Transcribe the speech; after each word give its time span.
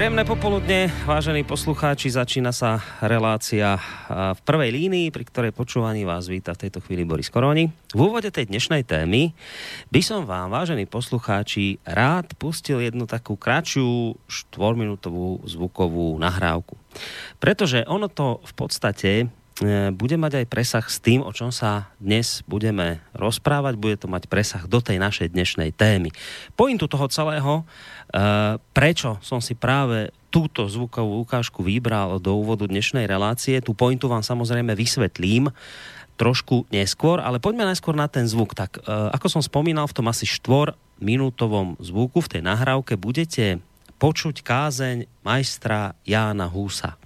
Príjemné 0.00 0.24
popoludne, 0.24 0.88
vážení 1.04 1.44
poslucháči, 1.44 2.08
začína 2.08 2.56
sa 2.56 2.80
relácia 3.04 3.76
v 4.08 4.40
prvej 4.48 4.72
línii, 4.72 5.12
pri 5.12 5.28
ktorej 5.28 5.52
počúvaní 5.52 6.08
vás 6.08 6.24
víta 6.24 6.56
v 6.56 6.64
tejto 6.64 6.80
chvíli 6.80 7.04
Boris 7.04 7.28
Koroni. 7.28 7.68
V 7.92 8.08
úvode 8.08 8.32
tej 8.32 8.48
dnešnej 8.48 8.88
témy 8.88 9.36
by 9.92 10.00
som 10.00 10.24
vám, 10.24 10.56
vážení 10.56 10.88
poslucháči, 10.88 11.84
rád 11.84 12.32
pustil 12.40 12.80
jednu 12.80 13.04
takú 13.04 13.36
kratšiu 13.36 14.16
štvorminútovú 14.24 15.44
zvukovú 15.44 16.16
nahrávku. 16.16 16.80
Pretože 17.36 17.84
ono 17.84 18.08
to 18.08 18.40
v 18.40 18.52
podstate 18.56 19.28
bude 19.92 20.16
mať 20.16 20.40
aj 20.40 20.46
presah 20.48 20.86
s 20.88 21.04
tým, 21.04 21.20
o 21.20 21.36
čom 21.36 21.52
sa 21.52 21.92
dnes 22.00 22.40
budeme 22.48 23.04
rozprávať. 23.12 23.76
Bude 23.76 23.96
to 24.00 24.08
mať 24.08 24.24
presah 24.24 24.64
do 24.64 24.80
tej 24.80 24.96
našej 24.96 25.36
dnešnej 25.36 25.76
témy. 25.76 26.08
Pointu 26.56 26.88
toho 26.88 27.04
celého 27.12 27.68
Eh, 28.10 28.54
prečo 28.74 29.22
som 29.22 29.38
si 29.38 29.54
práve 29.54 30.10
túto 30.34 30.66
zvukovú 30.66 31.22
ukážku 31.22 31.62
vybral 31.62 32.18
do 32.18 32.34
úvodu 32.42 32.66
dnešnej 32.66 33.06
relácie? 33.06 33.62
Tú 33.62 33.70
pointu 33.70 34.10
vám 34.10 34.26
samozrejme 34.26 34.74
vysvetlím 34.74 35.54
trošku 36.18 36.66
neskôr, 36.74 37.22
ale 37.22 37.38
poďme 37.38 37.70
najskôr 37.70 37.94
na 37.94 38.10
ten 38.10 38.26
zvuk. 38.26 38.58
Tak 38.58 38.82
uh, 38.82 39.14
ako 39.14 39.26
som 39.30 39.42
spomínal, 39.46 39.86
v 39.86 39.96
tom 39.96 40.10
asi 40.10 40.26
štvor 40.26 40.74
minútovom 40.98 41.78
zvuku 41.78 42.18
v 42.20 42.30
tej 42.36 42.42
nahrávke 42.44 42.98
budete 42.98 43.62
počuť 43.96 44.42
kázeň 44.42 45.06
majstra 45.24 45.96
Jána 46.04 46.50
Húsa. 46.50 47.00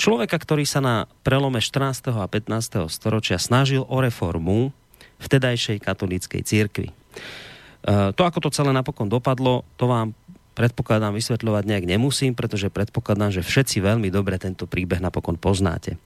Človeka, 0.00 0.40
ktorý 0.40 0.64
sa 0.64 0.80
na 0.80 1.04
prelome 1.20 1.60
14. 1.60 2.08
a 2.16 2.24
15. 2.24 2.88
storočia 2.88 3.36
snažil 3.36 3.84
o 3.84 4.00
reformu 4.00 4.72
vtedajšej 5.20 5.76
katolíckej 5.84 6.40
církvy. 6.40 6.88
Eh, 6.88 8.08
to, 8.16 8.22
ako 8.24 8.48
to 8.48 8.48
celé 8.48 8.72
napokon 8.72 9.12
dopadlo, 9.12 9.68
to 9.76 9.84
vám 9.84 10.16
predpokladám 10.56 11.12
vysvetľovať 11.12 11.64
nejak 11.68 11.84
nemusím, 11.84 12.32
pretože 12.32 12.72
predpokladám, 12.72 13.28
že 13.28 13.44
všetci 13.44 13.84
veľmi 13.84 14.08
dobre 14.08 14.40
tento 14.40 14.64
príbeh 14.64 15.04
napokon 15.04 15.36
poznáte. 15.36 16.00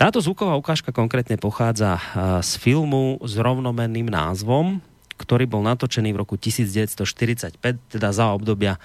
Táto 0.00 0.24
zvuková 0.24 0.56
ukážka 0.56 0.88
konkrétne 0.88 1.36
pochádza 1.36 2.00
eh, 2.00 2.40
z 2.40 2.56
filmu 2.56 3.20
s 3.20 3.36
rovnomenným 3.36 4.08
názvom, 4.08 4.80
ktorý 5.18 5.50
bol 5.50 5.66
natočený 5.66 6.14
v 6.14 6.20
roku 6.22 6.38
1945, 6.38 7.58
teda 7.98 8.08
za 8.14 8.30
obdobia 8.30 8.78
e, 8.78 8.80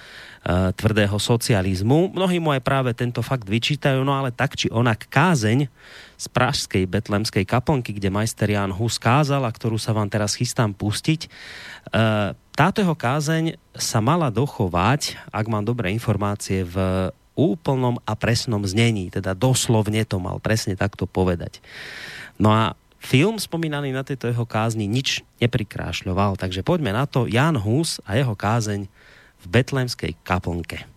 tvrdého 0.74 1.14
socializmu. 1.14 2.10
Mnohí 2.10 2.42
mu 2.42 2.50
aj 2.50 2.62
práve 2.66 2.90
tento 2.92 3.22
fakt 3.22 3.46
vyčítajú, 3.46 4.02
no 4.02 4.12
ale 4.18 4.34
tak 4.34 4.58
či 4.58 4.66
onak 4.74 5.06
kázeň 5.06 5.70
z 6.18 6.26
pražskej 6.34 6.90
betlemskej 6.90 7.46
kaplnky, 7.46 7.94
kde 7.94 8.10
majster 8.10 8.50
Jan 8.50 8.74
Hus 8.74 8.98
kázal 8.98 9.46
a 9.46 9.54
ktorú 9.54 9.78
sa 9.78 9.94
vám 9.94 10.10
teraz 10.10 10.34
chystám 10.34 10.74
pustiť, 10.74 11.24
e, 11.24 11.28
táto 12.54 12.82
jeho 12.82 12.94
kázeň 12.94 13.58
sa 13.74 13.98
mala 13.98 14.30
dochovať, 14.30 15.18
ak 15.30 15.46
mám 15.50 15.66
dobré 15.66 15.90
informácie, 15.90 16.62
v 16.62 17.10
úplnom 17.34 17.98
a 18.06 18.14
presnom 18.14 18.62
znení, 18.62 19.10
teda 19.10 19.34
doslovne 19.34 20.06
to 20.06 20.22
mal 20.22 20.38
presne 20.38 20.78
takto 20.78 21.10
povedať. 21.10 21.58
No 22.38 22.54
a 22.54 22.78
Film 23.04 23.36
spomínaný 23.36 23.92
na 23.92 24.00
tejto 24.00 24.32
jeho 24.32 24.48
kázni 24.48 24.88
nič 24.88 25.20
neprikrášľoval, 25.36 26.40
takže 26.40 26.64
poďme 26.64 26.96
na 26.96 27.04
to. 27.04 27.28
Jan 27.28 27.60
Hus 27.60 28.00
a 28.08 28.16
jeho 28.16 28.32
kázeň 28.32 28.88
v 29.44 29.46
betlémskej 29.46 30.16
kaplnke. 30.24 30.88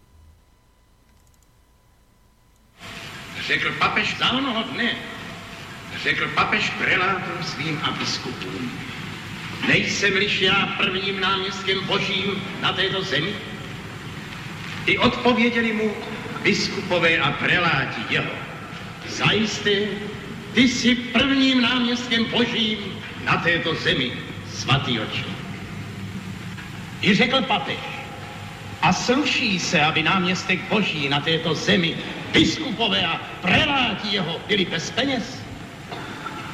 Řekl 3.44 3.75
papež 3.80 4.16
za 4.19 4.31
onoho 4.31 4.64
dne, 4.72 4.95
řekl 6.03 6.31
papež 6.31 6.72
prelátom 6.80 7.44
svým 7.44 7.75
a 7.83 7.91
biskupům, 7.99 8.71
nejsem-liž 9.67 10.42
já 10.42 10.80
prvním 10.80 11.20
náměstkem 11.20 11.80
božím 11.87 12.39
na 12.64 12.73
této 12.73 13.04
zemi? 13.04 13.36
I 14.86 14.98
odpověděli 14.98 15.73
mu 15.73 15.92
biskupové 16.43 17.20
a 17.20 17.31
preláti 17.31 18.02
jeho, 18.10 18.31
zajisté 19.08 19.92
ty 20.57 20.67
jsi 20.67 20.95
prvním 20.95 21.61
náměstkem 21.61 22.25
božím 22.25 22.77
na 23.23 23.37
této 23.37 23.75
zemi, 23.75 24.11
svatý 24.53 24.99
oči. 24.99 25.23
I 27.01 27.15
řekl 27.15 27.41
papež, 27.41 27.77
a 28.81 28.93
sluší 28.93 29.59
se, 29.59 29.81
aby 29.81 30.03
náměstek 30.03 30.59
boží 30.69 31.09
na 31.09 31.19
této 31.19 31.53
zemi, 31.55 31.97
biskupové 32.33 33.05
a 33.05 33.21
preláti 33.41 34.07
jeho 34.11 34.41
byli 34.47 34.65
bez 34.65 34.91
peněz? 34.91 35.41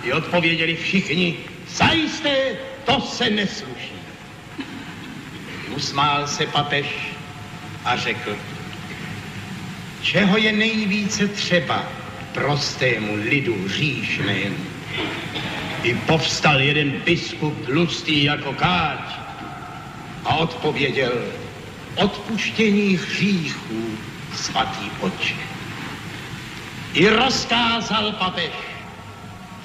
I 0.04 0.14
odpověděli 0.14 0.76
všichni, 0.76 1.38
zajisté, 1.68 2.56
to 2.86 3.02
se 3.02 3.30
nesluší. 3.30 3.96
Usmál 5.76 6.28
se 6.28 6.46
papež 6.46 6.88
a 7.86 7.98
řekl, 7.98 8.38
čeho 10.02 10.38
je 10.38 10.52
nejvíce 10.52 11.28
třeba, 11.28 12.03
prostému 12.34 13.16
lidu 13.16 13.68
říšnému. 13.70 14.58
I 15.84 15.96
povstal 15.96 16.62
jeden 16.62 16.92
biskup 16.92 17.66
tlustý 17.66 18.24
jako 18.24 18.54
káť 18.54 19.20
a 20.26 20.36
odpověděl, 20.36 21.12
odpuštění 21.96 22.98
hříchů, 22.98 23.98
svatý 24.36 24.92
oče. 25.02 25.36
I 26.94 27.10
rozkázal 27.10 28.12
papež, 28.12 28.52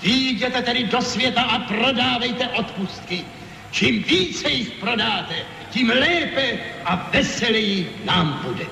výjděte 0.02 0.62
tedy 0.62 0.84
do 0.84 1.02
světa 1.02 1.42
a 1.42 1.58
prodávejte 1.58 2.48
odpustky. 2.48 3.24
Čím 3.70 4.02
více 4.02 4.50
jich 4.50 4.70
prodáte, 4.70 5.34
tím 5.70 5.90
lépe 5.90 6.58
a 6.84 7.08
veseleji 7.12 8.00
nám 8.04 8.40
bude 8.44 8.64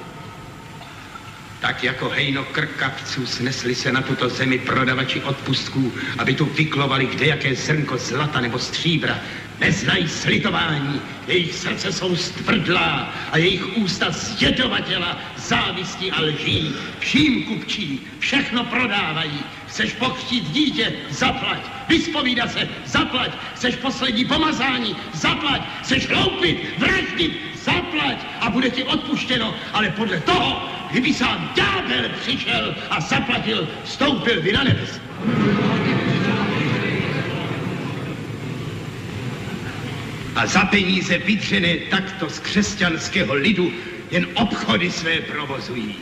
tak 1.66 1.84
jako 1.84 2.08
hejno 2.08 2.44
krkavců 2.44 3.26
snesli 3.26 3.74
se 3.74 3.92
na 3.92 4.02
tuto 4.02 4.28
zemi 4.28 4.58
prodavači 4.58 5.22
odpustků, 5.22 5.92
aby 6.18 6.34
tu 6.34 6.44
vyklovali 6.44 7.06
kdejaké 7.06 7.54
zrnko 7.54 7.96
zlata 7.98 8.40
nebo 8.40 8.58
stříbra. 8.58 9.18
Neznají 9.60 10.08
slitování, 10.08 11.00
jejich 11.26 11.54
srdce 11.54 11.92
jsou 11.92 12.16
stvrdlá 12.16 13.14
a 13.32 13.38
jejich 13.38 13.76
ústa 13.76 14.10
zjedovatěla 14.10 15.18
závistí 15.36 16.12
a 16.12 16.20
lží. 16.20 16.74
Vším 16.98 17.42
kupčí, 17.44 18.00
všechno 18.18 18.64
prodávají. 18.64 19.40
Chceš 19.68 19.92
pokřtít 19.92 20.50
dítě? 20.50 20.92
Zaplať. 21.10 21.60
Vyspovídat 21.88 22.52
se? 22.52 22.68
Zaplať. 22.84 23.30
Chceš 23.54 23.76
poslední 23.76 24.24
pomazání? 24.24 24.96
Zaplať. 25.14 25.62
Chceš 25.82 26.08
loupit, 26.08 26.78
vraždit? 26.78 27.32
Zaplať 27.64 28.16
a 28.40 28.50
bude 28.50 28.70
ti 28.70 28.84
odpuštěno, 28.84 29.54
ale 29.72 29.90
podle 29.90 30.20
toho, 30.20 30.75
kdyby 30.90 31.14
sám 31.14 31.52
ďábel 31.56 32.08
přišel 32.20 32.74
a 32.90 33.00
zaplatil, 33.00 33.68
vstoupil 33.84 34.42
by 34.42 34.52
na 34.52 34.64
nebes. 34.64 35.00
A 40.36 40.46
za 40.46 40.64
peníze 40.64 41.18
vydřené 41.18 41.76
takto 41.76 42.30
z 42.30 42.38
křesťanského 42.38 43.34
lidu 43.34 43.72
jen 44.10 44.26
obchody 44.34 44.90
své 44.90 45.20
provozují. 45.20 45.94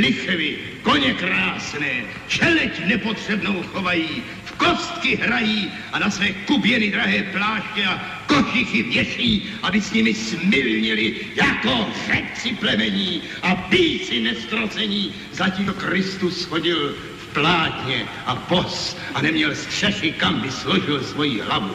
Lichvy, 0.00 0.58
koně 0.82 1.14
krásné, 1.14 2.02
čeleť 2.28 2.86
nepotřebnou 2.86 3.62
chovají, 3.62 4.22
v 4.44 4.52
kostky 4.52 5.16
hrají 5.16 5.70
a 5.92 5.98
na 5.98 6.10
své 6.10 6.32
kuběny 6.32 6.90
drahé 6.90 7.22
pláště 7.22 7.84
a 7.86 8.15
košichy 8.26 8.82
věší, 8.82 9.50
aby 9.62 9.80
s 9.80 9.92
nimi 9.92 10.14
smilnili 10.14 11.16
jako 11.34 11.86
řeci 12.06 12.54
plemení 12.54 13.22
a 13.42 13.54
píci 13.54 14.20
nestrocení. 14.20 15.14
Zatím 15.32 15.74
Kristus 15.78 16.44
chodil 16.44 16.94
v 17.18 17.26
plátně 17.32 18.06
a 18.26 18.36
pos 18.36 18.96
a 19.14 19.22
neměl 19.22 19.54
střechy, 19.54 20.12
kam 20.12 20.40
by 20.40 20.50
složil 20.50 21.04
svoji 21.04 21.40
hlavu. 21.40 21.74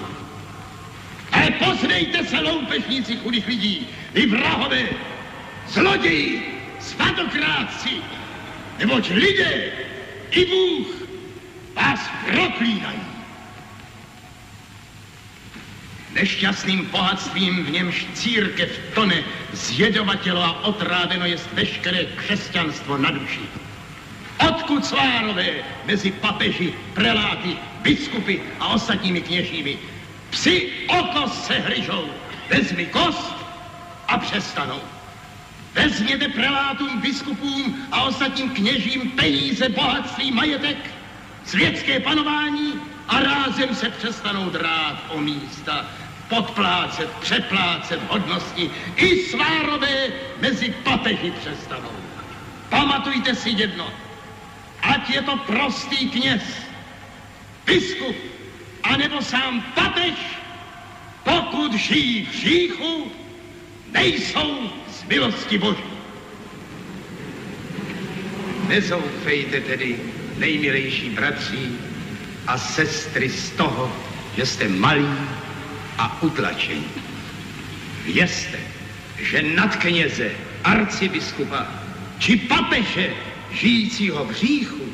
Ale 1.32 1.52
poznejte 1.52 2.26
se, 2.26 2.40
loupežníci 2.40 3.16
chudých 3.16 3.48
lidí, 3.48 3.88
vy 4.14 4.26
vrahové, 4.26 4.90
zloději, 5.68 6.62
svatokrátci, 6.80 7.90
neboť 8.80 9.10
lidé 9.10 9.72
i 10.32 10.46
Bůh 10.46 10.88
vás 11.76 12.00
proklínají. 12.32 13.11
Nešťastným 16.14 16.86
bohatstvím, 16.92 17.64
v 17.64 17.72
němž 17.72 18.08
církev 18.14 18.80
tone, 18.94 19.24
zjedovatělo 19.54 20.44
a 20.44 20.64
otráveno 20.64 21.26
je 21.26 21.38
veškeré 21.54 22.06
křesťanstvo 22.06 22.98
na 22.98 23.12
duši. 23.12 23.42
Odkud 24.48 24.86
svárové 24.86 25.64
mezi 25.86 26.12
papeži, 26.12 26.74
preláty, 26.94 27.58
biskupy 27.82 28.40
a 28.60 28.68
ostatními 28.68 29.22
kněžími. 29.22 29.78
Psi 30.30 30.72
oko 30.88 31.28
se 31.28 31.54
hryžou, 31.54 32.10
vezmi 32.50 32.86
kost 32.86 33.36
a 34.08 34.18
přestanou. 34.18 34.82
Vezměte 35.76 36.28
prelátům, 36.28 37.02
biskupům 37.02 37.88
a 37.92 38.04
ostatním 38.04 38.50
kněžím 38.50 39.12
peníze, 39.12 39.70
bohatství, 39.70 40.32
majetek, 40.32 40.78
světské 41.46 42.00
panování 42.00 42.74
a 43.08 43.20
rázem 43.20 43.76
se 43.76 43.90
přestanou 43.90 44.50
drát 44.50 45.04
o 45.10 45.20
místa, 45.20 45.86
podplácet, 46.32 47.10
přeplácet 47.20 48.00
hodnosti 48.08 48.72
i 48.96 49.16
svárové 49.28 50.08
mezi 50.40 50.72
papeži 50.84 51.32
přestanou. 51.40 51.92
Pamatujte 52.70 53.36
si 53.36 53.50
jedno, 53.50 53.92
ať 54.82 55.10
je 55.10 55.22
to 55.22 55.38
prostý 55.38 56.10
kněz, 56.10 56.42
biskup, 57.66 58.16
anebo 58.84 59.22
sám 59.22 59.62
papež, 59.76 60.16
pokud 61.24 61.74
žijí 61.74 62.26
v 62.26 62.32
říchu, 62.32 63.12
nejsou 63.92 64.72
z 64.88 65.04
milosti 65.04 65.58
Boží. 65.58 65.92
Nezoufejte 68.68 69.62
tedy, 69.62 70.00
nejmilejší 70.38 71.10
bratři 71.10 71.70
a 72.48 72.58
sestry, 72.58 73.30
z 73.30 73.52
toho, 73.52 73.92
že 74.38 74.46
jste 74.46 74.68
malí 74.68 75.18
a 75.98 76.22
utlačení. 76.22 76.92
Vězte, 78.06 78.58
že 79.20 79.42
nad 79.42 79.76
kněze, 79.76 80.32
arcibiskupa 80.64 81.68
či 82.20 82.38
papeže 82.38 83.14
žijícího 83.52 84.26
v 84.26 84.30
hříchu, 84.30 84.86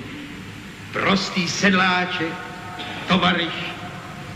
prostý 0.91 1.47
sedláček, 1.47 2.33
tovariš 3.07 3.53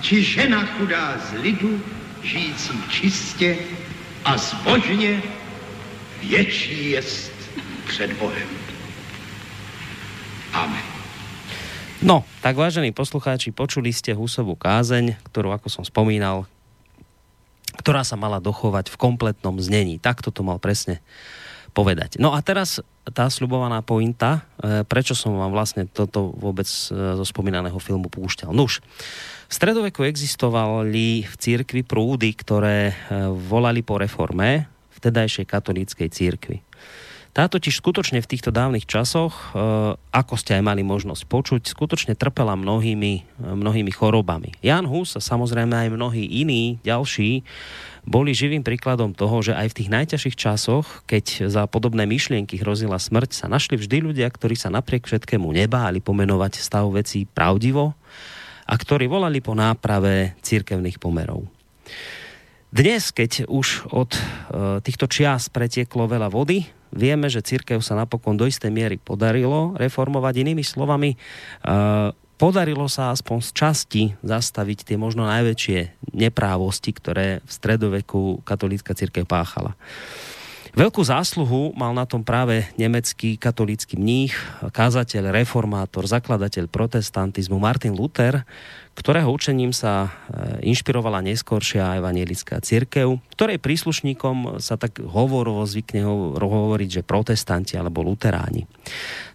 či 0.01 0.23
žena 0.23 0.65
chudá 0.65 1.17
z 1.29 1.41
lidu, 1.41 1.83
žijící 2.23 2.83
čistě 2.89 3.57
a 4.25 4.37
zbožně, 4.37 5.21
větší 6.21 6.91
jest 6.91 7.33
před 7.87 8.13
Bohem. 8.13 8.49
Amen. 10.53 10.90
No, 12.01 12.25
tak 12.41 12.57
vážení 12.57 12.89
poslucháči, 12.89 13.53
počuli 13.53 13.93
ste 13.93 14.17
Husovú 14.17 14.57
kázeň, 14.57 15.21
ktorú, 15.21 15.53
ako 15.53 15.69
som 15.69 15.83
spomínal, 15.85 16.49
ktorá 17.77 18.01
sa 18.01 18.17
mala 18.17 18.41
dochovať 18.41 18.89
v 18.89 18.97
kompletnom 18.97 19.61
znení. 19.61 20.01
Takto 20.01 20.33
to 20.33 20.41
mal 20.41 20.57
presne 20.57 20.97
povedať. 21.77 22.17
No 22.17 22.33
a 22.33 22.41
teraz 22.41 22.81
tá 23.05 23.29
sľubovaná 23.29 23.85
pointa, 23.85 24.49
e, 24.57 24.81
prečo 24.81 25.13
som 25.13 25.37
vám 25.37 25.53
vlastne 25.53 25.85
toto 25.85 26.33
vôbec 26.33 26.65
e, 26.65 26.89
zo 26.89 27.21
spomínaného 27.21 27.77
filmu 27.77 28.09
púšťal. 28.09 28.49
Nuž, 28.49 28.81
v 29.45 29.53
stredoveku 29.53 30.01
existovali 30.01 31.29
v 31.29 31.35
církvi 31.37 31.85
prúdy, 31.85 32.33
ktoré 32.33 32.91
e, 32.91 32.93
volali 33.29 33.85
po 33.85 34.01
reforme 34.01 34.65
vtedajšej 34.97 35.45
katolíckej 35.45 36.09
církvi. 36.09 36.57
Tá 37.31 37.47
totiž 37.47 37.79
skutočne 37.79 38.19
v 38.19 38.27
týchto 38.27 38.51
dávnych 38.51 38.83
časoch, 38.83 39.55
e, 39.55 39.95
ako 39.95 40.35
ste 40.35 40.59
aj 40.59 40.63
mali 40.67 40.83
možnosť 40.83 41.23
počuť, 41.31 41.61
skutočne 41.63 42.11
trpela 42.11 42.59
mnohými, 42.59 43.13
e, 43.23 43.47
mnohými 43.55 43.87
chorobami. 43.95 44.51
Jan 44.59 44.83
Hus 44.83 45.15
a 45.15 45.23
samozrejme 45.23 45.71
aj 45.71 45.95
mnohí 45.95 46.27
iní, 46.27 46.83
ďalší, 46.83 47.47
boli 48.03 48.35
živým 48.35 48.67
príkladom 48.67 49.15
toho, 49.15 49.39
že 49.39 49.55
aj 49.55 49.71
v 49.71 49.77
tých 49.79 49.89
najťažších 49.95 50.35
časoch, 50.35 51.07
keď 51.07 51.47
za 51.47 51.63
podobné 51.71 52.03
myšlienky 52.03 52.59
hrozila 52.59 52.99
smrť, 52.99 53.31
sa 53.31 53.47
našli 53.47 53.79
vždy 53.79 54.11
ľudia, 54.11 54.27
ktorí 54.27 54.59
sa 54.59 54.67
napriek 54.67 55.07
všetkému 55.07 55.47
nebáli 55.55 56.03
pomenovať 56.03 56.59
stav 56.59 56.83
vecí 56.91 57.23
pravdivo 57.23 57.95
a 58.67 58.73
ktorí 58.75 59.07
volali 59.07 59.39
po 59.39 59.55
náprave 59.55 60.35
církevných 60.43 60.99
pomerov. 60.99 61.47
Dnes, 62.71 63.15
keď 63.15 63.47
už 63.47 63.87
od 63.95 64.15
e, 64.15 64.21
týchto 64.83 65.07
čias 65.07 65.47
pretieklo 65.47 66.11
veľa 66.11 66.27
vody, 66.27 66.80
Vieme, 66.91 67.31
že 67.31 67.43
církev 67.43 67.79
sa 67.79 67.95
napokon 67.95 68.35
do 68.35 68.43
istej 68.43 68.71
miery 68.71 68.99
podarilo 68.99 69.75
reformovať. 69.79 70.33
Inými 70.43 70.63
slovami, 70.63 71.15
e, 71.15 71.17
podarilo 72.35 72.89
sa 72.91 73.15
aspoň 73.15 73.37
z 73.41 73.49
časti 73.53 74.03
zastaviť 74.25 74.91
tie 74.91 74.97
možno 74.99 75.23
najväčšie 75.29 76.11
neprávosti, 76.15 76.91
ktoré 76.91 77.39
v 77.45 77.51
stredoveku 77.51 78.43
katolícka 78.43 78.97
církev 78.97 79.23
páchala. 79.23 79.77
Veľkú 80.71 81.03
zásluhu 81.03 81.75
mal 81.75 81.91
na 81.91 82.07
tom 82.07 82.23
práve 82.23 82.63
nemecký 82.79 83.35
katolícky 83.35 83.99
mních, 83.99 84.31
kázateľ, 84.71 85.35
reformátor, 85.43 86.07
zakladateľ 86.07 86.71
protestantizmu 86.71 87.59
Martin 87.59 87.91
Luther, 87.91 88.47
ktorého 88.95 89.27
učením 89.35 89.75
sa 89.75 90.07
e, 90.07 90.09
inšpirovala 90.71 91.19
neskôršia 91.27 91.99
evanielická 91.99 92.63
církev, 92.63 93.19
ktorej 93.35 93.59
príslušníkom 93.59 94.63
sa 94.63 94.79
tak 94.79 95.03
hovorovo 95.03 95.67
zvykne 95.67 96.07
hovoriť, 96.39 97.03
že 97.03 97.07
protestanti 97.07 97.75
alebo 97.75 97.99
luteráni. 98.07 98.63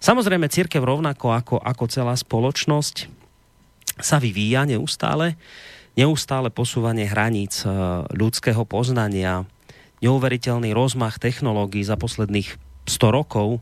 Samozrejme, 0.00 0.48
církev 0.48 0.80
rovnako 0.80 1.36
ako, 1.36 1.56
ako 1.60 1.84
celá 1.92 2.16
spoločnosť 2.16 3.12
sa 4.00 4.16
vyvíja 4.16 4.64
neustále, 4.64 5.36
neustále 6.00 6.48
posúvanie 6.48 7.04
hraníc 7.04 7.60
e, 7.60 7.68
ľudského 8.16 8.64
poznania, 8.64 9.44
neuveriteľný 10.04 10.72
rozmach 10.76 11.16
technológií 11.20 11.84
za 11.84 11.96
posledných 11.96 12.56
100 12.86 13.16
rokov, 13.16 13.60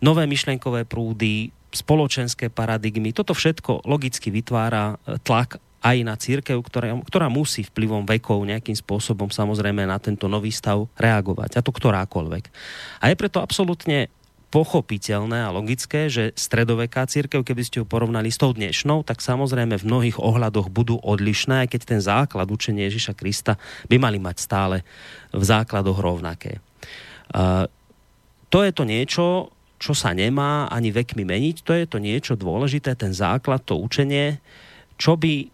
nové 0.00 0.24
myšlenkové 0.28 0.84
prúdy, 0.88 1.52
spoločenské 1.72 2.48
paradigmy. 2.48 3.12
Toto 3.12 3.36
všetko 3.36 3.84
logicky 3.84 4.32
vytvára 4.32 4.96
e, 4.96 5.20
tlak 5.20 5.60
aj 5.84 5.96
na 6.02 6.16
církev, 6.16 6.56
ktorá, 6.64 6.98
ktorá 7.04 7.28
musí 7.28 7.62
vplyvom 7.62 8.08
vekov 8.08 8.42
nejakým 8.42 8.74
spôsobom 8.74 9.28
samozrejme 9.30 9.86
na 9.86 10.00
tento 10.00 10.26
nový 10.26 10.50
stav 10.50 10.88
reagovať. 10.98 11.60
A 11.60 11.60
to 11.62 11.70
ktorákoľvek. 11.70 12.44
A 13.02 13.12
je 13.12 13.16
preto 13.20 13.38
absolútne 13.38 14.10
pochopiteľné 14.56 15.44
a 15.44 15.52
logické, 15.52 16.08
že 16.08 16.32
stredoveká 16.32 17.04
církev, 17.04 17.44
keby 17.44 17.60
ste 17.60 17.84
ju 17.84 17.84
porovnali 17.84 18.32
s 18.32 18.40
tou 18.40 18.56
dnešnou, 18.56 19.04
tak 19.04 19.20
samozrejme 19.20 19.76
v 19.76 19.84
mnohých 19.84 20.16
ohľadoch 20.16 20.72
budú 20.72 20.96
odlišné, 20.96 21.68
aj 21.68 21.76
keď 21.76 21.80
ten 21.84 22.00
základ 22.00 22.48
učenia 22.48 22.88
Ježiša 22.88 23.12
Krista 23.12 23.60
by 23.92 24.00
mali 24.00 24.16
mať 24.16 24.36
stále 24.40 24.80
v 25.28 25.44
základoch 25.44 26.00
rovnaké. 26.00 26.64
Uh, 27.36 27.68
to 28.48 28.64
je 28.64 28.72
to 28.72 28.88
niečo, 28.88 29.52
čo 29.76 29.92
sa 29.92 30.16
nemá 30.16 30.72
ani 30.72 30.88
vekmi 30.88 31.28
meniť. 31.28 31.56
To 31.60 31.76
je 31.76 31.84
to 31.84 32.00
niečo 32.00 32.32
dôležité, 32.32 32.96
ten 32.96 33.12
základ, 33.12 33.60
to 33.60 33.76
učenie, 33.76 34.40
čo 34.96 35.20
by 35.20 35.52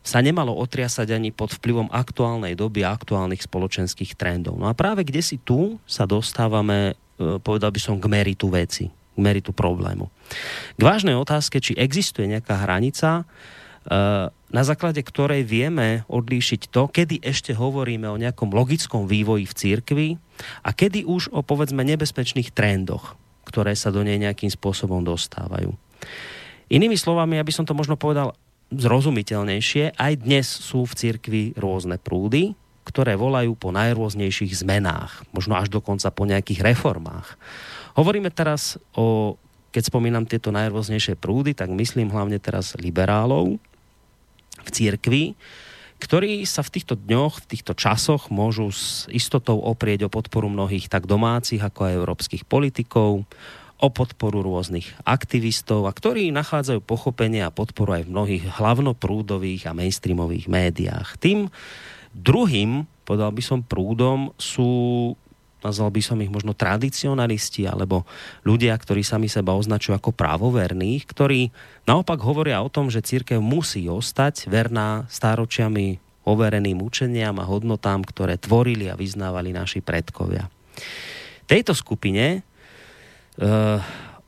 sa 0.00 0.24
nemalo 0.24 0.56
otriasať 0.56 1.12
ani 1.12 1.30
pod 1.30 1.52
vplyvom 1.60 1.92
aktuálnej 1.92 2.56
doby 2.56 2.82
a 2.84 2.96
aktuálnych 2.96 3.44
spoločenských 3.44 4.16
trendov. 4.16 4.56
No 4.56 4.66
a 4.66 4.74
práve 4.74 5.04
kde 5.04 5.20
si 5.20 5.36
tu 5.36 5.76
sa 5.84 6.08
dostávame, 6.08 6.96
e, 7.20 7.36
povedal 7.40 7.70
by 7.70 7.80
som, 7.80 8.00
k 8.00 8.08
meritu 8.08 8.48
veci, 8.48 8.88
k 8.88 9.18
meritu 9.20 9.52
problému. 9.52 10.08
K 10.76 10.80
vážnej 10.80 11.14
otázke, 11.14 11.60
či 11.60 11.76
existuje 11.76 12.26
nejaká 12.32 12.64
hranica, 12.64 13.22
e, 13.22 13.24
na 14.32 14.62
základe 14.64 15.04
ktorej 15.04 15.44
vieme 15.44 16.08
odlíšiť 16.08 16.72
to, 16.72 16.88
kedy 16.88 17.20
ešte 17.20 17.52
hovoríme 17.52 18.08
o 18.08 18.16
nejakom 18.16 18.50
logickom 18.50 19.04
vývoji 19.04 19.44
v 19.44 19.56
cirkvi 19.56 20.08
a 20.64 20.72
kedy 20.72 21.04
už 21.04 21.30
o 21.30 21.44
povedzme 21.44 21.84
nebezpečných 21.84 22.50
trendoch 22.56 23.20
ktoré 23.50 23.74
sa 23.74 23.90
do 23.90 24.06
nej 24.06 24.14
nejakým 24.14 24.46
spôsobom 24.46 25.02
dostávajú. 25.02 25.74
Inými 26.70 26.94
slovami, 26.94 27.42
aby 27.42 27.50
som 27.50 27.66
to 27.66 27.74
možno 27.74 27.98
povedal 27.98 28.38
zrozumiteľnejšie, 28.70 29.98
aj 29.98 30.12
dnes 30.22 30.46
sú 30.46 30.86
v 30.86 30.96
cirkvi 30.96 31.42
rôzne 31.58 31.98
prúdy, 31.98 32.54
ktoré 32.86 33.14
volajú 33.14 33.54
po 33.54 33.70
najrôznejších 33.70 34.62
zmenách, 34.66 35.22
možno 35.30 35.58
až 35.58 35.70
dokonca 35.70 36.10
po 36.10 36.26
nejakých 36.26 36.64
reformách. 36.64 37.38
Hovoríme 37.94 38.30
teraz 38.30 38.78
o, 38.94 39.36
keď 39.70 39.82
spomínam 39.90 40.24
tieto 40.26 40.50
najrôznejšie 40.50 41.18
prúdy, 41.18 41.54
tak 41.54 41.70
myslím 41.70 42.10
hlavne 42.10 42.38
teraz 42.38 42.74
liberálov 42.78 43.58
v 44.60 44.68
cirkvi, 44.70 45.38
ktorí 46.00 46.48
sa 46.48 46.64
v 46.64 46.72
týchto 46.80 46.96
dňoch, 46.96 47.44
v 47.44 47.48
týchto 47.54 47.76
časoch 47.76 48.32
môžu 48.32 48.72
s 48.72 49.04
istotou 49.12 49.60
oprieť 49.60 50.08
o 50.08 50.12
podporu 50.12 50.48
mnohých 50.48 50.88
tak 50.88 51.04
domácich, 51.04 51.60
ako 51.60 51.86
aj 51.86 51.98
európskych 52.00 52.42
politikov, 52.48 53.28
o 53.80 53.88
podporu 53.88 54.44
rôznych 54.44 54.92
aktivistov 55.08 55.88
a 55.88 55.92
ktorí 55.96 56.28
nachádzajú 56.36 56.84
pochopenie 56.84 57.40
a 57.40 57.54
podporu 57.54 57.96
aj 57.96 58.04
v 58.04 58.12
mnohých 58.12 58.44
hlavnoprúdových 58.60 59.72
a 59.72 59.76
mainstreamových 59.76 60.46
médiách. 60.52 61.16
Tým 61.16 61.48
druhým, 62.12 62.84
povedal 63.08 63.32
by 63.32 63.42
som, 63.42 63.64
prúdom 63.64 64.36
sú 64.36 65.12
nazval 65.60 65.92
by 65.92 66.00
som 66.00 66.16
ich 66.24 66.32
možno 66.32 66.56
tradicionalisti 66.56 67.68
alebo 67.68 68.08
ľudia, 68.48 68.72
ktorí 68.72 69.04
sami 69.04 69.28
seba 69.28 69.52
označujú 69.52 69.92
ako 69.92 70.16
právoverných, 70.16 71.04
ktorí 71.04 71.52
naopak 71.84 72.16
hovoria 72.24 72.64
o 72.64 72.72
tom, 72.72 72.88
že 72.88 73.04
církev 73.04 73.38
musí 73.44 73.84
ostať 73.84 74.48
verná 74.48 75.04
stáročiami 75.12 76.00
overeným 76.24 76.80
učeniam 76.80 77.36
a 77.40 77.48
hodnotám, 77.48 78.04
ktoré 78.04 78.36
tvorili 78.40 78.88
a 78.88 78.96
vyznávali 78.96 79.52
naši 79.52 79.84
predkovia. 79.84 80.48
Tejto 81.44 81.74
skupine 81.74 82.46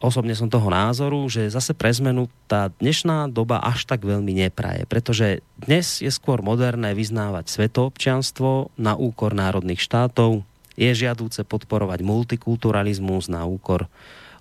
osobne 0.03 0.35
som 0.35 0.51
toho 0.51 0.67
názoru, 0.67 1.31
že 1.31 1.47
zase 1.47 1.73
pre 1.79 1.95
zmenu 1.95 2.27
tá 2.51 2.75
dnešná 2.83 3.31
doba 3.31 3.63
až 3.63 3.87
tak 3.87 4.03
veľmi 4.03 4.35
nepraje, 4.35 4.83
pretože 4.91 5.47
dnes 5.55 6.03
je 6.03 6.11
skôr 6.11 6.43
moderné 6.43 6.91
vyznávať 6.93 7.47
svetoobčianstvo 7.49 8.75
na 8.79 8.99
úkor 8.99 9.33
národných 9.33 9.79
štátov, 9.81 10.43
Je 10.73 10.89
žiadúce 10.89 11.45
podporovať 11.45 12.01
multikulturalizmus 12.01 13.29
na 13.29 13.45
úkor 13.45 13.93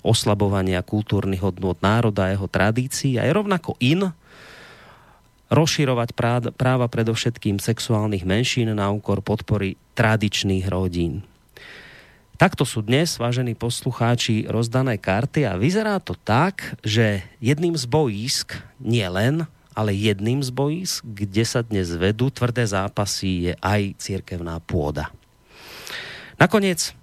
oslabovania 0.02 0.82
kultúrnych 0.82 1.44
hodnôt 1.44 1.78
národa 1.84 2.26
a 2.26 2.34
jeho 2.34 2.48
tradícií 2.48 3.20
a 3.22 3.28
je 3.28 3.36
rovnako 3.36 3.78
in 3.84 4.10
rozširovať 5.52 6.16
práva 6.56 6.88
predovšetkým 6.88 7.60
sexuálnych 7.60 8.24
menšín 8.24 8.72
na 8.72 8.88
úkor 8.90 9.20
podpory 9.20 9.76
tradičných 10.00 10.66
rodín. 10.72 11.28
Takto 12.42 12.66
sú 12.66 12.82
dnes, 12.82 13.22
vážení 13.22 13.54
poslucháči, 13.54 14.50
rozdané 14.50 14.98
karty 14.98 15.46
a 15.46 15.62
vyzerá 15.62 16.02
to 16.02 16.18
tak, 16.18 16.74
že 16.82 17.22
jedným 17.38 17.78
z 17.78 17.86
boísk, 17.86 18.58
nie 18.82 19.06
len, 19.06 19.46
ale 19.78 19.94
jedným 19.94 20.42
z 20.42 20.50
boísk, 20.50 21.06
kde 21.06 21.46
sa 21.46 21.62
dnes 21.62 21.94
vedú 21.94 22.34
tvrdé 22.34 22.66
zápasy, 22.66 23.46
je 23.46 23.54
aj 23.62 23.94
církevná 24.02 24.58
pôda. 24.58 25.14
Nakoniec 26.42 26.98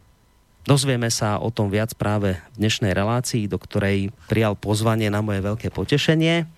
dozvieme 0.66 1.06
sa 1.06 1.38
o 1.38 1.54
tom 1.54 1.70
viac 1.70 1.94
práve 1.94 2.42
v 2.58 2.66
dnešnej 2.66 2.90
relácii, 2.90 3.46
do 3.46 3.62
ktorej 3.62 4.10
prijal 4.26 4.58
pozvanie 4.58 5.06
na 5.06 5.22
moje 5.22 5.38
veľké 5.38 5.70
potešenie 5.70 6.50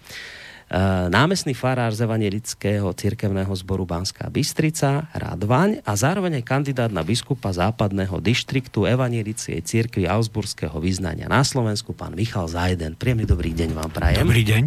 námestný 1.10 1.50
farár 1.50 1.90
z 1.90 2.06
Evangelického 2.06 2.86
cirkevného 2.94 3.50
zboru 3.58 3.82
Banská 3.82 4.30
Bystrica, 4.30 5.10
Radvaň 5.10 5.82
a 5.82 5.98
zároveň 5.98 6.38
aj 6.38 6.44
kandidát 6.46 6.90
na 6.94 7.02
biskupa 7.02 7.50
západného 7.50 8.22
dištriktu 8.22 8.86
Evangelickej 8.86 9.58
cirkvi 9.66 10.06
Augsburského 10.06 10.78
vyznania 10.78 11.26
na 11.26 11.42
Slovensku, 11.42 11.90
pán 11.90 12.14
Michal 12.14 12.46
Zajden. 12.46 12.94
Príjemný 12.94 13.26
dobrý 13.26 13.50
deň 13.50 13.74
vám 13.74 13.90
prajem. 13.90 14.22
Dobrý 14.22 14.46
deň. 14.46 14.62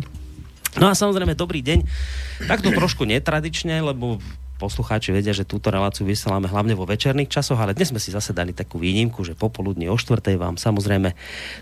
No 0.84 0.92
a 0.92 0.94
samozrejme 0.98 1.40
dobrý 1.40 1.64
deň. 1.64 1.80
Takto 2.52 2.76
trošku 2.76 3.08
netradične, 3.08 3.80
lebo 3.80 4.20
poslucháči 4.58 5.12
vedia, 5.12 5.34
že 5.34 5.44
túto 5.44 5.72
reláciu 5.74 6.06
vysielame 6.06 6.48
hlavne 6.48 6.76
vo 6.78 6.86
večerných 6.88 7.30
časoch, 7.30 7.60
ale 7.60 7.74
dnes 7.74 7.90
sme 7.90 8.00
si 8.00 8.12
zase 8.14 8.32
dali 8.32 8.54
takú 8.54 8.80
výnimku, 8.80 9.24
že 9.26 9.34
popoludní 9.34 9.90
o 9.90 9.98
štvrtej 9.98 10.38
vám 10.40 10.62
samozrejme 10.62 11.14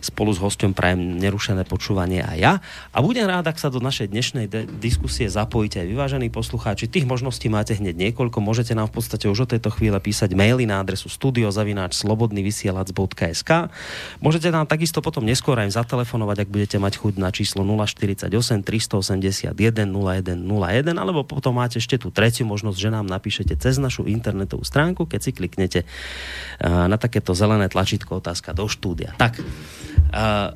spolu 0.03 0.33
s 0.36 0.39
hostom 0.43 0.74
prajem 0.75 1.17
nerušené 1.17 1.63
počúvanie 1.65 2.21
aj 2.21 2.38
ja. 2.38 2.60
A 2.91 3.00
budem 3.00 3.27
rád, 3.27 3.48
ak 3.48 3.60
sa 3.60 3.69
do 3.71 3.79
našej 3.79 4.07
dnešnej 4.12 4.48
de- 4.51 4.67
diskusie 4.79 5.29
zapojíte 5.31 5.79
aj 5.81 5.88
vyvážení 5.88 6.29
poslucháči. 6.33 6.88
Tých 6.91 7.07
možností 7.07 7.48
máte 7.48 7.75
hneď 7.77 7.95
niekoľko. 8.10 8.41
Môžete 8.43 8.75
nám 8.75 8.88
v 8.91 9.00
podstate 9.00 9.29
už 9.31 9.39
od 9.48 9.51
tejto 9.57 9.69
chvíle 9.74 10.00
písať 10.00 10.36
maily 10.36 10.67
na 10.67 10.83
adresu 10.83 11.07
studiozavináčslobodnyvysielac.sk 11.07 13.51
Môžete 14.21 14.53
nám 14.53 14.69
takisto 14.69 15.01
potom 15.01 15.25
neskôr 15.25 15.57
aj 15.57 15.74
zatelefonovať, 15.77 16.45
ak 16.45 16.50
budete 16.50 16.77
mať 16.77 16.93
chuť 17.00 17.13
na 17.17 17.33
číslo 17.33 17.65
048 17.65 18.29
381 18.62 19.53
0101 19.53 20.98
alebo 20.98 21.25
potom 21.25 21.57
máte 21.57 21.81
ešte 21.81 21.98
tú 21.98 22.13
tretiu 22.13 22.45
možnosť, 22.45 22.77
že 22.82 22.90
nám 22.90 23.06
napíšete 23.06 23.54
cez 23.62 23.78
našu 23.78 24.10
internetovú 24.10 24.66
stránku, 24.66 25.06
keď 25.06 25.20
si 25.22 25.32
kliknete 25.32 25.80
eh, 25.86 25.88
na 26.66 26.98
takéto 26.98 27.38
zelené 27.38 27.70
tlačítko 27.70 28.18
otázka 28.18 28.58
do 28.58 28.66
štúdia. 28.66 29.14
Tak, 29.22 29.38
uh, 29.38 30.52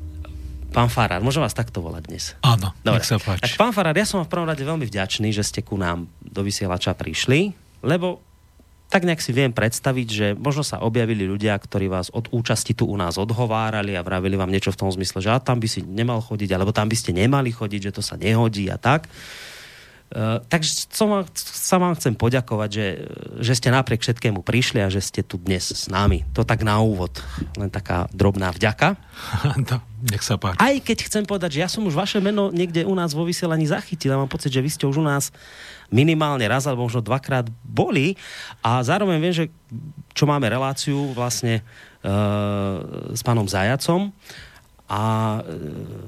Pán 0.76 0.92
Farár, 0.92 1.24
môžem 1.24 1.40
vás 1.40 1.56
takto 1.56 1.80
volať 1.80 2.04
dnes? 2.12 2.24
Áno, 2.44 2.76
Dobre. 2.84 3.00
nech 3.00 3.08
sa 3.08 3.16
páči. 3.16 3.48
Tak, 3.48 3.56
pán 3.56 3.72
Farár, 3.72 3.96
ja 3.96 4.04
som 4.04 4.20
vám 4.20 4.28
v 4.28 4.34
prvom 4.36 4.50
rade 4.52 4.60
veľmi 4.60 4.84
vďačný, 4.84 5.32
že 5.32 5.48
ste 5.48 5.64
ku 5.64 5.80
nám 5.80 6.12
do 6.20 6.44
vysielača 6.44 6.92
prišli, 6.92 7.56
lebo 7.80 8.20
tak 8.92 9.08
nejak 9.08 9.24
si 9.24 9.32
viem 9.32 9.56
predstaviť, 9.56 10.08
že 10.12 10.28
možno 10.36 10.68
sa 10.68 10.84
objavili 10.84 11.24
ľudia, 11.24 11.56
ktorí 11.56 11.88
vás 11.88 12.12
od 12.12 12.28
účasti 12.30 12.76
tu 12.78 12.92
u 12.92 12.96
nás 13.00 13.16
odhovárali 13.16 13.96
a 13.96 14.04
vravili 14.04 14.36
vám 14.36 14.52
niečo 14.52 14.76
v 14.76 14.80
tom 14.84 14.92
zmysle, 14.92 15.24
že 15.24 15.32
a 15.32 15.40
tam 15.40 15.64
by 15.64 15.68
si 15.72 15.80
nemal 15.82 16.20
chodiť, 16.20 16.52
alebo 16.52 16.76
tam 16.76 16.92
by 16.92 16.98
ste 17.00 17.16
nemali 17.16 17.56
chodiť, 17.56 17.90
že 17.90 17.96
to 17.96 18.04
sa 18.04 18.20
nehodí 18.20 18.68
a 18.68 18.76
tak. 18.76 19.08
Uh, 20.06 20.38
takže 20.54 20.86
som 20.94 21.10
vám, 21.10 21.26
sa 21.34 21.82
vám 21.82 21.98
chcem 21.98 22.14
poďakovať, 22.14 22.70
že, 22.70 22.88
že 23.42 23.54
ste 23.58 23.74
napriek 23.74 24.06
všetkému 24.06 24.46
prišli 24.46 24.86
a 24.86 24.94
že 24.94 25.02
ste 25.02 25.26
tu 25.26 25.42
dnes 25.42 25.66
s 25.66 25.90
nami. 25.90 26.22
To 26.38 26.46
tak 26.46 26.62
na 26.62 26.78
úvod, 26.78 27.18
len 27.58 27.74
taká 27.74 28.06
drobná 28.14 28.54
vďaka. 28.54 28.96
No, 29.66 29.82
nech 30.06 30.22
sa 30.22 30.38
páči. 30.38 30.62
Aj 30.62 30.76
keď 30.78 30.98
chcem 31.10 31.24
povedať, 31.26 31.58
že 31.58 31.64
ja 31.66 31.70
som 31.72 31.82
už 31.88 31.98
vaše 31.98 32.22
meno 32.22 32.54
niekde 32.54 32.86
u 32.86 32.94
nás 32.94 33.18
vo 33.18 33.26
vysielaní 33.26 33.66
zachytil 33.66 34.14
a 34.14 34.22
mám 34.22 34.30
pocit, 34.30 34.54
že 34.54 34.62
vy 34.62 34.70
ste 34.70 34.86
už 34.86 35.02
u 35.02 35.06
nás 35.06 35.34
minimálne 35.90 36.46
raz 36.46 36.70
alebo 36.70 36.86
možno 36.86 37.02
dvakrát 37.02 37.50
boli 37.66 38.14
a 38.62 38.86
zároveň 38.86 39.18
viem, 39.18 39.34
že 39.34 39.46
čo 40.14 40.30
máme 40.30 40.46
reláciu 40.46 41.16
vlastne 41.18 41.66
uh, 42.06 43.14
s 43.16 43.22
pánom 43.26 43.50
Zajacom, 43.50 44.14
a 44.86 45.02
e, 45.42 45.60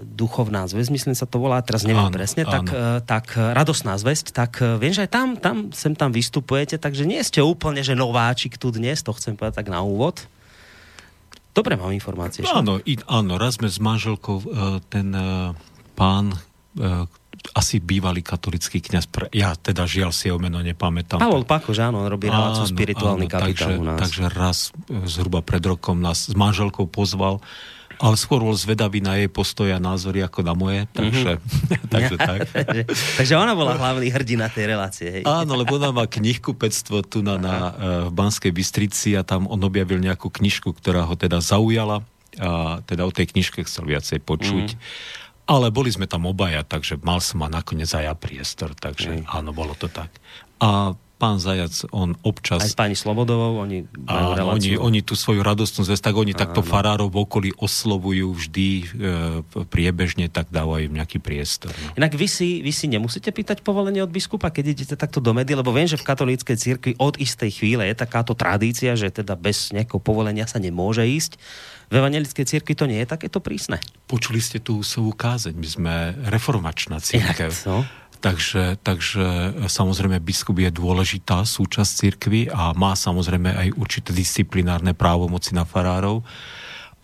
duchovná 0.05 0.69
zväzť, 0.69 0.89
myslím 0.93 1.15
sa 1.17 1.25
to 1.25 1.41
volá, 1.41 1.57
teraz 1.65 1.81
neviem 1.81 2.05
áno, 2.05 2.13
presne, 2.13 2.45
áno. 2.45 2.53
tak, 2.53 2.65
e, 2.69 2.85
tak 3.01 3.25
radosná 3.33 3.97
zväzť, 3.97 4.25
tak 4.29 4.61
e, 4.61 4.77
viem, 4.77 4.93
že 4.93 5.09
aj 5.09 5.11
tam, 5.11 5.27
tam 5.33 5.55
sem 5.73 5.97
tam 5.97 6.13
vystupujete, 6.13 6.77
takže 6.77 7.09
nie 7.09 7.17
ste 7.25 7.41
úplne, 7.41 7.81
že 7.81 7.97
nováčik 7.97 8.61
tu 8.61 8.69
dnes, 8.69 9.01
to 9.01 9.17
chcem 9.17 9.33
povedať 9.33 9.65
tak 9.65 9.73
na 9.73 9.81
úvod. 9.81 10.29
Dobre 11.57 11.73
mám 11.73 11.89
informácie. 11.89 12.45
No, 12.45 12.61
áno, 12.61 12.73
i, 12.85 13.01
áno, 13.09 13.41
raz 13.41 13.57
sme 13.57 13.65
s 13.65 13.81
manželkou 13.81 14.45
ten 14.93 15.09
pán, 15.97 16.37
asi 17.57 17.81
bývalý 17.81 18.21
katolický 18.21 18.77
kňaz, 18.77 19.09
ja 19.33 19.57
teda 19.57 19.89
žiaľ 19.89 20.13
si 20.13 20.29
jeho 20.29 20.37
meno 20.37 20.61
nepamätám. 20.61 21.17
Pavol 21.17 21.49
Pako, 21.49 21.73
že 21.73 21.81
áno, 21.81 22.05
on 22.05 22.13
robí 22.13 22.29
reláciu 22.29 22.69
spirituálny 22.69 23.25
áno, 23.25 23.33
kapitál 23.33 23.73
takže, 23.73 23.81
u 23.81 23.83
nás. 23.89 23.99
Takže 24.05 24.21
raz 24.29 24.57
zhruba 25.09 25.41
pred 25.41 25.65
rokom 25.65 25.97
nás 25.97 26.29
s 26.29 26.35
manželkou 26.37 26.85
pozval 26.85 27.41
ale 27.97 28.15
skôr 28.15 28.45
bol 28.45 28.53
zvedavý 28.53 29.01
na 29.01 29.17
jej 29.17 29.29
postoje 29.29 29.73
a 29.73 29.81
názory 29.81 30.21
ako 30.21 30.45
na 30.45 30.53
moje, 30.53 30.85
takže, 30.93 31.41
mm-hmm. 31.41 31.89
takže 31.93 32.15
tak. 32.29 32.39
takže 33.17 33.33
ona 33.33 33.57
bola 33.57 33.73
hlavný 33.73 34.13
hrdina 34.13 34.49
tej 34.53 34.65
relácie. 34.77 35.07
Hej. 35.09 35.23
Áno, 35.25 35.57
lebo 35.57 35.81
ona 35.81 35.89
má 35.89 36.05
knihkupectvo 36.05 37.01
tu 37.05 37.25
na, 37.25 37.41
na, 37.41 37.55
eh, 37.57 37.65
v 38.07 38.11
Banskej 38.13 38.53
Bystrici 38.53 39.17
a 39.17 39.25
tam 39.25 39.49
on 39.49 39.61
objavil 39.65 39.97
nejakú 39.97 40.29
knižku, 40.29 40.69
ktorá 40.77 41.09
ho 41.09 41.17
teda 41.17 41.41
zaujala 41.41 42.05
a 42.37 42.85
teda 42.85 43.01
o 43.01 43.11
tej 43.11 43.33
knižke 43.33 43.65
chcel 43.65 43.89
viacej 43.89 44.21
počuť. 44.21 44.77
Mm. 44.77 44.81
Ale 45.47 45.71
boli 45.73 45.89
sme 45.89 46.05
tam 46.05 46.27
obaja, 46.27 46.61
takže 46.61 46.99
mal 47.01 47.23
som 47.23 47.41
ma 47.41 47.49
nakoniec 47.49 47.87
aj 47.89 48.03
ja 48.03 48.13
priestor, 48.13 48.77
takže 48.77 49.23
mm. 49.23 49.31
áno, 49.31 49.55
bolo 49.55 49.73
to 49.73 49.89
tak. 49.89 50.11
A 50.61 50.93
pán 51.17 51.41
Zajac, 51.41 51.89
on 51.89 52.13
občas... 52.21 52.61
Aj 52.61 52.69
s 52.69 52.77
pani 52.77 52.93
Slobodovou, 52.93 53.57
oni 53.57 53.89
áno, 54.05 54.53
oni, 54.53 54.77
oni 54.77 55.01
tú 55.01 55.17
svoju 55.17 55.41
radostnú 55.41 55.81
zväz, 55.81 55.97
tak 55.97 56.13
oni 56.13 56.37
áno. 56.37 56.41
takto 56.45 56.61
farárov 56.61 57.09
v 57.09 57.17
okolí 57.25 57.49
oslovujú 57.57 58.37
vždy 58.37 58.69
e, 58.69 58.83
priebežne, 59.65 60.29
tak 60.29 60.53
dávajú 60.53 60.93
im 60.93 60.95
nejaký 61.01 61.17
priestor. 61.17 61.73
No. 61.73 61.97
Inak 61.97 62.13
vy 62.13 62.29
si, 62.29 62.61
vy 62.61 62.69
si 62.69 62.85
nemusíte 62.85 63.33
pýtať 63.33 63.65
povolenie 63.65 64.05
od 64.05 64.13
biskupa, 64.13 64.53
keď 64.53 64.77
idete 64.77 64.95
takto 64.95 65.17
do 65.17 65.33
médií, 65.33 65.57
lebo 65.57 65.73
viem, 65.73 65.89
že 65.89 65.97
v 65.97 66.05
katolíckej 66.05 66.57
cirkvi 66.57 66.93
od 67.01 67.17
istej 67.17 67.49
chvíle 67.49 67.83
je 67.89 67.97
takáto 67.97 68.37
tradícia, 68.37 68.93
že 68.93 69.09
teda 69.09 69.33
bez 69.33 69.73
nejakého 69.73 69.99
povolenia 69.99 70.45
sa 70.45 70.61
nemôže 70.61 71.01
ísť. 71.01 71.41
V 71.87 72.03
evangelickej 72.03 72.45
cirkvi 72.45 72.75
to 72.75 72.83
nie 72.83 72.99
je 72.99 73.07
takéto 73.07 73.39
prísne. 73.39 73.79
Počuli 74.11 74.43
ste 74.43 74.59
tú 74.59 74.83
svoju 74.83 75.15
kázeň, 75.15 75.55
my 75.55 75.67
sme 75.67 75.93
reformačná 76.27 76.99
církev. 76.99 77.55
Takže, 78.17 78.81
takže 78.81 79.25
samozrejme 79.69 80.17
biskup 80.17 80.57
je 80.57 80.73
dôležitá 80.73 81.45
súčasť 81.45 81.91
cirkvy 81.93 82.49
a 82.49 82.73
má 82.73 82.97
samozrejme 82.97 83.53
aj 83.53 83.67
určité 83.77 84.09
disciplinárne 84.09 84.97
právomoci 84.97 85.53
na 85.53 85.69
farárov. 85.69 86.25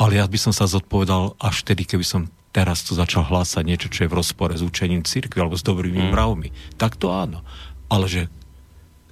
Ale 0.02 0.18
ja 0.18 0.26
by 0.26 0.38
som 0.42 0.54
sa 0.54 0.66
zodpovedal 0.66 1.38
až 1.38 1.62
vtedy, 1.62 1.86
keby 1.86 2.02
som 2.02 2.22
teraz 2.50 2.82
tu 2.82 2.98
začal 2.98 3.26
hlásať 3.30 3.64
niečo, 3.66 3.88
čo 3.94 4.06
je 4.06 4.12
v 4.12 4.18
rozpore 4.18 4.54
s 4.58 4.66
učením 4.66 5.06
cirkvi 5.06 5.42
alebo 5.42 5.58
s 5.58 5.66
dobrými 5.66 6.10
mm. 6.10 6.12
právmi. 6.14 6.50
Tak 6.82 6.98
to 6.98 7.14
áno. 7.14 7.46
Ale 7.94 8.10
že 8.10 8.22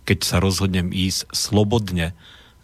keď 0.06 0.26
sa 0.26 0.38
rozhodnem 0.42 0.90
ísť 0.90 1.30
slobodne 1.30 2.18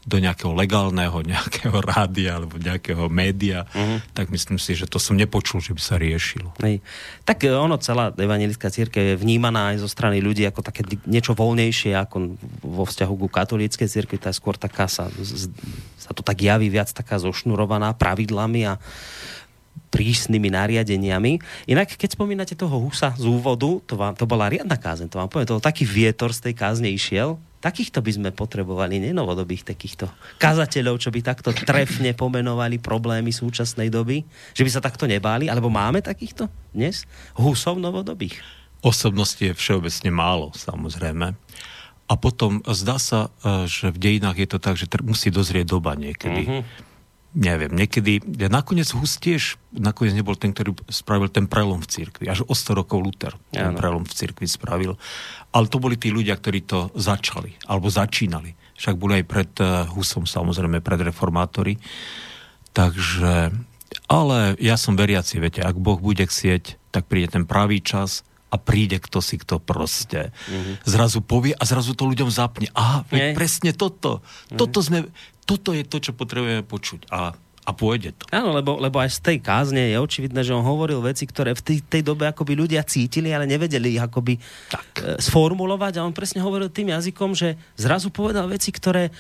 do 0.08 0.24
nejakého 0.24 0.56
legálneho 0.56 1.20
nejakého 1.20 1.76
rádia 1.84 2.40
alebo 2.40 2.56
nejakého 2.56 3.12
média, 3.12 3.68
uh-huh. 3.76 4.00
tak 4.16 4.32
myslím 4.32 4.56
si, 4.56 4.72
že 4.72 4.88
to 4.88 5.04
som 5.04 5.20
nepočul, 5.20 5.60
že 5.60 5.76
by 5.76 5.82
sa 5.84 6.00
riešilo. 6.00 6.56
Hej. 6.64 6.80
Tak 7.28 7.44
e, 7.44 7.52
ono, 7.52 7.76
celá 7.76 8.16
evangelická 8.16 8.72
církev 8.72 9.04
je 9.04 9.16
vnímaná 9.20 9.76
aj 9.76 9.84
zo 9.84 9.90
strany 9.92 10.24
ľudí 10.24 10.48
ako 10.48 10.64
také 10.64 10.88
niečo 11.04 11.36
voľnejšie 11.36 11.92
ako 12.00 12.40
vo 12.64 12.88
vzťahu 12.88 13.14
ku 13.20 13.28
katolíckej 13.28 13.92
církvi, 13.92 14.16
tá 14.16 14.32
je 14.32 14.40
skôr 14.40 14.56
taká 14.56 14.88
sa, 14.88 15.12
sa 16.00 16.12
to 16.16 16.24
tak 16.24 16.40
javí 16.40 16.72
viac 16.72 16.88
taká 16.96 17.20
zošnurovaná 17.20 17.92
pravidlami 18.00 18.64
a 18.64 18.80
prísnymi 19.92 20.52
nariadeniami. 20.52 21.40
Inak, 21.68 21.96
keď 21.96 22.16
spomínate 22.16 22.56
toho 22.56 22.80
Husa 22.80 23.16
z 23.16 23.28
úvodu, 23.28 23.80
to, 23.88 23.96
vám, 23.96 24.16
to 24.16 24.24
bola 24.28 24.52
riadna 24.52 24.76
kázeň, 24.76 25.08
to 25.12 25.20
vám 25.20 25.30
poviem, 25.32 25.48
to 25.48 25.64
taký 25.64 25.84
vietor 25.88 26.32
z 26.32 26.50
tej 26.50 26.54
kázne 26.56 26.92
išiel, 26.92 27.40
Takýchto 27.68 28.00
by 28.00 28.12
sme 28.16 28.30
potrebovali, 28.32 28.96
nenovodobých 29.12 29.68
takýchto 29.68 30.08
kazateľov, 30.40 31.04
čo 31.04 31.12
by 31.12 31.20
takto 31.20 31.52
trefne 31.52 32.16
pomenovali 32.16 32.80
problémy 32.80 33.36
súčasnej 33.36 33.92
doby, 33.92 34.24
že 34.56 34.64
by 34.64 34.72
sa 34.72 34.80
takto 34.80 35.04
nebáli, 35.04 35.52
alebo 35.52 35.68
máme 35.68 36.00
takýchto 36.00 36.48
dnes? 36.72 37.04
Husov 37.36 37.84
novodobých? 37.84 38.40
Osobnosti 38.80 39.44
je 39.44 39.52
všeobecne 39.52 40.08
málo, 40.16 40.56
samozrejme. 40.56 41.36
A 42.08 42.14
potom 42.16 42.64
zdá 42.72 42.96
sa, 43.04 43.36
e, 43.44 43.68
že 43.68 43.92
v 43.92 44.00
dejinách 44.00 44.40
je 44.40 44.48
to 44.48 44.60
tak, 44.64 44.80
že 44.80 44.88
musí 45.04 45.28
dozrieť 45.28 45.68
doba 45.68 46.00
niekedy. 46.00 46.48
Uh-huh. 46.48 46.64
Neviem, 47.38 47.70
niekedy, 47.70 48.18
ja 48.42 48.50
nakoniec 48.50 48.90
Hus 48.98 49.22
tiež 49.22 49.62
nakoniec 49.70 50.18
nebol 50.18 50.34
ten, 50.34 50.58
ktorý 50.58 50.74
spravil 50.90 51.30
ten 51.30 51.46
prelom 51.46 51.86
v 51.86 51.86
cirkvi. 51.86 52.26
Až 52.26 52.42
o 52.50 52.58
100 52.58 52.82
rokov 52.82 52.98
Luther 52.98 53.38
ten 53.54 53.78
prelom 53.78 54.10
v 54.10 54.14
cirkvi 54.14 54.50
spravil 54.50 54.98
ale 55.58 55.66
to 55.72 55.82
boli 55.82 55.98
tí 55.98 56.14
ľudia, 56.14 56.38
ktorí 56.38 56.70
to 56.70 56.94
začali, 56.94 57.58
alebo 57.66 57.90
začínali. 57.90 58.54
však 58.78 58.96
boli 59.00 59.24
aj 59.24 59.26
pred 59.26 59.52
uh, 59.58 59.90
Husom, 59.90 60.30
samozrejme, 60.30 60.86
pred 60.86 61.02
reformátori. 61.02 61.82
Takže, 62.78 63.50
ale 64.06 64.38
ja 64.62 64.78
som 64.78 64.94
veriaci, 64.94 65.42
viete, 65.42 65.66
ak 65.66 65.74
Boh 65.82 65.98
bude 65.98 66.22
chcieť, 66.30 66.94
tak 66.94 67.10
príde 67.10 67.34
ten 67.34 67.50
pravý 67.50 67.82
čas 67.82 68.22
a 68.54 68.62
príde 68.62 69.02
kto 69.02 69.18
si 69.20 69.42
kto 69.42 69.58
proste. 69.58 70.30
Mm-hmm. 70.30 70.86
Zrazu 70.86 71.20
povie 71.26 71.58
a 71.58 71.64
zrazu 71.66 71.98
to 71.98 72.06
ľuďom 72.06 72.30
zapne. 72.30 72.70
Aha, 72.78 73.04
veď 73.10 73.34
presne 73.34 73.74
toto. 73.74 74.22
Mm-hmm. 74.22 74.58
Toto, 74.62 74.80
sme, 74.86 75.10
toto 75.48 75.72
je 75.72 75.88
to, 75.88 76.04
čo 76.04 76.12
potrebujeme 76.12 76.68
počuť. 76.68 77.08
A 77.10 77.32
a 77.68 77.76
pôjde 77.76 78.16
to. 78.16 78.24
Áno, 78.32 78.56
lebo, 78.56 78.80
lebo 78.80 78.96
aj 78.96 79.20
z 79.20 79.20
tej 79.20 79.38
kázne 79.44 79.92
je 79.92 80.00
očividné, 80.00 80.40
že 80.40 80.56
on 80.56 80.64
hovoril 80.64 81.04
veci, 81.04 81.28
ktoré 81.28 81.52
v 81.52 81.60
tej, 81.60 81.78
tej 81.84 82.00
dobe 82.00 82.24
akoby 82.24 82.56
ľudia 82.56 82.80
cítili, 82.88 83.36
ale 83.36 83.44
nevedeli 83.44 84.00
ich 84.00 84.04
akoby 84.04 84.40
tak. 84.72 84.88
E, 85.04 85.20
sformulovať 85.20 86.00
a 86.00 86.08
on 86.08 86.16
presne 86.16 86.40
hovoril 86.40 86.72
tým 86.72 86.96
jazykom, 86.96 87.36
že 87.36 87.60
zrazu 87.76 88.08
povedal 88.08 88.48
veci, 88.48 88.72
ktoré 88.72 89.12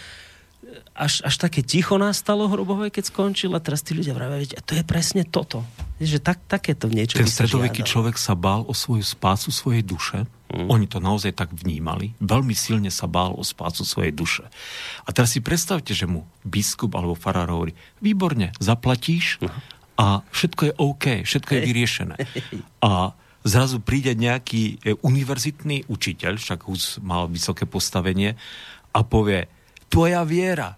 až, 0.95 1.27
až 1.27 1.35
také 1.35 1.59
ticho 1.59 1.99
nastalo 1.99 2.47
hrubové, 2.47 2.87
keď 2.87 3.11
skončil 3.11 3.51
a 3.51 3.59
teraz 3.59 3.83
tí 3.83 3.91
ľudia 3.91 4.15
vravia, 4.15 4.47
to 4.63 4.79
je 4.79 4.83
presne 4.87 5.27
toto. 5.27 5.67
Že 5.99 6.23
tak, 6.23 6.39
takéto 6.47 6.87
niečo 6.87 7.19
Ten 7.19 7.27
stredoveký 7.27 7.83
človek 7.83 8.15
sa 8.15 8.31
bál 8.31 8.63
o 8.63 8.71
svoju 8.71 9.03
spásu 9.03 9.51
svojej 9.51 9.83
duše. 9.83 10.23
Mm. 10.47 10.67
Oni 10.71 10.87
to 10.87 11.03
naozaj 11.03 11.35
tak 11.35 11.51
vnímali. 11.51 12.15
Veľmi 12.23 12.55
silne 12.55 12.87
sa 12.87 13.05
bál 13.05 13.35
o 13.35 13.43
spásu 13.43 13.83
svojej 13.83 14.15
duše. 14.15 14.47
A 15.03 15.11
teraz 15.11 15.35
si 15.35 15.43
predstavte, 15.43 15.91
že 15.91 16.07
mu 16.07 16.23
biskup 16.47 16.95
alebo 16.95 17.19
farár 17.19 17.51
hovorí, 17.51 17.75
výborne, 17.99 18.55
zaplatíš 18.63 19.43
no. 19.43 19.51
a 19.99 20.23
všetko 20.31 20.61
je 20.71 20.73
OK, 20.79 21.05
všetko 21.27 21.51
je 21.51 21.61
vyriešené. 21.67 22.15
A 22.87 23.11
zrazu 23.43 23.83
príde 23.83 24.15
nejaký 24.15 24.79
e, 24.79 24.95
univerzitný 25.03 25.87
učiteľ, 25.91 26.39
však 26.39 26.67
Hus 26.67 26.99
mal 27.03 27.27
vysoké 27.27 27.67
postavenie, 27.67 28.39
a 28.95 29.03
povie, 29.03 29.45
Tvoja 29.87 30.23
viera 30.27 30.75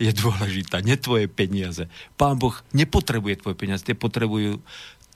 je 0.00 0.10
dôležitá, 0.10 0.80
nie 0.80 0.96
tvoje 0.96 1.28
peniaze. 1.28 1.86
Pán 2.16 2.40
Boh 2.40 2.56
nepotrebuje 2.72 3.44
tvoje 3.44 3.56
peniaze, 3.56 3.84
tie 3.84 3.94
potrebujú 3.94 4.58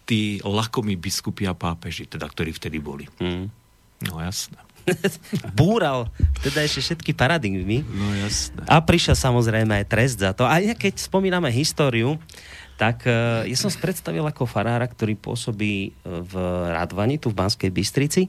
tí 0.07 0.39
lakomí 0.47 0.95
biskupy 0.95 1.51
a 1.51 1.59
pápeži, 1.59 2.07
teda, 2.07 2.31
ktorí 2.31 2.55
vtedy 2.55 2.79
boli. 2.79 3.09
Mm. 3.19 3.51
No 4.05 4.21
jasné. 4.21 4.61
Búral 5.59 6.07
teda 6.45 6.63
ešte 6.63 6.81
všetky 6.93 7.13
paradigmy. 7.17 7.83
No 7.83 8.15
jasné. 8.15 8.63
A 8.71 8.79
prišiel 8.79 9.19
samozrejme 9.19 9.83
aj 9.83 9.87
trest 9.91 10.17
za 10.23 10.31
to. 10.31 10.47
A 10.47 10.63
keď 10.63 10.95
spomíname 11.01 11.51
históriu, 11.51 12.21
tak 12.77 13.09
uh, 13.09 13.43
ja 13.49 13.57
som 13.57 13.73
si 13.73 13.81
predstavil 13.81 14.23
ako 14.23 14.45
farára, 14.45 14.85
ktorý 14.85 15.17
pôsobí 15.17 15.97
v 16.05 16.33
Radvani, 16.71 17.17
tu 17.17 17.33
v 17.33 17.39
Banskej 17.41 17.73
Bystrici. 17.73 18.29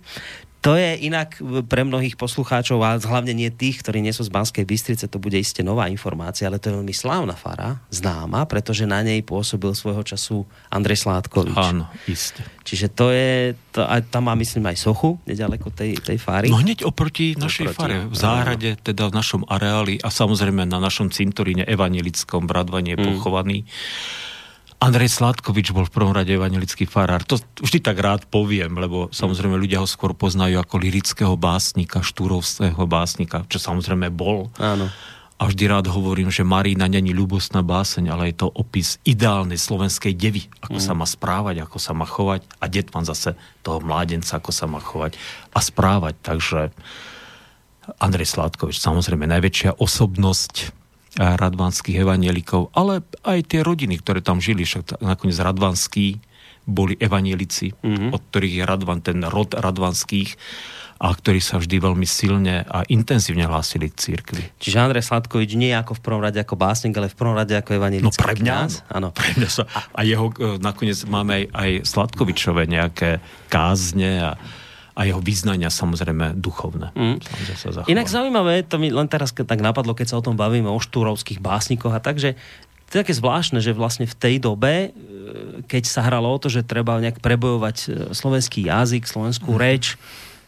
To 0.66 0.74
je 0.74 0.98
inak 1.06 1.38
pre 1.70 1.86
mnohých 1.86 2.18
poslucháčov, 2.18 2.82
a 2.82 2.98
hlavne 2.98 3.32
nie 3.32 3.48
tých, 3.54 3.86
ktorí 3.86 4.02
nie 4.02 4.12
sú 4.12 4.26
z 4.26 4.34
Banskej 4.34 4.66
Bystrice, 4.66 5.06
to 5.06 5.22
bude 5.22 5.38
iste 5.38 5.62
nová 5.62 5.86
informácia, 5.88 6.50
ale 6.50 6.58
to 6.58 6.74
je 6.74 6.78
veľmi 6.82 6.96
slávna 6.98 7.38
fara, 7.38 7.78
známa, 7.94 8.44
pretože 8.50 8.90
na 8.90 9.06
nej 9.06 9.22
pôsobil 9.22 9.70
svojho 9.78 10.02
času 10.02 10.44
Andrej 10.74 11.06
Sládkovič. 11.06 11.56
Áno, 11.56 11.86
iste. 12.10 12.42
Čiže 12.66 12.88
to 12.92 13.14
je, 13.14 13.54
to, 13.72 13.86
aj, 13.86 14.10
tam 14.10 14.28
má 14.28 14.36
myslím 14.36 14.68
aj 14.74 14.82
sochu, 14.82 15.22
nedaleko 15.30 15.70
tej, 15.72 16.02
tej 16.02 16.18
fary. 16.20 16.50
No 16.50 16.60
hneď 16.60 16.84
oproti 16.84 17.38
našej 17.38 17.72
oproti, 17.72 17.78
fare, 17.78 17.98
v 18.10 18.16
záhrade, 18.18 18.70
teda 18.82 19.08
v 19.08 19.14
našom 19.14 19.42
areáli 19.48 20.02
a 20.02 20.10
samozrejme 20.10 20.68
na 20.68 20.82
našom 20.82 21.14
cintoríne 21.14 21.64
evanelickom 21.64 22.50
bradvanie 22.50 22.98
mm. 22.98 23.04
pochovaný. 23.04 23.64
Andrej 24.78 25.10
Sládkovič 25.10 25.74
bol 25.74 25.90
v 25.90 25.94
prvom 25.94 26.14
rade 26.14 26.30
evangelický 26.30 26.86
farár. 26.86 27.26
To 27.26 27.42
vždy 27.66 27.82
tak 27.82 27.98
rád 27.98 28.30
poviem, 28.30 28.78
lebo 28.78 29.10
samozrejme 29.10 29.58
ľudia 29.58 29.82
ho 29.82 29.90
skôr 29.90 30.14
poznajú 30.14 30.62
ako 30.62 30.76
lirického 30.78 31.34
básnika, 31.34 32.06
štúrovského 32.06 32.86
básnika, 32.86 33.42
čo 33.50 33.58
samozrejme 33.58 34.14
bol. 34.14 34.54
Áno. 34.62 34.86
A 35.38 35.50
vždy 35.50 35.70
rád 35.70 35.90
hovorím, 35.90 36.30
že 36.30 36.46
Marína 36.46 36.86
není 36.90 37.14
ľubostná 37.14 37.66
báseň, 37.66 38.10
ale 38.10 38.34
je 38.34 38.42
to 38.42 38.54
opis 38.54 39.02
ideálnej 39.06 39.58
slovenskej 39.58 40.14
devy, 40.14 40.50
ako 40.62 40.78
mm. 40.78 40.86
sa 40.86 40.94
má 40.94 41.06
správať, 41.10 41.62
ako 41.62 41.78
sa 41.78 41.94
má 41.98 42.06
chovať 42.06 42.42
a 42.58 42.66
detman 42.70 43.06
zase 43.06 43.34
toho 43.62 43.82
mládenca, 43.82 44.38
ako 44.38 44.50
sa 44.54 44.66
má 44.70 44.82
chovať 44.82 45.18
a 45.54 45.60
správať. 45.62 46.14
Takže 46.22 46.70
Andrej 47.98 48.30
Sládkovič, 48.30 48.78
samozrejme 48.78 49.26
najväčšia 49.26 49.78
osobnosť 49.78 50.77
radvanských 51.18 51.98
evanielikov, 52.06 52.70
ale 52.78 53.02
aj 53.26 53.50
tie 53.50 53.66
rodiny, 53.66 53.98
ktoré 54.00 54.22
tam 54.22 54.38
žili, 54.38 54.64
však 54.64 55.02
nakoniec 55.02 55.38
radvanskí 55.42 56.22
boli 56.68 57.00
evanielici, 57.00 57.74
mm-hmm. 57.74 58.12
od 58.12 58.22
ktorých 58.30 58.62
je 58.62 58.64
Radvan, 58.68 59.00
ten 59.00 59.24
rod 59.24 59.56
radvanských, 59.56 60.36
a 60.98 61.14
ktorí 61.14 61.38
sa 61.38 61.62
vždy 61.62 61.78
veľmi 61.78 62.08
silne 62.10 62.66
a 62.66 62.82
intenzívne 62.90 63.46
hlásili 63.46 63.94
k 63.94 63.96
církvi. 64.02 64.44
Čiže 64.58 64.82
Andrej 64.82 65.06
Sladkovič 65.06 65.54
nie 65.54 65.70
ako 65.70 65.94
v 65.94 66.02
prvom 66.02 66.22
rade 66.26 66.42
ako 66.42 66.58
básnik, 66.58 66.98
ale 66.98 67.14
v 67.14 67.18
prvom 67.18 67.38
rade 67.38 67.54
ako 67.54 67.78
evanielický 67.78 68.10
No 68.10 68.18
pre 68.18 68.34
mňa, 68.34 68.58
áno. 68.90 69.14
Pre 69.14 69.30
mňa 69.38 69.50
sa, 69.50 69.70
a 69.70 70.00
jeho, 70.02 70.34
e, 70.34 70.58
nakoniec 70.58 70.98
máme 71.06 71.32
aj, 71.38 71.44
aj 71.54 71.72
Sladkovičové 71.86 72.66
nejaké 72.66 73.22
kázne 73.46 74.26
a 74.26 74.32
a 74.98 75.06
jeho 75.06 75.22
význania 75.22 75.70
samozrejme 75.70 76.42
duchovné. 76.42 76.90
Mm. 76.98 77.22
Samozrejme 77.22 77.58
sa 77.62 77.86
Inak 77.86 78.10
zaujímavé, 78.10 78.66
to 78.66 78.82
mi 78.82 78.90
len 78.90 79.06
teraz 79.06 79.30
tak 79.30 79.62
napadlo, 79.62 79.94
keď 79.94 80.08
sa 80.10 80.18
o 80.18 80.26
tom 80.26 80.34
bavíme, 80.34 80.66
o 80.66 80.82
štúrovských 80.82 81.38
básnikoch 81.38 81.94
a 81.94 82.02
tak, 82.02 82.18
že 82.18 82.34
to 82.90 82.98
je 82.98 83.02
také 83.06 83.14
zvláštne, 83.14 83.62
že 83.62 83.78
vlastne 83.78 84.10
v 84.10 84.16
tej 84.18 84.36
dobe, 84.42 84.90
e, 84.90 84.90
keď 85.70 85.84
sa 85.86 86.02
hralo 86.02 86.32
o 86.34 86.42
to, 86.42 86.50
že 86.50 86.66
treba 86.66 86.98
nejak 86.98 87.22
prebojovať 87.22 87.78
e, 87.78 87.88
slovenský 88.16 88.66
jazyk, 88.66 89.06
slovenskú 89.06 89.54
mm. 89.54 89.60
reč, 89.60 90.00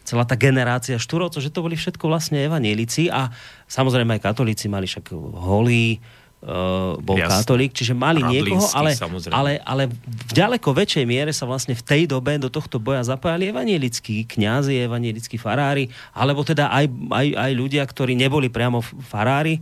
celá 0.07 0.25
tá 0.25 0.33
generácia 0.33 0.97
štúrovcov, 0.97 1.45
že 1.45 1.53
to 1.53 1.62
boli 1.62 1.77
všetko 1.77 2.09
vlastne 2.09 2.41
evanielici 2.41 3.13
a 3.13 3.29
samozrejme 3.69 4.17
aj 4.17 4.33
katolíci 4.33 4.65
mali 4.65 4.89
však 4.89 5.13
holí, 5.13 6.01
uh, 6.43 6.95
bol 6.99 7.19
Jasne. 7.19 7.43
katolík, 7.43 7.71
čiže 7.75 7.91
mali 7.91 8.23
niekoho, 8.23 8.63
ale, 8.71 8.95
ale, 9.32 9.52
ale 9.63 9.84
v 9.91 10.32
ďaleko 10.32 10.71
väčšej 10.71 11.06
miere 11.08 11.32
sa 11.36 11.43
vlastne 11.43 11.75
v 11.75 11.84
tej 11.84 12.02
dobe 12.08 12.39
do 12.39 12.47
tohto 12.47 12.80
boja 12.80 13.04
zapájali 13.04 13.52
evanielickí 13.52 14.23
kňazi, 14.28 14.80
evanielickí 14.88 15.36
farári, 15.36 15.91
alebo 16.15 16.43
teda 16.47 16.71
aj, 16.71 16.86
aj, 17.12 17.28
aj 17.36 17.52
ľudia, 17.56 17.84
ktorí 17.84 18.15
neboli 18.15 18.47
priamo 18.47 18.80
farári, 19.08 19.60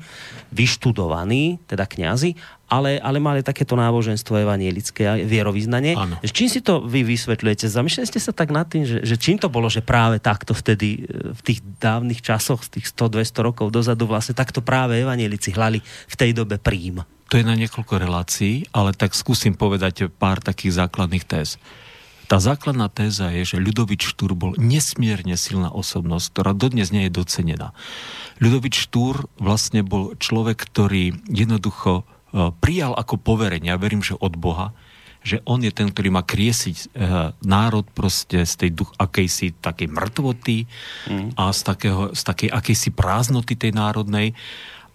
vyštudovaní, 0.53 1.57
teda 1.65 1.89
kňazi, 1.89 2.37
ale, 2.67 2.99
ale 2.99 3.17
mali 3.23 3.39
takéto 3.43 3.79
náboženstvo 3.79 4.43
evanielické 4.43 5.23
vierovýznanie. 5.23 5.95
Ano. 5.95 6.19
Čím 6.19 6.51
si 6.51 6.59
to 6.59 6.83
vy 6.83 7.07
vysvetľujete? 7.07 7.71
Zamýšľali 7.71 8.07
ste 8.11 8.19
sa 8.19 8.35
tak 8.35 8.51
nad 8.51 8.67
tým, 8.67 8.83
že, 8.83 9.07
že 9.07 9.15
čím 9.15 9.39
to 9.39 9.47
bolo, 9.47 9.71
že 9.71 9.79
práve 9.79 10.19
takto 10.19 10.51
vtedy 10.51 11.07
e, 11.07 11.31
v 11.31 11.41
tých 11.41 11.63
dávnych 11.79 12.19
časoch, 12.19 12.67
z 12.67 12.79
tých 12.79 12.91
100-200 12.91 13.47
rokov 13.47 13.67
dozadu 13.71 14.03
vlastne 14.03 14.35
takto 14.35 14.59
práve 14.59 14.99
evanielici 14.99 15.55
hlali 15.55 15.79
v 15.83 16.15
tej 16.19 16.35
dobe 16.35 16.59
príjm? 16.59 17.07
To 17.31 17.39
je 17.39 17.47
na 17.47 17.55
niekoľko 17.55 18.03
relácií, 18.03 18.67
ale 18.71 18.95
tak 18.95 19.15
skúsim 19.15 19.55
povedať 19.55 20.11
pár 20.11 20.39
takých 20.43 20.83
základných 20.83 21.27
téz. 21.27 21.59
Tá 22.27 22.43
základná 22.43 22.91
téza 22.91 23.31
je, 23.31 23.55
že 23.55 23.63
Ľudovič 23.63 24.03
Štúr 24.03 24.35
bol 24.35 24.51
nesmierne 24.59 25.39
silná 25.39 25.71
osobnosť, 25.71 26.35
ktorá 26.35 26.51
dodnes 26.51 26.91
nie 26.91 27.07
je 27.07 27.15
docenená. 27.15 27.71
Ľudovič 28.43 28.83
Štúr 28.83 29.31
vlastne 29.39 29.79
bol 29.79 30.11
človek, 30.19 30.59
ktorý 30.59 31.15
jednoducho 31.31 32.03
prijal 32.61 32.93
ako 32.93 33.17
poverenie, 33.17 33.73
ja 33.73 33.81
verím, 33.81 34.05
že 34.05 34.17
od 34.17 34.37
Boha, 34.37 34.75
že 35.27 35.43
on 35.43 35.59
je 35.59 35.73
ten, 35.75 35.91
ktorý 35.91 36.07
má 36.13 36.23
kriesiť 36.23 36.77
e, 36.77 36.85
národ 37.43 37.83
proste 37.91 38.47
z 38.47 38.53
tej 38.55 38.69
duch 38.71 38.95
akejsi 38.95 39.59
takej 39.59 39.91
mŕtvoty 39.91 40.63
mm. 40.63 41.35
a 41.35 41.51
z, 41.51 41.61
takého, 41.67 42.01
z 42.15 42.21
takej 42.23 42.49
akejsi 42.53 42.89
prázdnoty 42.95 43.59
tej 43.59 43.75
národnej 43.75 44.31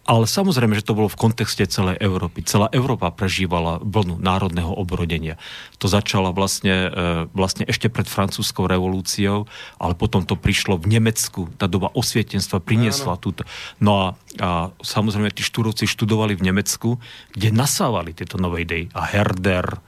ale 0.02 0.26
samozrejme, 0.26 0.74
že 0.74 0.86
to 0.86 0.98
bolo 0.98 1.06
v 1.06 1.20
kontexte 1.20 1.62
celej 1.70 2.02
Európy. 2.02 2.42
Celá 2.42 2.66
Európa 2.74 3.14
prežívala 3.14 3.78
vlnu 3.78 4.18
národného 4.18 4.74
obrodenia. 4.74 5.38
To 5.78 5.86
začala 5.86 6.34
vlastne, 6.34 6.90
e, 6.90 7.30
vlastne 7.30 7.62
ešte 7.70 7.86
pred 7.86 8.10
francúzskou 8.10 8.66
revolúciou, 8.66 9.46
ale 9.78 9.94
potom 9.94 10.26
to 10.26 10.34
prišlo 10.34 10.74
v 10.82 10.98
Nemecku. 10.98 11.46
Tá 11.54 11.70
doba 11.70 11.94
osvietenstva 11.94 12.58
priniesla 12.58 13.14
túto. 13.22 13.46
No 13.78 13.92
a, 13.94 14.06
a 14.42 14.48
samozrejme, 14.82 15.30
tí 15.30 15.46
štúrovci 15.46 15.86
študovali 15.86 16.34
v 16.34 16.50
Nemecku, 16.50 16.98
kde 17.30 17.54
nasávali 17.54 18.10
tieto 18.10 18.42
nové 18.42 18.66
idei. 18.66 18.90
A 18.98 19.06
Herder, 19.06 19.78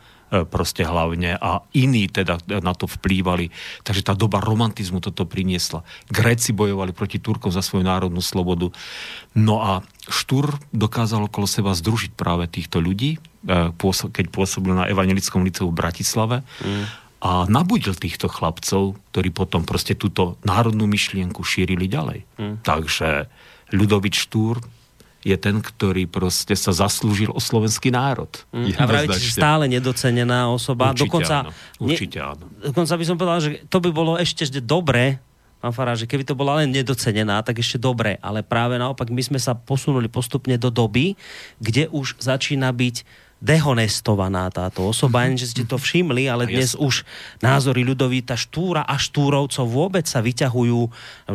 proste 0.43 0.83
hlavne 0.83 1.39
a 1.39 1.63
iní 1.71 2.11
teda 2.11 2.43
na 2.59 2.75
to 2.75 2.91
vplývali. 2.91 3.55
Takže 3.87 4.03
tá 4.03 4.19
doba 4.19 4.43
romantizmu 4.43 4.99
toto 4.99 5.23
priniesla. 5.23 5.87
Gréci 6.11 6.51
bojovali 6.51 6.91
proti 6.91 7.23
Turkom 7.23 7.55
za 7.55 7.63
svoju 7.63 7.87
národnú 7.87 8.19
slobodu. 8.19 8.75
No 9.39 9.63
a 9.63 9.87
Štúr 10.05 10.59
dokázal 10.75 11.31
okolo 11.31 11.47
seba 11.47 11.73
združiť 11.73 12.13
práve 12.19 12.51
týchto 12.51 12.83
ľudí, 12.83 13.17
e, 13.47 13.73
keď 14.11 14.27
pôsobil 14.29 14.75
na 14.75 14.91
Evangelickom 14.91 15.47
liceu 15.47 15.71
v 15.71 15.79
Bratislave. 15.79 16.43
Mm. 16.61 16.85
A 17.25 17.49
nabudil 17.49 17.97
týchto 17.97 18.29
chlapcov, 18.29 19.01
ktorí 19.15 19.33
potom 19.33 19.65
proste 19.65 19.97
túto 19.97 20.37
národnú 20.45 20.85
myšlienku 20.85 21.41
šírili 21.41 21.89
ďalej. 21.89 22.29
Mm. 22.37 22.61
Takže 22.61 23.33
Ľudovič 23.73 24.29
Štúr 24.29 24.61
je 25.25 25.37
ten, 25.41 25.57
ktorý 25.59 26.05
proste 26.05 26.53
sa 26.53 26.77
zaslúžil 26.77 27.33
o 27.33 27.41
slovenský 27.41 27.89
národ. 27.89 28.29
Mm. 28.53 28.77
A 28.77 28.85
vravíte, 28.85 29.17
že 29.17 29.33
stále 29.33 29.65
nedocenená 29.67 30.53
osoba. 30.53 30.93
Určite 30.93 31.01
dokonca, 31.09 31.35
áno. 31.49 31.51
Určite 31.81 32.19
áno. 32.21 32.45
Dokonca 32.61 32.95
by 33.01 33.05
som 33.09 33.17
povedal, 33.17 33.41
že 33.41 33.51
to 33.73 33.79
by 33.81 33.91
bolo 33.91 34.21
ešte 34.21 34.45
dobré, 34.61 35.17
pán 35.65 35.73
Fará, 35.73 35.97
že 35.97 36.05
keby 36.05 36.29
to 36.29 36.37
bola 36.37 36.61
len 36.61 36.69
nedocenená, 36.69 37.41
tak 37.41 37.65
ešte 37.65 37.81
dobre, 37.81 38.21
ale 38.21 38.45
práve 38.45 38.77
naopak 38.77 39.09
my 39.09 39.25
sme 39.25 39.41
sa 39.41 39.57
posunuli 39.57 40.13
postupne 40.13 40.61
do 40.61 40.69
doby, 40.69 41.17
kde 41.57 41.89
už 41.89 42.21
začína 42.21 42.69
byť 42.69 43.24
dehonestovaná 43.45 44.49
táto 44.49 44.89
osoba, 44.89 45.29
mm-hmm. 45.29 45.37
že 45.37 45.47
ste 45.53 45.63
to 45.69 45.77
všimli, 45.77 46.33
ale 46.33 46.49
dnes 46.49 46.73
už 46.73 47.05
názory 47.45 47.85
ľudovíta 47.85 48.41
Štúra 48.41 48.89
a 48.89 48.97
Štúrovcov 48.97 49.69
vôbec 49.69 50.09
sa 50.09 50.25
vyťahujú, 50.25 50.81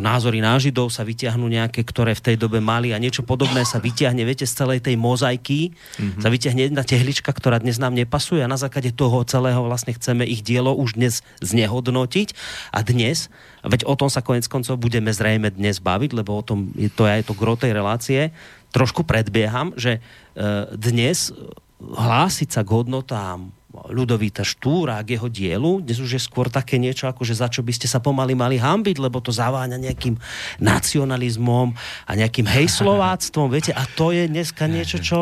názory 0.01 0.41
na 0.41 0.57
Židov 0.57 0.89
sa 0.89 1.05
vyťahnú 1.05 1.45
nejaké, 1.45 1.85
ktoré 1.85 2.17
v 2.17 2.33
tej 2.33 2.35
dobe 2.41 2.57
mali 2.57 2.89
a 2.89 2.97
niečo 2.97 3.21
podobné 3.21 3.61
sa 3.61 3.77
vyťahne, 3.77 4.25
viete, 4.25 4.49
z 4.49 4.57
celej 4.57 4.81
tej 4.81 4.97
mozaiky 4.97 5.69
mm-hmm. 5.69 6.25
sa 6.25 6.33
vyťahne 6.33 6.61
jedna 6.73 6.81
tehlička, 6.81 7.29
ktorá 7.29 7.61
dnes 7.61 7.77
nám 7.77 7.93
nepasuje 7.93 8.41
a 8.41 8.49
na 8.49 8.57
základe 8.57 8.89
toho 8.89 9.21
celého 9.29 9.61
vlastne 9.61 9.93
chceme 9.93 10.25
ich 10.25 10.41
dielo 10.41 10.73
už 10.73 10.97
dnes 10.97 11.21
znehodnotiť 11.45 12.33
a 12.73 12.81
dnes, 12.81 13.29
veď 13.61 13.85
o 13.85 13.93
tom 13.93 14.09
sa 14.09 14.25
konec 14.25 14.49
koncov 14.49 14.81
budeme 14.81 15.13
zrejme 15.13 15.53
dnes 15.53 15.77
baviť, 15.77 16.17
lebo 16.17 16.33
o 16.33 16.41
tom 16.41 16.73
je 16.73 16.89
to 16.89 17.05
aj 17.05 17.29
to 17.29 17.37
gro 17.37 17.53
tej 17.53 17.77
relácie, 17.77 18.33
trošku 18.73 19.05
predbieham, 19.05 19.77
že 19.77 19.97
e, 19.97 20.69
dnes 20.73 21.33
hlásiť 21.79 22.49
sa 22.51 22.61
k 22.67 22.69
hodnotám 22.75 23.55
Ľudovíta 23.69 24.41
Štúra 24.41 24.97
k 25.05 25.13
jeho 25.13 25.29
dielu. 25.29 25.85
Dnes 25.85 26.01
už 26.01 26.17
je 26.17 26.21
skôr 26.21 26.49
také 26.49 26.81
niečo, 26.81 27.05
ako 27.05 27.21
že 27.21 27.37
za 27.37 27.53
čo 27.53 27.61
by 27.61 27.69
ste 27.69 27.85
sa 27.85 28.01
pomaly 28.01 28.33
mali 28.33 28.57
hambiť, 28.57 28.97
lebo 28.97 29.21
to 29.21 29.29
zaváňa 29.29 29.77
nejakým 29.77 30.17
nacionalizmom 30.57 31.77
a 32.09 32.11
nejakým 32.17 32.49
hejslováctvom, 32.49 33.47
viete, 33.53 33.69
a 33.69 33.85
to 33.85 34.09
je 34.09 34.25
dneska 34.25 34.65
niečo, 34.65 34.97
čo 34.97 35.19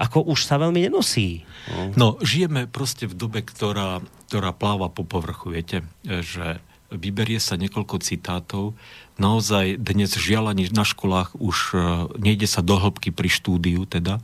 ako 0.00 0.32
už 0.32 0.48
sa 0.48 0.56
veľmi 0.56 0.88
nenosí. 0.88 1.44
No, 1.92 2.16
žijeme 2.24 2.64
proste 2.64 3.04
v 3.04 3.14
dobe, 3.14 3.44
ktorá, 3.44 4.00
ktorá 4.32 4.56
pláva 4.56 4.88
po 4.88 5.04
povrchu, 5.04 5.52
viete, 5.52 5.84
že 6.02 6.64
vyberie 6.90 7.38
sa 7.38 7.54
niekoľko 7.54 8.02
citátov, 8.02 8.74
naozaj 9.20 9.78
dnes 9.78 10.10
žiaľ 10.16 10.56
ani 10.56 10.72
na 10.72 10.82
školách 10.82 11.38
už 11.38 11.56
e, 11.70 11.76
nejde 12.18 12.50
sa 12.50 12.66
do 12.66 12.74
hĺbky 12.80 13.14
pri 13.14 13.30
štúdiu 13.30 13.86
teda, 13.86 14.18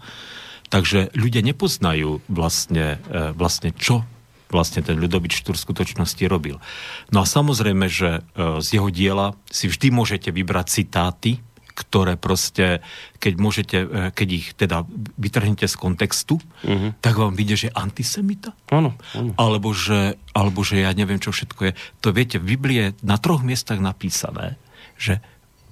Takže 0.69 1.15
ľudia 1.15 1.43
nepoznajú 1.47 2.23
vlastne, 2.27 2.99
e, 3.07 3.33
vlastne 3.35 3.71
čo 3.75 4.03
vlastne 4.47 4.83
ten 4.83 4.95
Ľudovič 4.95 5.43
Štúr 5.43 5.59
v 5.59 5.65
skutočnosti 5.67 6.23
robil. 6.31 6.63
No 7.11 7.23
a 7.23 7.27
samozrejme, 7.27 7.91
že 7.91 8.23
e, 8.23 8.61
z 8.63 8.79
jeho 8.79 8.89
diela 8.95 9.35
si 9.51 9.67
vždy 9.67 9.91
môžete 9.91 10.31
vybrať 10.31 10.67
citáty, 10.71 11.43
ktoré 11.77 12.17
proste, 12.17 12.81
keď 13.21 13.33
môžete, 13.37 13.77
e, 13.85 13.87
keď 14.15 14.29
ich 14.33 14.47
teda 14.57 14.89
vytrhnete 15.21 15.69
z 15.69 15.77
kontextu, 15.77 16.41
uh-huh. 16.41 16.97
tak 17.05 17.21
vám 17.21 17.37
vidie, 17.37 17.59
že 17.59 17.69
je 17.69 17.77
antisemita. 17.77 18.57
Ano, 18.73 18.97
ano. 19.13 19.37
Alebo, 19.37 19.77
že, 19.77 20.17
alebo 20.33 20.65
že 20.65 20.81
ja 20.81 20.95
neviem, 20.97 21.21
čo 21.21 21.35
všetko 21.35 21.61
je. 21.69 21.73
To 22.01 22.15
viete, 22.15 22.41
v 22.41 22.57
Biblii 22.57 22.79
je 22.81 22.89
na 23.05 23.21
troch 23.21 23.45
miestach 23.45 23.83
napísané, 23.83 24.57
že 24.97 25.21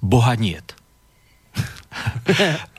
Boha 0.03 0.37
niet. 0.37 0.77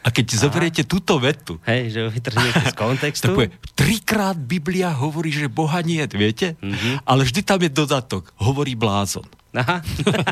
A 0.06 0.08
keď 0.14 0.26
Aha. 0.32 0.40
zoberiete 0.46 0.82
túto 0.86 1.18
vetu... 1.18 1.58
Hej, 1.66 1.90
že 1.90 1.98
ho 2.06 2.10
vytrhnete 2.12 2.70
z 2.70 2.76
kontextu. 2.84 3.34
Povie, 3.34 3.50
trikrát 3.74 4.38
Biblia 4.38 4.94
hovorí, 4.94 5.34
že 5.34 5.50
Boha 5.50 5.82
nie, 5.82 6.04
viete? 6.12 6.54
Mm-hmm. 6.62 7.08
Ale 7.08 7.26
vždy 7.26 7.40
tam 7.42 7.60
je 7.64 7.70
dodatok. 7.72 8.30
Hovorí 8.38 8.78
blázon. 8.78 9.26
Aha. 9.56 9.80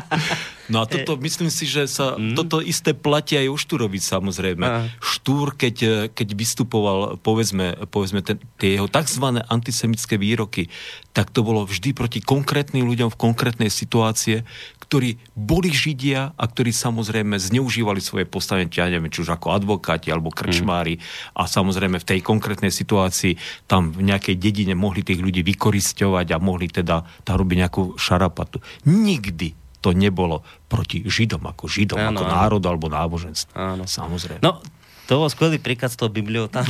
no 0.71 0.81
a 0.81 0.85
toto, 0.85 1.17
myslím 1.27 1.49
si, 1.49 1.65
že 1.65 1.89
sa 1.89 2.13
mm. 2.13 2.37
toto 2.37 2.61
isté 2.61 2.93
platí 2.93 3.33
aj 3.35 3.49
o 3.49 3.57
Štúrovi 3.57 3.97
samozrejme. 3.97 4.65
Aha. 4.65 4.81
Štúr, 5.01 5.57
keď, 5.57 6.09
keď 6.13 6.27
vystupoval, 6.37 7.17
povedzme, 7.19 7.89
povedzme 7.89 8.21
ten, 8.21 8.37
tie 8.61 8.77
jeho 8.77 8.85
tzv. 8.85 9.41
antisemické 9.49 10.21
výroky, 10.21 10.69
tak 11.11 11.33
to 11.33 11.41
bolo 11.41 11.65
vždy 11.65 11.97
proti 11.97 12.21
konkrétnym 12.21 12.85
ľuďom 12.85 13.09
v 13.09 13.17
konkrétnej 13.17 13.73
situácie, 13.73 14.45
ktorí 14.95 15.19
boli 15.35 15.75
Židia 15.75 16.31
a 16.39 16.43
ktorí 16.47 16.71
samozrejme 16.71 17.35
zneužívali 17.35 17.99
svoje 17.99 18.23
postavenie, 18.23 18.71
ja 18.71 18.87
neviem, 18.87 19.11
či 19.11 19.27
už 19.27 19.35
ako 19.35 19.51
advokáti 19.51 20.07
alebo 20.07 20.31
krčmári 20.31 20.95
mm. 20.95 21.35
a 21.35 21.51
samozrejme 21.51 21.99
v 21.99 22.07
tej 22.15 22.23
konkrétnej 22.23 22.71
situácii 22.71 23.35
tam 23.67 23.91
v 23.91 24.07
nejakej 24.07 24.39
dedine 24.39 24.71
mohli 24.71 25.03
tých 25.03 25.19
ľudí 25.19 25.43
vykoristovať 25.43 26.31
a 26.31 26.39
mohli 26.39 26.71
teda 26.71 27.03
tam 27.27 27.35
robiť 27.35 27.57
nejakú 27.67 27.99
šarapatu. 27.99 28.63
Nikdy 28.87 29.51
to 29.83 29.91
nebolo 29.91 30.47
proti 30.71 31.03
Židom 31.03 31.43
ako 31.43 31.67
Židom, 31.67 31.99
ano, 31.99 32.15
ako 32.15 32.23
ano. 32.23 32.31
národu 32.31 32.65
alebo 32.71 32.87
náboženstvu. 32.87 33.51
Samozrejme. 33.83 34.39
No, 34.39 34.63
to 35.05 35.21
bol 35.21 35.29
skvelý 35.29 35.61
príklad 35.61 35.93
s 35.93 35.97
tou 35.97 36.09
Bibliou. 36.09 36.49
Tam, 36.49 36.65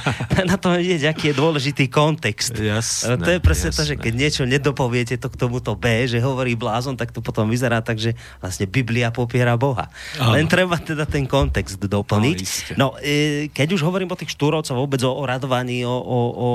na 0.50 0.56
tom 0.56 0.78
vidieť, 0.78 1.10
aký 1.10 1.30
je 1.30 1.34
dôležitý 1.34 1.90
kontext. 1.90 2.54
Jasné, 2.54 3.18
to 3.18 3.30
je 3.34 3.40
presne 3.42 3.74
jasné. 3.74 3.78
to, 3.78 3.88
že 3.90 3.94
keď 3.98 4.12
niečo 4.14 4.42
nedopoviete 4.46 5.18
to 5.18 5.26
k 5.26 5.36
tomuto 5.36 5.74
B, 5.74 6.06
že 6.06 6.22
hovorí 6.22 6.54
blázon, 6.54 6.94
tak 6.94 7.10
to 7.10 7.18
potom 7.18 7.50
vyzerá 7.50 7.82
tak, 7.82 7.98
že 7.98 8.14
vlastne 8.38 8.70
Biblia 8.70 9.10
popiera 9.10 9.58
Boha. 9.58 9.90
Ano. 10.22 10.38
Len 10.38 10.46
treba 10.46 10.78
teda 10.78 11.02
ten 11.02 11.26
kontext 11.26 11.82
doplniť. 11.82 12.38
No, 12.78 12.94
no 12.94 13.02
e, 13.02 13.50
keď 13.50 13.74
už 13.74 13.82
hovorím 13.82 14.14
o 14.14 14.18
tých 14.18 14.32
štúrovcov, 14.38 14.78
vôbec 14.78 15.02
o, 15.02 15.10
o 15.10 15.22
radovaní, 15.26 15.82
o, 15.82 15.90
o, 15.90 16.18
o 16.30 16.48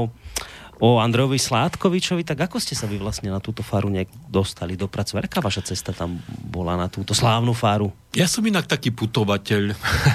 o 0.79 0.99
Andrejovi 0.99 1.39
Sládkovičovi, 1.39 2.27
tak 2.27 2.51
ako 2.51 2.59
ste 2.59 2.75
sa 2.75 2.83
vy 2.89 2.99
vlastne 2.99 3.31
na 3.31 3.39
túto 3.39 3.63
faru 3.63 3.87
nejak 3.87 4.11
dostali, 4.27 4.75
dopracovať? 4.75 5.21
Aká 5.27 5.39
vaša 5.39 5.71
cesta 5.71 5.95
tam 5.95 6.19
bola 6.27 6.75
na 6.75 6.91
túto 6.91 7.15
slávnu 7.15 7.55
faru? 7.55 7.91
Ja 8.11 8.27
som 8.27 8.43
inak 8.43 8.67
taký 8.67 8.91
putovateľ. 8.91 9.71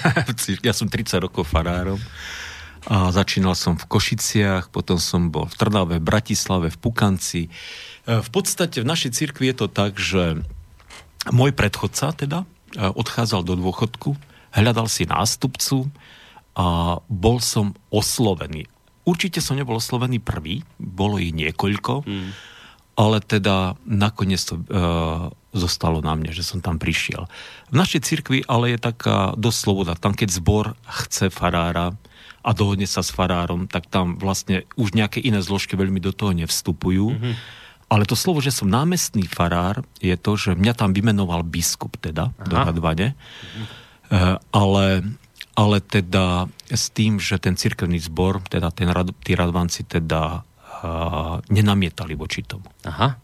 ja 0.68 0.73
som 0.77 0.88
30 0.88 1.25
rokov 1.25 1.49
farárom. 1.49 2.01
A 2.88 3.12
začínal 3.12 3.53
som 3.53 3.77
v 3.77 3.85
Košiciach, 3.85 4.73
potom 4.73 4.96
som 4.96 5.29
bol 5.29 5.44
v 5.44 5.55
Trnave, 5.57 6.01
v 6.01 6.07
Bratislave, 6.09 6.73
v 6.73 6.81
Pukanci. 6.81 7.42
E, 7.44 7.51
v 8.09 8.29
podstate 8.33 8.81
v 8.81 8.88
našej 8.88 9.12
cirkvi 9.12 9.53
je 9.53 9.57
to 9.64 9.66
tak, 9.68 10.01
že 10.01 10.40
môj 11.29 11.53
predchodca 11.53 12.16
teda 12.16 12.38
e, 12.40 12.46
odchádzal 12.81 13.44
do 13.44 13.61
dôchodku, 13.61 14.16
hľadal 14.57 14.88
si 14.88 15.05
nástupcu 15.05 15.92
a 16.57 16.99
bol 17.05 17.37
som 17.44 17.77
oslovený 17.92 18.64
Určite 19.11 19.42
som 19.42 19.59
nebol 19.59 19.75
oslovený 19.75 20.23
prvý, 20.23 20.62
bolo 20.79 21.18
ich 21.18 21.35
niekoľko, 21.35 22.07
mm. 22.07 22.31
ale 22.94 23.18
teda 23.18 23.75
nakoniec 23.83 24.38
to 24.46 24.62
uh, 24.62 25.35
zostalo 25.51 25.99
na 25.99 26.14
mne, 26.14 26.31
že 26.31 26.46
som 26.46 26.62
tam 26.62 26.79
prišiel. 26.79 27.27
V 27.70 27.75
našej 27.75 28.07
cirkvi 28.07 28.46
ale 28.46 28.79
je 28.79 28.79
taká 28.79 29.35
dosť 29.35 29.59
sloboda. 29.59 29.99
Tam 29.99 30.14
keď 30.14 30.31
zbor 30.31 30.79
chce 30.87 31.27
farára 31.35 31.99
a 32.40 32.51
dohodne 32.55 32.87
sa 32.87 33.03
s 33.03 33.11
farárom, 33.11 33.66
tak 33.66 33.90
tam 33.90 34.16
vlastne 34.16 34.64
už 34.79 34.94
nejaké 34.94 35.20
iné 35.20 35.42
zložky 35.42 35.75
veľmi 35.75 35.99
do 35.99 36.14
toho 36.14 36.33
nevstupujú. 36.33 37.12
Mm-hmm. 37.12 37.35
Ale 37.90 38.07
to 38.07 38.14
slovo, 38.14 38.38
že 38.38 38.55
som 38.55 38.70
námestný 38.70 39.27
farár, 39.27 39.83
je 39.99 40.14
to, 40.14 40.38
že 40.38 40.55
mňa 40.55 40.79
tam 40.79 40.94
vymenoval 40.94 41.42
biskup 41.42 41.99
teda, 41.99 42.31
Aha. 42.31 42.46
do 42.46 42.55
Radvane. 42.55 43.09
Mm-hmm. 43.12 43.64
Uh, 44.11 44.37
ale 44.55 44.85
ale 45.55 45.83
teda 45.83 46.47
s 46.71 46.91
tým, 46.95 47.19
že 47.19 47.39
ten 47.43 47.59
cirkevný 47.59 47.99
zbor, 47.99 48.41
teda 48.47 48.71
ten, 48.71 48.89
tí 49.23 49.33
radvanci 49.35 49.87
teda 49.87 50.43
uh, 50.43 51.43
nenamietali 51.51 52.15
voči 52.15 52.47
tomu. 52.47 52.67
Aha. 52.87 53.19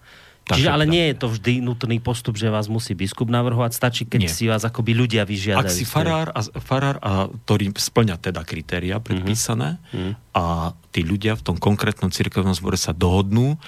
Takže 0.46 0.62
Čiže 0.62 0.70
ale 0.70 0.86
teda, 0.86 0.94
nie 0.94 1.04
je 1.10 1.16
to 1.18 1.26
vždy 1.26 1.52
nutný 1.58 1.98
postup, 1.98 2.38
že 2.38 2.46
vás 2.46 2.70
musí 2.70 2.94
biskup 2.94 3.26
navrhovať, 3.26 3.74
stačí, 3.74 4.06
keď 4.06 4.20
nie. 4.22 4.30
si 4.30 4.46
vás 4.46 4.62
akoby 4.62 4.94
ľudia 4.94 5.26
vyžiadajú. 5.26 5.58
Ak 5.58 5.74
si 5.74 5.82
farár, 5.82 6.30
a, 6.30 6.40
farár 6.62 7.02
a, 7.02 7.26
ktorý 7.26 7.74
splňa 7.74 8.14
teda 8.22 8.46
kritéria 8.46 9.02
predpísané 9.02 9.82
mm-hmm. 9.90 10.38
a 10.38 10.70
tí 10.94 11.02
ľudia 11.02 11.34
v 11.34 11.42
tom 11.50 11.58
konkrétnom 11.58 12.14
cirkevnom 12.14 12.54
zbore 12.54 12.78
sa 12.78 12.94
dohodnú, 12.94 13.58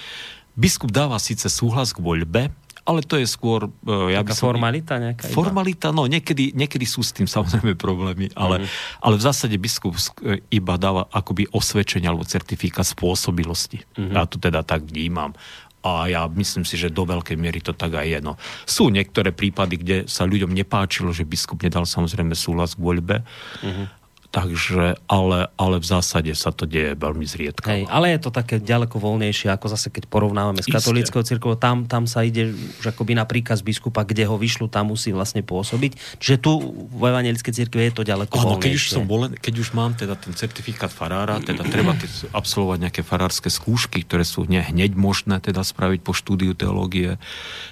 biskup 0.55 0.95
dáva 0.95 1.19
síce 1.19 1.51
súhlas 1.51 1.91
k 1.91 1.99
voľbe, 1.99 2.55
ale 2.89 3.05
to 3.05 3.21
je 3.21 3.29
skôr... 3.29 3.69
Uh, 3.85 4.09
ja 4.09 4.25
by 4.25 4.33
som, 4.33 4.49
formalita 4.57 4.97
nejaká? 4.97 5.29
Formalita, 5.29 5.93
no 5.93 6.09
niekedy, 6.09 6.57
niekedy 6.57 6.89
sú 6.89 7.05
s 7.05 7.13
tým 7.13 7.29
samozrejme 7.29 7.77
problémy, 7.77 8.33
ale, 8.33 8.65
mm. 8.65 8.69
ale 9.05 9.15
v 9.21 9.23
zásade 9.29 9.57
biskup 9.61 9.93
e, 10.25 10.41
iba 10.49 10.81
dáva 10.81 11.05
akoby 11.13 11.53
osvedčenie 11.53 12.09
alebo 12.09 12.25
certifikát 12.25 12.89
spôsobilosti. 12.89 13.85
Mm-hmm. 13.85 14.17
Ja 14.17 14.25
to 14.25 14.41
teda 14.41 14.65
tak 14.65 14.89
vnímam. 14.89 15.37
A 15.85 16.11
ja 16.11 16.27
myslím 16.27 16.67
si, 16.67 16.75
že 16.75 16.91
do 16.91 17.07
veľkej 17.07 17.39
miery 17.39 17.63
to 17.63 17.77
tak 17.77 17.95
aj 17.95 18.09
je. 18.09 18.19
No. 18.25 18.35
Sú 18.67 18.91
niektoré 18.91 19.31
prípady, 19.31 19.79
kde 19.79 19.97
sa 20.11 20.27
ľuďom 20.27 20.51
nepáčilo, 20.51 21.15
že 21.15 21.29
biskup 21.29 21.63
nedal 21.63 21.87
samozrejme 21.87 22.35
súhlas 22.35 22.75
k 22.75 22.83
voľbe. 22.83 23.23
Mm-hmm. 23.63 23.98
Takže, 24.29 25.01
ale, 25.09 25.49
ale 25.57 25.81
v 25.81 25.87
zásade 25.89 26.29
sa 26.37 26.53
to 26.53 26.69
deje 26.69 26.93
veľmi 26.93 27.25
zriedka. 27.25 27.65
Hej, 27.65 27.89
ale 27.89 28.13
je 28.13 28.21
to 28.21 28.29
také 28.29 28.61
ďaleko 28.61 29.01
voľnejšie, 29.01 29.49
ako 29.49 29.73
zase 29.73 29.89
keď 29.89 30.05
porovnávame 30.05 30.61
s 30.61 30.69
katolíckou 30.69 31.25
cirkvou, 31.25 31.57
tam, 31.57 31.89
tam 31.89 32.05
sa 32.05 32.21
ide 32.29 32.53
už 32.53 32.93
akoby 32.93 33.17
na 33.17 33.25
príkaz 33.25 33.65
biskupa, 33.65 34.05
kde 34.05 34.29
ho 34.29 34.37
vyšlu, 34.37 34.69
tam 34.69 34.93
musí 34.93 35.17
vlastne 35.17 35.41
pôsobiť. 35.41 36.21
Čiže 36.21 36.37
tu 36.45 36.61
v 36.93 37.03
evangelickej 37.09 37.53
cirkvi 37.57 37.89
je 37.89 37.93
to 37.97 38.03
ďaleko 38.05 38.37
Áno, 38.37 38.61
keď 38.61 38.73
už, 38.77 38.85
som 39.01 39.09
volen, 39.09 39.33
keď 39.33 39.55
už 39.65 39.69
mám 39.73 39.97
teda 39.97 40.13
ten 40.13 40.37
certifikát 40.37 40.93
farára, 40.93 41.41
teda 41.41 41.65
treba 41.65 41.97
absolvovať 42.37 42.79
nejaké 42.85 43.01
farárske 43.01 43.49
skúšky, 43.49 44.05
ktoré 44.05 44.29
sú 44.29 44.45
ne, 44.45 44.61
hneď 44.61 44.93
možné 44.93 45.41
teda 45.41 45.65
spraviť 45.65 46.05
po 46.05 46.13
štúdiu 46.13 46.53
teológie, 46.53 47.17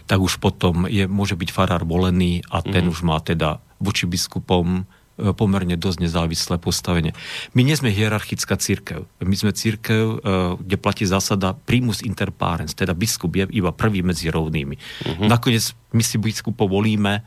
tak 0.09 0.25
už 0.25 0.41
potom 0.41 0.89
je, 0.89 1.05
môže 1.05 1.37
byť 1.37 1.53
farár 1.53 1.85
volený 1.85 2.41
a 2.49 2.65
ten 2.65 2.89
mm-hmm. 2.89 2.93
už 2.97 2.99
má 3.05 3.21
teda 3.21 3.61
voči 3.77 4.09
biskupom 4.09 4.89
pomerne 5.17 5.81
dosť 5.81 5.99
nezávislé 6.05 6.61
postavenie. 6.61 7.17
My 7.57 7.65
nie 7.65 7.73
sme 7.73 7.89
hierarchická 7.89 8.61
církev. 8.61 9.09
My 9.25 9.33
sme 9.33 9.57
církev, 9.57 10.21
kde 10.61 10.77
platí 10.77 11.09
zásada 11.09 11.57
primus 11.57 12.05
inter 12.05 12.29
parens, 12.29 12.77
teda 12.77 12.93
biskup 12.93 13.33
je 13.33 13.49
iba 13.49 13.73
prvý 13.73 14.05
medzi 14.05 14.29
rovnými. 14.29 14.77
Uh-huh. 14.77 15.25
Nakoniec 15.25 15.73
my 15.97 16.05
si 16.05 16.21
biskupov 16.21 16.69
volíme, 16.69 17.25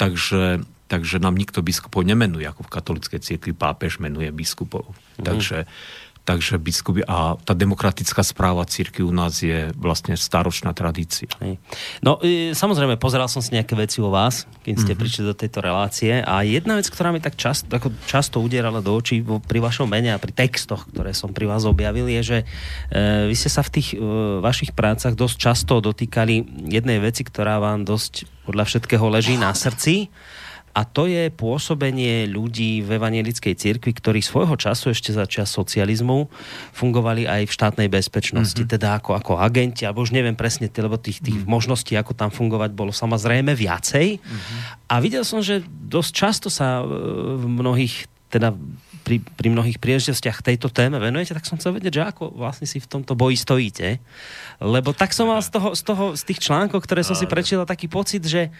takže, 0.00 0.64
takže 0.88 1.20
nám 1.20 1.36
nikto 1.36 1.60
biskupov 1.60 2.08
nemenuje, 2.08 2.48
ako 2.48 2.64
v 2.64 2.72
katolickej 2.72 3.20
církvi 3.20 3.52
pápež 3.52 4.00
menuje 4.00 4.32
biskupov. 4.32 4.88
Uh-huh. 4.88 5.20
Takže 5.20 5.68
Takže 6.28 6.60
biskupy 6.60 7.00
a 7.08 7.40
tá 7.40 7.56
demokratická 7.56 8.20
správa 8.20 8.60
círky 8.68 9.00
u 9.00 9.08
nás 9.08 9.40
je 9.40 9.72
vlastne 9.72 10.12
staročná 10.12 10.76
tradícia. 10.76 11.32
No 12.04 12.20
e, 12.20 12.52
samozrejme, 12.52 13.00
pozeral 13.00 13.32
som 13.32 13.40
si 13.40 13.56
nejaké 13.56 13.72
veci 13.72 14.04
o 14.04 14.12
vás, 14.12 14.44
keď 14.60 14.74
ste 14.76 14.92
mm-hmm. 14.92 15.00
prišli 15.00 15.22
do 15.24 15.32
tejto 15.32 15.64
relácie 15.64 16.20
a 16.20 16.44
jedna 16.44 16.76
vec, 16.76 16.84
ktorá 16.92 17.16
mi 17.16 17.24
tak 17.24 17.40
často, 17.40 17.72
ako 17.72 17.96
často 18.04 18.44
udierala 18.44 18.84
do 18.84 18.92
očí 18.92 19.24
pri 19.24 19.58
vašom 19.64 19.88
mene 19.88 20.12
a 20.12 20.20
pri 20.20 20.36
textoch, 20.36 20.84
ktoré 20.92 21.16
som 21.16 21.32
pri 21.32 21.48
vás 21.48 21.64
objavil, 21.64 22.04
je, 22.20 22.20
že 22.20 22.38
e, 22.92 23.24
vy 23.24 23.32
ste 23.32 23.48
sa 23.48 23.64
v 23.64 23.72
tých 23.80 23.88
e, 23.96 24.04
vašich 24.44 24.76
prácach 24.76 25.16
dosť 25.16 25.36
často 25.40 25.80
dotýkali 25.80 26.68
jednej 26.68 27.00
veci, 27.00 27.24
ktorá 27.24 27.56
vám 27.56 27.88
dosť 27.88 28.28
podľa 28.44 28.68
všetkého 28.68 29.08
leží 29.08 29.40
na 29.40 29.56
srdci 29.56 30.12
a 30.78 30.86
to 30.86 31.10
je 31.10 31.26
pôsobenie 31.34 32.30
ľudí 32.30 32.86
v 32.86 33.02
evangelickej 33.02 33.58
cirkvi, 33.58 33.90
ktorí 33.90 34.22
svojho 34.22 34.54
času 34.54 34.94
ešte 34.94 35.10
za 35.10 35.26
čas 35.26 35.50
socializmu 35.50 36.30
fungovali 36.70 37.26
aj 37.26 37.50
v 37.50 37.54
štátnej 37.58 37.88
bezpečnosti, 37.90 38.62
mm-hmm. 38.62 38.74
teda 38.78 39.02
ako, 39.02 39.18
ako 39.18 39.32
agenti, 39.42 39.82
alebo 39.82 40.06
už 40.06 40.14
neviem 40.14 40.38
presne, 40.38 40.70
lebo 40.70 40.94
tých, 40.94 41.18
tých 41.18 41.34
mm-hmm. 41.34 41.50
možností, 41.50 41.98
ako 41.98 42.14
tam 42.14 42.30
fungovať, 42.30 42.78
bolo 42.78 42.94
samozrejme 42.94 43.58
viacej. 43.58 44.22
Mm-hmm. 44.22 44.58
A 44.86 44.94
videl 45.02 45.26
som, 45.26 45.42
že 45.42 45.66
dosť 45.66 46.10
často 46.14 46.46
sa 46.46 46.78
e, 46.78 46.86
v 47.42 47.44
mnohých 47.50 48.06
teda 48.28 48.52
pri, 49.08 49.24
pri 49.24 49.48
mnohých 49.48 49.80
príležitostiach 49.80 50.44
tejto 50.44 50.68
téme 50.68 51.00
venujete, 51.00 51.32
tak 51.32 51.48
som 51.48 51.56
chcel 51.56 51.80
vedieť, 51.80 51.96
že 51.96 52.04
ako 52.12 52.36
vlastne 52.36 52.68
si 52.68 52.76
v 52.76 52.84
tomto 52.84 53.16
boji 53.16 53.40
stojíte. 53.40 54.04
Lebo 54.60 54.92
tak 54.92 55.16
som 55.16 55.32
mal 55.32 55.40
z, 55.40 55.48
toho, 55.48 55.72
z, 55.72 55.80
toho, 55.80 56.04
z 56.12 56.22
tých 56.28 56.44
článkov, 56.44 56.84
ktoré 56.84 57.00
som 57.00 57.16
si 57.16 57.24
prečítal, 57.24 57.64
taký 57.64 57.88
pocit, 57.88 58.20
že 58.28 58.52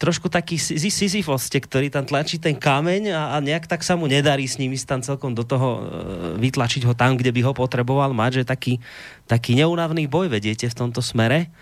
trošku 0.00 0.32
taký 0.32 0.56
Sisyfos 0.56 1.52
ste, 1.52 1.60
ktorý 1.60 1.92
tam 1.92 2.08
tlačí 2.08 2.40
ten 2.40 2.56
kameň 2.56 3.12
a, 3.12 3.22
a 3.32 3.44
nejak 3.44 3.68
tak 3.68 3.84
sa 3.84 4.00
mu 4.00 4.08
nedarí 4.08 4.48
s 4.48 4.56
ním 4.56 4.72
ísť 4.72 4.86
tam 4.88 5.00
celkom 5.04 5.36
do 5.36 5.44
toho, 5.44 5.68
e, 5.76 5.80
vytlačiť 6.40 6.88
ho 6.88 6.96
tam, 6.96 7.20
kde 7.20 7.28
by 7.36 7.40
ho 7.44 7.52
potreboval 7.52 8.16
mať, 8.16 8.42
že 8.42 8.44
taký, 8.48 8.80
taký 9.28 9.52
neunavný 9.60 10.08
boj 10.08 10.32
vediete 10.32 10.64
v 10.64 10.78
tomto 10.78 11.04
smere. 11.04 11.52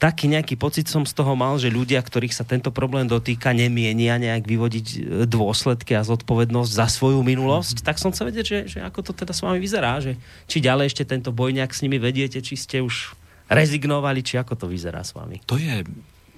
Taký 0.00 0.32
nejaký 0.32 0.56
pocit 0.56 0.88
som 0.88 1.04
z 1.04 1.12
toho 1.12 1.36
mal, 1.36 1.60
že 1.60 1.68
ľudia, 1.68 2.00
ktorých 2.00 2.32
sa 2.32 2.48
tento 2.48 2.72
problém 2.72 3.04
dotýka, 3.04 3.52
nemienia 3.52 4.16
nejak 4.16 4.48
vyvodiť 4.48 4.86
e, 4.88 4.98
dôsledky 5.28 5.92
a 5.92 6.00
zodpovednosť 6.00 6.72
za 6.72 6.88
svoju 6.88 7.20
minulosť. 7.20 7.84
Mm-hmm. 7.84 7.88
Tak 7.92 8.00
som 8.00 8.08
chcel 8.08 8.32
vedieť, 8.32 8.46
že, 8.48 8.58
že 8.72 8.78
ako 8.80 9.04
to 9.04 9.12
teda 9.12 9.36
s 9.36 9.44
vami 9.44 9.60
vyzerá, 9.60 10.00
že 10.00 10.16
či 10.48 10.64
ďalej 10.64 10.96
ešte 10.96 11.04
tento 11.04 11.28
boj 11.28 11.52
nejak 11.52 11.76
s 11.76 11.84
nimi 11.84 12.00
vediete, 12.00 12.40
či 12.40 12.56
ste 12.56 12.80
už 12.80 13.12
rezignovali, 13.52 14.24
či 14.24 14.40
ako 14.40 14.56
to 14.56 14.66
vyzerá 14.72 15.04
s 15.04 15.12
vami. 15.12 15.44
To 15.44 15.60
je 15.60 15.84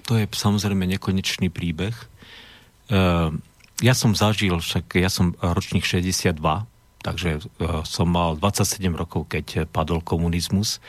to 0.03 0.19
je 0.19 0.25
samozrejme 0.27 0.83
nekonečný 0.85 1.47
príbeh. 1.47 1.95
E, 1.95 2.05
ja 3.79 3.93
som 3.95 4.11
zažil, 4.13 4.59
však 4.59 4.99
ja 4.99 5.07
som 5.07 5.35
ročník 5.39 5.87
62, 5.87 6.39
takže 7.03 7.39
e, 7.39 7.41
som 7.87 8.07
mal 8.11 8.35
27 8.35 8.83
rokov, 8.93 9.31
keď 9.31 9.67
padol 9.71 10.03
komunizmus. 10.03 10.83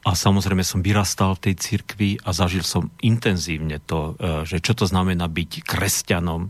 A 0.00 0.16
samozrejme 0.16 0.64
som 0.64 0.80
vyrastal 0.80 1.36
v 1.36 1.52
tej 1.52 1.54
cirkvi 1.60 2.10
a 2.24 2.32
zažil 2.32 2.64
som 2.64 2.88
intenzívne 3.04 3.84
to, 3.84 4.16
e, 4.16 4.48
že 4.48 4.64
čo 4.64 4.72
to 4.72 4.88
znamená 4.88 5.28
byť 5.28 5.60
kresťanom 5.60 6.48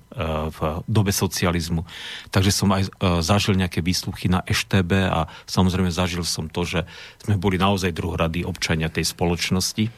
v 0.55 0.59
dobe 0.87 1.11
socializmu. 1.11 1.83
Takže 2.31 2.55
som 2.55 2.71
aj 2.71 2.87
zažil 3.27 3.59
nejaké 3.59 3.83
výsluchy 3.83 4.31
na 4.31 4.47
EŠTB 4.47 5.11
a 5.11 5.27
samozrejme 5.51 5.91
zažil 5.91 6.23
som 6.23 6.47
to, 6.47 6.63
že 6.63 6.87
sme 7.27 7.35
boli 7.35 7.59
naozaj 7.59 7.91
druhradí 7.91 8.47
občania 8.47 8.87
tej 8.87 9.11
spoločnosti. 9.11 9.91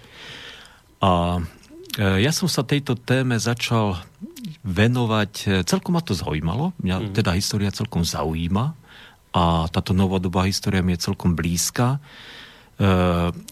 A 1.04 1.42
E, 1.42 1.61
ja 1.98 2.32
som 2.32 2.48
sa 2.48 2.64
tejto 2.64 2.96
téme 2.96 3.36
začal 3.36 4.00
venovať, 4.62 5.32
e, 5.46 5.46
celkom 5.66 5.98
ma 5.98 6.02
to 6.02 6.14
zaujímalo, 6.14 6.70
mňa 6.78 6.96
mm. 6.98 7.06
teda 7.18 7.34
história 7.34 7.74
celkom 7.74 8.06
zaujíma 8.06 8.74
a 9.34 9.66
táto 9.68 9.90
novodobá 9.90 10.46
história 10.46 10.84
mi 10.84 10.94
je 10.94 11.10
celkom 11.10 11.34
blízka. 11.34 11.98
E, 12.78 12.88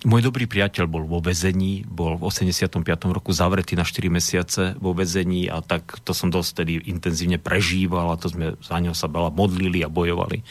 môj 0.06 0.20
dobrý 0.22 0.46
priateľ 0.46 0.86
bol 0.86 1.04
vo 1.10 1.18
väzení, 1.18 1.82
bol 1.82 2.14
v 2.14 2.30
85. 2.30 2.86
roku 3.10 3.34
zavretý 3.34 3.74
na 3.74 3.82
4 3.82 4.06
mesiace 4.06 4.62
vo 4.78 4.94
väzení 4.94 5.50
a 5.50 5.60
tak 5.66 5.98
to 6.06 6.14
som 6.14 6.30
dosť 6.30 6.62
tedy 6.62 6.78
intenzívne 6.86 7.42
prežíval 7.42 8.14
a 8.14 8.20
to 8.20 8.30
sme 8.30 8.54
za 8.62 8.78
neho 8.78 8.94
sa 8.94 9.10
veľa 9.10 9.34
modlili 9.34 9.82
a 9.82 9.90
bojovali. 9.90 10.46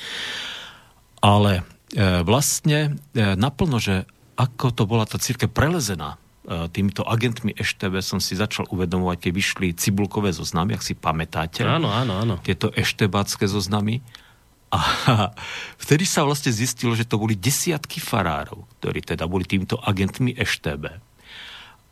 Ale 1.24 1.64
e, 1.96 2.22
vlastne 2.28 3.00
e, 3.16 3.34
naplno, 3.40 3.80
že 3.80 4.04
ako 4.36 4.76
to 4.76 4.84
bola 4.88 5.08
tá 5.08 5.20
církev 5.20 5.52
prelezená 5.52 6.20
E, 6.20 6.29
týmito 6.74 7.06
agentmi 7.06 7.54
EŠTB 7.54 8.02
som 8.02 8.18
si 8.18 8.34
začal 8.34 8.66
uvedomovať, 8.74 9.30
keď 9.30 9.32
vyšli 9.32 9.68
cibulkové 9.78 10.34
zoznamy, 10.34 10.74
ak 10.74 10.82
si 10.82 10.98
pamätáte. 10.98 11.62
Áno, 11.62 11.94
áno, 11.94 12.18
áno. 12.18 12.36
Tieto 12.42 12.74
eštebácké 12.74 13.46
zoznamy. 13.46 14.02
A 14.70 14.80
vtedy 15.84 16.06
sa 16.06 16.26
vlastne 16.26 16.50
zistilo, 16.50 16.94
že 16.98 17.06
to 17.06 17.22
boli 17.22 17.38
desiatky 17.38 18.02
farárov, 18.02 18.66
ktorí 18.82 19.06
teda 19.06 19.30
boli 19.30 19.46
týmto 19.46 19.78
agentmi 19.78 20.34
EŠTB. 20.34 21.10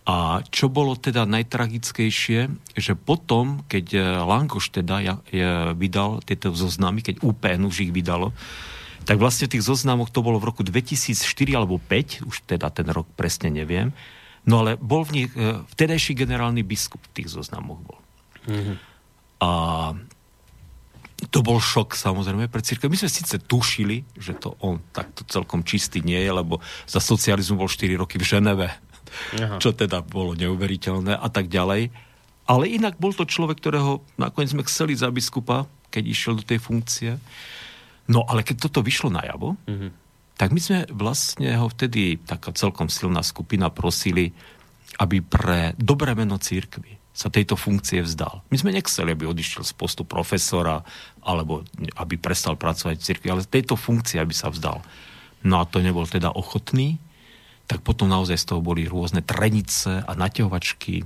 A 0.07 0.39
čo 0.47 0.71
bolo 0.71 0.95
teda 0.95 1.27
najtragickejšie, 1.27 2.39
že 2.79 2.93
potom, 2.95 3.67
keď 3.67 3.85
e, 3.91 3.99
Langoš 4.23 4.71
teda 4.71 5.19
vydal 5.75 6.23
tieto 6.23 6.55
zoznamy, 6.55 7.03
keď 7.03 7.19
UPN 7.19 7.67
už 7.67 7.83
ich 7.83 7.91
vydalo, 7.91 8.31
tak 9.03 9.19
vlastne 9.19 9.51
v 9.51 9.59
tých 9.59 9.67
zoznamoch 9.67 10.07
to 10.07 10.23
bolo 10.23 10.39
v 10.39 10.47
roku 10.47 10.63
2004 10.63 11.19
alebo 11.59 11.75
5, 11.75 12.23
už 12.23 12.35
teda 12.47 12.71
ten 12.71 12.87
rok 12.87 13.07
presne 13.19 13.51
neviem, 13.51 13.91
No 14.47 14.63
ale 14.63 14.79
bol 14.79 15.03
v 15.03 15.11
nich, 15.11 15.27
e, 15.35 15.61
vtedajší 15.75 16.15
generálny 16.15 16.63
biskup 16.63 17.03
v 17.11 17.13
tých 17.21 17.35
zoznamoch 17.35 17.83
bol. 17.83 17.99
Mm-hmm. 18.47 18.75
A 19.43 19.51
to 21.27 21.43
bol 21.43 21.59
šok 21.59 21.97
samozrejme 21.99 22.47
pre 22.47 22.63
církev. 22.63 22.87
My 22.87 22.95
sme 22.95 23.11
síce 23.11 23.35
tušili, 23.43 24.07
že 24.15 24.39
to 24.39 24.55
on 24.63 24.79
takto 24.95 25.27
celkom 25.27 25.67
čistý 25.67 25.99
nie 25.99 26.17
je, 26.23 26.31
lebo 26.31 26.63
za 26.87 27.03
socializmu 27.03 27.59
bol 27.59 27.67
4 27.67 27.99
roky 27.99 28.15
v 28.15 28.25
Ženeve, 28.25 28.69
Aha. 29.35 29.57
čo 29.59 29.75
teda 29.75 29.99
bolo 30.05 30.37
neuveriteľné 30.37 31.19
a 31.19 31.27
tak 31.27 31.51
ďalej. 31.51 31.91
Ale 32.47 32.63
inak 32.71 32.95
bol 32.95 33.11
to 33.11 33.27
človek, 33.27 33.59
ktorého 33.59 33.99
nakoniec 34.15 34.55
sme 34.55 34.63
chceli 34.63 34.95
za 34.95 35.11
biskupa, 35.11 35.67
keď 35.91 36.03
išiel 36.07 36.33
do 36.39 36.47
tej 36.47 36.63
funkcie. 36.63 37.19
No 38.07 38.23
ale 38.23 38.47
keď 38.47 38.71
toto 38.71 38.79
vyšlo 38.79 39.11
najavo, 39.11 39.59
mm-hmm 39.67 40.06
tak 40.37 40.53
my 40.53 40.61
sme 40.61 40.79
vlastne 40.93 41.57
ho 41.57 41.65
vtedy, 41.67 42.21
taká 42.21 42.53
celkom 42.53 42.87
silná 42.93 43.25
skupina, 43.25 43.73
prosili, 43.73 44.31
aby 45.01 45.21
pre 45.21 45.73
dobré 45.81 46.13
meno 46.13 46.37
církvy 46.37 46.97
sa 47.17 47.33
tejto 47.33 47.57
funkcie 47.57 48.05
vzdal. 48.05 48.45
My 48.53 48.61
sme 48.61 48.77
nechceli, 48.77 49.17
aby 49.17 49.25
odišiel 49.25 49.65
z 49.65 49.73
postu 49.73 50.05
profesora, 50.05 50.85
alebo 51.25 51.65
aby 51.97 52.21
prestal 52.21 52.53
pracovať 52.53 53.01
v 53.01 53.05
cirkvi, 53.09 53.27
ale 53.33 53.41
tejto 53.41 53.73
funkcie, 53.73 54.21
aby 54.21 54.37
sa 54.37 54.53
vzdal. 54.53 54.85
No 55.41 55.57
a 55.57 55.65
to 55.65 55.81
nebol 55.81 56.05
teda 56.05 56.29
ochotný, 56.29 57.01
tak 57.65 57.81
potom 57.81 58.05
naozaj 58.05 58.37
z 58.37 58.45
toho 58.53 58.61
boli 58.61 58.85
rôzne 58.85 59.25
trenice 59.25 60.05
a 60.05 60.11
naťahovačky 60.13 61.01
e, 61.01 61.05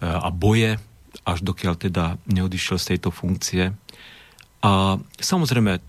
a 0.00 0.32
boje, 0.32 0.80
až 1.28 1.38
dokiaľ 1.44 1.74
teda 1.76 2.16
neodišiel 2.24 2.80
z 2.80 2.96
tejto 2.96 3.12
funkcie. 3.12 3.76
A 4.64 4.96
samozrejme, 5.20 5.76
e, 5.76 5.80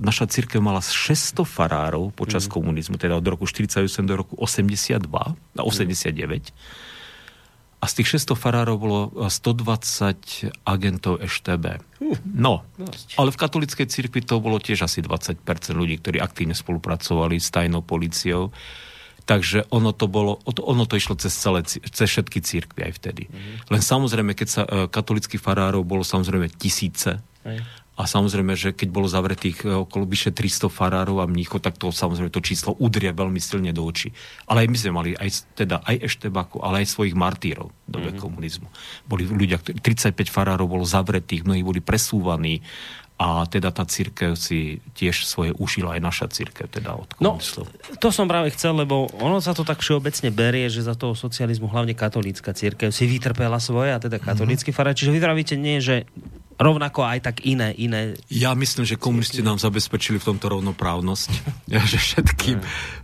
naša 0.00 0.24
církev 0.24 0.56
mala 0.64 0.80
600 0.80 1.44
farárov 1.44 2.16
počas 2.16 2.48
mm. 2.48 2.50
komunizmu, 2.50 2.96
teda 2.96 3.20
od 3.20 3.26
roku 3.28 3.44
48 3.44 3.84
do 4.08 4.14
roku 4.16 4.40
82 4.40 5.04
a 5.04 5.60
89. 5.60 6.48
A 7.80 7.84
z 7.84 7.92
tých 8.00 8.24
600 8.24 8.40
farárov 8.40 8.76
bolo 8.80 9.00
120 9.28 10.48
agentov 10.64 11.20
EŠTB. 11.20 11.80
No, 12.24 12.64
ale 13.20 13.28
v 13.32 13.40
katolickej 13.40 13.88
cirkvi 13.88 14.24
to 14.24 14.40
bolo 14.40 14.56
tiež 14.56 14.84
asi 14.88 15.04
20% 15.04 15.44
ľudí, 15.72 16.00
ktorí 16.00 16.24
aktívne 16.24 16.56
spolupracovali 16.56 17.36
s 17.36 17.52
tajnou 17.52 17.84
policiou. 17.84 18.48
Takže 19.28 19.68
ono 19.68 19.92
to 19.92 20.08
bolo, 20.08 20.40
ono 20.48 20.88
to 20.88 20.96
išlo 20.96 21.20
cez, 21.20 21.36
celé, 21.36 21.60
cez 21.68 22.08
všetky 22.08 22.40
církvy 22.40 22.80
aj 22.88 22.92
vtedy. 22.96 23.28
Mm. 23.28 23.76
Len 23.76 23.82
samozrejme, 23.84 24.32
keď 24.32 24.48
sa 24.48 24.62
e, 24.64 24.88
katolických 24.88 25.40
farárov 25.40 25.84
bolo 25.84 26.00
samozrejme 26.00 26.48
tisíce. 26.56 27.20
A 28.00 28.08
samozrejme, 28.08 28.56
že 28.56 28.72
keď 28.72 28.88
bolo 28.88 29.04
zavretých 29.04 29.68
e, 29.68 29.84
okolo 29.84 30.08
vyše 30.08 30.32
300 30.32 30.72
farárov 30.72 31.20
a 31.20 31.28
mníchov, 31.28 31.60
tak 31.60 31.76
to 31.76 31.92
samozrejme 31.92 32.32
to 32.32 32.40
číslo 32.40 32.72
udrie 32.80 33.12
veľmi 33.12 33.36
silne 33.36 33.76
do 33.76 33.84
očí. 33.84 34.08
Ale 34.48 34.64
aj 34.64 34.68
my 34.72 34.76
sme 34.80 34.92
mali 34.96 35.10
aj, 35.12 35.52
teda 35.52 35.84
aj 35.84 36.08
Eštebáku, 36.08 36.64
ale 36.64 36.80
aj 36.80 36.96
svojich 36.96 37.12
martírov 37.12 37.68
v 37.84 37.90
dobe 37.92 38.16
mm-hmm. 38.16 38.24
komunizmu. 38.24 38.68
Boli 39.04 39.28
ľudia, 39.28 39.60
ktorí, 39.60 39.84
35 39.84 40.16
farárov 40.32 40.64
bolo 40.64 40.88
zavretých, 40.88 41.44
mnohí 41.44 41.60
boli 41.60 41.84
presúvaní 41.84 42.64
a 43.20 43.44
teda 43.44 43.68
tá 43.68 43.84
církev 43.84 44.32
si 44.32 44.80
tiež 44.96 45.28
svoje 45.28 45.52
ušila 45.52 45.92
aj 45.92 46.00
naša 46.00 46.26
církev 46.32 46.72
teda 46.72 46.96
od 46.96 47.04
No, 47.20 47.36
to 48.00 48.08
som 48.08 48.24
práve 48.24 48.48
chcel, 48.56 48.72
lebo 48.72 49.12
ono 49.20 49.44
sa 49.44 49.52
to 49.52 49.60
tak 49.60 49.84
všeobecne 49.84 50.32
berie, 50.32 50.72
že 50.72 50.88
za 50.88 50.96
toho 50.96 51.12
socializmu 51.12 51.68
hlavne 51.68 51.92
katolícka 51.92 52.56
církev 52.56 52.88
si 52.88 53.04
vytrpela 53.04 53.60
svoje 53.60 53.92
a 53.92 54.00
teda 54.00 54.16
katolícky 54.16 54.72
mm-hmm. 54.72 54.80
farár. 54.80 54.96
Čiže 54.96 55.12
vy 55.12 55.20
pravíte 55.20 55.54
nie, 55.60 55.84
že 55.84 56.08
rovnako 56.60 57.00
aj 57.08 57.18
tak 57.24 57.36
iné, 57.48 57.72
iné... 57.80 58.14
Ja 58.28 58.52
myslím, 58.52 58.84
že 58.84 59.00
komunisti 59.00 59.40
nám 59.40 59.56
zabezpečili 59.56 60.20
v 60.20 60.28
tomto 60.36 60.52
rovnoprávnosť. 60.52 61.30
Že 61.90 61.98
všetkým 61.98 62.58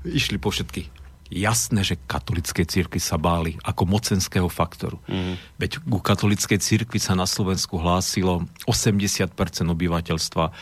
išli 0.05 0.37
po 0.37 0.53
všetkých. 0.53 1.09
Jasné, 1.27 1.83
že 1.83 1.99
katolické 2.07 2.62
církvy 2.62 3.03
sa 3.03 3.19
báli 3.19 3.59
ako 3.66 3.83
mocenského 3.83 4.47
faktoru. 4.47 5.03
Mm. 5.11 5.35
Veď 5.59 5.83
ku 5.83 5.99
katolickej 5.99 6.62
církvi 6.62 7.03
sa 7.03 7.19
na 7.19 7.27
Slovensku 7.27 7.83
hlásilo 7.83 8.47
80% 8.62 9.35
obyvateľstva 9.66 10.45
a 10.47 10.55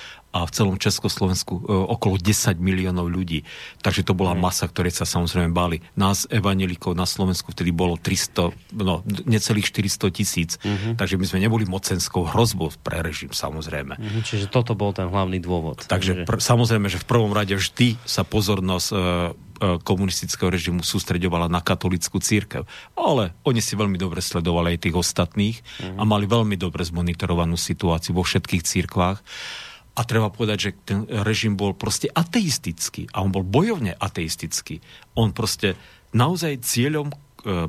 v 0.43 0.51
celom 0.51 0.75
Československu 0.75 1.55
e, 1.55 1.61
okolo 1.71 2.19
10 2.19 2.59
miliónov 2.59 3.07
ľudí. 3.07 3.47
Takže 3.87 4.03
to 4.03 4.19
bola 4.19 4.35
mm. 4.35 4.43
masa, 4.43 4.67
ktoré 4.67 4.91
sa 4.91 5.07
samozrejme 5.07 5.55
báli. 5.55 5.79
Nás, 5.95 6.27
evanelikov 6.27 6.99
na 6.99 7.07
Slovensku, 7.07 7.55
vtedy 7.55 7.71
bolo 7.71 7.95
300, 7.95 8.51
no, 8.75 9.07
necelých 9.31 9.71
400 9.71 10.11
tisíc. 10.11 10.59
Mm-hmm. 10.59 10.99
Takže 10.99 11.15
my 11.23 11.27
sme 11.31 11.39
neboli 11.39 11.63
mocenskou 11.71 12.27
hrozbou 12.27 12.75
pre 12.83 12.99
režim, 13.07 13.31
samozrejme. 13.31 13.95
Mm-hmm. 13.95 14.23
Čiže 14.27 14.51
toto 14.51 14.75
bol 14.75 14.91
ten 14.91 15.07
hlavný 15.07 15.39
dôvod. 15.39 15.87
Takže 15.87 16.27
pr- 16.27 16.43
samozrejme, 16.43 16.91
že 16.91 16.99
v 16.99 17.07
prvom 17.07 17.31
rade 17.31 17.55
vždy 17.55 18.03
sa 18.03 18.27
pozornosť 18.27 18.89
e, 18.91 18.95
e 18.95 19.01
komunistického 19.87 20.51
režimu 20.51 20.83
sústreďovala 20.83 21.47
na 21.47 21.63
katolickú 21.63 22.19
církev. 22.19 22.67
Ale 22.99 23.39
oni 23.47 23.63
si 23.63 23.79
veľmi 23.79 23.95
dobre 23.95 24.19
sledovali 24.19 24.75
aj 24.75 24.83
tých 24.83 24.99
ostatných 24.99 25.63
mm-hmm. 25.63 25.99
a 26.01 26.03
mali 26.03 26.27
veľmi 26.27 26.59
dobre 26.59 26.83
zmonitorovanú 26.83 27.55
situáciu 27.55 28.19
vo 28.19 28.27
všetkých 28.27 28.67
církvách. 28.67 29.23
A 29.95 30.01
treba 30.03 30.27
povedať, 30.27 30.59
že 30.59 30.71
ten 30.83 30.99
režim 31.23 31.55
bol 31.55 31.71
proste 31.71 32.11
ateistický 32.11 33.07
a 33.15 33.23
on 33.23 33.31
bol 33.31 33.47
bojovne 33.47 33.95
ateistický. 33.95 34.83
On 35.15 35.31
proste 35.31 35.79
naozaj 36.11 36.67
cieľom 36.67 37.15
e, 37.15 37.15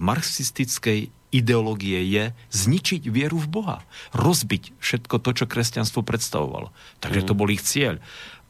marxistickej 0.01 1.13
ideológie 1.35 1.99
je 2.07 2.31
zničiť 2.55 3.11
vieru 3.11 3.37
v 3.37 3.51
Boha. 3.51 3.77
Rozbiť 4.15 4.79
všetko 4.79 5.15
to, 5.19 5.29
čo 5.37 5.45
kresťanstvo 5.45 6.01
predstavovalo. 6.01 6.71
Takže 7.03 7.27
to 7.27 7.37
bol 7.37 7.51
ich 7.51 7.61
cieľ. 7.61 7.99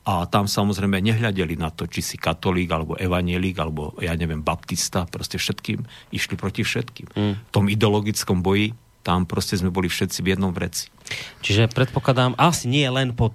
A 0.05 0.29
tam 0.29 0.45
samozrejme 0.45 1.01
nehľadeli 1.01 1.57
na 1.57 1.73
to, 1.73 1.89
či 1.89 2.05
si 2.05 2.15
katolík, 2.21 2.69
alebo 2.69 2.93
evanielik, 2.93 3.57
alebo 3.57 3.97
ja 3.97 4.13
neviem, 4.13 4.45
baptista, 4.45 5.09
proste 5.09 5.41
všetkým, 5.41 5.81
išli 6.13 6.37
proti 6.37 6.61
všetkým. 6.61 7.07
Mm. 7.17 7.33
V 7.41 7.51
tom 7.51 7.65
ideologickom 7.65 8.45
boji 8.45 8.77
tam 9.01 9.25
proste 9.25 9.57
sme 9.57 9.73
boli 9.73 9.89
všetci 9.89 10.21
v 10.21 10.37
jednom 10.37 10.53
vreci. 10.53 10.93
Čiže 11.45 11.69
predpokladám, 11.69 12.33
asi 12.41 12.65
nie 12.65 12.85
len 12.89 13.13
po 13.13 13.29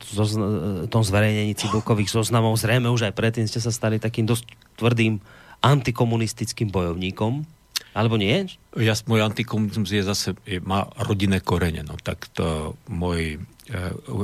tom 0.90 1.02
zverejnení 1.06 1.54
cibulkových 1.54 2.10
zoznamov, 2.10 2.58
zrejme 2.58 2.90
už 2.90 3.10
aj 3.10 3.14
predtým 3.14 3.46
ste 3.46 3.62
sa 3.62 3.70
stali 3.70 4.02
takým 4.02 4.26
dosť 4.26 4.50
tvrdým 4.82 5.22
antikomunistickým 5.62 6.72
bojovníkom, 6.72 7.46
alebo 7.94 8.14
nie? 8.18 8.46
Ja, 8.78 8.94
môj 9.06 9.26
antikomunizmus 9.26 9.90
je 9.90 10.02
zase, 10.06 10.38
je, 10.46 10.62
má 10.62 10.86
rodinné 10.98 11.42
korene. 11.42 11.82
No, 11.82 11.98
tak 11.98 12.30
to 12.30 12.78
môj, 12.86 13.42
e, 13.66 13.80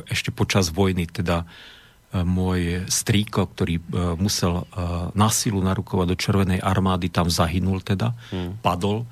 ešte 0.06 0.30
počas 0.30 0.70
vojny, 0.70 1.10
teda 1.10 1.42
e, 1.42 2.22
môj 2.22 2.86
strýko, 2.86 3.50
ktorý 3.52 3.78
e, 3.78 3.82
musel 4.22 4.70
na 5.18 5.28
silu 5.34 5.58
narukovať 5.66 6.06
do 6.06 6.16
Červenej 6.16 6.60
armády, 6.62 7.10
tam 7.10 7.26
zahynul 7.26 7.82
teda, 7.82 8.14
hmm. 8.30 8.62
padol 8.62 9.06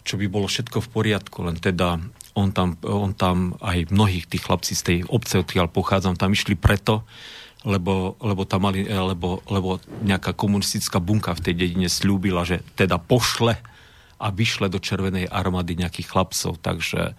čo 0.00 0.16
by 0.16 0.26
bolo 0.32 0.48
všetko 0.48 0.80
v 0.80 0.88
poriadku, 0.90 1.38
len 1.44 1.60
teda 1.60 2.00
on 2.34 2.54
tam, 2.54 2.78
on 2.86 3.12
tam 3.14 3.58
aj 3.58 3.90
mnohých 3.90 4.26
tých 4.30 4.46
chlapci 4.46 4.72
z 4.78 4.82
tej 4.82 4.98
obce, 5.10 5.42
odkiaľ 5.42 5.70
pochádzam, 5.70 6.14
tam 6.14 6.30
išli 6.34 6.54
preto, 6.54 7.02
lebo, 7.66 8.16
lebo, 8.24 8.48
tam 8.48 8.64
mali, 8.70 8.88
lebo, 8.88 9.44
lebo 9.50 9.82
nejaká 10.00 10.32
komunistická 10.32 10.96
bunka 11.02 11.36
v 11.36 11.44
tej 11.50 11.54
dedine 11.54 11.88
slúbila, 11.92 12.46
že 12.46 12.64
teda 12.78 12.96
pošle 12.96 13.58
a 14.20 14.26
vyšle 14.32 14.72
do 14.72 14.80
Červenej 14.80 15.28
armády 15.28 15.76
nejakých 15.76 16.08
chlapcov, 16.08 16.60
takže 16.60 17.16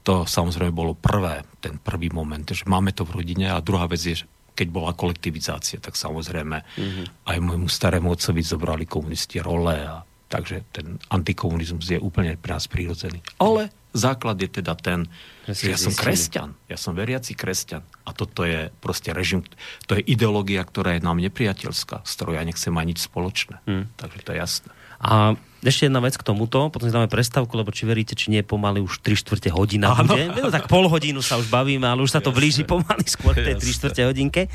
to 0.00 0.24
samozrejme 0.24 0.72
bolo 0.72 0.96
prvé, 0.96 1.44
ten 1.60 1.76
prvý 1.76 2.08
moment, 2.12 2.44
že 2.44 2.64
máme 2.64 2.92
to 2.92 3.04
v 3.04 3.20
rodine 3.20 3.52
a 3.52 3.64
druhá 3.64 3.84
vec 3.88 4.00
je, 4.00 4.24
že 4.24 4.26
keď 4.56 4.68
bola 4.68 4.92
kolektivizácia, 4.92 5.80
tak 5.80 5.96
samozrejme 5.96 6.56
mm-hmm. 6.60 7.06
aj 7.28 7.38
môjmu 7.40 7.68
starému 7.68 8.12
otcovi 8.12 8.44
zobrali 8.44 8.84
komunisti 8.84 9.40
role 9.40 9.76
a 9.80 10.04
Takže 10.30 10.62
ten 10.70 10.94
antikomunizmus 11.10 11.90
je 11.90 11.98
úplne 11.98 12.38
pre 12.38 12.54
nás 12.54 12.70
prírodzený. 12.70 13.18
Ale 13.42 13.74
základ 13.92 14.38
je 14.38 14.48
teda 14.62 14.74
ten, 14.78 15.10
že 15.46 15.74
ja 15.74 15.78
som 15.78 15.94
kresťan, 15.94 16.54
ja 16.70 16.78
som 16.78 16.94
veriaci 16.94 17.34
kresťan 17.34 17.82
a 18.06 18.10
toto 18.14 18.46
je 18.46 18.70
proste 18.78 19.10
režim, 19.10 19.42
to 19.90 19.98
je 19.98 20.02
ideológia, 20.06 20.62
ktorá 20.62 20.98
je 20.98 21.02
nám 21.02 21.18
nepriateľská, 21.18 22.06
s 22.06 22.12
ktorou 22.18 22.38
ja 22.38 22.44
nechcem 22.46 22.70
mať 22.70 22.86
nič 22.86 22.98
spoločné. 23.02 23.56
Hmm. 23.66 23.84
Takže 23.98 24.18
to 24.22 24.30
je 24.34 24.38
jasné. 24.38 24.70
A 25.00 25.32
ešte 25.64 25.88
jedna 25.88 26.04
vec 26.04 26.12
k 26.12 26.24
tomuto, 26.24 26.68
potom 26.68 26.88
si 26.88 26.92
dáme 26.92 27.08
prestávku, 27.08 27.56
lebo 27.56 27.72
či 27.72 27.88
veríte, 27.88 28.12
či 28.12 28.28
nie, 28.28 28.44
pomaly 28.44 28.84
už 28.84 29.00
3 29.00 29.16
čtvrte 29.16 29.48
hodina 29.48 29.96
Áno. 29.96 30.12
bude. 30.12 30.28
No, 30.28 30.52
tak 30.52 30.68
pol 30.68 30.88
hodinu 30.88 31.24
sa 31.24 31.40
už 31.40 31.48
bavíme, 31.48 31.88
ale 31.88 32.04
už 32.04 32.12
sa 32.12 32.20
to 32.20 32.32
blíži 32.32 32.68
pomaly 32.68 33.04
skôr 33.08 33.32
tej 33.32 33.56
3 33.56 33.76
čtvrte 33.80 34.02
hodinke. 34.04 34.52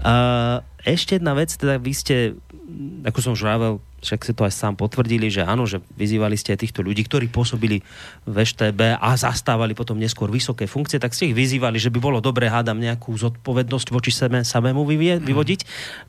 Uh, 0.00 0.64
ešte 0.84 1.20
jedna 1.20 1.36
vec, 1.36 1.52
teda 1.52 1.76
vy 1.76 1.92
ste, 1.92 2.40
ako 3.02 3.18
som 3.20 3.32
už 3.34 3.42
vravel, 3.42 3.82
však 4.02 4.20
ste 4.26 4.34
to 4.34 4.42
aj 4.42 4.52
sám 4.52 4.74
potvrdili, 4.74 5.30
že 5.30 5.46
áno, 5.46 5.62
že 5.62 5.78
vyzývali 5.94 6.34
ste 6.34 6.58
aj 6.58 6.66
týchto 6.66 6.82
ľudí, 6.82 7.06
ktorí 7.06 7.30
pôsobili 7.30 7.86
v 8.26 8.34
EŠTB 8.34 8.98
a 8.98 9.14
zastávali 9.14 9.78
potom 9.78 9.94
neskôr 9.94 10.26
vysoké 10.26 10.66
funkcie, 10.66 10.98
tak 10.98 11.14
ste 11.14 11.30
ich 11.30 11.38
vyzývali, 11.38 11.78
že 11.78 11.94
by 11.94 12.02
bolo 12.02 12.18
dobré, 12.18 12.50
hádam, 12.50 12.82
nejakú 12.82 13.14
zodpovednosť 13.14 13.88
voči 13.94 14.10
sebe 14.10 14.42
samému 14.42 14.82
vyvie, 14.82 15.18
mhm. 15.18 15.22
vyvodiť. 15.22 15.60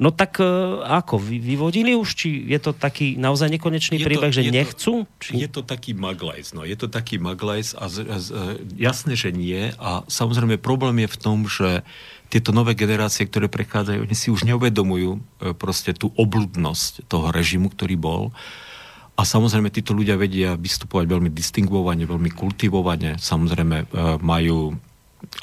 No 0.02 0.10
tak 0.10 0.42
uh, 0.42 0.82
ako, 0.82 1.22
vy, 1.22 1.38
vyvodili 1.38 1.94
už? 1.94 2.10
Či 2.18 2.50
je 2.50 2.60
to 2.60 2.74
taký 2.74 3.16
naozaj 3.16 3.54
nekonečný 3.54 4.02
je 4.02 4.06
príbeh, 4.10 4.34
to, 4.34 4.42
že 4.42 4.50
nechcú? 4.50 4.94
To, 5.06 5.18
či... 5.22 5.38
Je 5.38 5.50
to 5.50 5.62
taký 5.62 5.94
maglajs, 5.94 6.58
no. 6.58 6.66
Je 6.66 6.74
to 6.74 6.90
taký 6.90 7.22
maglajs 7.22 7.78
a, 7.78 7.86
a, 7.86 8.18
a 8.18 8.42
jasné, 8.74 9.14
že 9.14 9.30
nie. 9.30 9.70
A 9.78 10.02
samozrejme 10.10 10.58
problém 10.58 11.06
je 11.06 11.10
v 11.14 11.18
tom, 11.22 11.46
že 11.46 11.86
tieto 12.34 12.50
nové 12.50 12.74
generácie, 12.74 13.30
ktoré 13.30 13.46
prechádzajú, 13.46 14.10
oni 14.10 14.18
si 14.18 14.34
už 14.34 14.50
neuvedomujú 14.50 15.12
e, 15.14 15.54
proste 15.54 15.94
tú 15.94 16.10
obludnosť 16.18 17.06
toho 17.06 17.30
režimu, 17.30 17.70
ktorý 17.70 17.94
bol. 17.94 18.34
A 19.14 19.22
samozrejme, 19.22 19.70
títo 19.70 19.94
ľudia 19.94 20.18
vedia 20.18 20.58
vystupovať 20.58 21.06
veľmi 21.06 21.30
distinguovane, 21.30 22.10
veľmi 22.10 22.34
kultivovane, 22.34 23.22
samozrejme 23.22 23.78
e, 23.78 23.86
majú 24.26 24.74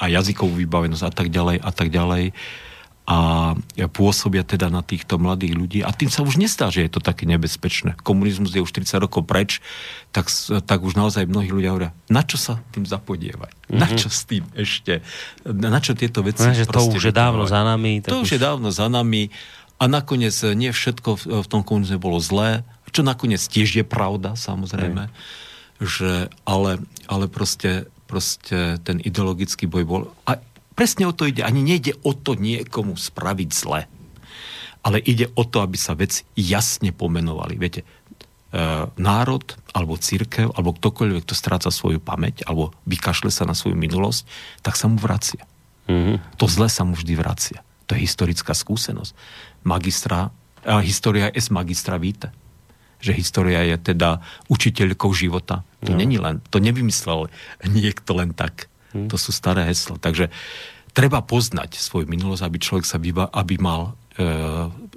aj 0.03 0.09
jazykovú 0.19 0.51
vybavenosť 0.67 1.03
a 1.07 1.11
tak 1.15 1.31
ďalej 1.31 1.57
a 1.63 1.71
tak 1.71 1.87
ďalej 1.87 2.35
a 3.01 3.51
pôsobia 3.91 4.45
teda 4.45 4.69
na 4.69 4.85
týchto 4.85 5.17
mladých 5.17 5.53
ľudí 5.57 5.79
a 5.81 5.89
tým 5.89 6.13
sa 6.13 6.21
už 6.21 6.37
nestá, 6.37 6.69
že 6.69 6.85
je 6.85 6.91
to 6.93 7.01
také 7.01 7.25
nebezpečné. 7.25 7.97
Komunizmus 8.05 8.53
je 8.53 8.61
už 8.61 8.71
30 8.71 9.01
rokov 9.01 9.25
preč, 9.25 9.57
tak, 10.13 10.29
tak 10.69 10.79
už 10.85 10.93
naozaj 10.93 11.25
mnohí 11.25 11.49
ľudia 11.49 11.73
hovoria, 11.73 11.91
na 12.13 12.21
čo 12.21 12.37
sa 12.37 12.61
tým 12.71 12.85
zapodievať? 12.85 13.51
Mm-hmm. 13.67 13.81
Na 13.81 13.87
čo 13.89 14.07
s 14.07 14.21
tým 14.29 14.45
ešte? 14.53 15.01
Na 15.49 15.81
čo 15.81 15.97
tieto 15.97 16.21
veci? 16.21 16.45
No, 16.45 16.53
že 16.53 16.69
to 16.69 16.87
už 16.93 17.09
je 17.09 17.13
dávno 17.13 17.49
za 17.49 17.65
nami. 17.65 18.05
To 18.05 18.21
už 18.21 18.37
je 18.37 18.39
dávno 18.39 18.69
za 18.69 18.85
nami 18.85 19.33
a 19.81 19.89
nakoniec 19.89 20.37
nie 20.53 20.69
všetko 20.69 21.09
v, 21.17 21.23
v 21.41 21.47
tom 21.49 21.65
komunizme 21.65 21.97
bolo 21.97 22.21
zlé, 22.21 22.61
čo 22.93 23.01
nakoniec 23.01 23.41
tiež 23.41 23.81
je 23.81 23.85
pravda, 23.87 24.37
samozrejme, 24.37 25.09
mm. 25.09 25.13
že, 25.81 26.29
ale, 26.45 26.83
ale 27.09 27.25
proste, 27.31 27.89
proste 28.05 28.77
ten 28.85 29.01
ideologický 29.01 29.65
boj 29.65 29.83
bol... 29.87 30.01
A 30.27 30.37
Presne 30.81 31.05
o 31.05 31.13
to 31.13 31.29
ide. 31.29 31.45
Ani 31.45 31.61
nejde 31.61 31.93
o 32.01 32.17
to 32.17 32.33
niekomu 32.33 32.97
spraviť 32.97 33.49
zle. 33.53 33.85
Ale 34.81 34.97
ide 34.97 35.29
o 35.37 35.45
to, 35.45 35.61
aby 35.61 35.77
sa 35.77 35.93
veci 35.93 36.25
jasne 36.33 36.89
pomenovali. 36.89 37.53
Viete, 37.53 37.85
e, 37.85 37.87
národ, 38.89 39.45
alebo 39.77 39.93
církev, 39.93 40.49
alebo 40.57 40.73
ktokoľvek, 40.73 41.21
kto 41.21 41.37
stráca 41.37 41.69
svoju 41.69 42.01
pamäť, 42.01 42.41
alebo 42.49 42.73
vykašle 42.89 43.29
sa 43.29 43.45
na 43.45 43.53
svoju 43.53 43.77
minulosť, 43.77 44.25
tak 44.65 44.73
sa 44.73 44.89
mu 44.89 44.97
vracia. 44.97 45.45
Mm-hmm. 45.85 46.41
To 46.41 46.49
zle 46.49 46.65
sa 46.65 46.81
mu 46.81 46.97
vždy 46.97 47.13
vracia. 47.13 47.61
To 47.85 47.93
je 47.93 48.01
historická 48.01 48.57
skúsenosť. 48.57 49.13
Magistra, 49.61 50.33
a 50.65 50.81
história 50.81 51.29
z 51.29 51.53
magistra 51.53 52.01
víte. 52.01 52.33
Že 53.05 53.21
história 53.21 53.61
je 53.69 53.77
teda 53.77 54.17
učiteľkou 54.49 55.13
života. 55.13 55.61
To 55.85 55.93
no. 55.93 56.01
není 56.01 56.17
len, 56.17 56.41
to 56.49 56.57
nevymyslel 56.57 57.29
niekto 57.69 58.17
len 58.17 58.33
tak. 58.33 58.65
Hmm. 58.91 59.07
To 59.07 59.15
sú 59.15 59.31
staré 59.31 59.63
hesla. 59.67 59.95
Takže 60.01 60.27
treba 60.91 61.23
poznať 61.23 61.79
svoju 61.79 62.05
minulosť, 62.07 62.43
aby 62.43 62.57
človek 62.59 62.85
sa 62.85 62.99
vyba, 62.99 63.31
aby 63.31 63.55
mal 63.57 63.95
e, 64.19 64.21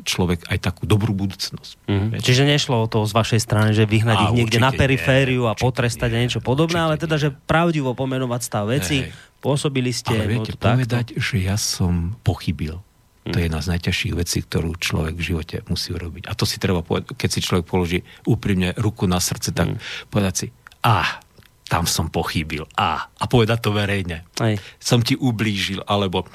človek 0.03 0.51
aj 0.51 0.59
takú 0.61 0.85
dobrú 0.85 1.15
budúcnosť. 1.15 1.87
Mm-hmm. 1.87 2.21
Čiže 2.21 2.43
nešlo 2.45 2.85
o 2.85 2.87
to 2.91 3.07
z 3.07 3.13
vašej 3.15 3.41
strany, 3.41 3.71
že 3.73 3.87
vyhnať 3.87 4.17
a, 4.19 4.23
ich 4.29 4.35
niekde 4.35 4.59
na 4.59 4.75
perifériu 4.75 5.47
nie, 5.47 5.51
a 5.51 5.55
potrestať 5.55 6.11
nie, 6.13 6.19
a 6.19 6.23
niečo 6.27 6.41
podobné, 6.43 6.79
ale 6.83 6.99
teda, 6.99 7.17
že 7.17 7.33
pravdivo 7.33 7.95
pomenovať 7.95 8.41
stav 8.43 8.69
veci, 8.69 9.07
hey. 9.07 9.15
pôsobili 9.39 9.95
ste... 9.95 10.15
Ale 10.15 10.29
viete, 10.29 10.59
povedať, 10.59 11.15
takto? 11.15 11.23
že 11.23 11.37
ja 11.41 11.57
som 11.57 12.19
pochybil. 12.27 12.83
To 13.25 13.41
je 13.41 13.49
jedna 13.49 13.65
z 13.65 13.73
najťažších 13.73 14.15
vecí, 14.21 14.45
ktorú 14.45 14.77
človek 14.77 15.17
v 15.17 15.25
živote 15.33 15.57
musí 15.73 15.97
urobiť. 15.97 16.29
A 16.29 16.37
to 16.37 16.45
si 16.45 16.61
treba 16.61 16.85
povedať, 16.85 17.17
keď 17.17 17.29
si 17.33 17.41
človek 17.41 17.65
položí 17.65 18.05
úprimne 18.29 18.77
ruku 18.77 19.09
na 19.09 19.17
srdce, 19.17 19.57
tak 19.57 19.73
mm. 19.73 20.13
povedať 20.13 20.35
si, 20.37 20.47
ah, 20.85 21.24
tam 21.65 21.89
som 21.89 22.13
pochybil. 22.13 22.69
A, 22.77 23.09
a 23.09 23.25
povedať 23.25 23.65
to 23.65 23.71
verejne. 23.73 24.25
Aj. 24.41 24.55
Som 24.77 25.01
ti 25.01 25.17
ublížil, 25.17 25.81
alebo 25.89 26.29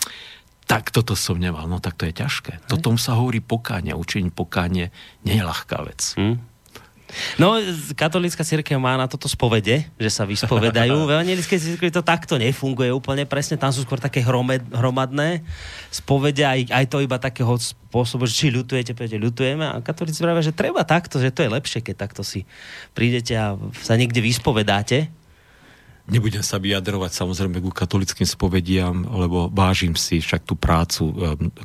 tak 0.69 0.93
toto 0.93 1.17
som 1.17 1.37
nemal. 1.37 1.65
No 1.65 1.81
tak 1.81 1.97
to 1.97 2.05
je 2.05 2.13
ťažké. 2.13 2.61
Aj. 2.61 2.69
Toto 2.69 2.93
sa 2.97 3.17
hovorí 3.17 3.41
pokáne. 3.41 3.93
Učení 3.97 4.29
pokáne 4.29 4.93
nie 5.25 5.35
je 5.37 5.43
ľahká 5.45 5.81
vec. 5.85 6.13
Hm? 6.17 6.49
No, 7.41 7.57
katolická 7.97 8.45
církev 8.45 8.77
má 8.77 8.93
na 8.93 9.09
toto 9.09 9.25
spovede, 9.25 9.89
že 9.97 10.09
sa 10.13 10.29
vyspovedajú. 10.29 10.93
V 11.09 11.13
evangelickej 11.17 11.59
církvi 11.59 11.89
to 11.89 12.05
takto 12.05 12.37
nefunguje 12.37 12.93
úplne 12.93 13.25
presne. 13.25 13.57
Tam 13.57 13.73
sú 13.73 13.81
skôr 13.81 13.97
také 13.97 14.21
hromed, 14.21 14.61
hromadné 14.69 15.41
spovede, 15.89 16.45
aj, 16.45 16.69
aj 16.69 16.85
to 16.85 17.01
iba 17.01 17.17
takého 17.17 17.57
spôsobu, 17.57 18.29
že 18.29 18.45
či 18.45 18.47
ľutujete, 18.53 18.93
poviete, 18.93 19.17
ľutujeme. 19.17 19.65
A 19.65 19.81
katolíci 19.81 20.21
pravia, 20.21 20.45
že 20.45 20.53
treba 20.53 20.85
takto, 20.85 21.17
že 21.17 21.33
to 21.33 21.41
je 21.41 21.49
lepšie, 21.49 21.81
keď 21.81 21.95
takto 21.97 22.21
si 22.21 22.45
prídete 22.93 23.33
a 23.33 23.57
sa 23.81 23.97
niekde 23.97 24.21
vyspovedáte. 24.21 25.09
Nebudem 26.09 26.41
sa 26.41 26.57
vyjadrovať 26.57 27.13
samozrejme 27.13 27.61
ku 27.61 27.69
katolickým 27.69 28.25
spovediam, 28.25 29.05
lebo 29.05 29.45
vážim 29.53 29.93
si 29.93 30.17
však 30.17 30.41
tú 30.41 30.57
prácu 30.57 31.13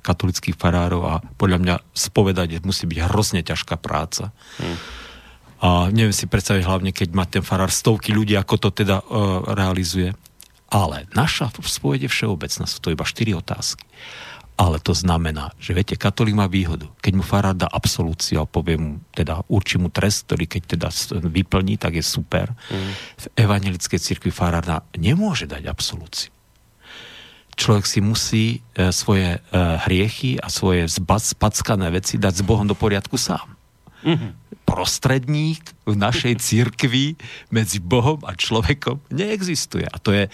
katolických 0.05 0.55
farárov 0.55 1.03
a 1.09 1.15
podľa 1.41 1.59
mňa 1.65 1.75
spovedať 1.97 2.61
musí 2.61 2.85
byť 2.85 2.99
hrozne 3.09 3.41
ťažká 3.41 3.81
práca. 3.81 4.37
Hmm. 4.61 4.77
A 5.65 5.69
neviem 5.89 6.13
si 6.13 6.29
predstaviť 6.29 6.61
hlavne, 6.61 6.93
keď 6.93 7.09
má 7.17 7.25
ten 7.25 7.41
farár 7.41 7.73
stovky 7.73 8.13
ľudí, 8.13 8.37
ako 8.37 8.69
to 8.69 8.85
teda 8.85 9.01
uh, 9.01 9.49
realizuje. 9.57 10.13
Ale 10.69 11.09
naša 11.17 11.49
spovede 11.65 12.05
všeobecná, 12.05 12.69
sú 12.69 12.85
to 12.85 12.93
iba 12.93 13.09
štyri 13.09 13.33
otázky. 13.33 13.81
Ale 14.55 14.79
to 14.79 14.95
znamená, 14.95 15.51
že 15.59 15.75
viete, 15.75 15.99
katolík 15.99 16.39
má 16.39 16.47
výhodu. 16.47 16.87
Keď 17.03 17.13
mu 17.19 17.27
farár 17.27 17.59
dá 17.59 17.67
absolúciu 17.67 18.39
a 18.39 18.47
povie 18.47 18.79
mu, 18.79 19.03
teda 19.11 19.43
určí 19.51 19.83
mu 19.83 19.91
trest, 19.91 20.31
ktorý 20.31 20.47
keď 20.47 20.63
teda 20.79 20.89
vyplní, 21.27 21.75
tak 21.75 21.99
je 21.99 22.05
super. 22.07 22.55
Mm. 22.71 22.93
V 22.95 23.25
evangelickej 23.35 23.99
cirkvi 23.99 24.31
farár 24.31 24.63
nemôže 24.95 25.51
dať 25.51 25.67
absolúciu. 25.67 26.31
Človek 27.55 27.87
si 27.87 27.99
musí 28.03 28.47
e, 28.75 28.91
svoje 28.91 29.39
e, 29.39 29.39
hriechy 29.87 30.39
a 30.39 30.51
svoje 30.51 30.91
spackané 30.91 31.91
veci 31.91 32.19
dať 32.19 32.43
s 32.43 32.47
Bohom 32.47 32.67
do 32.67 32.75
poriadku 32.75 33.15
sám. 33.15 33.55
Mm-hmm. 34.03 34.31
Prostredník 34.67 35.63
v 35.87 35.95
našej 35.95 36.35
cirkvi 36.43 37.15
medzi 37.55 37.79
Bohom 37.79 38.23
a 38.27 38.35
človekom 38.35 39.03
neexistuje. 39.11 39.87
A 39.87 39.99
to 40.03 40.11
je 40.15 40.27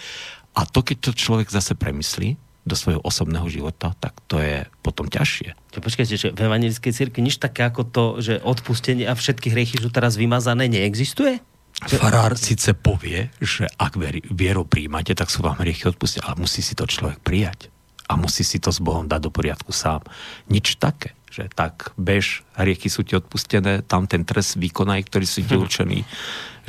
a 0.51 0.61
to, 0.67 0.83
keď 0.83 0.97
to 0.99 1.11
človek 1.15 1.47
zase 1.47 1.79
premyslí, 1.79 2.35
do 2.61 2.75
svojho 2.77 3.01
osobného 3.01 3.49
života, 3.49 3.97
tak 3.97 4.13
to 4.29 4.37
je 4.37 4.69
potom 4.85 5.09
ťažšie. 5.09 5.57
Počkajte, 5.73 6.13
že 6.13 6.27
v 6.29 6.39
evangelickej 6.45 6.93
cirkvi 6.93 7.25
nič 7.25 7.41
také 7.41 7.65
ako 7.65 7.81
to, 7.89 8.05
že 8.21 8.37
odpustenie 8.41 9.09
a 9.09 9.17
všetky 9.17 9.49
hriechy 9.49 9.81
sú 9.81 9.89
teraz 9.89 10.13
vymazané, 10.13 10.69
neexistuje? 10.69 11.41
Farár 11.81 12.37
síce 12.37 12.77
povie, 12.77 13.33
že 13.41 13.65
ak 13.81 13.97
vierou 14.29 14.67
príjmate, 14.69 15.17
tak 15.17 15.33
sú 15.33 15.41
vám 15.41 15.57
hriechy 15.57 15.89
odpustené, 15.89 16.21
ale 16.29 16.37
musí 16.37 16.61
si 16.61 16.77
to 16.77 16.85
človek 16.85 17.17
prijať. 17.25 17.73
A 18.05 18.19
musí 18.19 18.45
si 18.45 18.61
to 18.61 18.69
s 18.69 18.77
Bohom 18.83 19.07
dať 19.07 19.21
do 19.23 19.31
poriadku 19.33 19.73
sám. 19.73 20.05
Nič 20.51 20.77
také 20.77 21.17
že 21.31 21.47
tak 21.47 21.95
bež, 21.95 22.43
hriechy 22.59 22.91
sú 22.91 23.07
ti 23.07 23.15
odpustené, 23.15 23.87
tam 23.87 24.03
ten 24.03 24.27
trest 24.27 24.59
vykonaj, 24.59 25.07
ktorý 25.07 25.25
sú 25.25 25.39
ti 25.47 25.55
určený. 25.63 26.03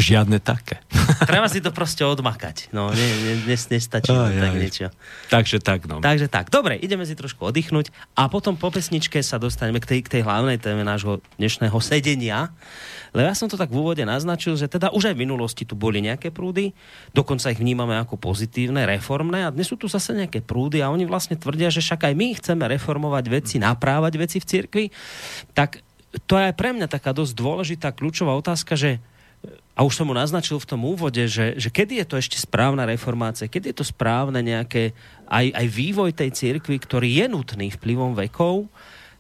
Žiadne 0.00 0.40
také. 0.40 0.80
Treba 1.30 1.44
si 1.52 1.60
to 1.60 1.68
proste 1.68 2.00
odmakať. 2.00 2.72
No, 2.72 2.88
ne, 2.88 3.04
ne, 3.04 3.34
ne, 3.44 3.56
nestačí 3.56 4.08
aj, 4.08 4.40
tak 4.40 4.52
aj. 4.56 4.60
niečo. 4.60 4.86
Takže 5.28 5.56
tak, 5.60 5.84
no. 5.84 6.00
Takže 6.00 6.32
tak. 6.32 6.48
Dobre, 6.48 6.80
ideme 6.80 7.04
si 7.04 7.12
trošku 7.12 7.44
oddychnúť 7.44 7.92
a 8.16 8.32
potom 8.32 8.56
po 8.56 8.72
pesničke 8.72 9.20
sa 9.20 9.36
dostaneme 9.36 9.84
k 9.84 9.86
tej, 9.88 10.00
k 10.08 10.12
tej 10.18 10.22
hlavnej 10.24 10.56
téme 10.56 10.80
nášho 10.80 11.20
dnešného 11.36 11.76
sedenia. 11.84 12.48
Lebo 13.12 13.28
ja 13.28 13.36
som 13.36 13.52
to 13.52 13.60
tak 13.60 13.68
v 13.68 13.84
úvode 13.84 14.00
naznačil, 14.00 14.56
že 14.56 14.72
teda 14.72 14.88
už 14.96 15.12
aj 15.12 15.14
v 15.14 15.22
minulosti 15.28 15.68
tu 15.68 15.76
boli 15.76 16.00
nejaké 16.00 16.32
prúdy, 16.32 16.72
dokonca 17.12 17.52
ich 17.52 17.60
vnímame 17.60 17.92
ako 18.00 18.16
pozitívne, 18.16 18.88
reformné 18.88 19.44
a 19.44 19.52
dnes 19.52 19.68
sú 19.68 19.76
tu 19.76 19.84
zase 19.84 20.16
nejaké 20.16 20.40
prúdy 20.40 20.80
a 20.80 20.88
oni 20.88 21.04
vlastne 21.04 21.36
tvrdia, 21.36 21.68
že 21.68 21.84
však 21.84 22.08
aj 22.08 22.14
my 22.16 22.28
chceme 22.40 22.64
reformovať 22.64 23.24
veci, 23.28 23.60
naprávať 23.60 24.16
veci 24.16 24.40
v 24.40 24.48
cirkvi. 24.48 24.84
Tak 25.52 25.84
to 26.24 26.40
je 26.40 26.48
aj 26.48 26.54
pre 26.56 26.72
mňa 26.72 26.88
taká 26.88 27.12
dosť 27.12 27.32
dôležitá 27.36 27.88
kľúčová 27.92 28.32
otázka, 28.36 28.80
že 28.80 29.00
a 29.72 29.80
už 29.88 29.96
som 29.96 30.06
mu 30.06 30.14
naznačil 30.14 30.60
v 30.60 30.68
tom 30.68 30.84
úvode, 30.84 31.24
že, 31.26 31.56
že 31.56 31.72
kedy 31.72 32.04
je 32.04 32.06
to 32.06 32.16
ešte 32.20 32.36
správna 32.36 32.84
reformácia, 32.84 33.48
kedy 33.48 33.72
je 33.72 33.76
to 33.80 33.86
správne 33.88 34.38
nejaké 34.44 34.92
aj, 35.26 35.48
aj 35.48 35.66
vývoj 35.72 36.10
tej 36.12 36.30
cirkvi, 36.30 36.76
ktorý 36.76 37.08
je 37.24 37.26
nutný 37.26 37.72
vplyvom 37.72 38.12
vekov, 38.12 38.68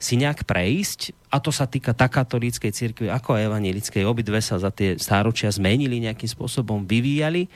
si 0.02 0.18
nejak 0.18 0.42
prejsť, 0.50 1.14
a 1.30 1.38
to 1.38 1.54
sa 1.54 1.64
týka 1.64 1.94
tak 1.94 2.18
katolíckej 2.18 2.74
cirkvi 2.74 3.06
ako 3.06 3.38
aj 3.38 3.46
evanilickej. 3.46 4.02
Obidve 4.02 4.42
sa 4.42 4.58
za 4.58 4.74
tie 4.74 4.98
stáročia 4.98 5.46
zmenili, 5.48 6.02
nejakým 6.02 6.26
spôsobom 6.26 6.82
vyvíjali, 6.84 7.46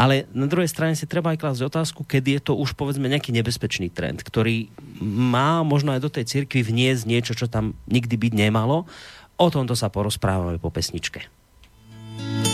ale 0.00 0.24
na 0.32 0.48
druhej 0.48 0.72
strane 0.72 0.96
si 0.96 1.04
treba 1.04 1.36
aj 1.36 1.44
klásť 1.44 1.68
otázku, 1.68 2.08
kedy 2.08 2.40
je 2.40 2.42
to 2.50 2.52
už 2.56 2.72
povedzme 2.72 3.04
nejaký 3.04 3.36
nebezpečný 3.36 3.92
trend, 3.92 4.24
ktorý 4.24 4.72
má 5.04 5.60
možno 5.60 5.92
aj 5.92 6.00
do 6.00 6.10
tej 6.10 6.24
cirkvi 6.24 6.64
vniesť 6.64 7.04
niečo, 7.04 7.36
čo 7.36 7.52
tam 7.52 7.76
nikdy 7.84 8.16
byť 8.16 8.32
nemalo. 8.32 8.88
O 9.36 9.46
tomto 9.52 9.76
sa 9.76 9.92
porozprávame 9.92 10.56
po 10.56 10.72
pesničke. 10.72 11.39
Bye. 12.20 12.49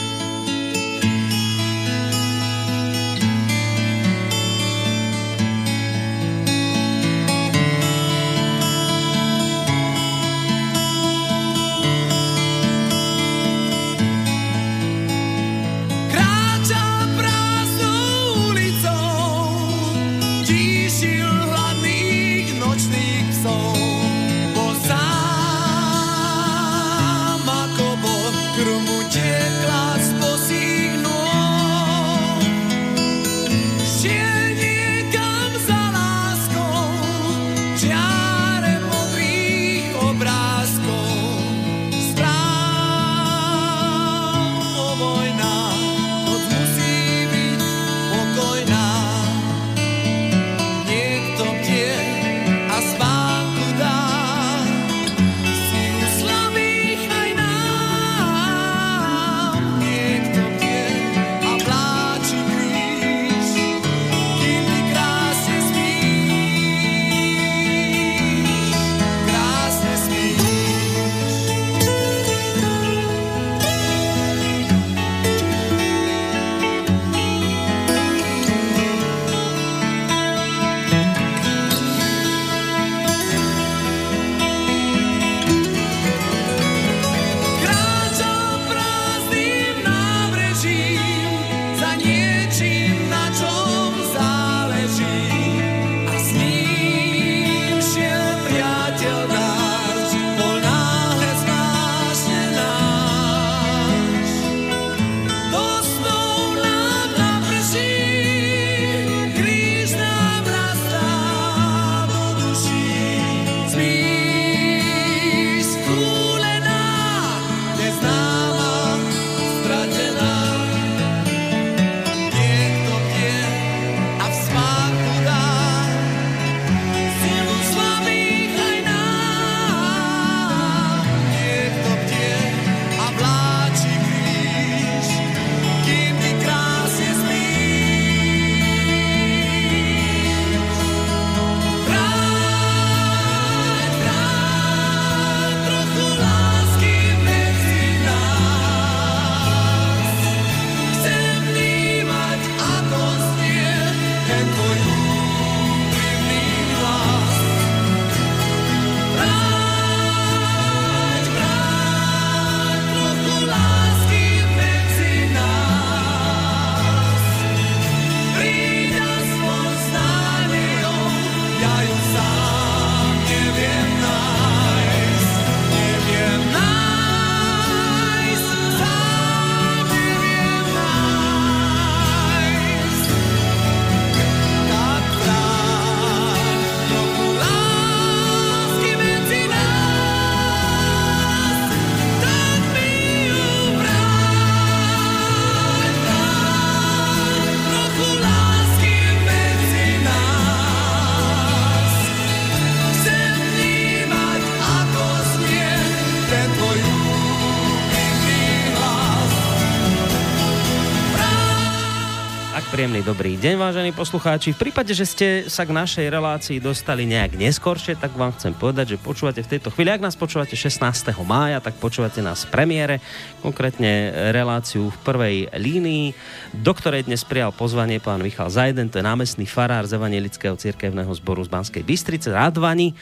Dobrý 213.36 213.52
deň, 213.52 213.60
vážení 213.60 213.92
poslucháči. 213.92 214.56
V 214.56 214.64
prípade, 214.64 214.96
že 214.96 215.04
ste 215.04 215.28
sa 215.52 215.68
k 215.68 215.76
našej 215.76 216.08
relácii 216.08 216.56
dostali 216.56 217.04
nejak 217.04 217.36
neskôršie, 217.36 218.00
tak 218.00 218.16
vám 218.16 218.32
chcem 218.32 218.56
povedať, 218.56 218.96
že 218.96 219.04
počúvate 219.04 219.44
v 219.44 219.52
tejto 219.52 219.68
chvíli, 219.76 219.92
ak 219.92 220.00
nás 220.00 220.16
počúvate 220.16 220.56
16. 220.56 220.80
mája, 221.20 221.60
tak 221.60 221.76
počúvate 221.76 222.24
nás 222.24 222.48
v 222.48 222.56
premiére, 222.56 222.96
konkrétne 223.44 224.08
reláciu 224.32 224.88
v 224.88 224.98
prvej 225.04 225.36
línii, 225.52 226.16
do 226.56 226.72
ktorej 226.72 227.04
dnes 227.12 227.28
prijal 227.28 227.52
pozvanie 227.52 228.00
pán 228.00 228.24
Michal 228.24 228.48
Zajden, 228.48 228.88
to 228.88 228.96
je 228.96 229.04
námestný 229.04 229.44
farár 229.44 229.84
z 229.84 230.00
Evangelického 230.00 230.56
cirkevného 230.56 231.12
zboru 231.12 231.44
z 231.44 231.52
Banskej 231.52 231.84
Bystrice, 231.84 232.32
Radvani 232.32 232.96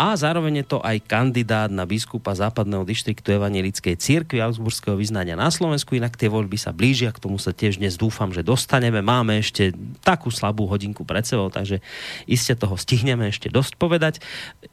a 0.00 0.16
zároveň 0.16 0.64
je 0.64 0.66
to 0.72 0.78
aj 0.80 1.04
kandidát 1.04 1.68
na 1.68 1.84
biskupa 1.84 2.32
západného 2.32 2.82
dištriktu 2.88 3.36
Evangelickej 3.36 4.00
církvy 4.00 4.40
Augsburského 4.40 4.96
vyznania 4.96 5.36
na 5.36 5.52
Slovensku, 5.52 5.92
inak 5.92 6.16
tie 6.16 6.32
voľby 6.32 6.56
sa 6.56 6.72
blížia, 6.72 7.12
k 7.12 7.20
tomu 7.20 7.36
sa 7.36 7.52
tiež 7.52 7.76
dnes 7.76 8.00
dúfam, 8.00 8.32
že 8.32 8.40
dostaneme. 8.40 9.04
Máme 9.04 9.36
ešte 9.36 9.76
takú 10.00 10.32
slabú 10.32 10.64
hodinku 10.64 11.04
pred 11.04 11.28
sebou, 11.28 11.52
takže 11.52 11.84
iste 12.24 12.56
toho 12.56 12.80
stihneme 12.80 13.28
ešte 13.28 13.52
dosť 13.52 13.72
povedať. 13.76 14.14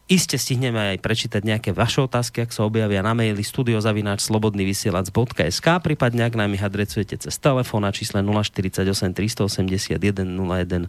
Iste 0.08 0.40
stihneme 0.40 0.96
aj 0.96 1.04
prečítať 1.04 1.44
nejaké 1.44 1.76
vaše 1.76 2.00
otázky, 2.00 2.48
ak 2.48 2.56
sa 2.56 2.64
objavia 2.66 3.04
na 3.04 3.12
maili 3.12 3.44
studiozavináč 3.44 4.24
slobodnyvysielac.sk, 4.26 5.68
prípadne 5.84 6.26
ak 6.26 6.34
nám 6.40 6.56
ich 6.56 6.64
adresujete 6.64 7.20
cez 7.20 7.36
telefón 7.38 7.84
na 7.84 7.92
čísle 7.92 8.24
048 8.24 8.88
381 9.14 10.26
01 10.26 10.88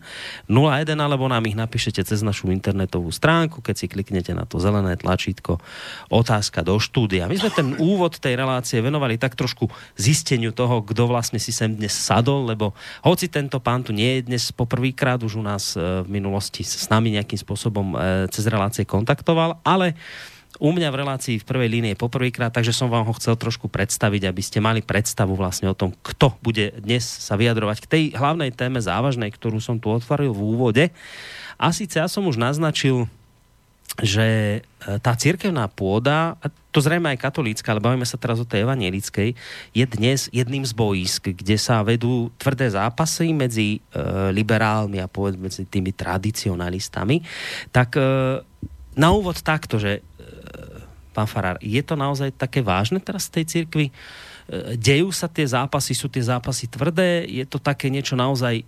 01 0.48 0.96
alebo 0.96 1.26
nám 1.26 1.44
ich 1.50 1.58
napíšete 1.58 2.06
cez 2.06 2.22
našu 2.22 2.48
internetovú 2.54 3.10
stránku, 3.12 3.60
keď 3.60 3.74
si 3.74 3.86
kliknete 3.90 4.19
kliknete 4.20 4.36
na 4.36 4.44
to 4.44 4.60
zelené 4.60 5.00
tlačítko 5.00 5.56
otázka 6.12 6.60
do 6.60 6.76
štúdia. 6.76 7.24
My 7.24 7.40
sme 7.40 7.50
ten 7.50 7.68
úvod 7.80 8.20
tej 8.20 8.36
relácie 8.36 8.84
venovali 8.84 9.16
tak 9.16 9.32
trošku 9.32 9.72
zisteniu 9.96 10.52
toho, 10.52 10.84
kto 10.84 11.08
vlastne 11.08 11.40
si 11.40 11.56
sem 11.56 11.72
dnes 11.72 11.96
sadol, 11.96 12.44
lebo 12.44 12.76
hoci 13.00 13.32
tento 13.32 13.56
pán 13.64 13.80
tu 13.80 13.96
nie 13.96 14.20
je 14.20 14.28
dnes 14.28 14.44
poprvýkrát, 14.52 15.24
už 15.24 15.40
u 15.40 15.44
nás 15.44 15.72
e, 15.72 16.04
v 16.04 16.08
minulosti 16.20 16.60
s 16.60 16.84
nami 16.92 17.16
nejakým 17.16 17.40
spôsobom 17.40 17.96
e, 17.96 18.28
cez 18.28 18.44
relácie 18.44 18.84
kontaktoval, 18.84 19.56
ale 19.64 19.96
u 20.60 20.76
mňa 20.76 20.92
v 20.92 20.98
relácii 21.00 21.36
v 21.40 21.48
prvej 21.48 21.68
línii 21.72 21.96
poprvýkrát, 21.96 22.52
takže 22.52 22.76
som 22.76 22.92
vám 22.92 23.08
ho 23.08 23.16
chcel 23.16 23.32
trošku 23.40 23.72
predstaviť, 23.72 24.28
aby 24.28 24.42
ste 24.44 24.60
mali 24.60 24.84
predstavu 24.84 25.32
vlastne 25.32 25.72
o 25.72 25.78
tom, 25.78 25.96
kto 26.04 26.36
bude 26.44 26.76
dnes 26.84 27.00
sa 27.00 27.40
vyjadrovať 27.40 27.78
k 27.80 27.90
tej 27.90 28.04
hlavnej 28.12 28.52
téme 28.52 28.76
závažnej, 28.76 29.32
ktorú 29.32 29.56
som 29.62 29.80
tu 29.80 29.88
otvoril 29.88 30.36
v 30.36 30.42
úvode. 30.44 30.84
A 31.56 31.72
síce 31.72 31.96
ja 31.96 32.10
som 32.10 32.28
už 32.28 32.36
naznačil 32.36 33.08
že 34.00 34.60
e, 34.60 34.98
tá 35.00 35.12
cirkevná 35.16 35.68
pôda, 35.68 36.36
a 36.40 36.46
to 36.70 36.78
zrejme 36.80 37.10
aj 37.12 37.20
katolícka, 37.20 37.68
ale 37.70 37.84
bavíme 37.84 38.06
sa 38.06 38.16
teraz 38.16 38.40
o 38.40 38.48
tej 38.48 38.64
evanielickej, 38.64 39.34
je 39.74 39.84
dnes 39.84 40.30
jedným 40.30 40.64
z 40.64 40.72
boisk, 40.72 41.34
kde 41.34 41.56
sa 41.60 41.84
vedú 41.84 42.32
tvrdé 42.40 42.70
zápasy 42.72 43.34
medzi 43.36 43.78
e, 43.78 43.78
liberálmi 44.32 45.02
a 45.02 45.10
povedzme 45.10 45.50
medzi 45.50 45.66
tými 45.66 45.92
tradicionalistami. 45.92 47.22
Tak 47.74 47.88
e, 47.98 48.02
na 48.96 49.08
úvod 49.12 49.38
takto, 49.42 49.76
že 49.76 50.00
e, 50.00 50.02
pán 51.12 51.28
Farár, 51.28 51.58
je 51.60 51.82
to 51.84 51.98
naozaj 51.98 52.32
také 52.34 52.64
vážne 52.64 53.02
teraz 53.02 53.28
v 53.28 53.42
tej 53.42 53.44
cirkvi? 53.46 53.86
E, 53.88 53.92
dejú 54.78 55.12
sa 55.12 55.28
tie 55.28 55.44
zápasy, 55.44 55.92
sú 55.92 56.08
tie 56.08 56.22
zápasy 56.22 56.70
tvrdé? 56.70 57.26
Je 57.28 57.44
to 57.44 57.60
také 57.60 57.90
niečo 57.90 58.16
naozaj 58.16 58.62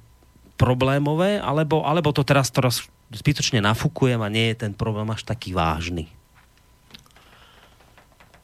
problémové, 0.60 1.42
alebo, 1.42 1.82
alebo 1.82 2.14
to 2.14 2.22
teraz, 2.22 2.52
teraz 2.54 2.86
zbytočne 3.12 3.60
nafúkujem 3.60 4.20
a 4.20 4.32
nie 4.32 4.52
je 4.52 4.66
ten 4.66 4.72
problém 4.72 5.08
až 5.12 5.22
taký 5.22 5.52
vážny? 5.52 6.08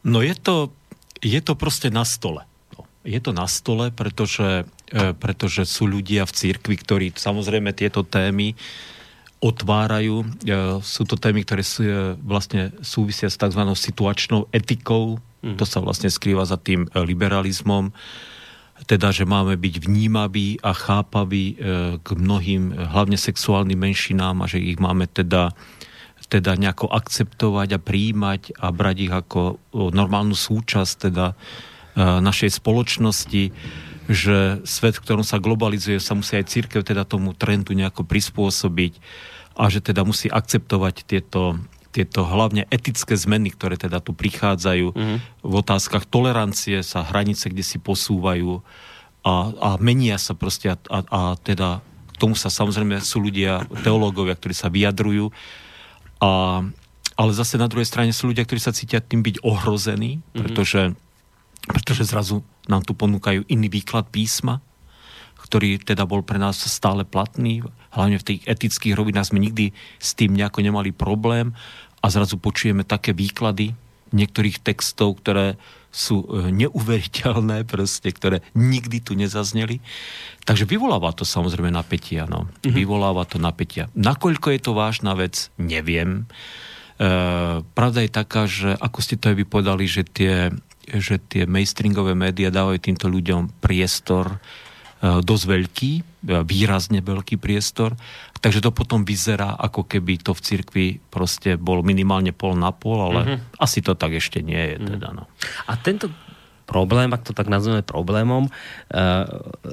No 0.06 0.22
je 0.22 0.36
to, 0.38 0.70
je 1.20 1.40
to 1.42 1.58
proste 1.58 1.90
na 1.90 2.06
stole. 2.06 2.46
No, 2.76 2.86
je 3.02 3.18
to 3.18 3.34
na 3.34 3.50
stole, 3.50 3.90
pretože, 3.90 4.64
e, 4.92 5.12
pretože 5.16 5.66
sú 5.66 5.90
ľudia 5.90 6.24
v 6.28 6.32
cirkvi, 6.32 6.76
ktorí 6.78 7.06
samozrejme 7.16 7.74
tieto 7.74 8.06
témy 8.06 8.54
otvárajú. 9.42 10.22
E, 10.22 10.26
sú 10.80 11.02
to 11.04 11.18
témy, 11.18 11.42
ktoré 11.42 11.62
sú, 11.66 11.82
e, 11.82 12.14
vlastne 12.22 12.70
súvisia 12.80 13.26
s 13.28 13.36
tzv. 13.36 13.62
situačnou 13.74 14.46
etikou. 14.54 15.18
Mm. 15.42 15.58
To 15.58 15.64
sa 15.66 15.82
vlastne 15.82 16.10
skrýva 16.10 16.46
za 16.46 16.58
tým 16.58 16.86
liberalizmom 16.94 17.90
teda, 18.86 19.10
že 19.10 19.26
máme 19.26 19.58
byť 19.58 19.74
vnímaví 19.82 20.62
a 20.62 20.70
chápaví 20.70 21.56
e, 21.56 21.56
k 21.98 22.08
mnohým, 22.14 22.76
hlavne 22.76 23.18
sexuálnym 23.18 23.78
menšinám 23.78 24.44
a 24.44 24.46
že 24.46 24.62
ich 24.62 24.78
máme 24.78 25.10
teda, 25.10 25.50
teda 26.30 26.54
nejako 26.54 26.92
akceptovať 26.92 27.68
a 27.74 27.82
príjmať 27.82 28.60
a 28.60 28.70
brať 28.70 28.96
ich 29.08 29.12
ako 29.12 29.58
normálnu 29.74 30.36
súčasť 30.38 31.10
teda 31.10 31.26
e, 31.32 31.34
našej 31.98 32.60
spoločnosti, 32.62 33.44
že 34.08 34.36
svet, 34.64 34.96
v 34.96 35.04
ktorom 35.04 35.24
sa 35.26 35.42
globalizuje, 35.42 36.00
sa 36.00 36.16
musí 36.16 36.38
aj 36.38 36.48
církev 36.48 36.80
teda 36.86 37.04
tomu 37.04 37.34
trendu 37.34 37.76
nejako 37.76 38.06
prispôsobiť 38.06 38.92
a 39.58 39.66
že 39.68 39.82
teda 39.82 40.06
musí 40.06 40.30
akceptovať 40.30 40.94
tieto 41.02 41.58
tieto 41.98 42.22
hlavne 42.22 42.70
etické 42.70 43.18
zmeny, 43.18 43.50
ktoré 43.50 43.74
teda 43.74 43.98
tu 43.98 44.14
prichádzajú 44.14 44.94
mm-hmm. 44.94 45.18
v 45.42 45.54
otázkach 45.58 46.06
tolerancie, 46.06 46.86
sa 46.86 47.02
hranice, 47.02 47.50
kde 47.50 47.66
si 47.66 47.82
posúvajú 47.82 48.62
a, 49.26 49.34
a 49.50 49.70
menia 49.82 50.14
sa 50.14 50.38
proste 50.38 50.70
a, 50.70 50.78
a, 50.86 50.98
a 51.10 51.20
teda 51.42 51.82
k 51.82 52.16
tomu 52.22 52.38
sa 52.38 52.54
samozrejme 52.54 53.02
sú 53.02 53.18
ľudia, 53.18 53.66
teológovia, 53.82 54.38
ktorí 54.38 54.54
sa 54.54 54.70
vyjadrujú 54.70 55.34
a, 56.22 56.62
ale 57.18 57.30
zase 57.34 57.58
na 57.58 57.66
druhej 57.66 57.90
strane 57.90 58.14
sú 58.14 58.30
ľudia, 58.30 58.46
ktorí 58.46 58.62
sa 58.62 58.70
cítia 58.70 59.02
tým 59.02 59.26
byť 59.26 59.42
ohrození, 59.42 60.22
mm-hmm. 60.22 60.38
pretože, 60.38 60.94
pretože 61.66 62.06
zrazu 62.06 62.46
nám 62.70 62.86
tu 62.86 62.94
ponúkajú 62.94 63.42
iný 63.50 63.66
výklad 63.66 64.06
písma, 64.06 64.62
ktorý 65.48 65.80
teda 65.80 66.04
bol 66.04 66.20
pre 66.20 66.36
nás 66.36 66.60
stále 66.60 67.08
platný, 67.08 67.64
hlavne 67.94 68.20
v 68.20 68.26
tých 68.34 68.40
etických 68.44 68.92
rovinách 68.92 69.32
sme 69.32 69.40
nikdy 69.40 69.72
s 69.96 70.12
tým 70.12 70.36
nejako 70.36 70.60
nemali 70.60 70.92
problém 70.92 71.56
a 71.98 72.06
zrazu 72.08 72.38
počujeme 72.38 72.86
také 72.86 73.10
výklady 73.12 73.74
niektorých 74.12 74.64
textov, 74.64 75.20
ktoré 75.20 75.60
sú 75.88 76.24
e, 76.24 76.52
neuveriteľné, 76.52 77.64
proste, 77.64 78.08
ktoré 78.12 78.44
nikdy 78.52 79.00
tu 79.00 79.12
nezazneli. 79.16 79.80
Takže 80.44 80.68
vyvoláva 80.68 81.12
to 81.12 81.24
samozrejme 81.24 81.72
napätia. 81.72 82.28
No. 82.28 82.48
Mm-hmm. 82.48 82.72
Vyvoláva 82.72 83.24
to 83.28 83.40
napätia. 83.40 83.92
Nakoľko 83.96 84.52
je 84.52 84.60
to 84.60 84.72
vážna 84.76 85.12
vec, 85.16 85.52
neviem. 85.56 86.24
E, 86.96 87.04
pravda 87.62 88.04
je 88.04 88.10
taká, 88.12 88.48
že 88.48 88.76
ako 88.76 88.98
ste 89.00 89.16
to 89.16 89.32
aj 89.32 89.36
vypovedali, 89.44 89.84
že 89.88 90.02
tie, 90.04 90.52
že 90.88 91.20
tie 91.20 91.44
mainstreamové 91.48 92.16
médiá 92.16 92.52
dávajú 92.52 92.80
týmto 92.80 93.08
ľuďom 93.08 93.60
priestor, 93.60 94.40
dosť 94.98 95.44
veľký, 95.46 95.92
e, 95.98 96.02
výrazne 96.42 96.98
veľký 96.98 97.38
priestor, 97.38 97.94
takže 98.42 98.58
to 98.58 98.74
potom 98.74 99.06
vyzerá, 99.06 99.54
ako 99.54 99.86
keby 99.86 100.18
to 100.18 100.34
v 100.34 100.40
cirkvi 100.42 100.86
proste 101.10 101.54
bol 101.54 101.86
minimálne 101.86 102.34
pol 102.34 102.58
na 102.58 102.74
pol, 102.74 102.98
ale 103.12 103.20
mm-hmm. 103.22 103.38
asi 103.62 103.78
to 103.78 103.94
tak 103.94 104.18
ešte 104.18 104.42
nie 104.42 104.58
je. 104.58 104.76
Mm. 104.78 104.86
Teda, 104.94 105.08
no. 105.14 105.30
A 105.70 105.78
tento 105.78 106.10
problém, 106.68 107.08
ak 107.16 107.24
to 107.24 107.32
tak 107.32 107.48
nazveme 107.48 107.80
problémom, 107.80 108.52
uh, 108.52 109.24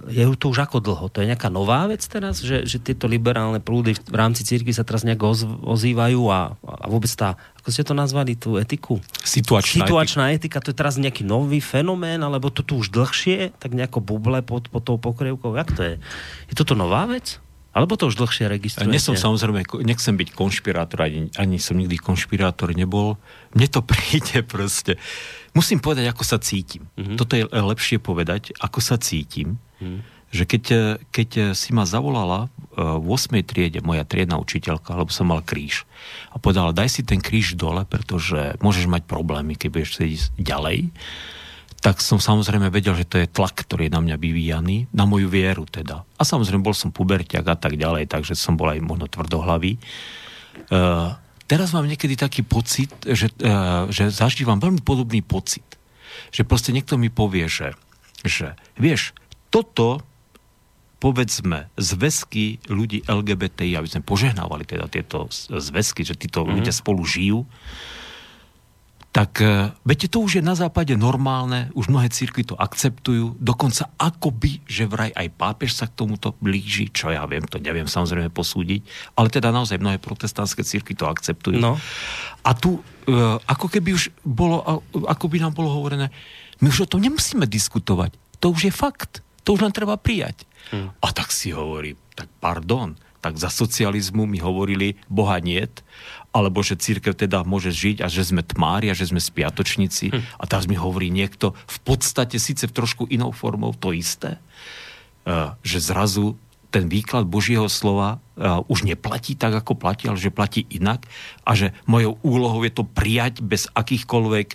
je 0.08 0.24
to 0.39 0.56
už 0.56 0.64
ako 0.64 0.80
dlho? 0.80 1.12
To 1.12 1.20
je 1.20 1.28
nejaká 1.28 1.52
nová 1.52 1.84
vec 1.91 2.00
teraz, 2.08 2.39
že, 2.39 2.64
že 2.64 2.80
tieto 2.80 3.12
liberálne 3.12 3.60
prúdy 3.60 4.00
v 4.00 4.16
rámci 4.16 4.48
cirkvi 4.48 4.72
sa 4.72 4.88
teraz 4.88 5.04
nejak 5.04 5.20
oz, 5.20 5.43
ozývajú 5.43 6.22
a, 6.32 6.56
a 6.56 6.86
vôbec 6.88 7.12
tá, 7.12 7.36
ako 7.60 7.68
ste 7.68 7.84
to 7.84 7.91
nazvali, 7.91 8.39
tú 8.39 8.56
etiku? 8.56 9.04
Situačná, 9.20 9.84
Situačná 9.84 10.32
etika. 10.32 10.64
etika. 10.64 10.64
To 10.64 10.72
je 10.72 10.78
teraz 10.80 10.96
nejaký 10.96 11.28
nový 11.28 11.60
fenomén, 11.60 12.24
alebo 12.24 12.48
to 12.48 12.64
tu 12.64 12.80
už 12.80 12.96
dlhšie, 12.96 13.52
tak 13.60 13.76
nejako 13.76 14.00
buble 14.00 14.39
pod, 14.39 14.72
pod 14.72 14.88
tou 14.88 14.96
pokrievkou? 14.96 15.52
Jak 15.60 15.76
to 15.76 15.82
je? 15.84 15.96
Je 16.48 16.56
toto 16.56 16.80
nová 16.80 17.04
vec? 17.12 17.43
Alebo 17.76 18.00
to 18.00 18.08
už 18.08 18.16
dlhšie 18.16 18.48
registrujete? 18.48 18.88
Nie 18.88 19.04
som 19.04 19.20
samozrejme, 19.20 19.68
nechcem 19.84 20.16
byť 20.16 20.32
konšpirátor, 20.32 21.04
ani, 21.04 21.28
ani 21.36 21.60
som 21.60 21.76
nikdy 21.76 22.00
konšpirátor 22.00 22.72
nebol. 22.72 23.20
Mne 23.52 23.68
to 23.68 23.84
príde 23.91 24.48
proste. 24.48 24.96
Musím 25.56 25.80
povedať, 25.80 26.12
ako 26.12 26.24
sa 26.28 26.38
cítim. 26.38 26.86
Mm-hmm. 26.99 27.18
Toto 27.18 27.34
je 27.39 27.47
lepšie 27.47 27.97
povedať, 28.03 28.51
ako 28.60 28.84
sa 28.84 28.99
cítim. 28.99 29.56
Mm-hmm. 29.80 30.14
Že 30.36 30.43
keď, 30.51 30.64
keď 31.16 31.30
si 31.56 31.72
ma 31.72 31.88
zavolala 31.88 32.51
e, 32.76 32.84
v 32.84 33.08
8. 33.08 33.39
triede 33.47 33.80
moja 33.80 34.03
triedna 34.03 34.36
učiteľka, 34.36 34.99
lebo 34.99 35.08
som 35.08 35.32
mal 35.32 35.39
kríž, 35.39 35.88
a 36.30 36.41
povedala, 36.43 36.76
daj 36.76 36.91
si 36.91 37.01
ten 37.08 37.24
kríž 37.24 37.56
dole, 37.56 37.88
pretože 37.88 38.60
môžeš 38.60 38.91
mať 38.91 39.08
problémy, 39.08 39.56
keď 39.56 39.70
budeš 39.72 39.91
sedieť 39.95 40.22
ďalej 40.36 40.91
tak 41.86 42.01
som 42.01 42.18
samozrejme 42.18 42.74
vedel, 42.74 42.97
že 42.97 43.06
to 43.06 43.22
je 43.22 43.30
tlak, 43.30 43.62
ktorý 43.62 43.86
je 43.86 43.93
na 43.93 44.01
mňa 44.01 44.18
vyvíjaný, 44.18 44.89
na 44.89 45.06
moju 45.06 45.30
vieru 45.30 45.70
teda. 45.70 46.01
A 46.18 46.26
samozrejme 46.26 46.66
bol 46.66 46.74
som 46.74 46.89
puberťak 46.89 47.45
a 47.45 47.53
tak 47.53 47.78
ďalej, 47.78 48.10
takže 48.10 48.34
som 48.34 48.58
bol 48.58 48.74
aj 48.74 48.82
možno 48.82 49.06
tvrdohlavý. 49.06 49.78
Uh, 50.74 51.14
teraz 51.46 51.74
mám 51.74 51.86
niekedy 51.86 52.18
taký 52.18 52.41
pocit, 52.46 52.91
že, 53.06 53.30
uh, 53.41 53.89
že 53.89 54.10
zažívam 54.10 54.62
veľmi 54.62 54.82
podobný 54.82 55.22
pocit. 55.22 55.66
Že 56.34 56.48
proste 56.48 56.72
niekto 56.74 56.98
mi 56.98 57.14
povie, 57.14 57.46
že, 57.48 57.74
že 58.26 58.58
vieš, 58.78 59.16
toto 59.54 60.04
povedzme 61.00 61.70
zväzky 61.78 62.58
ľudí 62.66 63.06
LGBTI, 63.06 63.78
aby 63.78 63.88
sme 63.88 64.02
požehnávali 64.02 64.66
teda 64.66 64.89
tieto 64.89 65.30
zväzky, 65.30 66.02
že 66.02 66.18
títo 66.18 66.41
mm-hmm. 66.41 66.56
ľudia 66.58 66.74
spolu 66.74 67.06
žijú, 67.06 67.46
tak 69.16 69.39
uh, 69.39 69.72
viete, 69.88 70.11
to 70.11 70.20
už 70.20 70.38
je 70.38 70.43
na 70.43 70.59
západe 70.59 70.91
normálne, 70.99 71.72
už 71.72 71.88
mnohé 71.88 72.11
církvy 72.11 72.51
to 72.51 72.59
akceptujú, 72.59 73.39
dokonca 73.39 73.88
akoby, 73.95 74.59
že 74.68 74.84
vraj 74.91 75.16
aj 75.16 75.32
pápež 75.39 75.72
sa 75.72 75.88
k 75.88 76.03
tomuto 76.03 76.36
blíži, 76.43 76.91
čo 76.91 77.16
ja 77.16 77.24
viem, 77.24 77.47
to 77.47 77.55
neviem 77.63 77.88
samozrejme 77.88 78.28
posúdiť, 78.28 78.84
ale 79.16 79.32
teda 79.32 79.55
naozaj 79.55 79.80
mnohé 79.80 80.03
protestantské 80.03 80.68
církvy 80.68 80.99
to 80.99 81.07
akceptujú. 81.07 81.63
No. 81.63 81.80
A 82.43 82.51
tu 82.59 82.84
uh, 82.84 83.39
ako 83.47 83.72
keby 83.72 83.95
už 83.95 84.11
bolo, 84.28 84.84
ako 85.07 85.32
by 85.32 85.39
nám 85.39 85.55
bolo 85.55 85.72
hovorené, 85.72 86.11
my 86.59 86.68
už 86.68 86.84
o 86.84 86.91
tom 86.91 86.99
nemusíme 86.99 87.47
diskutovať, 87.47 88.11
to 88.43 88.51
už 88.51 88.68
je 88.68 88.74
fakt, 88.76 89.24
to 89.47 89.55
už 89.55 89.63
len 89.63 89.72
treba 89.72 89.95
prijať. 89.95 90.43
Hmm. 90.76 90.91
A 90.99 91.16
tak 91.16 91.32
si 91.32 91.55
hovorí, 91.55 91.95
tak 92.20 92.28
pardon, 92.43 92.99
tak 93.24 93.39
za 93.39 93.49
socializmu 93.49 94.28
mi 94.28 94.43
hovorili 94.43 94.99
Boha 95.09 95.39
niet, 95.39 95.82
alebo 96.36 96.60
že 96.60 96.76
církev 96.76 97.16
teda 97.16 97.48
môže 97.48 97.72
žiť 97.72 98.04
a 98.04 98.12
že 98.12 98.28
sme 98.28 98.44
tmári 98.44 98.92
a 98.92 98.98
že 98.98 99.08
sme 99.08 99.24
spiatočníci. 99.24 100.12
Hm. 100.12 100.20
A 100.36 100.44
teraz 100.44 100.68
mi 100.68 100.76
hovorí 100.76 101.08
niekto 101.08 101.56
v 101.56 101.78
podstate 101.88 102.36
síce 102.36 102.68
v 102.68 102.76
trošku 102.76 103.08
inou 103.08 103.32
formou 103.32 103.72
to 103.72 103.96
isté, 103.96 104.36
uh, 105.24 105.56
že 105.64 105.80
zrazu 105.80 106.36
ten 106.76 106.92
výklad 106.92 107.24
Božieho 107.24 107.72
slova 107.72 108.20
uh, 108.20 108.60
už 108.68 108.84
neplatí 108.84 109.40
tak, 109.40 109.56
ako 109.56 109.80
platí, 109.80 110.12
ale 110.12 110.20
že 110.20 110.28
platí 110.28 110.68
inak 110.68 111.08
a 111.48 111.56
že 111.56 111.72
mojou 111.88 112.20
úlohou 112.20 112.68
je 112.68 112.76
to 112.76 112.84
prijať 112.84 113.40
bez 113.40 113.72
akýchkoľvek, 113.72 114.48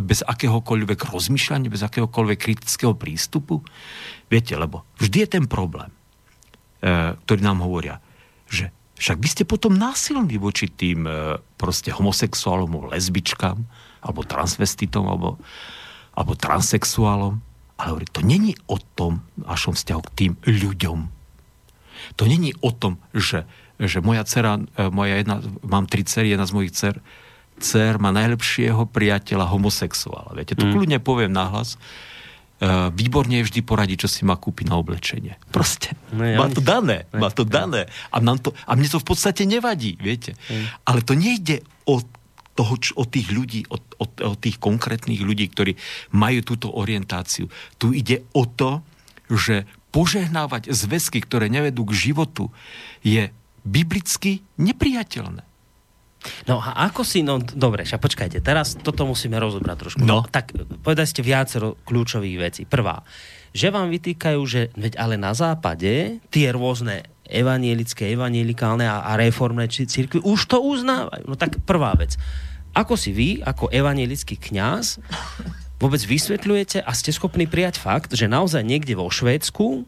bez 0.00 0.24
akéhokoľvek 0.24 1.12
rozmýšľania, 1.12 1.68
bez 1.68 1.84
akéhokoľvek 1.84 2.38
kritického 2.40 2.96
prístupu. 2.96 3.60
Viete, 4.32 4.56
lebo 4.56 4.88
vždy 4.96 5.28
je 5.28 5.28
ten 5.28 5.44
problém, 5.44 5.92
uh, 5.92 7.20
ktorý 7.28 7.44
nám 7.44 7.60
hovoria 7.68 8.00
že 8.48 8.72
však 8.98 9.18
vy 9.22 9.28
ste 9.30 9.44
potom 9.46 9.78
násilní 9.78 10.36
voči 10.42 10.66
tým 10.66 11.06
e, 11.06 11.38
proste 11.54 11.94
homosexuálom, 11.94 12.90
lesbičkám, 12.90 13.58
alebo 14.02 14.20
transvestitom, 14.26 15.06
alebo, 15.06 15.38
alebo 16.18 16.34
transexuálom. 16.34 17.38
Ale 17.78 17.88
hovorí, 17.94 18.06
to 18.10 18.26
není 18.26 18.58
o 18.66 18.82
tom 18.98 19.22
našom 19.38 19.78
vzťahu 19.78 20.02
k 20.02 20.14
tým 20.18 20.32
ľuďom. 20.42 20.98
To 22.18 22.24
není 22.26 22.50
o 22.58 22.74
tom, 22.74 22.98
že, 23.14 23.46
že 23.78 24.02
moja 24.02 24.26
dcera, 24.26 24.58
e, 24.58 24.90
moja 24.90 25.14
jedna, 25.22 25.38
mám 25.62 25.86
tri 25.86 26.02
cery, 26.02 26.34
jedna 26.34 26.50
z 26.50 26.54
mojich 26.58 26.74
dcer, 26.74 26.98
dcer 27.62 28.02
má 28.02 28.10
najlepšieho 28.10 28.82
priateľa 28.90 29.46
homosexuála. 29.46 30.34
Viete, 30.34 30.58
to 30.58 30.66
mm. 30.66 30.72
kľudne 30.74 30.98
poviem 30.98 31.30
nahlas, 31.30 31.78
výborne 32.90 33.38
je 33.38 33.46
vždy 33.46 33.60
poradiť, 33.62 34.06
čo 34.06 34.08
si 34.10 34.22
má 34.26 34.34
kúpiť 34.34 34.66
na 34.66 34.76
oblečenie. 34.82 35.38
Proste. 35.54 35.94
No, 36.10 36.26
ja 36.26 36.42
má 36.42 36.50
to 36.50 36.58
dané. 36.58 37.06
Ne, 37.14 37.20
má 37.22 37.30
to 37.30 37.46
dané. 37.46 37.86
A, 38.10 38.18
nám 38.18 38.42
to, 38.42 38.50
a 38.66 38.74
mne 38.74 38.90
to 38.90 38.98
v 38.98 39.06
podstate 39.06 39.46
nevadí, 39.46 39.94
viete. 40.02 40.34
Ne. 40.50 40.66
Ale 40.82 41.06
to 41.06 41.14
nejde 41.14 41.62
o 41.86 42.02
toho, 42.58 42.74
o 42.74 43.04
tých 43.06 43.30
ľudí, 43.30 43.62
o, 43.70 43.78
o, 43.78 44.04
o 44.10 44.34
tých 44.34 44.58
konkrétnych 44.58 45.22
ľudí, 45.22 45.46
ktorí 45.46 45.78
majú 46.10 46.42
túto 46.42 46.74
orientáciu. 46.74 47.46
Tu 47.78 47.94
ide 47.94 48.26
o 48.34 48.42
to, 48.50 48.82
že 49.30 49.62
požehnávať 49.94 50.74
zväzky, 50.74 51.22
ktoré 51.22 51.46
nevedú 51.46 51.86
k 51.86 52.10
životu, 52.10 52.50
je 53.06 53.30
biblicky 53.62 54.42
nepriateľné. 54.58 55.47
No 56.50 56.58
a 56.58 56.90
ako 56.90 57.06
si, 57.06 57.22
no 57.22 57.38
dobre, 57.38 57.86
však 57.86 58.02
počkajte, 58.02 58.38
teraz 58.42 58.74
toto 58.74 59.06
musíme 59.06 59.38
rozobrať 59.38 59.76
trošku. 59.78 60.02
No. 60.02 60.22
no 60.22 60.26
tak 60.26 60.50
povedali 60.82 61.06
ste 61.06 61.22
viacero 61.22 61.78
kľúčových 61.86 62.36
vecí. 62.38 62.62
Prvá, 62.66 63.06
že 63.54 63.70
vám 63.70 63.88
vytýkajú, 63.88 64.40
že 64.44 64.74
veď 64.74 64.98
ale 64.98 65.14
na 65.14 65.32
západe 65.32 66.18
tie 66.28 66.46
rôzne 66.50 67.06
evanielické, 67.28 68.08
evanielikálne 68.12 68.88
a, 68.88 69.04
a 69.04 69.14
reformné 69.20 69.68
církvy 69.68 70.24
už 70.24 70.48
to 70.48 70.58
uznávajú. 70.58 71.28
No 71.28 71.36
tak 71.36 71.60
prvá 71.62 71.92
vec. 71.94 72.16
Ako 72.72 72.96
si 72.96 73.12
vy, 73.12 73.28
ako 73.44 73.68
evanielický 73.72 74.40
kňaz, 74.40 75.00
vôbec 75.82 76.02
vysvetľujete 76.02 76.82
a 76.82 76.90
ste 76.96 77.14
schopní 77.14 77.46
prijať 77.46 77.78
fakt, 77.78 78.10
že 78.16 78.26
naozaj 78.26 78.64
niekde 78.64 78.98
vo 78.98 79.08
Švédsku, 79.08 79.84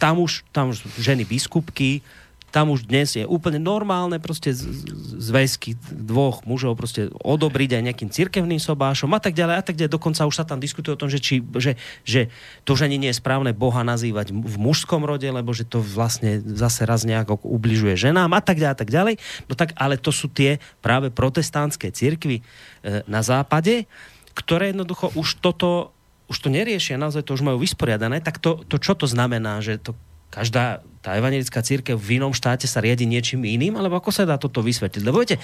tam 0.00 0.16
už, 0.18 0.42
tam 0.50 0.74
už 0.74 0.82
ženy 0.98 1.22
biskupky, 1.22 2.02
tam 2.50 2.74
už 2.74 2.86
dnes 2.90 3.14
je 3.14 3.22
úplne 3.22 3.62
normálne 3.62 4.18
proste 4.18 4.50
zväzky 4.50 5.78
dvoch 5.90 6.42
mužov 6.42 6.74
proste 6.74 7.10
odobriť 7.22 7.78
aj 7.78 7.82
nejakým 7.86 8.10
cirkevným 8.10 8.58
sobášom 8.58 9.10
a 9.14 9.22
tak 9.22 9.38
ďalej 9.38 9.56
a 9.56 9.62
tak 9.62 9.74
ďalej. 9.78 9.94
Dokonca 9.94 10.26
už 10.26 10.34
sa 10.34 10.44
tam 10.44 10.58
diskutuje 10.58 10.98
o 10.98 11.00
tom, 11.00 11.06
že, 11.06 11.22
či, 11.22 11.42
že, 11.56 11.78
že 12.02 12.28
to 12.66 12.74
už 12.74 12.90
ani 12.90 12.98
nie 12.98 13.10
je 13.14 13.20
správne 13.22 13.54
Boha 13.54 13.86
nazývať 13.86 14.34
v 14.34 14.56
mužskom 14.58 15.06
rode, 15.06 15.26
lebo 15.30 15.54
že 15.54 15.62
to 15.62 15.78
vlastne 15.78 16.42
zase 16.42 16.82
raz 16.82 17.06
nejako 17.06 17.38
ubližuje 17.46 17.94
ženám 17.94 18.34
a 18.34 18.42
tak 18.42 18.58
ďalej 18.58 18.74
a 18.74 18.78
tak 18.78 18.90
ďalej. 18.90 19.14
No 19.46 19.54
tak 19.54 19.70
ale 19.78 19.94
to 19.94 20.10
sú 20.10 20.26
tie 20.26 20.58
práve 20.82 21.14
protestantské 21.14 21.94
cirkvy 21.94 22.42
e, 22.42 23.02
na 23.06 23.22
západe, 23.22 23.86
ktoré 24.34 24.74
jednoducho 24.74 25.14
už 25.14 25.38
toto 25.38 25.94
už 26.30 26.46
to 26.46 26.48
neriešia, 26.48 26.94
naozaj 26.94 27.26
to 27.26 27.34
už 27.34 27.42
majú 27.42 27.58
vysporiadané, 27.58 28.22
tak 28.22 28.38
to, 28.38 28.62
to 28.70 28.78
čo 28.78 28.94
to 28.94 29.10
znamená, 29.10 29.58
že 29.58 29.82
to 29.82 29.98
každá 30.30 30.78
tá 31.00 31.16
evangelická 31.16 31.64
církev 31.64 31.96
v 31.96 32.20
inom 32.20 32.36
štáte 32.36 32.68
sa 32.68 32.84
riadi 32.84 33.08
niečím 33.08 33.40
iným, 33.40 33.80
alebo 33.80 33.96
ako 33.96 34.12
sa 34.12 34.28
dá 34.28 34.36
toto 34.36 34.60
vysvetliť? 34.60 35.00
Lebo 35.00 35.24
viete, 35.24 35.40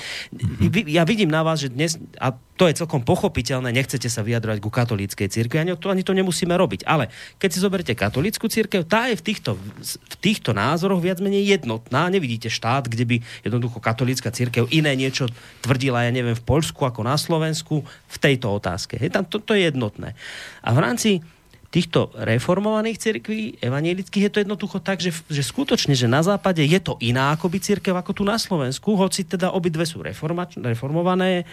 ja 0.93 1.01
vidím 1.09 1.33
na 1.33 1.41
vás, 1.41 1.65
že 1.65 1.73
dnes, 1.73 1.97
a 2.21 2.37
to 2.61 2.69
je 2.69 2.77
celkom 2.77 3.01
pochopiteľné, 3.01 3.73
nechcete 3.73 4.09
sa 4.13 4.21
vyjadrovať 4.21 4.61
ku 4.61 4.69
katolíckej 4.69 5.33
církvi, 5.33 5.57
ani 5.57 5.73
to, 5.81 5.89
ani 5.89 6.05
to 6.05 6.13
nemusíme 6.13 6.53
robiť. 6.53 6.85
Ale 6.85 7.09
keď 7.41 7.49
si 7.57 7.59
zoberiete 7.65 7.97
katolícku 7.97 8.53
církev, 8.53 8.85
tá 8.85 9.09
je 9.09 9.17
v 9.17 9.25
týchto, 9.25 9.57
v 9.57 10.17
týchto 10.21 10.53
názoroch 10.53 11.01
viac 11.01 11.25
menej 11.25 11.57
jednotná. 11.57 12.13
Nevidíte 12.13 12.53
štát, 12.53 12.93
kde 12.93 13.05
by 13.09 13.17
jednoducho 13.41 13.81
katolícka 13.81 14.29
církev 14.29 14.69
iné 14.69 14.93
niečo 14.93 15.29
tvrdila, 15.65 16.05
ja 16.05 16.13
neviem, 16.13 16.37
v 16.37 16.45
Poľsku 16.45 16.85
ako 16.85 17.01
na 17.01 17.17
Slovensku 17.17 17.81
v 17.85 18.17
tejto 18.21 18.53
otázke. 18.53 19.01
Je 19.01 19.09
tam 19.09 19.25
to, 19.25 19.41
to 19.41 19.57
je 19.57 19.73
jednotné. 19.73 20.13
A 20.61 20.69
v 20.77 20.79
rámci 20.85 21.25
týchto 21.71 22.15
reformovaných 22.15 22.99
cirkví, 22.99 23.59
evanielických, 23.61 24.25
je 24.29 24.33
to 24.33 24.43
jednoducho 24.43 24.79
tak, 24.81 25.03
že, 25.03 25.13
že 25.27 25.43
skutočne, 25.43 25.93
že 25.93 26.07
na 26.07 26.23
západe 26.23 26.63
je 26.63 26.81
to 26.81 26.97
iná 27.03 27.35
akoby 27.35 27.59
církev 27.59 27.95
ako 27.95 28.13
tu 28.17 28.23
na 28.23 28.39
Slovensku, 28.39 28.95
hoci 28.95 29.27
teda 29.27 29.53
obidve 29.53 29.85
sú 29.85 30.01
reformované, 30.03 31.45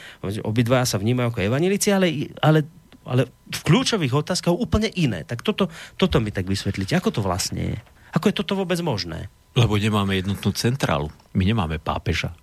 obidva 0.46 0.86
sa 0.86 1.02
vnímajú 1.02 1.34
ako 1.34 1.40
evanielici, 1.44 1.90
ale, 1.90 2.32
ale, 2.40 2.66
ale 3.04 3.28
v 3.50 3.62
kľúčových 3.66 4.14
otázkach 4.14 4.54
úplne 4.54 4.90
iné. 4.94 5.26
Tak 5.28 5.42
toto, 5.42 5.68
toto 6.00 6.18
mi 6.24 6.30
tak 6.30 6.48
vysvetlíte. 6.48 6.96
Ako 6.98 7.10
to 7.10 7.22
vlastne 7.26 7.76
je? 7.76 7.78
Ako 8.14 8.30
je 8.30 8.38
toto 8.38 8.54
vôbec 8.54 8.78
možné? 8.86 9.28
Lebo 9.58 9.78
nemáme 9.78 10.18
jednotnú 10.18 10.54
centrálu. 10.54 11.10
My 11.34 11.46
nemáme 11.46 11.82
pápeža. 11.82 12.34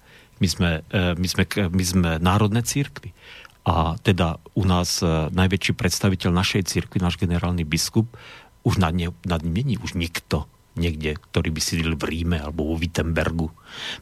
My 0.40 0.48
sme, 0.48 0.70
e, 0.90 1.14
my 1.14 1.26
sme, 1.28 1.44
my 1.68 1.84
sme 1.84 2.10
národné 2.18 2.64
církvy. 2.64 3.12
A 3.64 4.00
teda 4.00 4.40
u 4.56 4.64
nás 4.64 5.04
e, 5.04 5.28
najväčší 5.30 5.76
predstaviteľ 5.76 6.30
našej 6.32 6.62
cirkvi, 6.64 6.98
náš 7.00 7.20
generálny 7.20 7.68
biskup, 7.68 8.08
už 8.64 8.80
nad, 8.80 8.92
ne, 8.92 9.12
nad 9.24 9.40
ním 9.44 9.64
není 9.64 9.74
už 9.80 9.96
nikto 9.96 10.48
niekde, 10.78 11.18
ktorý 11.18 11.50
by 11.50 11.60
sídlil 11.60 11.94
v 11.98 12.04
Ríme 12.08 12.38
alebo 12.38 12.72
vo 12.72 12.74
Wittenbergu. 12.78 13.50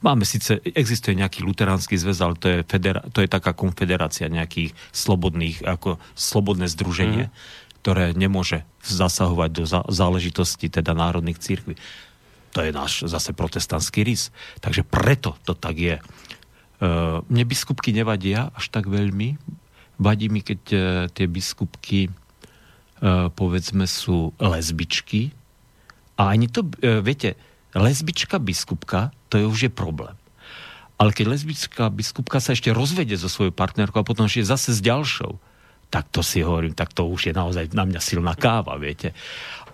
Máme 0.04 0.28
síce, 0.28 0.60
existuje 0.62 1.16
nejaký 1.16 1.42
luteránsky 1.42 1.96
zväz, 1.96 2.18
ale 2.20 2.34
to 2.36 2.46
je, 2.46 2.58
federa, 2.68 3.00
to 3.10 3.24
je 3.24 3.28
taká 3.30 3.56
konfederácia 3.56 4.28
nejakých 4.28 4.76
slobodných, 4.92 5.64
ako 5.64 5.96
slobodné 6.12 6.68
združenie, 6.68 7.32
mm. 7.32 7.34
ktoré 7.82 8.12
nemôže 8.12 8.68
zasahovať 8.84 9.50
do 9.50 9.64
záležitosti 9.88 10.68
teda 10.68 10.92
národných 10.92 11.40
církví. 11.40 11.74
To 12.56 12.64
je 12.64 12.72
náš 12.72 13.04
zase 13.04 13.36
protestantský 13.36 14.04
rys. 14.04 14.32
Takže 14.60 14.84
preto 14.84 15.36
to 15.44 15.52
tak 15.52 15.76
je. 15.76 15.96
Uh, 16.78 17.26
mne 17.26 17.42
biskupky 17.42 17.90
nevadia 17.90 18.54
až 18.54 18.70
tak 18.70 18.86
veľmi. 18.86 19.34
Vadí 19.98 20.30
mi, 20.30 20.46
keď 20.46 20.60
uh, 20.70 20.80
tie 21.10 21.26
biskupky 21.26 22.06
uh, 22.06 23.26
povedzme 23.34 23.82
sú 23.90 24.30
lesbičky. 24.38 25.34
A 26.14 26.30
ani 26.30 26.46
to, 26.46 26.62
uh, 26.62 27.02
viete, 27.02 27.34
lesbička 27.74 28.38
biskupka, 28.38 29.10
to 29.26 29.42
je 29.42 29.44
už 29.50 29.60
je 29.66 29.72
problém. 29.74 30.14
Ale 31.02 31.10
keď 31.10 31.34
lesbická 31.34 31.90
biskupka 31.90 32.38
sa 32.38 32.54
ešte 32.54 32.70
rozvede 32.70 33.18
so 33.18 33.26
svojou 33.26 33.50
partnerkou 33.50 33.98
a 33.98 34.06
potom 34.06 34.30
ešte 34.30 34.46
zase 34.46 34.70
s 34.70 34.78
ďalšou, 34.78 35.34
tak 35.90 36.14
to 36.14 36.22
si 36.22 36.46
hovorím, 36.46 36.78
tak 36.78 36.94
to 36.94 37.10
už 37.10 37.30
je 37.30 37.34
naozaj 37.34 37.74
na 37.74 37.90
mňa 37.90 37.98
silná 37.98 38.38
káva, 38.38 38.78
viete. 38.78 39.18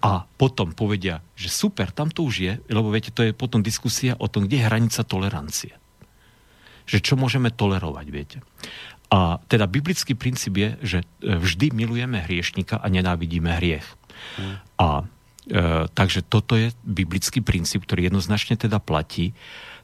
A 0.01 0.25
potom 0.25 0.73
povedia, 0.73 1.21
že 1.37 1.53
super, 1.53 1.93
tam 1.93 2.09
to 2.09 2.25
už 2.25 2.35
je, 2.41 2.53
lebo 2.73 2.89
viete, 2.89 3.13
to 3.13 3.29
je 3.29 3.37
potom 3.37 3.61
diskusia 3.61 4.17
o 4.17 4.25
tom, 4.25 4.49
kde 4.49 4.57
je 4.57 4.69
hranica 4.73 5.05
tolerancie 5.05 5.84
že 6.85 7.01
čo 7.01 7.16
môžeme 7.16 7.49
tolerovať, 7.49 8.07
viete. 8.12 8.39
A 9.12 9.39
teda 9.47 9.68
biblický 9.68 10.16
princíp 10.16 10.59
je, 10.59 10.70
že 10.82 10.99
e, 11.22 11.37
vždy 11.39 11.70
milujeme 11.76 12.18
hriešnika 12.24 12.80
a 12.80 12.87
nenávidíme 12.89 13.47
hriech. 13.61 13.87
Hmm. 14.41 14.57
A 14.80 14.89
e, 15.47 15.87
takže 15.93 16.24
toto 16.24 16.59
je 16.59 16.72
biblický 16.82 17.45
princíp, 17.45 17.85
ktorý 17.87 18.09
jednoznačne 18.11 18.59
teda 18.59 18.80
platí. 18.80 19.37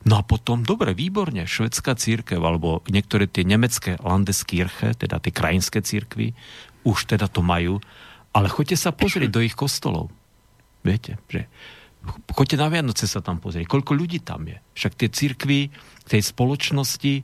No 0.08 0.16
a 0.18 0.22
potom, 0.24 0.64
dobre, 0.64 0.96
výborne, 0.96 1.44
švedská 1.44 1.94
církev 1.94 2.40
alebo 2.40 2.80
niektoré 2.88 3.28
tie 3.28 3.44
nemecké 3.44 4.00
Landeskirche, 4.00 4.96
teda 4.96 5.20
tie 5.20 5.32
krajinské 5.32 5.84
církvy, 5.84 6.32
už 6.88 7.12
teda 7.12 7.28
to 7.28 7.44
majú, 7.44 7.84
ale 8.32 8.48
choďte 8.48 8.80
sa 8.80 8.90
pozrieť 8.90 9.30
do 9.30 9.44
ich 9.44 9.52
kostolov. 9.52 10.08
Viete, 10.80 11.20
že 11.28 11.44
choďte 12.32 12.56
na 12.56 12.68
Vianoce 12.72 13.04
sa 13.04 13.20
tam 13.20 13.38
pozrieť, 13.38 13.68
koľko 13.68 13.92
ľudí 13.92 14.24
tam 14.24 14.48
je. 14.48 14.58
Však 14.76 14.92
tie 14.96 15.08
církvy 15.12 15.60
tej 16.08 16.22
spoločnosti, 16.24 17.14
e, 17.20 17.22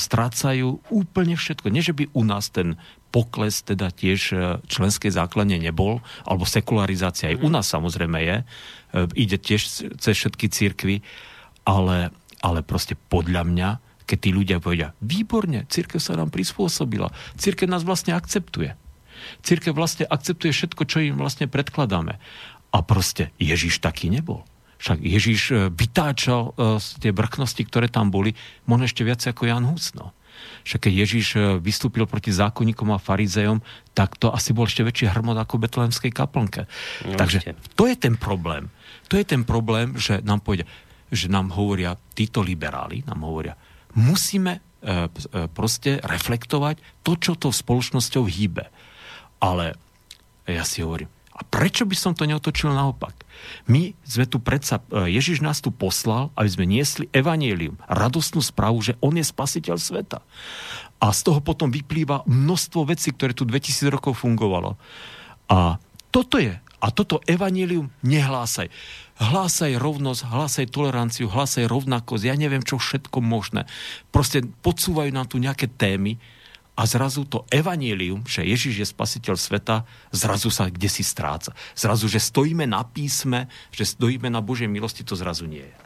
strácajú 0.00 0.80
úplne 0.88 1.36
všetko. 1.36 1.68
Nie, 1.68 1.84
že 1.84 1.92
by 1.92 2.10
u 2.16 2.22
nás 2.24 2.48
ten 2.48 2.80
pokles 3.12 3.60
teda 3.62 3.92
tiež 3.92 4.20
e, 4.32 4.36
členskej 4.66 5.12
základne 5.12 5.60
nebol, 5.60 6.00
alebo 6.24 6.48
sekularizácia 6.48 7.32
aj 7.32 7.40
u 7.44 7.48
nás 7.52 7.68
samozrejme 7.68 8.18
je, 8.24 8.36
e, 8.40 8.44
ide 9.14 9.36
tiež 9.36 9.62
cez 10.00 10.14
všetky 10.16 10.48
církvy, 10.48 11.04
ale, 11.68 12.10
ale 12.40 12.60
proste 12.64 12.96
podľa 12.96 13.42
mňa, 13.44 13.68
keď 14.08 14.18
tí 14.18 14.30
ľudia 14.32 14.56
povedia, 14.62 14.96
výborne, 15.02 15.68
církev 15.68 16.00
sa 16.00 16.16
nám 16.16 16.32
prispôsobila, 16.32 17.12
církev 17.36 17.68
nás 17.68 17.84
vlastne 17.84 18.16
akceptuje. 18.16 18.72
Církev 19.42 19.72
vlastne 19.72 20.04
akceptuje 20.06 20.52
všetko, 20.52 20.82
čo 20.86 21.00
im 21.00 21.16
vlastne 21.16 21.48
predkladáme. 21.48 22.20
A 22.76 22.84
proste 22.84 23.32
Ježiš 23.40 23.80
taký 23.80 24.12
nebol. 24.12 24.44
Však 24.76 25.00
Ježiš 25.00 25.40
e, 25.48 25.72
vytáčal 25.72 26.52
tie 27.00 27.08
vrchnosti, 27.08 27.64
ktoré 27.64 27.88
tam 27.88 28.12
boli, 28.12 28.36
možno 28.68 28.84
ešte 28.84 29.00
viac 29.08 29.24
ako 29.24 29.48
Jan 29.48 29.64
Husno. 29.64 30.12
Však 30.66 30.88
keď 30.88 30.92
Ježiš 31.06 31.26
e, 31.36 31.40
vystúpil 31.62 32.04
proti 32.04 32.34
zákonníkom 32.34 32.92
a 32.92 33.00
farizejom, 33.00 33.62
tak 33.96 34.18
to 34.20 34.30
asi 34.34 34.52
bol 34.52 34.66
ešte 34.66 34.84
väčší 34.84 35.06
hrmot 35.10 35.38
ako 35.38 35.58
v 35.58 35.64
betlehemskej 35.68 36.12
kaplnke. 36.12 36.66
No, 37.06 37.16
Takže 37.16 37.56
to 37.78 37.86
je 37.86 37.96
ten 37.96 38.18
problém. 38.18 38.68
To 39.08 39.14
je 39.16 39.24
ten 39.24 39.46
problém, 39.46 39.94
že 39.96 40.20
nám 40.26 40.42
povedia, 40.42 40.66
že 41.08 41.30
nám 41.30 41.54
hovoria 41.54 41.94
títo 42.12 42.42
liberáli, 42.42 43.06
nám 43.06 43.22
hovoria, 43.22 43.54
musíme 43.94 44.58
e, 44.58 44.60
e, 44.60 45.46
proste 45.50 46.02
reflektovať 46.02 47.06
to, 47.06 47.12
čo 47.16 47.32
to 47.38 47.54
spoločnosťou 47.54 48.26
hýbe. 48.26 48.66
Ale 49.38 49.76
ja 50.46 50.66
si 50.66 50.82
hovorím, 50.82 51.10
a 51.36 51.44
prečo 51.44 51.84
by 51.84 51.92
som 51.92 52.16
to 52.16 52.24
neotočil 52.24 52.72
naopak? 52.72 53.12
My 53.68 53.92
sme 54.08 54.24
tu 54.24 54.40
predsa, 54.40 54.80
e, 54.88 55.12
Ježiš 55.12 55.44
nás 55.44 55.60
tu 55.60 55.68
poslal, 55.68 56.32
aby 56.32 56.48
sme 56.48 56.64
niesli 56.64 57.12
evanielium, 57.12 57.76
radostnú 57.84 58.40
správu, 58.40 58.80
že 58.80 58.96
On 59.04 59.12
je 59.12 59.20
spasiteľ 59.20 59.76
sveta. 59.76 60.24
A 60.96 61.12
z 61.12 61.20
toho 61.28 61.44
potom 61.44 61.68
vyplýva 61.68 62.24
množstvo 62.24 62.88
vecí, 62.88 63.12
ktoré 63.12 63.36
tu 63.36 63.44
2000 63.44 63.92
rokov 63.92 64.16
fungovalo. 64.24 64.80
A 65.52 65.76
toto 66.08 66.40
je, 66.40 66.56
a 66.56 66.86
toto 66.88 67.20
evanielium 67.28 67.92
nehlásaj. 68.00 68.72
Hlásaj 69.20 69.76
rovnosť, 69.76 70.28
hlásaj 70.28 70.66
toleranciu, 70.72 71.28
hlásaj 71.28 71.68
rovnakosť, 71.68 72.24
ja 72.24 72.36
neviem 72.36 72.64
čo 72.64 72.80
všetko 72.80 73.20
možné. 73.20 73.68
Proste 74.08 74.44
podsúvajú 74.64 75.12
nám 75.12 75.28
tu 75.28 75.36
nejaké 75.36 75.68
témy, 75.68 76.16
a 76.76 76.82
zrazu 76.84 77.24
to 77.24 77.48
evanílium, 77.48 78.28
že 78.28 78.44
Ježiš 78.44 78.74
je 78.84 78.86
spasiteľ 78.86 79.40
sveta, 79.40 79.88
zrazu 80.12 80.52
sa 80.52 80.68
kde 80.68 80.92
si 80.92 81.00
stráca. 81.00 81.56
Zrazu, 81.72 82.04
že 82.04 82.20
stojíme 82.20 82.68
na 82.68 82.84
písme, 82.84 83.48
že 83.72 83.88
stojíme 83.88 84.28
na 84.28 84.44
Božej 84.44 84.68
milosti, 84.68 85.00
to 85.00 85.16
zrazu 85.16 85.48
nie 85.48 85.64
je. 85.64 85.76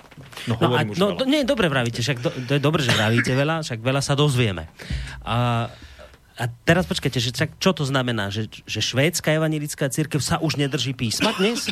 No, 0.51 0.59
no, 0.59 0.75
a, 0.75 0.83
no 0.85 1.17
to, 1.17 1.25
nie, 1.25 1.47
dobre 1.47 1.71
vravíte, 1.71 2.03
však 2.03 2.19
to, 2.21 2.29
to 2.45 2.53
je 2.59 2.61
dobre, 2.61 2.83
že 2.83 2.93
vravíte 2.93 3.33
veľa, 3.33 3.63
však 3.63 3.81
veľa 3.81 4.03
sa 4.03 4.19
dozvieme. 4.19 4.67
A, 5.23 5.71
a 6.37 6.45
teraz 6.67 6.85
počkajte, 6.91 7.23
že 7.23 7.31
čo 7.33 7.71
to 7.71 7.87
znamená, 7.87 8.29
že, 8.29 8.51
že 8.67 8.83
švédska 8.83 9.31
evanílická 9.31 9.89
církev 9.89 10.19
sa 10.19 10.43
už 10.43 10.59
nedrží 10.59 10.93
písma 10.93 11.33
dnes? 11.39 11.71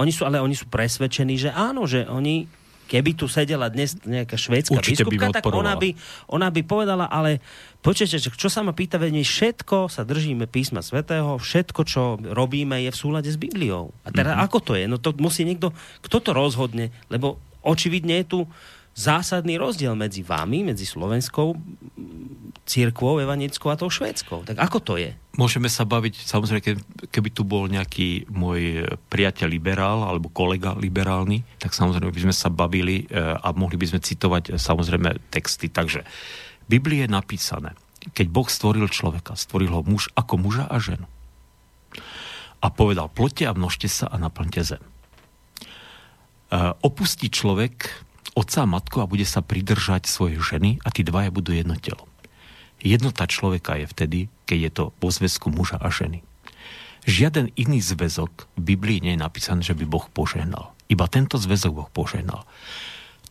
Oni 0.00 0.10
sú, 0.10 0.26
ale 0.26 0.42
oni 0.42 0.56
sú 0.56 0.66
presvedčení, 0.66 1.38
že 1.38 1.54
áno, 1.54 1.86
že 1.86 2.08
oni 2.08 2.50
keby 2.84 3.16
tu 3.16 3.26
sedela 3.26 3.72
dnes 3.72 3.96
nejaká 4.04 4.36
švédska 4.36 4.76
Určite 4.76 5.04
biskupka, 5.08 5.32
by 5.32 5.36
tak 5.40 5.44
ona 5.48 5.74
by, 5.74 5.90
ona 6.30 6.48
by 6.52 6.60
povedala, 6.62 7.06
ale 7.08 7.40
počujete, 7.80 8.20
čo 8.20 8.48
sa 8.52 8.60
ma 8.60 8.76
pýta, 8.76 9.00
veď 9.00 9.24
všetko 9.24 9.88
sa 9.88 10.04
držíme 10.04 10.44
písma 10.46 10.84
svätého, 10.84 11.40
všetko, 11.40 11.80
čo 11.88 12.02
robíme, 12.20 12.80
je 12.84 12.90
v 12.92 13.00
súlade 13.00 13.28
s 13.32 13.40
Bibliou. 13.40 13.92
A 14.04 14.12
teda 14.12 14.36
mm-hmm. 14.36 14.46
ako 14.46 14.58
to 14.60 14.72
je? 14.76 14.84
No 14.84 15.00
to 15.00 15.16
musí 15.16 15.42
niekto, 15.42 15.72
kto 16.04 16.20
to 16.20 16.30
rozhodne, 16.36 16.92
lebo 17.08 17.40
očividne 17.64 18.20
je 18.22 18.26
tu 18.28 18.40
zásadný 18.94 19.58
rozdiel 19.58 19.98
medzi 19.98 20.22
vami, 20.22 20.62
medzi 20.62 20.86
slovenskou 20.86 21.58
církvou 22.64 23.20
evanickou 23.20 23.68
a 23.68 23.76
tou 23.76 23.92
švédskou. 23.92 24.48
Tak 24.48 24.56
ako 24.56 24.78
to 24.80 24.94
je? 24.96 25.12
Môžeme 25.36 25.68
sa 25.68 25.84
baviť, 25.84 26.24
samozrejme, 26.24 26.80
keby 27.12 27.28
tu 27.28 27.44
bol 27.44 27.68
nejaký 27.68 28.30
môj 28.32 28.88
priateľ 29.12 29.48
liberál 29.52 30.00
alebo 30.06 30.32
kolega 30.32 30.72
liberálny, 30.72 31.44
tak 31.60 31.76
samozrejme 31.76 32.08
by 32.08 32.22
sme 32.30 32.34
sa 32.34 32.48
bavili 32.48 33.04
e, 33.04 33.20
a 33.20 33.52
mohli 33.52 33.76
by 33.76 33.92
sme 33.92 34.00
citovať 34.00 34.42
e, 34.48 34.50
samozrejme 34.56 35.28
texty. 35.28 35.68
Takže 35.68 36.06
v 36.64 36.66
Biblii 36.70 37.04
je 37.04 37.10
napísané, 37.12 37.76
keď 38.16 38.26
Boh 38.32 38.48
stvoril 38.48 38.88
človeka, 38.88 39.36
stvoril 39.36 39.74
ho 39.74 39.82
muž 39.84 40.08
ako 40.16 40.40
muža 40.40 40.64
a 40.64 40.80
ženu. 40.80 41.04
A 42.64 42.72
povedal, 42.72 43.12
plote 43.12 43.44
a 43.44 43.52
množte 43.52 43.92
sa 43.92 44.08
a 44.08 44.16
naplňte 44.16 44.62
zem. 44.64 44.80
E, 44.80 44.88
opustí 46.80 47.28
človek 47.28 48.03
otca 48.34 48.66
a 48.66 48.70
matku 48.70 48.98
a 49.00 49.10
bude 49.10 49.24
sa 49.24 49.40
pridržať 49.40 50.10
svojej 50.10 50.42
ženy 50.42 50.82
a 50.82 50.90
tí 50.90 51.06
dvaja 51.06 51.30
budú 51.30 51.54
jedno 51.54 51.78
telo. 51.78 52.10
Jednota 52.82 53.24
človeka 53.24 53.80
je 53.80 53.86
vtedy, 53.88 54.18
keď 54.44 54.58
je 54.60 54.70
to 54.70 54.84
po 55.00 55.08
zväzku 55.08 55.48
muža 55.48 55.80
a 55.80 55.88
ženy. 55.88 56.20
Žiaden 57.08 57.52
iný 57.56 57.80
zväzok 57.80 58.48
v 58.58 58.74
Biblii 58.74 59.00
nie 59.00 59.16
je 59.16 59.24
napísaný, 59.24 59.64
že 59.64 59.76
by 59.76 59.84
Boh 59.88 60.04
požehnal. 60.08 60.76
Iba 60.88 61.08
tento 61.08 61.40
zväzok 61.40 61.72
Boh 61.72 61.90
požehnal. 61.92 62.44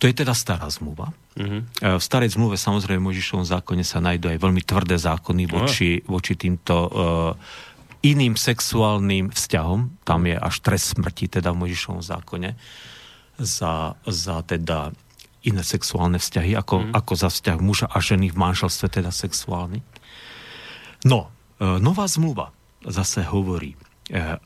To 0.02 0.10
je 0.10 0.14
teda 0.14 0.34
stará 0.34 0.68
zmluva. 0.74 1.14
Mm-hmm. 1.38 1.62
V 1.96 2.04
starej 2.04 2.34
zmluve 2.34 2.58
samozrejme 2.58 3.00
v 3.02 3.10
Možišovom 3.14 3.46
zákone 3.46 3.86
sa 3.86 4.02
nájdú 4.02 4.30
aj 4.30 4.42
veľmi 4.42 4.62
tvrdé 4.66 4.98
zákony 4.98 5.44
voči, 5.48 6.02
no. 6.04 6.18
voči 6.18 6.34
týmto 6.34 6.76
uh, 6.76 6.90
iným 8.04 8.36
sexuálnym 8.36 9.32
vzťahom. 9.32 10.04
Tam 10.04 10.22
je 10.28 10.36
až 10.36 10.56
trest 10.60 10.98
smrti 10.98 11.30
teda 11.30 11.54
v 11.54 11.66
Možišovom 11.66 12.04
zákone 12.04 12.58
za, 13.38 13.98
za 14.06 14.36
teda 14.46 14.94
iné 15.44 15.62
sexuálne 15.62 16.18
vzťahy, 16.18 16.56
ako, 16.56 16.76
mm. 16.80 16.92
ako 16.96 17.14
za 17.20 17.30
vzťah 17.30 17.58
muža 17.60 17.88
a 17.92 18.00
ženy 18.00 18.32
v 18.32 18.40
manželstve, 18.40 18.88
teda 18.88 19.12
sexuálny. 19.12 19.84
No, 21.04 21.28
e, 21.60 21.78
nová 21.84 22.08
zmluva 22.08 22.56
zase 22.88 23.28
hovorí, 23.28 23.76
e, 23.76 24.18
e, 24.20 24.38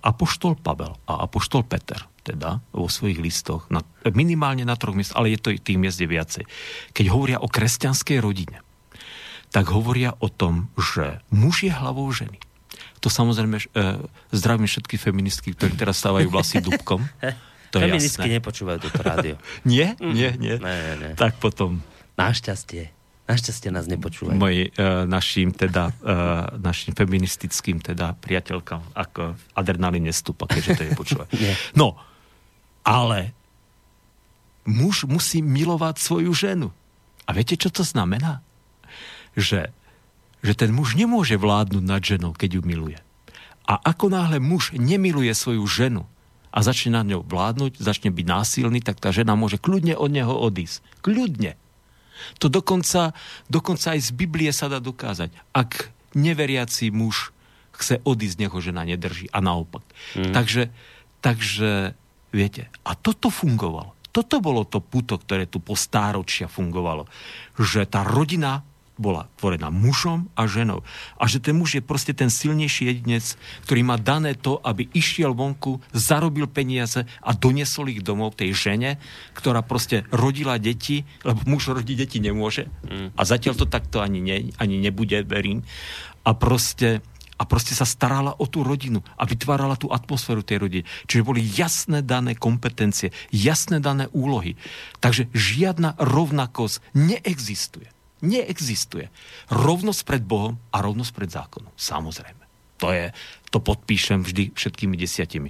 Apoštol 0.00 0.56
Pavel 0.56 0.96
a 1.04 1.28
Apoštol 1.28 1.68
Peter, 1.68 2.00
teda 2.24 2.64
vo 2.72 2.88
svojich 2.88 3.20
listoch, 3.20 3.68
na, 3.68 3.84
minimálne 4.08 4.64
na 4.64 4.80
troch 4.80 4.96
miest, 4.96 5.12
ale 5.12 5.36
je 5.36 5.40
to 5.40 5.48
tým 5.60 5.84
miest 5.84 6.00
je 6.00 6.08
viacej, 6.08 6.44
keď 6.96 7.06
hovoria 7.12 7.38
o 7.40 7.52
kresťanskej 7.52 8.18
rodine, 8.24 8.64
tak 9.52 9.68
hovoria 9.68 10.16
o 10.18 10.32
tom, 10.32 10.72
že 10.76 11.20
muž 11.28 11.68
je 11.68 11.72
hlavou 11.72 12.08
ženy. 12.10 12.40
To 13.04 13.12
samozrejme, 13.12 13.60
e, 13.60 13.66
zdravím 14.32 14.66
všetky 14.66 14.96
feministky, 14.96 15.52
ktorí 15.52 15.76
teraz 15.76 16.00
stávajú 16.00 16.32
vlasy 16.32 16.64
dubkom. 16.64 17.04
To 17.76 17.84
Feministky 17.84 18.32
jasné. 18.32 18.36
nepočúvajú 18.40 18.78
toto 18.88 19.00
rádio. 19.04 19.36
nie? 19.68 19.92
Nie, 20.00 20.32
nie. 20.40 20.56
Ne, 20.56 20.76
ne. 20.96 21.10
Tak 21.12 21.36
potom... 21.36 21.84
Našťastie. 22.16 22.96
Našťastie 23.28 23.68
nás 23.68 23.84
nepočúvajú. 23.90 24.38
Moji, 24.38 24.72
uh, 24.72 25.04
našim, 25.04 25.52
teda, 25.52 25.92
uh, 26.00 26.56
našim 26.56 26.96
feministickým 26.96 27.84
teda 27.84 28.16
priateľkám 28.16 28.96
ako 28.96 29.36
adrenalín 29.52 30.08
nestúpa, 30.08 30.48
keďže 30.48 30.72
to 30.78 30.82
je 30.86 30.90
počúvať. 30.96 31.28
no, 31.80 32.00
ale 32.86 33.36
muž 34.64 35.04
musí 35.04 35.42
milovať 35.42 35.98
svoju 35.98 36.32
ženu. 36.32 36.68
A 37.26 37.34
viete, 37.34 37.58
čo 37.58 37.68
to 37.68 37.82
znamená? 37.82 38.46
Že, 39.34 39.74
že 40.40 40.52
ten 40.54 40.70
muž 40.70 40.94
nemôže 40.94 41.34
vládnuť 41.34 41.84
nad 41.84 42.00
ženou, 42.00 42.32
keď 42.32 42.58
ju 42.58 42.62
miluje. 42.62 42.98
A 43.66 43.82
ako 43.82 44.06
náhle 44.14 44.38
muž 44.38 44.70
nemiluje 44.78 45.34
svoju 45.34 45.66
ženu, 45.66 46.06
a 46.56 46.58
začne 46.64 46.96
na 46.96 47.04
ňou 47.04 47.20
vládnuť, 47.20 47.76
začne 47.76 48.08
byť 48.08 48.24
násilný, 48.24 48.80
tak 48.80 48.96
tá 48.96 49.12
žena 49.12 49.36
môže 49.36 49.60
kľudne 49.60 49.92
od 49.92 50.08
neho 50.08 50.32
odísť. 50.32 50.80
Kľudne. 51.04 51.60
To 52.40 52.48
dokonca, 52.48 53.12
dokonca 53.52 53.92
aj 53.92 54.00
z 54.00 54.10
Biblie 54.16 54.48
sa 54.56 54.72
dá 54.72 54.80
dokázať. 54.80 55.36
Ak 55.52 55.92
neveriaci 56.16 56.88
muž 56.88 57.36
chce 57.76 58.00
odísť, 58.00 58.36
nech 58.40 58.52
ho 58.56 58.60
žena 58.64 58.88
nedrží. 58.88 59.28
A 59.36 59.44
naopak. 59.44 59.84
Mm. 60.16 60.32
Takže, 60.32 60.72
takže, 61.20 61.92
viete, 62.32 62.72
a 62.88 62.96
toto 62.96 63.28
fungovalo. 63.28 63.92
Toto 64.08 64.40
bolo 64.40 64.64
to 64.64 64.80
puto, 64.80 65.20
ktoré 65.20 65.44
tu 65.44 65.60
po 65.60 65.76
stáročia 65.76 66.48
fungovalo. 66.48 67.04
Že 67.60 67.84
tá 67.84 68.00
rodina 68.00 68.64
bola 68.96 69.28
tvorená 69.36 69.68
mužom 69.68 70.28
a 70.32 70.48
ženou. 70.48 70.80
A 71.20 71.28
že 71.28 71.40
ten 71.40 71.56
muž 71.56 71.78
je 71.78 71.82
proste 71.84 72.16
ten 72.16 72.32
silnejší 72.32 72.88
jedinec, 72.88 73.36
ktorý 73.68 73.80
má 73.84 73.96
dané 74.00 74.32
to, 74.34 74.58
aby 74.64 74.88
išiel 74.96 75.36
vonku, 75.36 75.78
zarobil 75.92 76.48
peniaze 76.48 77.04
a 77.20 77.30
doniesol 77.36 77.92
ich 77.92 78.00
domov 78.00 78.40
tej 78.40 78.56
žene, 78.56 78.96
ktorá 79.36 79.60
proste 79.60 80.08
rodila 80.08 80.56
deti, 80.56 81.04
lebo 81.22 81.44
muž 81.44 81.76
rodiť 81.76 81.96
deti 81.96 82.18
nemôže. 82.18 82.72
Mm. 82.88 83.12
A 83.14 83.22
zatiaľ 83.22 83.54
to 83.54 83.66
takto 83.68 84.00
ani, 84.00 84.20
ne, 84.24 84.36
ani 84.56 84.80
nebude, 84.80 85.22
verím. 85.28 85.62
A 86.26 86.34
proste 86.34 87.04
a 87.36 87.44
proste 87.44 87.76
sa 87.76 87.84
starala 87.84 88.32
o 88.40 88.48
tú 88.48 88.64
rodinu 88.64 89.04
a 89.20 89.28
vytvárala 89.28 89.76
tú 89.76 89.92
atmosféru 89.92 90.40
tej 90.40 90.64
rodiny. 90.64 90.84
Čiže 91.04 91.26
boli 91.26 91.44
jasné 91.44 92.00
dané 92.00 92.32
kompetencie, 92.32 93.12
jasné 93.28 93.76
dané 93.76 94.08
úlohy. 94.16 94.56
Takže 95.04 95.28
žiadna 95.36 96.00
rovnakosť 96.00 96.80
neexistuje. 96.96 97.95
Neexistuje. 98.24 99.12
Rovnosť 99.52 100.00
pred 100.08 100.22
Bohom 100.24 100.56
a 100.72 100.80
rovnosť 100.80 101.12
pred 101.12 101.28
zákonom. 101.28 101.72
Samozrejme. 101.76 102.44
To 102.80 102.92
je, 102.92 103.12
to 103.48 103.58
podpíšem 103.60 104.20
vždy 104.20 104.52
všetkými 104.52 104.96
desiatimi. 105.00 105.48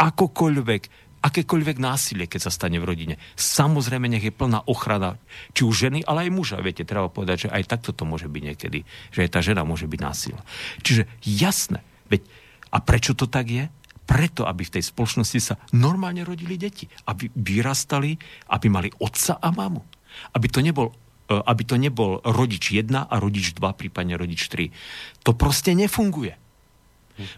Akokoľvek, 0.00 0.82
akékoľvek 1.20 1.76
násilie, 1.80 2.24
keď 2.28 2.48
sa 2.48 2.52
stane 2.52 2.80
v 2.80 2.88
rodine. 2.88 3.14
Samozrejme, 3.36 4.08
nech 4.08 4.24
je 4.24 4.32
plná 4.32 4.64
ochrana, 4.68 5.20
či 5.52 5.64
už 5.64 5.88
ženy, 5.88 6.04
ale 6.04 6.28
aj 6.28 6.36
muža. 6.36 6.64
Viete, 6.64 6.88
treba 6.88 7.12
povedať, 7.12 7.48
že 7.48 7.52
aj 7.52 7.68
takto 7.68 7.92
to 7.92 8.08
môže 8.08 8.28
byť 8.28 8.42
niekedy, 8.52 8.84
že 9.12 9.28
aj 9.28 9.30
tá 9.32 9.40
žena 9.44 9.64
môže 9.64 9.88
byť 9.88 10.00
násilná. 10.00 10.42
Čiže 10.80 11.08
jasné, 11.24 11.84
veď, 12.08 12.24
a 12.72 12.80
prečo 12.80 13.12
to 13.12 13.28
tak 13.28 13.48
je? 13.48 13.64
Preto, 14.04 14.44
aby 14.44 14.68
v 14.68 14.74
tej 14.76 14.84
spoločnosti 14.84 15.40
sa 15.40 15.54
normálne 15.72 16.28
rodili 16.28 16.60
deti. 16.60 16.84
Aby 17.08 17.32
vyrastali, 17.32 18.20
aby 18.52 18.66
mali 18.68 18.92
otca 19.00 19.40
a 19.40 19.48
mamu. 19.48 19.80
Aby 20.36 20.52
to 20.52 20.60
nebol 20.60 20.92
aby 21.28 21.62
to 21.64 21.80
nebol 21.80 22.20
rodič 22.20 22.72
1 22.72 22.92
a 22.92 23.14
rodič 23.16 23.56
2, 23.56 23.80
prípadne 23.80 24.14
rodič 24.20 24.48
3. 24.52 24.68
To 25.24 25.32
proste 25.32 25.72
nefunguje. 25.72 26.36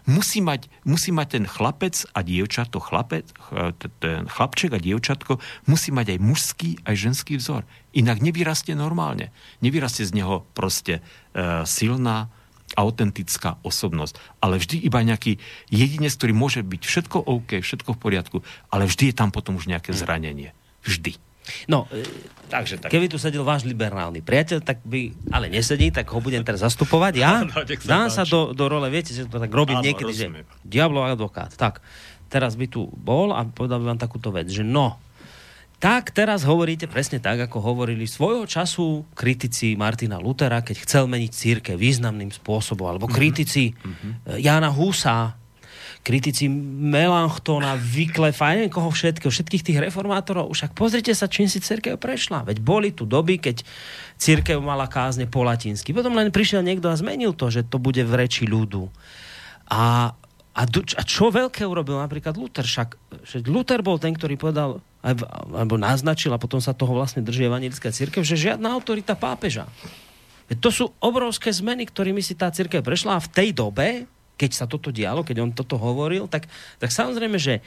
Musí 0.09 0.41
mať, 0.41 0.65
musí 0.89 1.13
mať 1.13 1.37
ten 1.37 1.45
chlapec 1.45 1.93
a 2.17 2.25
dievča, 2.25 2.65
to 2.65 2.81
chlapec, 2.81 3.29
ten 4.01 4.25
chlapček 4.25 4.73
a 4.73 4.81
dievčatko 4.81 5.37
musí 5.69 5.93
mať 5.93 6.17
aj 6.17 6.19
mužský, 6.19 6.69
aj 6.81 6.95
ženský 6.97 7.37
vzor. 7.37 7.61
Inak 7.93 8.17
nevyrastie 8.17 8.73
normálne. 8.73 9.29
Nevyrastie 9.61 10.09
z 10.09 10.17
neho 10.17 10.49
proste 10.57 10.97
e, 10.97 11.01
silná, 11.69 12.33
autentická 12.73 13.61
osobnosť. 13.61 14.17
Ale 14.41 14.57
vždy 14.57 14.81
iba 14.81 14.99
nejaký 15.05 15.37
jedinec, 15.69 16.11
ktorý 16.17 16.33
môže 16.33 16.65
byť 16.65 16.81
všetko 16.83 17.17
OK, 17.29 17.61
všetko 17.61 17.95
v 17.95 18.01
poriadku, 18.01 18.37
ale 18.73 18.89
vždy 18.89 19.13
je 19.13 19.15
tam 19.15 19.29
potom 19.29 19.55
už 19.61 19.69
nejaké 19.69 19.93
zranenie. 19.93 20.57
Vždy. 20.81 21.21
No, 21.67 21.87
e, 21.91 22.03
takže 22.47 22.79
tak. 22.81 22.89
keby 22.91 23.11
tu 23.11 23.17
sedel 23.19 23.43
váš 23.43 23.67
liberálny 23.67 24.23
priateľ, 24.23 24.63
tak 24.63 24.83
by, 24.83 25.13
ale 25.31 25.51
nesedí, 25.51 25.91
tak 25.91 26.07
ho 26.11 26.19
budem 26.19 26.43
teraz 26.43 26.63
zastupovať. 26.63 27.13
Ja 27.17 27.41
no, 27.47 27.51
dám 27.83 28.07
sa 28.07 28.23
do, 28.23 28.55
do 28.55 28.65
role, 28.67 28.87
viete, 28.87 29.11
že 29.11 29.27
to 29.27 29.37
tak 29.39 29.51
robím 29.51 29.79
Áno, 29.79 29.85
niekedy, 29.85 30.13
rozumiem. 30.13 30.45
že 30.45 30.67
diablov 30.67 31.07
advokát. 31.07 31.51
Tak, 31.55 31.83
teraz 32.27 32.55
by 32.55 32.67
tu 32.67 32.87
bol 32.93 33.31
a 33.35 33.43
povedal 33.47 33.83
by 33.83 33.95
vám 33.95 34.01
takúto 34.01 34.31
vec, 34.31 34.47
že 34.51 34.63
no, 34.63 34.99
tak 35.77 36.09
teraz 36.09 36.41
hovoríte 36.41 36.89
presne 36.89 37.21
tak, 37.21 37.37
ako 37.37 37.61
hovorili 37.61 38.09
svojho 38.09 38.49
času 38.49 39.05
kritici 39.13 39.77
Martina 39.77 40.17
Lutera, 40.17 40.65
keď 40.65 40.81
chcel 40.81 41.05
meniť 41.05 41.31
círke 41.31 41.71
významným 41.77 42.33
spôsobom, 42.33 42.89
alebo 42.89 43.05
mhm. 43.05 43.13
kritici 43.13 43.77
mm-hmm. 43.77 44.41
Jana 44.41 44.73
Husa, 44.73 45.37
kritici 46.07 46.47
Melanchtona, 46.47 47.75
Vyklefa, 47.75 48.55
koho 48.71 48.87
všetkého, 48.95 49.27
všetkých 49.27 49.63
tých 49.67 49.79
reformátorov. 49.83 50.55
Však 50.55 50.71
pozrite 50.71 51.11
sa, 51.11 51.27
čím 51.27 51.51
si 51.51 51.59
církev 51.59 51.99
prešla. 51.99 52.47
Veď 52.47 52.63
boli 52.63 52.95
tu 52.95 53.03
doby, 53.03 53.35
keď 53.35 53.67
církev 54.15 54.63
mala 54.63 54.87
kázne 54.87 55.27
po 55.27 55.43
latinsky. 55.43 55.91
Potom 55.91 56.15
len 56.15 56.31
prišiel 56.31 56.63
niekto 56.63 56.87
a 56.87 56.95
zmenil 56.95 57.35
to, 57.35 57.51
že 57.51 57.67
to 57.67 57.75
bude 57.75 57.99
v 57.99 58.13
reči 58.15 58.47
ľudu. 58.47 58.87
A, 59.67 60.15
a, 60.55 60.63
a 60.79 61.01
čo 61.03 61.27
veľké 61.27 61.67
urobil 61.67 61.99
napríklad 61.99 62.39
Luther? 62.39 62.63
Však, 62.63 62.95
však 63.27 63.43
Luther 63.51 63.83
bol 63.83 63.99
ten, 63.99 64.15
ktorý 64.15 64.39
povedal, 64.39 64.79
alebo 65.51 65.75
naznačil, 65.75 66.31
a 66.31 66.39
potom 66.39 66.63
sa 66.63 66.71
toho 66.71 66.95
vlastne 66.95 67.19
drží 67.19 67.51
evangelická 67.51 67.91
církev, 67.91 68.23
že 68.23 68.39
žiadna 68.39 68.71
autorita 68.71 69.19
pápeža. 69.19 69.67
To 70.63 70.71
sú 70.71 70.95
obrovské 71.03 71.51
zmeny, 71.51 71.83
ktorými 71.83 72.23
si 72.23 72.31
tá 72.31 72.47
církev 72.47 72.79
prešla 72.79 73.19
a 73.19 73.23
v 73.23 73.27
tej 73.27 73.49
dobe 73.51 74.07
keď 74.37 74.51
sa 74.53 74.65
toto 74.69 74.93
dialo, 74.93 75.25
keď 75.25 75.37
on 75.43 75.51
toto 75.51 75.75
hovoril, 75.81 76.29
tak, 76.29 76.45
tak 76.77 76.93
samozrejme, 76.93 77.35
že 77.41 77.59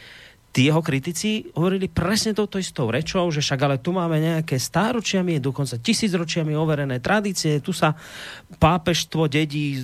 tí 0.51 0.67
jeho 0.67 0.83
kritici 0.83 1.47
hovorili 1.55 1.87
presne 1.87 2.35
touto 2.35 2.59
istou 2.59 2.91
rečou, 2.91 3.31
že 3.31 3.43
však 3.43 3.61
ale 3.63 3.77
tu 3.79 3.95
máme 3.95 4.19
nejaké 4.19 4.59
stáročiami, 4.59 5.39
dokonca 5.39 5.79
tisícročiami 5.79 6.55
overené 6.59 6.99
tradície, 6.99 7.63
tu 7.63 7.71
sa 7.71 7.95
pápežstvo 8.59 9.31
dedí 9.31 9.79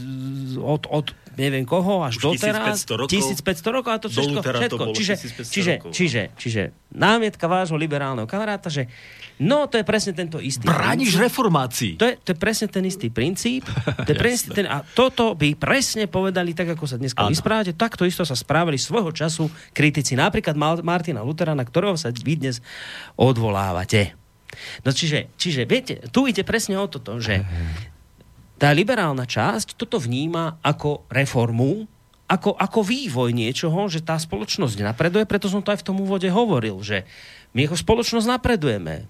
od, 0.58 0.90
od 0.90 1.06
neviem 1.36 1.64
koho 1.68 2.02
až 2.02 2.16
do 2.18 2.32
teraz. 2.34 2.82
1500 2.84 3.00
rokov. 3.06 3.12
1500 3.12 3.76
rokov 3.76 3.90
a 3.92 3.98
to 4.00 4.08
všetko. 4.08 4.40
všetko. 4.42 4.82
To 4.82 4.96
čiže, 4.96 5.14
čiže, 5.46 5.74
čiže, 5.92 6.22
čiže 6.36 6.62
námietka 6.92 7.46
vášho 7.46 7.76
liberálneho 7.76 8.26
kamaráta, 8.26 8.72
že 8.72 8.88
No, 9.36 9.68
to 9.68 9.76
je 9.76 9.84
presne 9.84 10.16
tento 10.16 10.40
istý 10.40 10.64
Brániš 10.64 11.20
reformácii. 11.20 12.00
To 12.00 12.08
je, 12.08 12.16
to 12.16 12.32
je 12.32 12.38
presne 12.40 12.72
ten 12.72 12.80
istý 12.88 13.12
princíp. 13.12 13.68
To 14.06 14.14
je 14.14 14.16
presne 14.16 14.50
ten, 14.54 14.66
a 14.70 14.80
toto 14.80 15.34
by 15.34 15.58
presne 15.58 16.06
povedali, 16.06 16.54
tak 16.54 16.78
ako 16.78 16.88
sa 16.88 16.96
dneska 16.96 17.26
ano. 17.26 17.32
vysprávate, 17.34 17.74
takto 17.74 18.06
isto 18.06 18.22
sa 18.24 18.38
správali 18.38 18.78
svojho 18.78 19.10
času 19.10 19.50
kritici. 19.74 20.14
Napríklad 20.14 20.54
Martina 20.80 21.20
Lutera, 21.26 21.52
na 21.52 21.66
ktorého 21.66 21.98
sa 21.98 22.14
vy 22.14 22.38
dnes 22.38 22.62
odvolávate. 23.18 24.14
No 24.86 24.94
čiže, 24.94 25.28
čiže 25.36 25.66
viete, 25.66 26.00
tu 26.14 26.30
ide 26.30 26.46
presne 26.46 26.78
o 26.78 26.86
toto, 26.86 27.18
že 27.18 27.42
tá 28.56 28.72
liberálna 28.72 29.28
časť 29.28 29.76
toto 29.76 30.00
vníma 30.00 30.60
ako 30.64 31.04
reformu, 31.12 31.84
ako, 32.26 32.58
ako 32.58 32.80
vývoj 32.82 33.30
niečoho, 33.30 33.86
že 33.86 34.02
tá 34.02 34.18
spoločnosť 34.18 34.82
napreduje, 34.82 35.28
preto 35.28 35.46
som 35.46 35.62
to 35.62 35.70
aj 35.70 35.80
v 35.84 35.86
tom 35.86 36.02
úvode 36.02 36.26
hovoril, 36.26 36.82
že 36.82 37.06
my 37.56 37.72
ako 37.72 37.80
spoločnosť 37.80 38.28
napredujeme. 38.28 39.08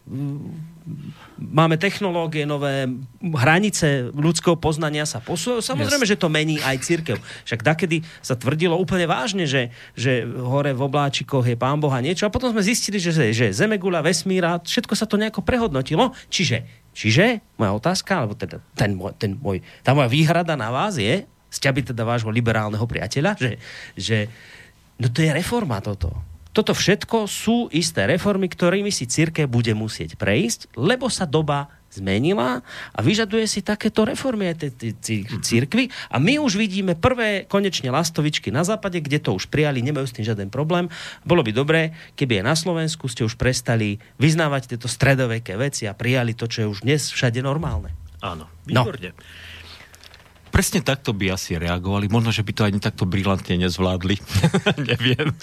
Máme 1.35 1.75
technológie 1.83 2.47
nové, 2.47 2.87
hranice 3.19 4.15
ľudského 4.15 4.55
poznania 4.55 5.03
sa 5.03 5.19
posúvajú. 5.19 5.59
Samozrejme, 5.67 6.07
yes. 6.07 6.15
že 6.15 6.21
to 6.23 6.31
mení 6.31 6.63
aj 6.63 6.79
církev. 6.79 7.19
Však 7.43 7.67
dakedy 7.67 8.07
sa 8.23 8.39
tvrdilo 8.39 8.79
úplne 8.79 9.11
vážne, 9.11 9.51
že, 9.51 9.75
že 9.99 10.23
hore 10.23 10.71
v 10.71 10.79
obláčikoch 10.79 11.43
je 11.43 11.59
pán 11.59 11.83
Boha 11.83 11.99
niečo 11.99 12.23
a 12.23 12.31
potom 12.31 12.55
sme 12.55 12.63
zistili, 12.63 13.03
že, 13.03 13.11
že 13.35 13.51
Zemegula, 13.51 13.99
vesmíra, 13.99 14.63
všetko 14.63 14.95
sa 14.95 15.11
to 15.11 15.19
nejako 15.19 15.43
prehodnotilo. 15.43 16.15
Čiže, 16.31 16.63
čiže 16.95 17.43
moja 17.59 17.75
otázka, 17.75 18.23
alebo 18.23 18.39
teda 18.39 18.63
ten, 18.79 18.95
ten 19.19 19.35
môj, 19.35 19.59
tá 19.83 19.91
moja 19.91 20.07
výhrada 20.07 20.55
na 20.55 20.71
vás 20.71 20.95
je, 20.95 21.27
ste 21.51 21.67
teda 21.75 22.07
vášho 22.07 22.31
liberálneho 22.31 22.87
priateľa, 22.87 23.35
že, 23.43 23.53
že 23.99 24.31
no 25.03 25.11
to 25.11 25.19
je 25.19 25.35
reforma 25.35 25.83
toto 25.83 26.36
toto 26.57 26.73
všetko 26.73 27.29
sú 27.29 27.69
isté 27.69 28.09
reformy, 28.09 28.49
ktorými 28.49 28.89
si 28.89 29.05
církev 29.05 29.45
bude 29.45 29.77
musieť 29.77 30.17
prejsť, 30.17 30.73
lebo 30.73 31.13
sa 31.13 31.29
doba 31.29 31.69
zmenila 31.93 32.65
a 32.93 32.99
vyžaduje 33.01 33.45
si 33.45 33.61
takéto 33.61 34.09
reformy 34.09 34.53
aj 34.53 34.73
tej 34.81 35.21
církvy. 35.41 35.93
A 36.09 36.17
my 36.17 36.41
už 36.41 36.57
vidíme 36.57 36.97
prvé 36.97 37.45
konečne 37.45 37.93
lastovičky 37.93 38.49
na 38.49 38.65
západe, 38.65 39.01
kde 39.05 39.21
to 39.21 39.37
už 39.37 39.53
prijali, 39.53 39.85
nemajú 39.85 40.09
s 40.09 40.17
tým 40.17 40.25
žiaden 40.25 40.49
problém. 40.49 40.89
Bolo 41.29 41.45
by 41.45 41.53
dobré, 41.53 41.93
keby 42.17 42.41
aj 42.41 42.45
na 42.45 42.57
Slovensku 42.57 43.05
ste 43.09 43.25
už 43.25 43.37
prestali 43.37 44.01
vyznávať 44.17 44.77
tieto 44.77 44.89
stredoveké 44.89 45.61
veci 45.61 45.85
a 45.85 45.97
prijali 45.97 46.33
to, 46.33 46.49
čo 46.49 46.65
je 46.65 46.71
už 46.73 46.89
dnes 46.89 47.13
všade 47.13 47.41
normálne. 47.45 47.93
Áno, 48.25 48.49
výborne. 48.65 49.13
No 49.13 49.45
presne 50.57 50.81
takto 50.81 51.13
by 51.13 51.37
asi 51.37 51.61
reagovali. 51.61 52.09
Možno, 52.09 52.33
že 52.33 52.41
by 52.41 52.53
to 52.57 52.63
ani 52.65 52.81
takto 52.81 53.05
brilantne 53.05 53.61
nezvládli. 53.61 54.17
Neviem. 54.89 55.37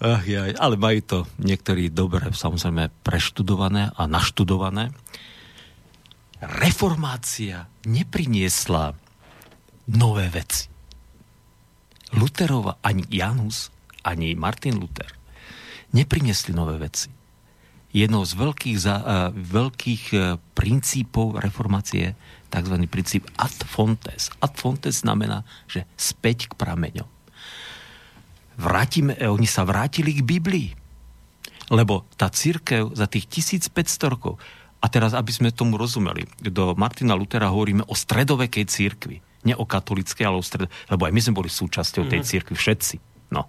Ach, 0.00 0.24
jaj. 0.24 0.56
Ale 0.56 0.80
majú 0.80 1.00
to 1.04 1.18
niektorí 1.36 1.92
dobre, 1.92 2.24
samozrejme, 2.32 2.88
preštudované 3.04 3.92
a 3.92 4.02
naštudované. 4.08 4.96
Reformácia 6.40 7.68
nepriniesla 7.84 8.96
nové 9.92 10.32
veci. 10.32 10.72
Luterova, 12.16 12.80
ani 12.80 13.04
Janus, 13.12 13.68
ani 14.08 14.32
Martin 14.32 14.80
Luther 14.80 15.20
nepriniesli 15.92 16.54
nové 16.54 16.78
veci. 16.78 17.10
Jednou 17.90 18.22
z 18.22 18.32
veľkých, 18.38 18.76
za, 18.78 18.96
uh, 19.02 19.06
veľkých 19.34 20.04
uh, 20.14 20.38
princípov 20.54 21.42
reformácie 21.42 22.14
tzv. 22.50 22.74
princíp 22.86 23.26
ad 23.34 23.54
fontes. 23.66 24.30
Ad 24.38 24.54
fontes 24.58 25.02
znamená, 25.02 25.42
že 25.66 25.86
späť 25.98 26.50
k 26.50 26.58
prameňom. 26.58 27.06
Vrátime, 28.60 29.16
oni 29.24 29.48
sa 29.48 29.64
vrátili 29.64 30.20
k 30.20 30.26
Biblii. 30.26 30.68
Lebo 31.70 32.06
tá 32.18 32.26
církev 32.28 32.92
za 32.98 33.06
tých 33.06 33.30
1500 33.30 34.10
rokov, 34.10 34.36
a 34.80 34.86
teraz, 34.88 35.12
aby 35.12 35.28
sme 35.28 35.52
tomu 35.52 35.76
rozumeli, 35.76 36.24
do 36.40 36.72
Martina 36.72 37.12
Lutera 37.12 37.52
hovoríme 37.52 37.84
o 37.84 37.94
stredovekej 37.94 38.64
církvi. 38.64 39.20
Nie 39.44 39.56
o 39.56 39.68
katolickej, 39.68 40.24
ale 40.24 40.40
o 40.40 40.44
stred... 40.44 40.72
Lebo 40.88 41.04
aj 41.04 41.12
my 41.12 41.20
sme 41.20 41.36
boli 41.36 41.50
súčasťou 41.52 42.08
tej 42.08 42.20
mhm. 42.24 42.26
církvy, 42.26 42.54
všetci. 42.56 42.96
No. 43.30 43.46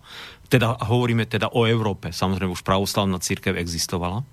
Teda 0.52 0.76
hovoríme 0.76 1.24
teda 1.24 1.56
o 1.56 1.64
Európe. 1.64 2.12
Samozrejme, 2.12 2.52
už 2.52 2.68
pravoslavná 2.68 3.16
církev 3.24 3.56
existovala. 3.56 4.28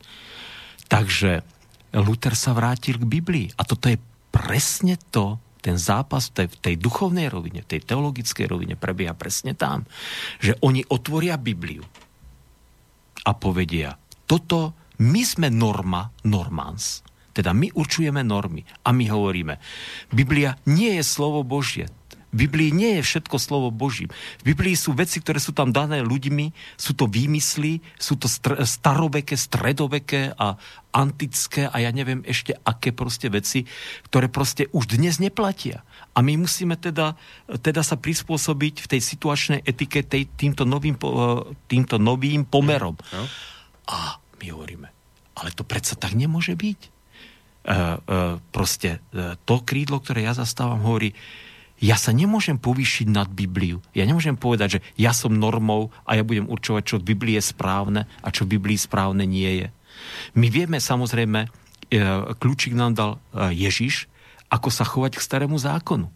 Takže 0.90 1.46
Luther 1.94 2.34
sa 2.34 2.52
vrátil 2.58 2.98
k 2.98 3.06
Biblii. 3.06 3.46
A 3.54 3.62
toto 3.62 3.86
je 3.86 4.02
presne 4.34 4.98
to, 5.14 5.38
ten 5.62 5.78
zápas 5.78 6.30
v 6.30 6.44
tej, 6.44 6.48
tej 6.58 6.74
duchovnej 6.78 7.30
rovine, 7.30 7.66
tej 7.66 7.82
teologickej 7.82 8.46
rovine 8.46 8.74
prebieha 8.78 9.14
presne 9.14 9.54
tam, 9.58 9.86
že 10.38 10.54
oni 10.62 10.86
otvoria 10.90 11.34
Bibliu 11.34 11.82
a 13.26 13.30
povedia, 13.34 13.98
toto 14.24 14.72
my 15.02 15.22
sme 15.26 15.48
norma, 15.50 16.08
normans, 16.26 17.02
teda 17.34 17.54
my 17.54 17.70
určujeme 17.74 18.22
normy 18.22 18.62
a 18.86 18.94
my 18.94 19.04
hovoríme, 19.10 19.54
Biblia 20.10 20.58
nie 20.66 20.98
je 20.98 21.04
slovo 21.04 21.42
Božie. 21.42 21.90
V 22.28 22.44
Biblii 22.44 22.70
nie 22.76 23.00
je 23.00 23.02
všetko 23.06 23.36
slovo 23.40 23.72
Božím. 23.72 24.12
V 24.44 24.52
Biblii 24.52 24.76
sú 24.76 24.92
veci, 24.92 25.24
ktoré 25.24 25.40
sú 25.40 25.56
tam 25.56 25.72
dané 25.72 26.04
ľuďmi, 26.04 26.52
sú 26.76 26.92
to 26.92 27.08
výmysly, 27.08 27.80
sú 27.96 28.20
to 28.20 28.28
str- 28.28 28.60
staroveké, 28.60 29.32
stredoveké 29.32 30.36
a 30.36 30.60
antické 30.92 31.68
a 31.68 31.76
ja 31.80 31.88
neviem 31.92 32.20
ešte 32.28 32.52
aké 32.64 32.92
proste 32.92 33.32
veci, 33.32 33.64
ktoré 34.08 34.28
proste 34.28 34.68
už 34.76 34.92
dnes 34.92 35.16
neplatia. 35.20 35.84
A 36.12 36.20
my 36.20 36.36
musíme 36.36 36.76
teda, 36.76 37.16
teda 37.64 37.80
sa 37.80 37.96
prispôsobiť 37.96 38.84
v 38.84 38.90
tej 38.96 39.00
situačnej 39.00 39.60
etike 39.64 40.04
tej, 40.04 40.28
týmto, 40.36 40.68
novým, 40.68 41.00
týmto 41.64 41.96
novým 41.96 42.44
pomerom. 42.44 42.96
No. 43.12 43.24
A 43.88 44.20
my 44.40 44.46
hovoríme, 44.52 44.88
ale 45.32 45.48
to 45.56 45.64
predsa 45.64 45.96
tak 45.96 46.12
nemôže 46.12 46.52
byť. 46.52 46.80
E, 46.84 46.90
e, 47.68 47.76
proste 48.48 49.00
e, 49.12 49.36
to 49.44 49.60
krídlo, 49.60 50.00
ktoré 50.00 50.24
ja 50.24 50.32
zastávam, 50.32 50.80
hovorí, 50.84 51.12
ja 51.78 51.94
sa 51.94 52.10
nemôžem 52.10 52.58
povýšiť 52.58 53.06
nad 53.06 53.30
Bibliu. 53.30 53.78
Ja 53.94 54.02
nemôžem 54.02 54.34
povedať, 54.34 54.78
že 54.78 54.80
ja 54.98 55.14
som 55.14 55.30
normou 55.30 55.94
a 56.02 56.18
ja 56.18 56.26
budem 56.26 56.50
určovať, 56.50 56.82
čo 56.82 56.96
v 56.98 57.14
Biblii 57.14 57.38
je 57.38 57.54
správne 57.54 58.10
a 58.18 58.28
čo 58.34 58.42
v 58.42 58.58
Biblii 58.58 58.74
správne 58.74 59.22
nie 59.22 59.62
je. 59.62 59.68
My 60.34 60.50
vieme 60.50 60.82
samozrejme, 60.82 61.46
kľúčik 62.42 62.74
nám 62.74 62.98
dal 62.98 63.12
Ježiš, 63.54 64.10
ako 64.50 64.68
sa 64.74 64.82
chovať 64.82 65.16
k 65.16 65.24
starému 65.24 65.54
zákonu. 65.54 66.10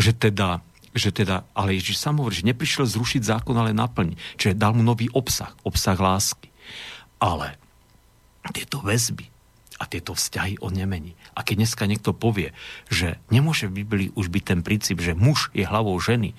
Že 0.00 0.16
teda, 0.16 0.64
že 0.96 1.12
teda 1.12 1.44
ale 1.52 1.76
Ježiš 1.76 2.00
sám 2.00 2.24
hovorí, 2.24 2.40
že 2.40 2.48
neprišiel 2.48 2.88
zrušiť 2.88 3.22
zákon, 3.26 3.52
ale 3.58 3.76
naplniť. 3.76 4.16
Čiže 4.40 4.56
dal 4.56 4.72
mu 4.72 4.80
nový 4.80 5.12
obsah, 5.12 5.52
obsah 5.60 5.98
lásky. 5.98 6.48
Ale 7.20 7.60
tieto 8.54 8.80
väzby, 8.80 9.28
a 9.76 9.84
tieto 9.84 10.16
vzťahy 10.16 10.60
on 10.64 10.72
nemení. 10.72 11.14
A 11.36 11.44
keď 11.44 11.64
dneska 11.64 11.84
niekto 11.84 12.16
povie, 12.16 12.56
že 12.88 13.20
nemôže 13.28 13.68
v 13.68 13.84
Biblii 13.84 14.08
už 14.16 14.32
byť 14.32 14.44
ten 14.44 14.60
princíp, 14.64 14.98
že 15.04 15.12
muž 15.12 15.52
je 15.52 15.68
hlavou 15.68 15.96
ženy 16.00 16.32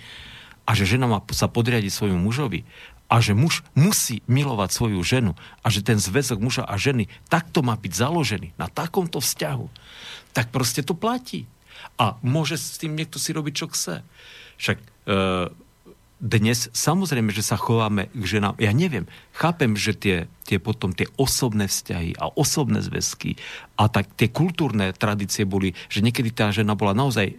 a 0.65 0.73
že 0.73 0.89
žena 0.89 1.05
má 1.05 1.19
sa 1.31 1.47
podriadiť 1.47 1.93
svojmu 1.93 2.19
mužovi 2.19 2.65
a 3.07 3.23
že 3.23 3.31
muž 3.31 3.63
musí 3.71 4.19
milovať 4.27 4.69
svoju 4.73 4.99
ženu 4.99 5.31
a 5.63 5.67
že 5.71 5.79
ten 5.79 5.95
zväzok 5.95 6.43
muža 6.43 6.63
a 6.67 6.75
ženy 6.75 7.07
takto 7.31 7.63
má 7.63 7.79
byť 7.79 7.93
založený 7.93 8.47
na 8.59 8.67
takomto 8.67 9.23
vzťahu, 9.23 9.67
tak 10.35 10.51
proste 10.51 10.83
to 10.83 10.91
platí. 10.91 11.47
A 11.95 12.19
môže 12.25 12.59
s 12.59 12.77
tým 12.81 12.97
niekto 12.97 13.17
si 13.17 13.31
robiť, 13.31 13.53
čo 13.53 13.67
chce. 13.71 13.95
Však 14.59 14.77
e, 14.81 14.85
dnes 16.17 16.73
samozrejme, 16.73 17.29
že 17.29 17.45
sa 17.45 17.61
chováme 17.61 18.09
k 18.09 18.23
ženám. 18.25 18.57
Ja 18.57 18.73
neviem, 18.73 19.05
chápem, 19.37 19.77
že 19.77 19.93
tie, 19.93 20.17
tie 20.49 20.57
potom 20.57 20.89
tie 20.89 21.05
osobné 21.13 21.69
vzťahy 21.69 22.17
a 22.17 22.33
osobné 22.33 22.81
zväzky 22.81 23.37
a 23.77 23.85
tak 23.85 24.09
tie 24.17 24.25
kultúrne 24.25 24.89
tradície 24.97 25.45
boli, 25.45 25.77
že 25.93 26.01
niekedy 26.01 26.33
tá 26.33 26.49
žena 26.49 26.73
bola 26.73 26.97
naozaj 26.97 27.27
e, 27.29 27.35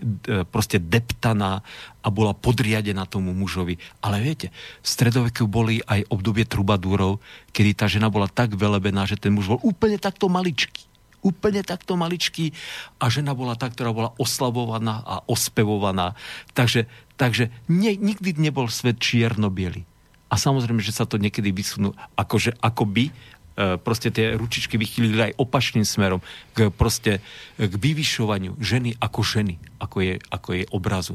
proste 0.47 0.79
deptaná 0.79 1.67
a 2.03 2.09
bola 2.09 2.39
podriadená 2.39 3.03
tomu 3.11 3.35
mužovi. 3.35 3.83
Ale 3.99 4.23
viete, 4.23 4.55
v 4.83 4.87
stredoveku 4.87 5.51
boli 5.51 5.83
aj 5.83 6.07
obdobie 6.15 6.47
trubadúrov, 6.47 7.19
kedy 7.51 7.71
tá 7.75 7.91
žena 7.91 8.09
bola 8.15 8.31
tak 8.31 8.55
velebená, 8.55 9.11
že 9.11 9.19
ten 9.19 9.35
muž 9.35 9.51
bol 9.51 9.61
úplne 9.67 9.99
takto 9.99 10.31
maličký 10.31 10.88
úplne 11.25 11.67
takto 11.67 11.99
maličký 11.99 12.55
a 13.03 13.11
žena 13.11 13.35
bola 13.35 13.59
tá, 13.59 13.67
ktorá 13.67 13.91
bola 13.91 14.11
oslavovaná 14.17 15.03
a 15.03 15.15
ospevovaná. 15.27 16.15
Takže 16.55 16.87
Takže 17.19 17.51
nie, 17.67 17.99
nikdy 17.99 18.39
nebol 18.39 18.71
svet 18.71 19.03
čierno 19.03 19.51
-bielý. 19.51 19.83
A 20.31 20.39
samozrejme, 20.39 20.79
že 20.79 20.95
sa 20.95 21.03
to 21.05 21.19
niekedy 21.19 21.51
vysunú, 21.51 21.99
akože 22.15 22.55
akoby 22.63 23.11
e, 23.11 23.13
proste 23.83 24.15
tie 24.15 24.39
ručičky 24.39 24.79
vychýlili 24.79 25.33
aj 25.33 25.37
opačným 25.41 25.83
smerom 25.83 26.23
k, 26.55 26.71
proste, 26.71 27.19
k 27.59 27.75
vyvyšovaniu 27.75 28.55
ženy 28.63 28.95
ako 29.03 29.21
ženy, 29.27 29.59
ako 29.83 29.99
je, 30.05 30.15
ako 30.31 30.49
je 30.55 30.65
obrazu. 30.71 31.15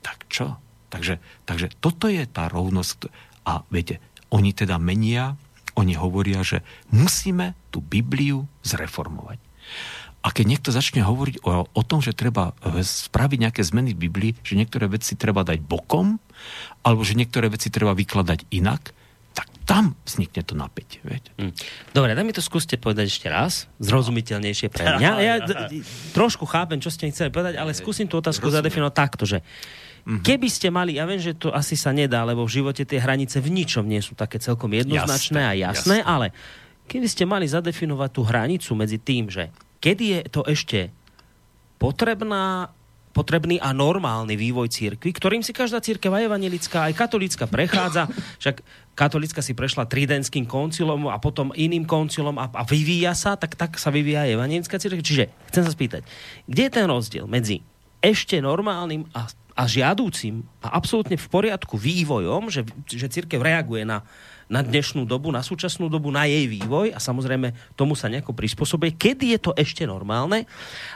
Tak 0.00 0.24
čo? 0.32 0.56
Takže, 0.88 1.20
takže 1.44 1.68
toto 1.84 2.08
je 2.08 2.24
tá 2.24 2.48
rovnosť. 2.48 3.12
A 3.44 3.66
viete, 3.68 4.00
oni 4.30 4.54
teda 4.56 4.78
menia, 4.78 5.36
oni 5.78 5.94
hovoria, 5.96 6.44
že 6.44 6.60
musíme 6.92 7.56
tú 7.72 7.80
Bibliu 7.80 8.44
zreformovať. 8.62 9.40
A 10.22 10.30
keď 10.30 10.44
niekto 10.54 10.70
začne 10.70 11.02
hovoriť 11.02 11.42
o, 11.42 11.66
o 11.66 11.82
tom, 11.82 11.98
že 11.98 12.14
treba 12.14 12.54
e, 12.62 12.86
spraviť 12.86 13.38
nejaké 13.42 13.62
zmeny 13.66 13.90
v 13.90 14.06
Biblii, 14.06 14.32
že 14.46 14.54
niektoré 14.54 14.86
veci 14.86 15.18
treba 15.18 15.42
dať 15.42 15.58
bokom, 15.66 16.22
alebo 16.86 17.02
že 17.02 17.18
niektoré 17.18 17.50
veci 17.50 17.74
treba 17.74 17.90
vykladať 17.90 18.46
inak, 18.54 18.94
tak 19.34 19.50
tam 19.66 19.98
vznikne 20.06 20.46
to 20.46 20.54
napätie. 20.54 21.02
Viete? 21.02 21.34
Hm. 21.42 21.52
Dobre, 21.90 22.14
daj 22.14 22.22
mi 22.22 22.30
to 22.30 22.44
skúste 22.44 22.78
povedať 22.78 23.10
ešte 23.10 23.26
raz, 23.26 23.66
zrozumiteľnejšie 23.82 24.68
pre 24.70 24.94
mňa. 24.94 25.10
Ja 25.26 25.34
trošku 26.14 26.46
chápem, 26.46 26.78
čo 26.78 26.92
ste 26.92 27.10
chceli 27.10 27.34
povedať, 27.34 27.58
ale 27.58 27.74
skúsim 27.74 28.06
tú 28.06 28.22
otázku 28.22 28.46
Rozumiem. 28.46 28.62
zadefinovať 28.62 28.94
takto, 28.94 29.24
že 29.26 29.42
Mm-hmm. 30.02 30.26
Keby 30.26 30.48
ste 30.50 30.68
mali, 30.74 30.98
ja 30.98 31.06
viem, 31.06 31.22
že 31.22 31.38
to 31.38 31.54
asi 31.54 31.78
sa 31.78 31.94
nedá, 31.94 32.26
lebo 32.26 32.42
v 32.42 32.58
živote 32.58 32.82
tie 32.82 32.98
hranice 32.98 33.38
v 33.38 33.54
ničom 33.54 33.86
nie 33.86 34.02
sú 34.02 34.18
také 34.18 34.42
celkom 34.42 34.74
jednoznačné 34.74 35.38
jasné, 35.38 35.42
a 35.46 35.52
jasné, 35.54 35.96
jasné, 35.96 35.96
ale 36.02 36.26
keby 36.90 37.06
ste 37.06 37.22
mali 37.22 37.46
zadefinovať 37.46 38.10
tú 38.10 38.22
hranicu 38.26 38.70
medzi 38.74 38.98
tým, 38.98 39.30
že 39.30 39.54
kedy 39.78 40.04
je 40.10 40.20
to 40.26 40.42
ešte 40.42 40.90
potrebná, 41.78 42.74
potrebný 43.14 43.62
a 43.62 43.70
normálny 43.70 44.34
vývoj 44.34 44.70
církvy, 44.70 45.10
ktorým 45.14 45.42
si 45.42 45.54
každá 45.54 45.78
církev 45.78 46.10
aj 46.10 46.26
evangelická, 46.30 46.90
aj 46.90 46.94
katolická 46.98 47.44
prechádza. 47.50 48.06
Však 48.42 48.62
katolická 48.94 49.42
si 49.42 49.54
prešla 49.54 49.90
tridentským 49.90 50.46
koncilom 50.46 51.10
a 51.10 51.18
potom 51.18 51.50
iným 51.54 51.86
koncilom 51.86 52.38
a, 52.38 52.50
a 52.50 52.62
vyvíja 52.66 53.14
sa, 53.14 53.34
tak, 53.34 53.58
tak 53.58 53.78
sa 53.78 53.90
vyvíja 53.90 54.26
aj 54.26 54.34
evangelická 54.34 54.76
církev. 54.78 55.02
Čiže 55.02 55.24
chcem 55.50 55.62
sa 55.62 55.70
spýtať, 55.74 56.02
kde 56.46 56.62
je 56.66 56.72
ten 56.74 56.86
rozdiel 56.86 57.26
medzi 57.26 57.62
ešte 58.02 58.42
normálnym 58.42 59.06
a, 59.14 59.30
a 59.52 59.68
žiadúcim 59.68 60.42
a 60.64 60.74
absolútne 60.76 61.20
v 61.20 61.28
poriadku 61.28 61.76
vývojom, 61.76 62.48
že, 62.48 62.64
že 62.88 63.12
církev 63.12 63.36
reaguje 63.40 63.84
na, 63.84 64.00
na 64.48 64.64
dnešnú 64.64 65.04
dobu, 65.04 65.28
na 65.28 65.44
súčasnú 65.44 65.92
dobu, 65.92 66.08
na 66.08 66.24
jej 66.24 66.48
vývoj 66.48 66.92
a 66.92 66.98
samozrejme 67.00 67.52
tomu 67.76 67.92
sa 67.92 68.08
nejako 68.08 68.32
prispôsobuje. 68.32 68.96
Kedy 68.96 69.36
je 69.36 69.40
to 69.40 69.52
ešte 69.56 69.84
normálne 69.84 70.48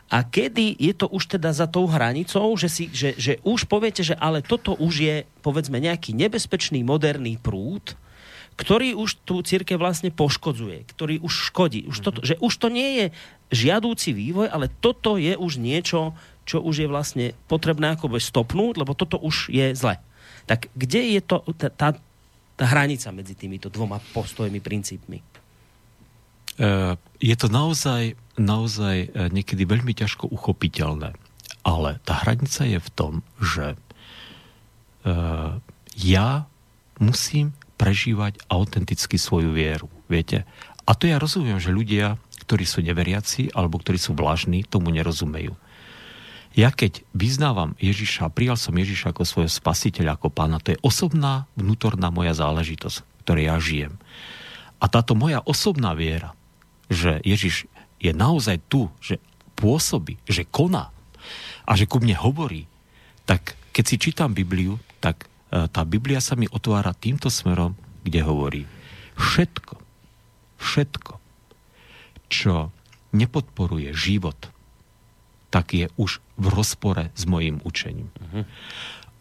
a 0.09 0.25
kedy 0.25 0.77
je 0.81 0.93
to 0.97 1.09
už 1.09 1.37
teda 1.37 1.53
za 1.53 1.69
tou 1.69 1.85
hranicou, 1.89 2.53
že, 2.57 2.69
si, 2.73 2.85
že, 2.93 3.13
že 3.17 3.41
už 3.45 3.69
poviete, 3.69 4.01
že 4.01 4.17
ale 4.17 4.41
toto 4.41 4.73
už 4.77 4.95
je 5.05 5.17
povedzme 5.45 5.77
nejaký 5.77 6.17
nebezpečný 6.17 6.81
moderný 6.81 7.37
prúd, 7.37 7.97
ktorý 8.57 8.97
už 8.97 9.21
tú 9.29 9.45
církev 9.45 9.77
vlastne 9.77 10.09
poškodzuje, 10.09 10.89
ktorý 10.97 11.21
už 11.21 11.53
škodí. 11.53 11.85
Už 11.85 12.01
toto, 12.01 12.25
že 12.25 12.41
už 12.41 12.57
to 12.57 12.73
nie 12.73 12.89
je 12.97 13.07
žiadúci 13.53 14.17
vývoj, 14.17 14.49
ale 14.49 14.73
toto 14.81 15.21
je 15.21 15.37
už 15.37 15.61
niečo, 15.61 16.17
čo 16.47 16.63
už 16.63 16.87
je 16.87 16.89
vlastne 16.89 17.27
potrebné 17.51 17.99
ako 17.99 18.17
stopnúť, 18.23 18.81
lebo 18.81 18.95
toto 18.95 19.19
už 19.19 19.51
je 19.51 19.75
zle. 19.75 19.99
Tak 20.47 20.71
kde 20.79 21.19
je 21.19 21.21
to, 21.21 21.43
tá, 21.59 21.99
tá 22.55 22.65
hranica 22.71 23.11
medzi 23.11 23.35
týmito 23.35 23.67
dvoma 23.67 23.99
postojmi, 24.15 24.63
princípmi? 24.63 25.19
Uh, 26.57 26.97
je 27.21 27.37
to 27.37 27.53
naozaj, 27.53 28.17
naozaj 28.41 29.13
e, 29.13 29.29
niekedy 29.29 29.69
veľmi 29.69 29.93
ťažko 29.93 30.33
uchopiteľné. 30.33 31.13
Ale 31.67 32.01
tá 32.07 32.25
hranica 32.25 32.65
je 32.65 32.81
v 32.81 32.91
tom, 32.97 33.13
že 33.37 33.77
uh, 35.05 35.61
ja 35.99 36.49
musím 36.97 37.53
prežívať 37.77 38.41
autenticky 38.49 39.21
svoju 39.21 39.53
vieru. 39.53 39.93
Viete? 40.09 40.49
A 40.89 40.97
to 40.97 41.11
ja 41.11 41.21
rozumiem, 41.21 41.61
že 41.61 41.75
ľudia, 41.75 42.17
ktorí 42.47 42.65
sú 42.65 42.81
neveriaci 42.81 43.53
alebo 43.53 43.77
ktorí 43.77 44.01
sú 44.01 44.17
vlažní, 44.17 44.65
tomu 44.65 44.89
nerozumejú. 44.95 45.53
Ja 46.57 46.73
keď 46.73 47.05
vyznávam 47.13 47.77
Ježiša, 47.77 48.33
prijal 48.33 48.57
som 48.57 48.73
Ježiša 48.73 49.13
ako 49.13 49.29
svojho 49.29 49.53
spasiteľa, 49.53 50.17
ako 50.17 50.33
pána, 50.33 50.57
to 50.57 50.73
je 50.73 50.81
osobná, 50.81 51.45
vnútorná 51.53 52.09
moja 52.09 52.33
záležitosť, 52.33 53.05
ktorej 53.29 53.53
ja 53.53 53.57
žijem. 53.61 53.95
A 54.81 54.89
táto 54.89 55.13
moja 55.13 55.45
osobná 55.45 55.93
viera, 55.93 56.33
že 56.89 57.21
Ježiš 57.29 57.69
je 58.01 58.13
naozaj 58.17 58.65
tu, 58.73 58.89
že 59.05 59.21
pôsobí, 59.53 60.17
že 60.25 60.49
koná 60.49 60.89
a 61.69 61.73
že 61.77 61.85
ku 61.85 62.01
mne 62.01 62.17
hovorí, 62.17 62.65
tak 63.29 63.53
keď 63.77 63.85
si 63.85 63.97
čítam 64.01 64.33
Bibliu, 64.33 64.81
tak 65.05 65.29
e, 65.53 65.69
tá 65.69 65.85
Biblia 65.85 66.25
sa 66.25 66.41
mi 66.41 66.49
otvára 66.49 66.97
týmto 66.97 67.29
smerom, 67.29 67.77
kde 68.01 68.25
hovorí 68.25 68.63
všetko, 69.21 69.77
všetko, 70.57 71.13
čo 72.33 72.73
nepodporuje 73.13 73.93
život, 73.93 74.56
tak 75.51 75.73
je 75.73 75.87
už 75.97 76.19
v 76.37 76.47
rozpore 76.51 77.11
s 77.15 77.23
mojim 77.25 77.63
učením. 77.63 78.11
Uh-huh. 78.19 78.45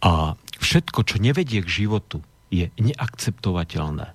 A 0.06 0.12
všetko, 0.60 1.06
čo 1.06 1.18
nevedie 1.22 1.62
k 1.64 1.70
životu, 1.86 2.22
je 2.54 2.70
neakceptovateľné. 2.78 4.14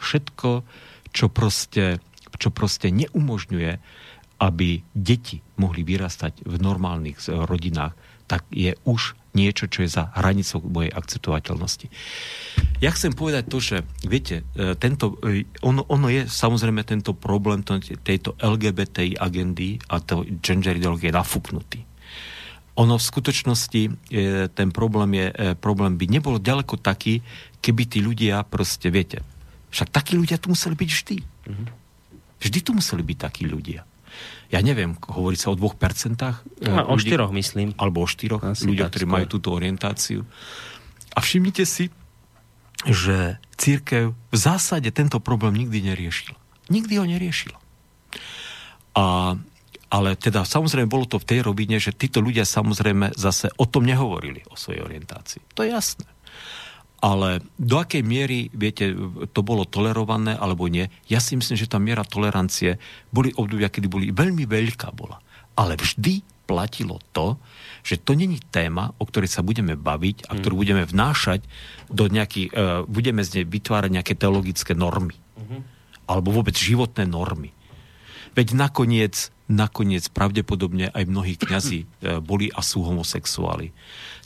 Všetko, 0.00 0.66
čo 1.14 1.26
proste, 1.30 2.02
čo 2.36 2.48
proste 2.50 2.90
neumožňuje, 2.90 3.72
aby 4.42 4.82
deti 4.92 5.40
mohli 5.56 5.86
vyrastať 5.86 6.42
v 6.42 6.54
normálnych 6.58 7.22
rodinách, 7.30 7.94
tak 8.26 8.44
je 8.50 8.74
už 8.84 9.14
niečo, 9.34 9.66
čo 9.66 9.82
je 9.82 9.90
za 9.90 10.14
hranicou 10.14 10.62
mojej 10.62 10.94
akceptovateľnosti. 10.94 11.86
Ja 12.78 12.94
chcem 12.94 13.12
povedať 13.12 13.50
to, 13.50 13.58
že 13.58 13.76
viete, 14.06 14.46
e, 14.54 14.78
tento, 14.78 15.18
e, 15.26 15.44
ono, 15.66 15.82
ono 15.90 16.06
je 16.08 16.24
samozrejme 16.30 16.86
tento 16.86 17.12
problém 17.12 17.66
tejto 18.02 18.38
LGBTI 18.38 19.18
agendy 19.18 19.82
a 19.90 19.98
to 19.98 20.22
gender 20.40 20.78
ideológie 20.78 21.10
nafúknutý. 21.10 21.82
ono 22.74 22.98
v 22.98 23.06
skutočnosti, 23.06 23.82
e, 23.86 23.90
ten 24.50 24.74
problém, 24.74 25.14
je, 25.14 25.26
problém 25.62 25.94
by 25.94 26.10
nebol 26.10 26.42
ďaleko 26.42 26.82
taký, 26.82 27.22
keby 27.62 27.86
tí 27.86 28.02
ľudia 28.02 28.42
proste, 28.42 28.90
viete, 28.90 29.22
však 29.70 29.94
takí 29.94 30.18
ľudia 30.18 30.42
tu 30.42 30.50
museli 30.50 30.74
byť 30.74 30.90
vždy. 30.90 31.16
Mm-hmm. 31.22 31.66
Vždy 32.42 32.58
tu 32.66 32.70
museli 32.74 33.02
byť 33.06 33.18
takí 33.18 33.46
ľudia. 33.46 33.86
Ja 34.52 34.60
neviem, 34.62 34.94
hovorí 35.10 35.34
sa 35.34 35.50
o 35.50 35.58
dvoch 35.58 35.74
percentách. 35.74 36.46
No, 36.62 36.94
o 36.94 36.96
štyroch, 37.00 37.34
myslím. 37.34 37.74
Alebo 37.74 38.04
o 38.04 38.08
štyroch 38.08 38.42
Asi 38.44 38.68
ľudia, 38.68 38.86
ktorí 38.86 39.04
skôr. 39.08 39.14
majú 39.18 39.26
túto 39.26 39.48
orientáciu. 39.50 40.22
A 41.14 41.18
všimnite 41.18 41.66
si, 41.66 41.90
že 42.86 43.42
církev 43.56 44.12
v 44.14 44.36
zásade 44.36 44.90
tento 44.94 45.18
problém 45.18 45.56
nikdy 45.56 45.94
neriešila. 45.94 46.36
Nikdy 46.70 46.94
ho 47.00 47.04
neriešila. 47.08 47.58
A 48.94 49.34
ale 49.94 50.18
teda 50.18 50.42
samozrejme 50.42 50.90
bolo 50.90 51.06
to 51.06 51.22
v 51.22 51.28
tej 51.30 51.40
rovine, 51.46 51.78
že 51.78 51.94
títo 51.94 52.18
ľudia 52.18 52.42
samozrejme 52.42 53.14
zase 53.14 53.54
o 53.54 53.62
tom 53.62 53.86
nehovorili, 53.86 54.42
o 54.50 54.58
svojej 54.58 54.82
orientácii. 54.82 55.54
To 55.54 55.62
je 55.62 55.70
jasné. 55.70 56.10
Ale 57.04 57.44
do 57.60 57.76
akej 57.84 58.00
miery, 58.00 58.48
viete, 58.56 58.96
to 59.36 59.44
bolo 59.44 59.68
tolerované 59.68 60.40
alebo 60.40 60.72
nie, 60.72 60.88
ja 61.04 61.20
si 61.20 61.36
myslím, 61.36 61.60
že 61.60 61.68
tá 61.68 61.76
miera 61.76 62.00
tolerancie 62.00 62.80
boli 63.12 63.28
obdobia, 63.36 63.68
kedy 63.68 63.86
boli 63.92 64.08
veľmi 64.08 64.48
veľká 64.48 64.88
bola. 64.96 65.20
Ale 65.52 65.76
vždy 65.76 66.24
platilo 66.48 67.00
to, 67.12 67.36
že 67.84 68.00
to 68.00 68.16
není 68.16 68.40
téma, 68.52 68.92
o 68.96 69.04
ktorej 69.04 69.28
sa 69.32 69.44
budeme 69.44 69.76
baviť 69.76 70.28
a 70.28 70.36
ktorú 70.36 70.54
mm. 70.56 70.62
budeme 70.64 70.84
vnášať 70.88 71.40
do 71.92 72.08
nejakých, 72.08 72.48
uh, 72.52 72.84
budeme 72.88 73.20
z 73.20 73.40
nej 73.40 73.46
vytvárať 73.48 73.90
nejaké 73.92 74.14
teologické 74.16 74.72
normy. 74.72 75.16
Mm-hmm. 75.36 75.60
Alebo 76.08 76.36
vôbec 76.36 76.56
životné 76.56 77.08
normy. 77.08 77.52
Veď 78.32 78.56
nakoniec 78.56 79.34
nakoniec 79.48 80.08
pravdepodobne 80.08 80.88
aj 80.92 81.04
mnohí 81.04 81.36
kňazi 81.36 81.80
e, 81.84 81.86
boli 82.28 82.48
a 82.48 82.64
sú 82.64 82.84
homosexuáli. 82.84 83.76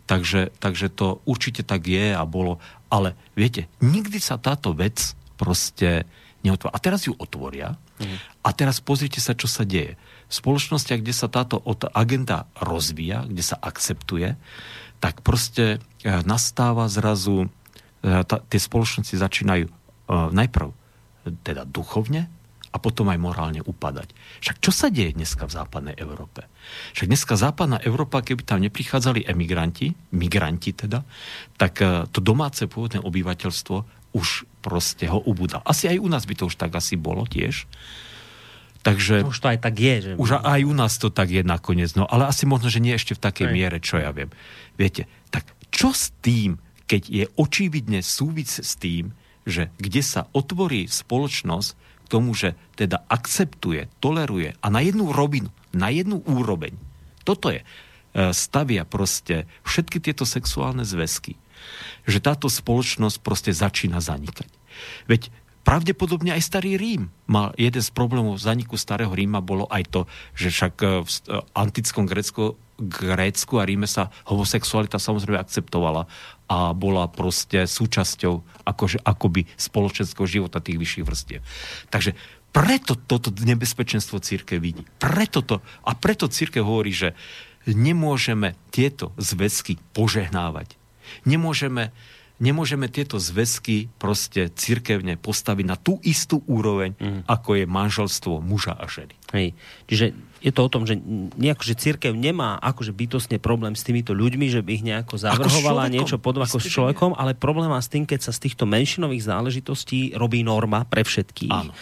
Takže, 0.08 0.54
takže 0.56 0.88
to 0.88 1.20
určite 1.28 1.66
tak 1.66 1.84
je 1.84 2.16
a 2.16 2.22
bolo. 2.24 2.62
Ale 2.88 3.12
viete, 3.36 3.68
nikdy 3.84 4.16
sa 4.22 4.40
táto 4.40 4.72
vec 4.72 5.12
proste 5.36 6.08
neotvoria. 6.40 6.74
A 6.74 6.80
teraz 6.80 7.04
ju 7.04 7.12
otvoria 7.18 7.76
mm. 8.00 8.40
a 8.40 8.48
teraz 8.56 8.80
pozrite 8.80 9.20
sa, 9.20 9.36
čo 9.36 9.50
sa 9.50 9.68
deje. 9.68 10.00
V 10.30 10.32
spoločnostiach, 10.32 11.02
kde 11.04 11.14
sa 11.14 11.28
táto 11.28 11.60
agenda 11.92 12.48
rozvíja, 12.56 13.28
kde 13.28 13.44
sa 13.44 13.60
akceptuje, 13.60 14.38
tak 15.02 15.20
proste 15.20 15.76
e, 15.76 15.78
nastáva 16.24 16.88
zrazu, 16.88 17.50
e, 18.00 18.24
tie 18.24 18.60
spoločnosti 18.60 19.12
začínajú 19.18 19.66
najprv 20.08 20.72
teda 21.44 21.68
duchovne, 21.68 22.32
a 22.78 22.82
potom 22.82 23.10
aj 23.10 23.18
morálne 23.18 23.58
upadať. 23.58 24.14
Však 24.38 24.62
čo 24.62 24.70
sa 24.70 24.86
deje 24.86 25.18
dneska 25.18 25.50
v 25.50 25.52
západnej 25.58 25.98
Európe? 25.98 26.46
Však 26.94 27.10
dneska 27.10 27.34
západná 27.34 27.82
Európa, 27.82 28.22
keby 28.22 28.46
tam 28.46 28.62
neprichádzali 28.62 29.26
emigranti, 29.26 29.98
migranti 30.14 30.70
teda, 30.70 31.02
tak 31.58 31.82
e, 31.82 32.06
to 32.14 32.22
domáce 32.22 32.62
pôvodné 32.70 33.02
obyvateľstvo 33.02 33.76
už 34.14 34.46
proste 34.62 35.10
ho 35.10 35.18
ubúda. 35.18 35.58
Asi 35.66 35.90
aj 35.90 35.98
u 35.98 36.06
nás 36.06 36.22
by 36.22 36.34
to 36.38 36.46
už 36.46 36.54
tak 36.54 36.70
asi 36.78 36.94
bolo 36.94 37.26
tiež. 37.26 37.66
Takže, 38.86 39.26
už 39.26 39.38
to 39.42 39.50
aj 39.50 39.58
tak 39.58 39.74
je. 39.74 39.96
Že... 40.06 40.10
Už 40.22 40.30
aj 40.38 40.60
u 40.62 40.72
nás 40.72 40.94
to 41.02 41.10
tak 41.10 41.34
je 41.34 41.42
nakoniec. 41.42 41.92
No 41.98 42.06
ale 42.06 42.30
asi 42.30 42.46
možno, 42.46 42.70
že 42.70 42.78
nie 42.78 42.94
ešte 42.94 43.18
v 43.18 43.20
takej 43.26 43.46
aj. 43.50 43.52
miere, 43.52 43.78
čo 43.82 43.98
ja 43.98 44.14
viem. 44.14 44.30
Viete, 44.78 45.10
tak 45.34 45.50
čo 45.74 45.90
s 45.90 46.14
tým, 46.22 46.62
keď 46.86 47.02
je 47.10 47.24
očividne 47.36 48.00
súvis 48.00 48.62
s 48.62 48.78
tým, 48.78 49.12
že 49.48 49.72
kde 49.80 50.02
sa 50.04 50.28
otvorí 50.36 50.86
spoločnosť, 50.86 51.70
tomu, 52.08 52.32
že 52.32 52.56
teda 52.74 53.04
akceptuje, 53.06 53.86
toleruje 54.00 54.56
a 54.58 54.66
na 54.72 54.80
jednu 54.80 55.12
robinu, 55.12 55.52
na 55.76 55.92
jednu 55.92 56.24
úroveň, 56.24 56.74
toto 57.28 57.52
je, 57.52 57.60
e, 57.60 57.66
stavia 58.32 58.88
proste 58.88 59.44
všetky 59.68 60.00
tieto 60.00 60.24
sexuálne 60.24 60.82
zväzky, 60.88 61.36
že 62.08 62.24
táto 62.24 62.48
spoločnosť 62.48 63.20
proste 63.20 63.52
začína 63.52 64.00
zanikať. 64.00 64.48
Veď 65.04 65.28
pravdepodobne 65.68 66.32
aj 66.32 66.48
starý 66.48 66.80
Rím 66.80 67.12
mal 67.28 67.52
jeden 67.60 67.84
z 67.84 67.92
problémov 67.92 68.40
zaniku 68.40 68.80
starého 68.80 69.12
Ríma 69.12 69.44
bolo 69.44 69.68
aj 69.68 69.84
to, 69.92 70.00
že 70.32 70.48
však 70.48 70.74
e, 70.80 70.86
v 71.04 71.08
e, 71.08 71.20
antickom 71.52 72.08
Grécku, 72.08 72.56
Grécku 72.78 73.58
a 73.58 73.66
Ríme 73.66 73.90
sa 73.90 74.14
homosexualita 74.30 75.02
samozrejme 75.02 75.36
akceptovala 75.42 76.06
a 76.48 76.72
bola 76.72 77.10
proste 77.10 77.66
súčasťou 77.66 78.64
akože, 78.64 79.02
akoby 79.02 79.44
spoločenského 79.58 80.24
života 80.24 80.62
tých 80.62 80.78
vyšších 80.80 81.04
vrstiev. 81.04 81.40
Takže 81.92 82.14
preto 82.54 82.96
toto 82.96 83.28
nebezpečenstvo 83.34 84.22
církev 84.22 84.56
vidí. 84.62 84.86
Preto 84.96 85.44
to, 85.44 85.60
a 85.84 85.92
preto 85.92 86.30
církev 86.30 86.64
hovorí, 86.64 86.94
že 86.94 87.12
nemôžeme 87.68 88.56
tieto 88.72 89.12
zväzky 89.20 89.76
požehnávať. 89.92 90.78
Nemôžeme 91.28 91.92
nemôžeme 92.38 92.86
tieto 92.86 93.18
zväzky 93.18 93.90
proste 93.98 94.46
cirkevne 94.54 95.18
postaviť 95.18 95.66
na 95.66 95.74
tú 95.74 95.98
istú 96.06 96.40
úroveň, 96.46 96.94
mm. 96.94 97.26
ako 97.26 97.58
je 97.58 97.64
manželstvo 97.66 98.38
muža 98.38 98.78
a 98.78 98.86
ženy. 98.86 99.14
Hej. 99.34 99.58
Čiže 99.90 100.06
je 100.38 100.54
to 100.54 100.60
o 100.62 100.70
tom, 100.70 100.86
že 100.86 100.94
nejako, 101.34 101.62
že 101.66 101.74
církev 101.74 102.14
nemá 102.14 102.62
akože 102.62 102.94
bytostne 102.94 103.42
problém 103.42 103.74
s 103.74 103.82
týmito 103.82 104.14
ľuďmi, 104.14 104.46
že 104.46 104.62
by 104.62 104.70
ich 104.70 104.86
nejako 104.86 105.18
zavrhovala 105.18 105.90
niečo 105.90 106.22
pod 106.22 106.38
ako 106.38 106.62
s 106.62 106.70
človekom, 106.70 107.18
ale 107.18 107.34
problém 107.34 107.66
má 107.66 107.82
s 107.82 107.90
tým, 107.90 108.06
keď 108.06 108.30
sa 108.30 108.32
z 108.34 108.46
týchto 108.46 108.62
menšinových 108.62 109.26
záležitostí 109.26 110.14
robí 110.14 110.46
norma 110.46 110.86
pre 110.86 111.02
všetkých. 111.02 111.50
Áno. 111.50 111.74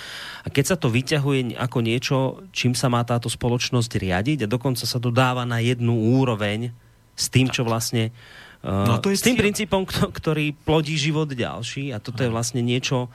A 0.43 0.49
keď 0.49 0.65
sa 0.73 0.77
to 0.81 0.89
vyťahuje 0.89 1.61
ako 1.61 1.79
niečo, 1.85 2.17
čím 2.57 2.73
sa 2.73 2.89
má 2.89 3.05
táto 3.05 3.29
spoločnosť 3.29 3.93
riadiť 4.01 4.49
a 4.49 4.51
dokonca 4.51 4.89
sa 4.89 4.97
to 4.97 5.13
dáva 5.13 5.45
na 5.45 5.61
jednu 5.61 6.17
úroveň 6.17 6.73
s 7.13 7.29
tým, 7.29 7.53
čo 7.53 7.61
vlastne 7.67 8.15
No, 8.67 8.99
to 8.99 9.15
je 9.15 9.21
s 9.21 9.23
tým 9.23 9.39
cieľ. 9.39 9.45
princípom, 9.47 9.87
ktorý 9.87 10.51
plodí 10.67 10.99
život 10.99 11.31
ďalší 11.31 11.95
a 11.95 12.03
toto 12.03 12.27
je 12.27 12.33
vlastne 12.33 12.67
niečo, 12.67 13.07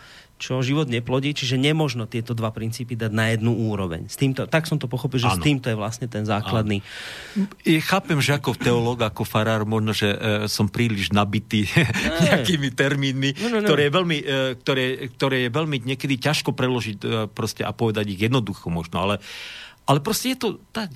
čo 0.42 0.66
život 0.66 0.90
neplodí, 0.90 1.38
čiže 1.38 1.62
nemožno 1.62 2.10
tieto 2.10 2.34
dva 2.34 2.50
princípy 2.50 2.98
dať 2.98 3.14
na 3.14 3.30
jednu 3.30 3.54
úroveň. 3.54 4.10
S 4.10 4.18
týmto, 4.18 4.50
tak 4.50 4.66
som 4.66 4.82
to 4.82 4.90
pochopil, 4.90 5.22
že 5.22 5.30
ano. 5.30 5.38
s 5.38 5.46
týmto 5.46 5.70
je 5.70 5.78
vlastne 5.78 6.10
ten 6.10 6.26
základný. 6.26 6.82
Ja 7.62 7.82
chápem, 7.86 8.18
že 8.18 8.34
ako 8.34 8.58
teológ, 8.58 9.06
ako 9.06 9.22
farár, 9.22 9.70
možno, 9.70 9.94
že 9.94 10.10
e, 10.10 10.18
som 10.50 10.66
príliš 10.66 11.14
nabitý 11.14 11.70
nejakými 12.26 12.74
termínmi, 12.74 13.38
no, 13.38 13.48
no, 13.54 13.58
no. 13.62 13.68
Ktoré, 13.70 13.82
je 13.86 13.92
veľmi, 13.94 14.18
e, 14.18 14.26
ktoré, 14.58 14.86
ktoré 15.14 15.38
je 15.46 15.50
veľmi 15.54 15.78
niekedy 15.86 16.18
ťažko 16.18 16.58
preložiť 16.58 16.98
e, 16.98 17.08
proste 17.30 17.62
a 17.62 17.70
povedať 17.70 18.10
ich 18.10 18.26
jednoducho 18.26 18.74
možno, 18.74 19.06
ale, 19.06 19.22
ale 19.86 20.02
proste 20.02 20.34
je 20.34 20.42
to 20.42 20.50
tak. 20.74 20.90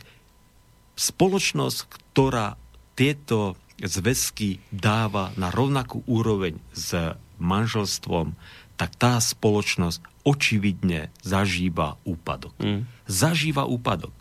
Spoločnosť, 0.98 1.78
ktorá 1.86 2.58
tieto 2.98 3.54
zväzky 3.78 4.64
dáva 4.72 5.36
na 5.38 5.52
rovnakú 5.52 6.02
úroveň 6.08 6.58
s 6.72 6.96
manželstvom, 7.36 8.34
tak 8.76 8.96
tá 9.00 9.20
spoločnosť 9.20 10.04
očividne 10.28 11.14
zažíva 11.24 11.96
úpadok. 12.04 12.56
Mm. 12.60 12.84
Zažíva 13.08 13.64
úpadok. 13.64 14.12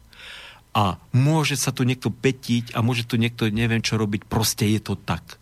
A 0.75 0.99
môže 1.15 1.55
sa 1.55 1.71
tu 1.71 1.87
niekto 1.87 2.11
petiť 2.11 2.75
a 2.75 2.83
môže 2.83 3.07
tu 3.07 3.15
niekto 3.15 3.47
neviem 3.51 3.83
čo 3.83 3.95
robiť, 3.95 4.27
proste 4.27 4.67
je 4.67 4.83
to 4.83 4.99
tak. 4.99 5.39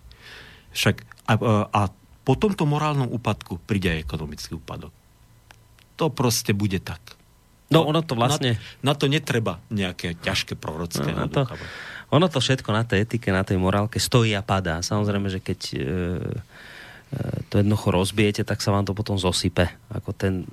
Však 0.77 1.05
a, 1.29 1.35
a 1.73 1.81
po 2.23 2.35
tomto 2.37 2.69
morálnom 2.69 3.09
úpadku 3.09 3.59
príde 3.65 3.91
aj 3.91 4.05
ekonomický 4.05 4.61
úpadok. 4.61 4.93
To 5.97 6.13
proste 6.13 6.53
bude 6.53 6.79
tak. 6.81 7.01
No 7.73 7.89
ono 7.89 8.05
to 8.05 8.13
vlastne... 8.13 8.61
Na, 8.85 8.93
na 8.93 8.95
to 8.95 9.09
netreba 9.09 9.57
nejaké 9.73 10.21
ťažké 10.21 10.61
prorocké. 10.61 11.09
No, 11.09 11.25
to, 11.33 11.49
ono 12.13 12.29
to 12.29 12.45
všetko 12.45 12.69
na 12.69 12.85
tej 12.85 13.09
etike, 13.09 13.33
na 13.33 13.41
tej 13.41 13.57
morálke 13.57 13.97
stojí 13.97 14.37
a 14.37 14.45
padá. 14.45 14.85
Samozrejme, 14.85 15.33
že 15.33 15.41
keď 15.41 15.61
e, 15.73 15.79
to 17.53 17.61
jednoducho 17.61 17.93
rozbijete, 17.93 18.43
tak 18.49 18.65
sa 18.65 18.73
vám 18.73 18.89
to 18.89 18.97
potom 18.97 19.21
zosype, 19.21 19.69
ako 19.93 20.17
ten, 20.17 20.49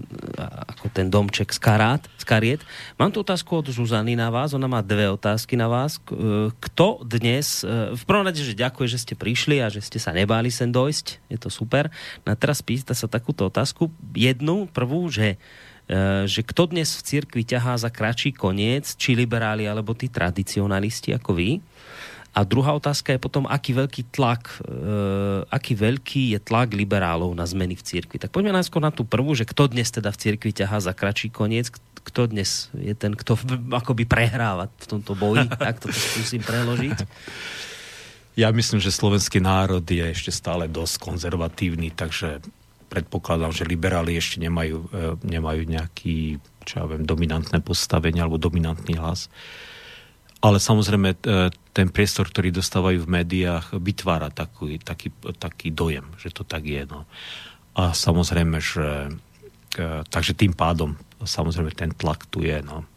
ako 0.68 0.92
ten 0.92 1.08
domček 1.08 1.56
z, 1.56 1.60
karát, 1.60 2.04
z 2.20 2.26
kariet. 2.28 2.62
Mám 3.00 3.16
tu 3.16 3.24
otázku 3.24 3.64
od 3.64 3.72
Zuzany 3.72 4.20
na 4.20 4.28
vás, 4.28 4.52
ona 4.52 4.68
má 4.68 4.84
dve 4.84 5.08
otázky 5.08 5.56
na 5.56 5.72
vás. 5.72 6.04
E, 6.12 6.52
kto 6.52 7.08
dnes, 7.08 7.64
v 7.96 8.04
prvom 8.04 8.28
rade, 8.28 8.44
že 8.44 8.52
ďakuje, 8.52 8.88
že 8.92 9.02
ste 9.08 9.16
prišli 9.16 9.64
a 9.64 9.72
že 9.72 9.80
ste 9.80 10.04
sa 10.04 10.12
nebáli 10.12 10.52
sem 10.52 10.68
dojsť, 10.68 11.32
je 11.32 11.38
to 11.40 11.48
super. 11.48 11.88
No 12.28 12.36
a 12.36 12.36
teraz 12.36 12.60
pýta 12.60 12.92
sa 12.92 13.08
takúto 13.08 13.48
otázku, 13.48 13.88
jednu, 14.12 14.68
prvú, 14.68 15.08
že 15.08 15.40
Eh, 15.90 16.30
že 16.30 16.46
kto 16.46 16.70
dnes 16.70 16.94
v 16.94 17.02
cirkvi 17.02 17.42
ťahá 17.42 17.74
za 17.82 17.90
kračí 17.90 18.30
koniec, 18.30 18.94
či 18.94 19.18
liberáli 19.18 19.66
alebo 19.66 19.98
tí 19.98 20.06
tradicionalisti 20.06 21.18
ako 21.18 21.34
vy. 21.34 21.66
A 22.30 22.46
druhá 22.46 22.78
otázka 22.78 23.12
je 23.12 23.20
potom, 23.20 23.50
aký 23.50 23.74
veľký 23.74 24.14
tlak, 24.14 24.62
uh, 24.62 25.44
aký 25.50 25.74
veľký 25.74 26.38
je 26.38 26.40
tlak 26.40 26.72
liberálov 26.78 27.34
na 27.34 27.44
zmeny 27.44 27.74
v 27.74 27.84
cirkvi. 27.84 28.22
Tak 28.22 28.30
poďme 28.30 28.54
najskôr 28.54 28.80
na 28.80 28.94
tú 28.94 29.02
prvú, 29.02 29.34
že 29.34 29.50
kto 29.50 29.74
dnes 29.74 29.90
teda 29.90 30.14
v 30.14 30.20
cirkvi 30.22 30.52
ťahá 30.54 30.78
za 30.78 30.94
kračí 30.94 31.34
koniec, 31.34 31.74
kto 32.06 32.30
dnes 32.30 32.70
je 32.78 32.94
ten, 32.94 33.18
kto 33.18 33.36
akoby 33.74 34.06
prehráva 34.06 34.70
v 34.70 34.86
tomto 34.86 35.18
boji, 35.18 35.46
tak 35.66 35.82
to 35.82 35.90
skúsim 35.90 36.42
preložiť. 36.46 37.06
Ja 38.40 38.54
myslím, 38.56 38.80
že 38.80 38.94
slovenský 38.94 39.44
národ 39.44 39.84
je 39.84 40.06
ešte 40.06 40.32
stále 40.32 40.72
dosť 40.72 40.96
konzervatívny, 41.02 41.92
takže 41.92 42.40
predpokladám, 42.88 43.54
že 43.54 43.68
liberáli 43.70 44.18
ešte 44.18 44.42
nemajú, 44.42 44.78
e, 44.90 44.98
nemajú 45.28 45.62
nejaký, 45.68 46.42
čo 46.66 46.74
ja 46.80 46.86
viem, 46.90 47.06
dominantné 47.06 47.62
postavenie 47.62 48.24
alebo 48.24 48.42
dominantný 48.42 48.98
hlas. 48.98 49.28
Ale 50.40 50.58
samozrejme 50.58 51.20
ten 51.76 51.88
priestor, 51.92 52.32
ktorý 52.32 52.56
dostávajú 52.56 53.04
v 53.04 53.12
médiách, 53.12 53.76
vytvára 53.76 54.32
taký, 54.32 54.80
taký, 54.80 55.12
taký 55.36 55.76
dojem, 55.76 56.08
že 56.16 56.32
to 56.32 56.48
tak 56.48 56.64
je. 56.64 56.88
No. 56.88 57.04
A 57.76 57.92
samozrejme, 57.92 58.58
že 58.64 59.12
takže 60.10 60.34
tým 60.34 60.56
pádom 60.56 60.98
samozrejme 61.24 61.76
ten 61.76 61.92
tlak 61.92 62.26
tu 62.32 62.42
je. 62.42 62.58
No. 62.64 62.88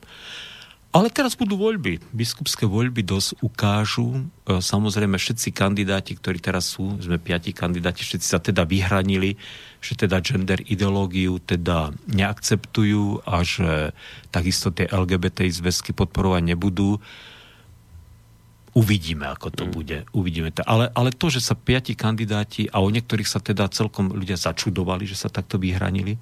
Ale 0.93 1.09
teraz 1.09 1.33
budú 1.33 1.57
voľby. 1.57 2.05
Biskupské 2.13 2.69
voľby 2.69 3.01
dosť 3.01 3.41
ukážu. 3.41 4.29
E, 4.45 4.61
samozrejme, 4.61 5.17
všetci 5.17 5.49
kandidáti, 5.57 6.21
ktorí 6.21 6.37
teraz 6.37 6.69
sú, 6.69 7.01
sme 7.01 7.17
piati 7.17 7.57
kandidáti, 7.57 8.05
všetci 8.05 8.27
sa 8.29 8.37
teda 8.37 8.69
vyhranili, 8.69 9.41
že 9.81 9.97
teda 9.97 10.21
gender 10.21 10.61
ideológiu 10.69 11.41
teda 11.41 11.97
neakceptujú 12.13 13.25
a 13.25 13.41
že 13.41 13.97
takisto 14.29 14.69
tie 14.69 14.85
LGBT 14.85 15.49
zväzky 15.49 15.97
podporovať 15.97 16.53
nebudú. 16.53 17.01
Uvidíme, 18.73 19.29
ako 19.29 19.53
to 19.53 19.65
mm. 19.69 19.73
bude. 19.73 19.99
Uvidíme 20.17 20.49
to. 20.49 20.65
Ale, 20.65 20.89
ale 20.97 21.13
to, 21.13 21.29
že 21.29 21.45
sa 21.45 21.53
piati 21.53 21.93
kandidáti 21.93 22.73
a 22.73 22.81
o 22.81 22.89
niektorých 22.89 23.29
sa 23.29 23.37
teda 23.37 23.69
celkom 23.69 24.17
ľudia 24.17 24.41
začudovali, 24.41 25.05
že 25.05 25.17
sa 25.17 25.29
takto 25.29 25.61
vyhranili, 25.61 26.17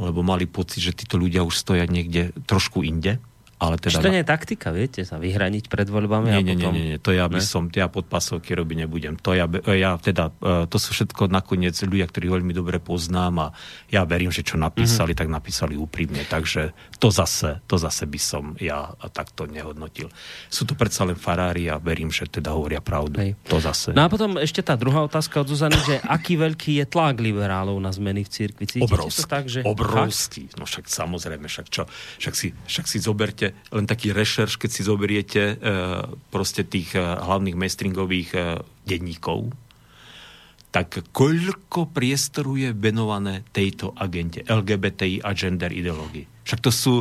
lebo 0.00 0.24
mali 0.24 0.48
pocit, 0.48 0.80
že 0.80 0.96
títo 0.96 1.20
ľudia 1.20 1.44
už 1.44 1.60
stoja 1.60 1.84
niekde 1.84 2.32
trošku 2.48 2.80
inde, 2.80 3.20
ale 3.64 3.80
teda... 3.80 3.96
Či 3.96 4.04
to 4.04 4.12
nie 4.12 4.20
je 4.20 4.28
taktika, 4.28 4.68
viete, 4.70 5.00
sa 5.08 5.16
vyhraniť 5.16 5.72
pred 5.72 5.88
voľbami 5.88 6.28
nie, 6.28 6.36
a 6.36 6.40
potom... 6.44 6.72
Nie, 6.76 6.80
nie, 6.80 6.84
nie, 6.94 6.98
to 7.00 7.16
ja 7.16 7.26
by 7.26 7.40
ne? 7.40 7.44
som, 7.44 7.72
ja 7.72 7.88
pod 7.88 8.06
pasovky 8.06 8.52
robiť 8.52 8.84
nebudem. 8.84 9.16
To 9.24 9.32
ja, 9.32 9.48
ja 9.72 9.96
teda, 9.96 10.30
e, 10.38 10.68
to 10.68 10.76
sú 10.76 10.92
všetko 10.92 11.32
nakoniec 11.32 11.72
ľudia, 11.80 12.04
ktorí 12.04 12.28
veľmi 12.28 12.52
dobre 12.52 12.76
poznám 12.78 13.34
a 13.40 13.46
ja 13.88 14.04
verím, 14.04 14.28
že 14.28 14.44
čo 14.44 14.60
napísali, 14.60 15.16
mm-hmm. 15.16 15.24
tak 15.24 15.28
napísali 15.32 15.74
úprimne, 15.80 16.22
takže 16.28 16.76
to 17.00 17.08
zase, 17.08 17.64
to 17.64 17.80
zase 17.80 18.04
by 18.04 18.20
som 18.20 18.44
ja 18.60 18.92
takto 19.10 19.48
nehodnotil. 19.48 20.12
Sú 20.52 20.68
to 20.68 20.76
predsa 20.76 21.08
len 21.08 21.16
farári 21.16 21.72
a 21.72 21.80
verím, 21.80 22.12
že 22.12 22.28
teda 22.28 22.52
hovoria 22.52 22.84
pravdu. 22.84 23.22
Hej. 23.22 23.32
To 23.48 23.56
zase. 23.62 23.96
No 23.96 24.04
a 24.04 24.08
potom 24.12 24.36
ešte 24.36 24.60
tá 24.60 24.76
druhá 24.76 25.00
otázka 25.06 25.40
od 25.40 25.48
Zuzany, 25.48 25.78
že 25.86 25.96
aký 26.04 26.36
veľký 26.36 26.82
je 26.82 26.84
tlak 26.84 27.16
liberálov 27.22 27.80
na 27.80 27.94
zmeny 27.94 28.26
v 28.26 28.30
cirkvi? 28.30 28.64
Cítite 28.68 28.84
obrovský, 28.84 29.22
to 29.24 29.30
tak, 29.30 29.44
že... 29.48 29.60
obrovský. 29.64 30.42
No 30.60 30.68
však 30.68 30.90
samozrejme, 30.90 31.46
však 31.46 31.66
čo, 31.70 31.88
však 32.20 32.34
si, 32.34 32.52
však 32.66 32.86
si 32.90 32.98
zoberte 33.00 33.53
len 33.74 33.84
taký 33.84 34.14
rešerš, 34.14 34.60
keď 34.60 34.70
si 34.70 34.82
zoberiete 34.86 35.42
e, 35.42 35.54
proste 36.30 36.62
tých 36.62 36.94
e, 36.94 37.00
hlavných 37.00 37.58
mainstreamových 37.58 38.30
e, 38.34 38.40
denníkov, 38.86 39.50
tak 40.74 41.06
koľko 41.14 41.94
priestoru 41.94 42.58
je 42.58 42.70
venované 42.74 43.46
tejto 43.54 43.94
agente 43.94 44.42
LGBTI 44.42 45.22
a 45.22 45.30
gender 45.34 45.70
ideológii. 45.70 46.42
Však 46.42 46.60
to 46.60 46.70
sú, 46.74 46.94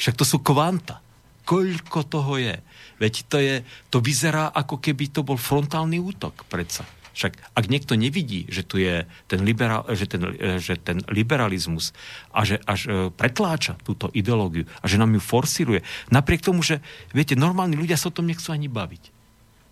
však 0.00 0.16
to 0.16 0.24
sú 0.24 0.40
kvanta. 0.40 1.04
Koľko 1.44 2.00
toho 2.08 2.40
je? 2.40 2.56
Veď 2.96 3.14
to, 3.28 3.36
je, 3.40 3.64
to 3.92 4.00
vyzerá, 4.00 4.52
ako 4.52 4.80
keby 4.80 5.12
to 5.12 5.20
bol 5.24 5.36
frontálny 5.36 6.00
útok 6.00 6.48
predsa. 6.48 6.84
Však 7.20 7.36
ak 7.52 7.68
niekto 7.68 8.00
nevidí, 8.00 8.48
že 8.48 8.64
tu 8.64 8.80
je 8.80 9.04
ten, 9.28 9.44
liberál, 9.44 9.84
že 9.92 10.08
ten, 10.08 10.24
že 10.56 10.80
ten 10.80 11.04
liberalizmus 11.04 11.92
a 12.32 12.48
že 12.48 12.56
až 12.64 12.80
e, 12.88 12.90
pretláča 13.12 13.76
túto 13.84 14.08
ideológiu 14.16 14.64
a 14.80 14.88
že 14.88 14.96
nám 14.96 15.12
ju 15.12 15.20
forsíruje, 15.20 15.84
napriek 16.08 16.40
tomu, 16.40 16.64
že 16.64 16.80
viete, 17.12 17.36
normálni 17.36 17.76
ľudia 17.76 18.00
sa 18.00 18.08
o 18.08 18.16
tom 18.16 18.24
nechcú 18.24 18.56
ani 18.56 18.72
baviť. 18.72 19.12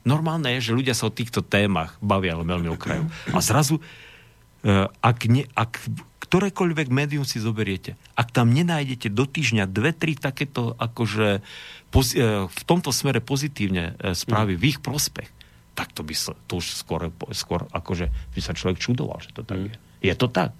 Normálne 0.04 0.60
je, 0.60 0.68
že 0.68 0.76
ľudia 0.76 0.92
sa 0.92 1.08
o 1.08 1.16
týchto 1.16 1.40
témach 1.40 1.96
bavia 2.04 2.36
ale 2.36 2.44
veľmi 2.44 2.68
okrajú. 2.68 3.08
A 3.32 3.40
zrazu, 3.40 3.80
e, 3.80 4.84
ak, 4.84 5.18
ne, 5.32 5.48
ak 5.56 5.80
ktorékoľvek 6.28 6.92
médium 6.92 7.24
si 7.24 7.40
zoberiete, 7.40 7.96
ak 8.12 8.28
tam 8.28 8.52
nenájdete 8.52 9.08
do 9.08 9.24
týždňa 9.24 9.64
dve, 9.72 9.96
tri 9.96 10.20
takéto 10.20 10.76
akože 10.76 11.40
poz, 11.88 12.12
e, 12.12 12.44
v 12.44 12.62
tomto 12.68 12.92
smere 12.92 13.24
pozitívne 13.24 13.96
správy 14.12 14.60
v 14.60 14.76
ich 14.76 14.84
prospech, 14.84 15.37
tak 15.78 15.94
to 15.94 16.02
by 16.02 16.10
sa, 16.10 16.34
to 16.50 16.58
už 16.58 16.74
skôr, 16.74 17.06
skôr 17.30 17.70
akože 17.70 18.10
by 18.34 18.40
sa 18.42 18.50
človek 18.50 18.82
čudoval, 18.82 19.22
že 19.22 19.30
to 19.30 19.46
tak 19.46 19.62
mm. 19.62 19.66
je. 19.70 19.76
Je 20.10 20.14
to 20.18 20.26
tak. 20.26 20.50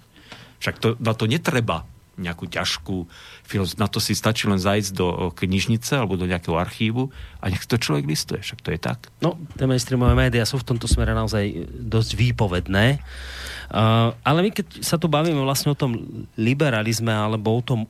Však 0.63 0.75
to, 0.79 0.87
na 1.03 1.11
to 1.11 1.27
netreba 1.27 1.83
nejakú 2.19 2.51
ťažkú 2.51 3.07
filozofiu. 3.47 3.79
Na 3.79 3.87
to 3.87 4.03
si 4.03 4.11
stačí 4.11 4.45
len 4.51 4.59
zajsť 4.59 4.91
do 4.91 5.31
knižnice 5.31 5.95
alebo 5.95 6.19
do 6.19 6.27
nejakého 6.27 6.59
archívu 6.59 7.07
a 7.39 7.47
nech 7.47 7.63
to 7.63 7.79
človek 7.79 8.03
listuje. 8.03 8.43
Však 8.43 8.59
to 8.59 8.75
je 8.75 8.79
tak. 8.79 9.07
No, 9.23 9.39
tie 9.55 9.63
mainstreamové 9.63 10.15
médiá 10.19 10.43
sú 10.43 10.59
v 10.59 10.67
tomto 10.67 10.85
smere 10.85 11.15
naozaj 11.15 11.71
dosť 11.71 12.19
výpovedné. 12.19 12.99
Uh, 13.71 14.11
ale 14.27 14.39
my 14.43 14.49
keď 14.51 14.83
sa 14.83 14.99
tu 14.99 15.07
bavíme 15.07 15.39
vlastne 15.39 15.71
o 15.71 15.79
tom 15.79 15.95
liberalizme 16.35 17.15
alebo 17.15 17.55
o 17.55 17.63
tom 17.63 17.87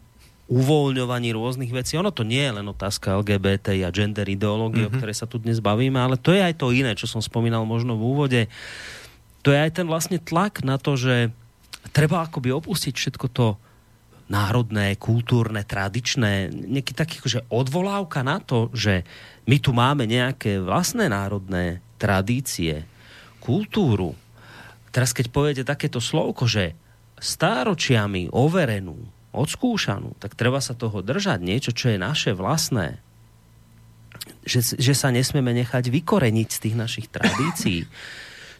uvoľňovaní 0.49 1.29
rôznych 1.37 1.69
vecí. 1.69 1.93
Ono 1.95 2.09
to 2.09 2.25
nie 2.25 2.41
je 2.41 2.57
len 2.57 2.65
otázka 2.65 3.21
LGBT 3.21 3.77
a 3.85 3.93
gender 3.93 4.25
ideológie, 4.25 4.89
mm-hmm. 4.89 4.89
o 4.89 4.93
mhm. 4.97 4.99
ktorej 4.99 5.17
sa 5.21 5.29
tu 5.29 5.37
dnes 5.37 5.61
bavíme, 5.61 6.01
ale 6.01 6.17
to 6.17 6.33
je 6.33 6.41
aj 6.41 6.57
to 6.57 6.73
iné, 6.73 6.97
čo 6.97 7.05
som 7.05 7.21
spomínal 7.21 7.63
možno 7.69 7.93
v 7.95 8.03
úvode. 8.03 8.41
To 9.45 9.53
je 9.53 9.59
aj 9.61 9.71
ten 9.79 9.87
vlastne 9.87 10.17
tlak 10.17 10.65
na 10.65 10.81
to, 10.81 10.97
že 10.97 11.29
treba 11.93 12.25
akoby 12.25 12.49
opustiť 12.51 12.93
všetko 12.97 13.25
to 13.31 13.55
národné, 14.29 14.93
kultúrne, 14.97 15.65
tradičné, 15.65 16.53
nejaký 16.53 16.93
taký 16.93 17.17
akože 17.17 17.49
odvolávka 17.49 18.21
na 18.21 18.37
to, 18.37 18.69
že 18.77 19.01
my 19.49 19.57
tu 19.57 19.73
máme 19.73 20.05
nejaké 20.05 20.61
vlastné 20.61 21.09
národné 21.09 21.81
tradície, 21.97 22.85
kultúru. 23.41 24.13
Teraz 24.93 25.17
keď 25.17 25.25
poviete 25.33 25.63
takéto 25.65 25.97
slovko, 25.97 26.45
že 26.45 26.77
stáročiami 27.17 28.29
overenú 28.29 29.18
odskúšanú, 29.33 30.17
tak 30.17 30.33
treba 30.33 30.57
sa 30.59 30.73
toho 30.73 31.05
držať. 31.05 31.39
Niečo, 31.41 31.71
čo 31.73 31.93
je 31.93 32.01
naše 32.01 32.31
vlastné. 32.33 32.97
Že, 34.45 34.81
že 34.81 34.93
sa 34.97 35.13
nesmieme 35.13 35.53
nechať 35.53 35.89
vykoreniť 35.93 36.49
z 36.49 36.61
tých 36.61 36.75
našich 36.75 37.07
tradícií. 37.11 37.85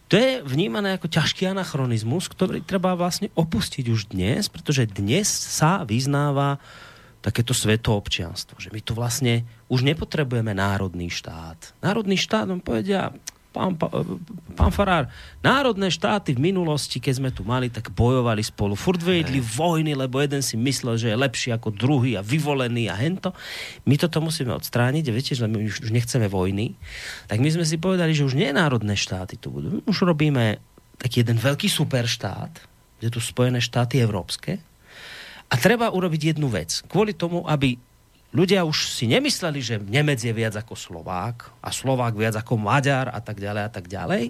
To 0.10 0.18
je 0.18 0.42
vnímané 0.42 0.98
ako 0.98 1.06
ťažký 1.06 1.54
anachronizmus, 1.54 2.34
ktorý 2.34 2.66
treba 2.66 2.98
vlastne 2.98 3.30
opustiť 3.38 3.86
už 3.94 4.10
dnes, 4.10 4.50
pretože 4.50 4.90
dnes 4.90 5.30
sa 5.30 5.86
vyznáva 5.86 6.58
takéto 7.22 7.54
svetoobčianstvo, 7.54 8.58
že 8.58 8.74
my 8.74 8.82
tu 8.82 8.98
vlastne 8.98 9.46
už 9.70 9.86
nepotrebujeme 9.86 10.58
národný 10.58 11.14
štát. 11.14 11.78
Národný 11.86 12.18
štát, 12.18 12.50
on 12.50 12.58
povedia, 12.58 13.14
pán, 13.50 13.76
pán 14.54 14.72
Farár, 14.72 15.10
národné 15.42 15.90
štáty 15.90 16.38
v 16.38 16.54
minulosti, 16.54 17.02
keď 17.02 17.14
sme 17.18 17.30
tu 17.34 17.42
mali, 17.42 17.74
tak 17.74 17.90
bojovali 17.94 18.46
spolu. 18.46 18.78
Furt 18.78 19.02
vedli 19.02 19.42
vojny, 19.42 19.98
lebo 19.98 20.22
jeden 20.22 20.46
si 20.46 20.56
myslel, 20.56 21.02
že 21.02 21.10
je 21.10 21.18
lepší 21.18 21.50
ako 21.54 21.74
druhý 21.74 22.16
a 22.16 22.26
vyvolený 22.26 22.88
a 22.94 22.96
hento. 22.96 23.34
My 23.90 23.98
toto 23.98 24.22
musíme 24.22 24.54
odstrániť, 24.54 25.06
viete, 25.10 25.34
že 25.34 25.50
my 25.50 25.66
už 25.66 25.90
nechceme 25.90 26.30
vojny. 26.30 26.78
Tak 27.26 27.42
my 27.42 27.50
sme 27.50 27.66
si 27.66 27.82
povedali, 27.82 28.14
že 28.14 28.26
už 28.26 28.38
nie 28.38 28.54
národné 28.54 28.94
štáty 28.94 29.36
tu 29.36 29.50
budú. 29.50 29.82
Už 29.90 30.06
robíme 30.06 30.62
taký 31.02 31.26
jeden 31.26 31.42
veľký 31.42 31.66
superštát, 31.66 32.52
kde 33.02 33.10
tu 33.10 33.20
Spojené 33.24 33.64
štáty 33.64 33.98
európske. 33.98 34.62
A 35.50 35.58
treba 35.58 35.90
urobiť 35.90 36.38
jednu 36.38 36.46
vec. 36.46 36.86
Kvôli 36.86 37.18
tomu, 37.18 37.42
aby 37.50 37.89
ľudia 38.34 38.62
už 38.66 38.94
si 38.94 39.10
nemysleli, 39.10 39.60
že 39.62 39.82
Nemec 39.82 40.22
je 40.22 40.34
viac 40.34 40.54
ako 40.58 40.78
Slovák 40.78 41.50
a 41.62 41.70
Slovák 41.74 42.14
viac 42.14 42.38
ako 42.38 42.62
Maďar 42.62 43.10
a 43.10 43.20
tak 43.22 43.42
ďalej 43.42 43.64
a 43.66 43.72
tak 43.72 43.86
ďalej, 43.90 44.24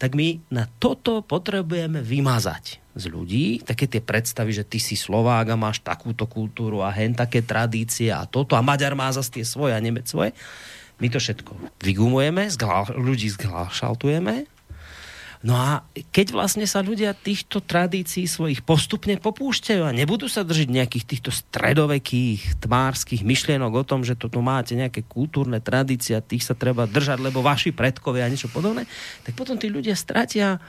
tak 0.00 0.16
my 0.16 0.40
na 0.48 0.64
toto 0.80 1.20
potrebujeme 1.20 2.00
vymazať 2.00 2.80
z 2.92 3.04
ľudí, 3.08 3.64
také 3.64 3.88
tie 3.88 4.04
predstavy, 4.04 4.52
že 4.52 4.68
ty 4.68 4.76
si 4.76 4.96
Slovák 4.96 5.48
a 5.48 5.56
máš 5.56 5.80
takúto 5.80 6.28
kultúru 6.28 6.84
a 6.84 6.92
hen 6.92 7.16
také 7.16 7.40
tradície 7.40 8.12
a 8.12 8.28
toto. 8.28 8.52
A 8.52 8.60
Maďar 8.60 8.92
má 8.92 9.08
zase 9.08 9.40
tie 9.40 9.44
svoje 9.48 9.72
a 9.72 9.80
Nemec 9.80 10.04
svoje. 10.04 10.36
My 11.00 11.08
to 11.08 11.18
všetko 11.18 11.80
vygumujeme, 11.80 12.52
ľudí 12.94 13.32
zglášaltujeme 13.32 14.51
No 15.42 15.58
a 15.58 15.82
keď 16.14 16.38
vlastne 16.38 16.62
sa 16.70 16.86
ľudia 16.86 17.18
týchto 17.18 17.58
tradícií 17.58 18.30
svojich 18.30 18.62
postupne 18.62 19.18
popúšťajú 19.18 19.82
a 19.82 19.90
nebudú 19.90 20.30
sa 20.30 20.46
držiť 20.46 20.70
nejakých 20.70 21.04
týchto 21.04 21.34
stredovekých, 21.34 22.62
tmárskych 22.62 23.26
myšlienok 23.26 23.74
o 23.74 23.82
tom, 23.82 24.06
že 24.06 24.14
toto 24.14 24.38
máte 24.38 24.78
nejaké 24.78 25.02
kultúrne 25.02 25.58
tradície 25.58 26.14
a 26.14 26.22
tých 26.22 26.46
sa 26.46 26.54
treba 26.54 26.86
držať, 26.86 27.18
lebo 27.18 27.42
vaši 27.42 27.74
predkovia 27.74 28.30
a 28.30 28.30
niečo 28.30 28.54
podobné, 28.54 28.86
tak 29.26 29.34
potom 29.34 29.58
tí 29.58 29.66
ľudia 29.66 29.98
stratia 29.98 30.62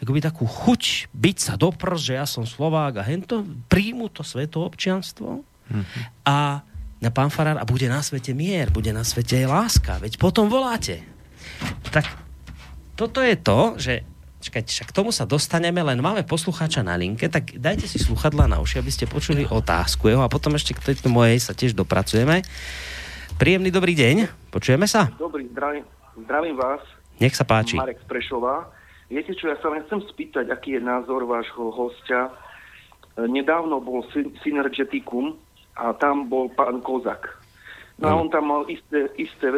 akoby 0.00 0.22
takú 0.22 0.46
chuť 0.48 1.12
byť 1.12 1.36
sa 1.36 1.54
doprs, 1.60 2.00
že 2.00 2.16
ja 2.16 2.24
som 2.24 2.48
Slovák 2.48 3.02
a 3.02 3.04
hento, 3.04 3.44
príjmu 3.68 4.08
to 4.08 4.24
svetoobčianstvo 4.24 5.44
mm-hmm. 5.44 6.02
a 6.24 6.64
na 7.00 7.10
pán 7.12 7.32
Farár 7.32 7.60
a 7.60 7.68
bude 7.68 7.88
na 7.88 8.00
svete 8.00 8.32
mier, 8.32 8.68
bude 8.72 8.92
na 8.92 9.04
svete 9.04 9.44
aj 9.44 9.46
láska, 9.48 9.92
veď 10.00 10.20
potom 10.20 10.52
voláte. 10.52 11.04
Tak 11.92 12.04
toto 12.96 13.24
je 13.24 13.36
to, 13.40 13.60
že 13.80 14.04
Čakajte, 14.40 14.72
však 14.72 14.88
k 14.88 14.96
tomu 14.96 15.12
sa 15.12 15.28
dostaneme, 15.28 15.84
len 15.84 16.00
máme 16.00 16.24
poslucháča 16.24 16.80
na 16.80 16.96
linke, 16.96 17.28
tak 17.28 17.60
dajte 17.60 17.84
si 17.84 18.00
sluchadla 18.00 18.48
na 18.48 18.56
uši, 18.64 18.80
aby 18.80 18.88
ste 18.88 19.04
počuli 19.04 19.44
otázku 19.44 20.08
jeho 20.08 20.24
a 20.24 20.32
potom 20.32 20.56
ešte 20.56 20.72
k 20.72 20.80
tejto 20.80 21.12
mojej 21.12 21.36
sa 21.36 21.52
tiež 21.52 21.76
dopracujeme. 21.76 22.40
Príjemný 23.36 23.68
dobrý 23.68 23.92
deň, 23.92 24.48
počujeme 24.48 24.88
sa? 24.88 25.12
Dobrý, 25.20 25.44
zdravím, 25.52 25.84
zdravím 26.24 26.56
vás. 26.56 26.80
Nech 27.20 27.36
sa 27.36 27.44
páči. 27.44 27.76
Marek 27.76 28.00
Sprešová. 28.00 28.72
Viete 29.12 29.36
čo, 29.36 29.52
ja 29.52 29.60
sa 29.60 29.68
len 29.76 29.84
chcem 29.84 30.00
spýtať, 30.08 30.48
aký 30.48 30.80
je 30.80 30.82
názor 30.88 31.28
vášho 31.28 31.68
hostia. 31.68 32.32
Nedávno 33.20 33.76
bol 33.84 34.08
Synergeticum 34.40 35.36
a 35.76 35.92
tam 35.92 36.32
bol 36.32 36.48
pán 36.48 36.80
Kozak. 36.80 37.28
No 38.00 38.08
a 38.08 38.16
on 38.16 38.32
tam 38.32 38.48
mal 38.48 38.64
isté, 38.72 39.12
isté 39.20 39.52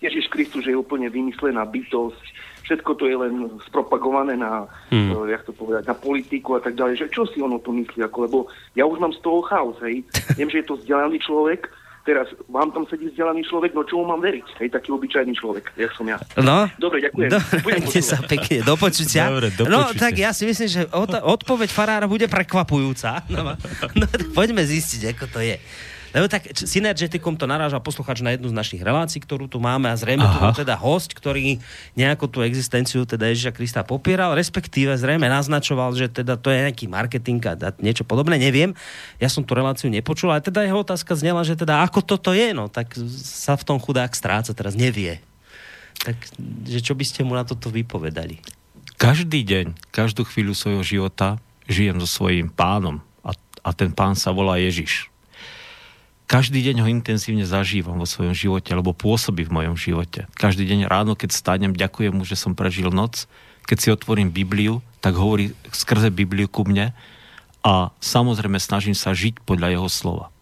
Ježiš 0.00 0.32
Kristus 0.32 0.64
je 0.64 0.72
úplne 0.72 1.12
vymyslená 1.12 1.68
bytosť, 1.68 2.24
všetko 2.62 2.90
to 2.98 3.04
je 3.10 3.16
len 3.18 3.50
spropagované 3.66 4.38
na, 4.38 4.70
hmm. 4.90 5.10
uh, 5.12 5.26
jak 5.28 5.42
to 5.46 5.52
povedať, 5.52 5.86
na 5.86 5.96
politiku 5.96 6.56
a 6.56 6.60
tak 6.62 6.78
ďalej, 6.78 7.06
že 7.06 7.06
čo 7.12 7.26
si 7.28 7.42
ono 7.42 7.58
to 7.58 7.74
myslí, 7.74 8.02
ako, 8.06 8.18
lebo 8.26 8.38
ja 8.78 8.86
už 8.86 8.98
mám 9.02 9.12
z 9.14 9.20
toho 9.20 9.42
chaos, 9.46 9.76
hej. 9.82 10.06
Viem, 10.38 10.50
že 10.50 10.62
je 10.62 10.66
to 10.70 10.78
vzdelaný 10.78 11.18
človek, 11.22 11.68
teraz 12.02 12.26
vám 12.50 12.74
tam 12.74 12.82
sedí 12.90 13.06
vzdelaný 13.10 13.46
človek, 13.46 13.74
no 13.74 13.86
čomu 13.86 14.10
mám 14.10 14.22
veriť? 14.22 14.46
Hej, 14.58 14.68
taký 14.74 14.90
obyčajný 14.90 15.32
človek, 15.38 15.70
jak 15.78 15.92
som 15.94 16.06
ja. 16.06 16.18
No. 16.38 16.66
Dobre, 16.78 17.02
ďakujem. 17.06 17.30
Dobre, 17.30 17.78
sa 18.02 18.18
pekne, 18.26 18.66
do 18.66 18.74
počutia. 18.74 19.30
Dobre, 19.30 19.54
do 19.54 19.70
no, 19.70 19.94
tak 19.94 20.18
ja 20.18 20.34
si 20.34 20.42
myslím, 20.46 20.68
že 20.68 20.82
odpoveď 21.22 21.70
farára 21.70 22.06
bude 22.10 22.26
prekvapujúca. 22.26 23.22
No, 23.30 23.54
no, 23.94 24.06
poďme 24.34 24.66
zistiť, 24.66 25.14
ako 25.14 25.24
to 25.30 25.40
je. 25.46 25.56
Lebo 26.12 26.28
tak 26.28 26.52
synergetikom 26.52 27.40
to 27.40 27.48
naráža 27.48 27.80
posluchač 27.80 28.20
na 28.20 28.36
jednu 28.36 28.52
z 28.52 28.56
našich 28.56 28.84
relácií, 28.84 29.24
ktorú 29.24 29.48
tu 29.48 29.56
máme 29.64 29.88
a 29.88 29.96
zrejme 29.96 30.28
Aha. 30.28 30.52
tu 30.52 30.64
teda 30.64 30.76
host, 30.76 31.16
ktorý 31.16 31.56
nejako 31.96 32.28
tú 32.28 32.38
existenciu 32.44 33.08
teda 33.08 33.32
Ježiša 33.32 33.56
Krista 33.56 33.80
popieral, 33.80 34.36
respektíve 34.36 34.92
zrejme 35.00 35.24
naznačoval, 35.32 35.96
že 35.96 36.12
teda 36.12 36.36
to 36.36 36.52
je 36.52 36.68
nejaký 36.68 36.84
marketing 36.84 37.40
a 37.48 37.72
niečo 37.80 38.04
podobné, 38.04 38.36
neviem. 38.36 38.76
Ja 39.16 39.32
som 39.32 39.40
tú 39.40 39.56
reláciu 39.56 39.88
nepočul, 39.88 40.28
ale 40.28 40.44
teda 40.44 40.60
jeho 40.68 40.84
otázka 40.84 41.16
znela, 41.16 41.40
že 41.48 41.56
teda 41.56 41.80
ako 41.80 42.04
toto 42.04 42.36
je, 42.36 42.52
no 42.52 42.68
tak 42.68 42.92
sa 43.24 43.56
v 43.56 43.64
tom 43.64 43.80
chudák 43.80 44.12
stráca, 44.12 44.52
teraz 44.52 44.76
nevie. 44.76 45.24
Tak, 46.04 46.16
že 46.68 46.84
čo 46.84 46.92
by 46.92 47.04
ste 47.08 47.24
mu 47.24 47.32
na 47.32 47.48
toto 47.48 47.72
vypovedali? 47.72 48.42
Každý 49.00 49.42
deň, 49.42 49.66
každú 49.90 50.28
chvíľu 50.28 50.52
svojho 50.52 50.84
života 50.84 51.40
žijem 51.70 52.02
so 52.04 52.08
svojím 52.10 52.52
pánom 52.52 53.00
a, 53.24 53.32
a 53.64 53.70
ten 53.72 53.88
pán 53.94 54.12
sa 54.18 54.34
volá 54.34 54.60
Ježiš 54.60 55.11
každý 56.32 56.64
deň 56.64 56.80
ho 56.80 56.88
intenzívne 56.88 57.44
zažívam 57.44 58.00
vo 58.00 58.08
svojom 58.08 58.32
živote, 58.32 58.72
alebo 58.72 58.96
pôsobí 58.96 59.44
v 59.44 59.52
mojom 59.52 59.76
živote. 59.76 60.24
Každý 60.32 60.64
deň 60.64 60.88
ráno, 60.88 61.12
keď 61.12 61.36
stanem, 61.36 61.76
ďakujem 61.76 62.16
mu, 62.16 62.24
že 62.24 62.40
som 62.40 62.56
prežil 62.56 62.88
noc. 62.88 63.28
Keď 63.68 63.76
si 63.76 63.92
otvorím 63.92 64.32
Bibliu, 64.32 64.80
tak 65.04 65.20
hovorí 65.20 65.52
skrze 65.68 66.08
Bibliu 66.08 66.48
ku 66.48 66.64
mne 66.64 66.96
a 67.60 67.92
samozrejme 68.00 68.56
snažím 68.56 68.96
sa 68.96 69.12
žiť 69.12 69.44
podľa 69.44 69.76
jeho 69.76 69.88
slova. 69.92 70.32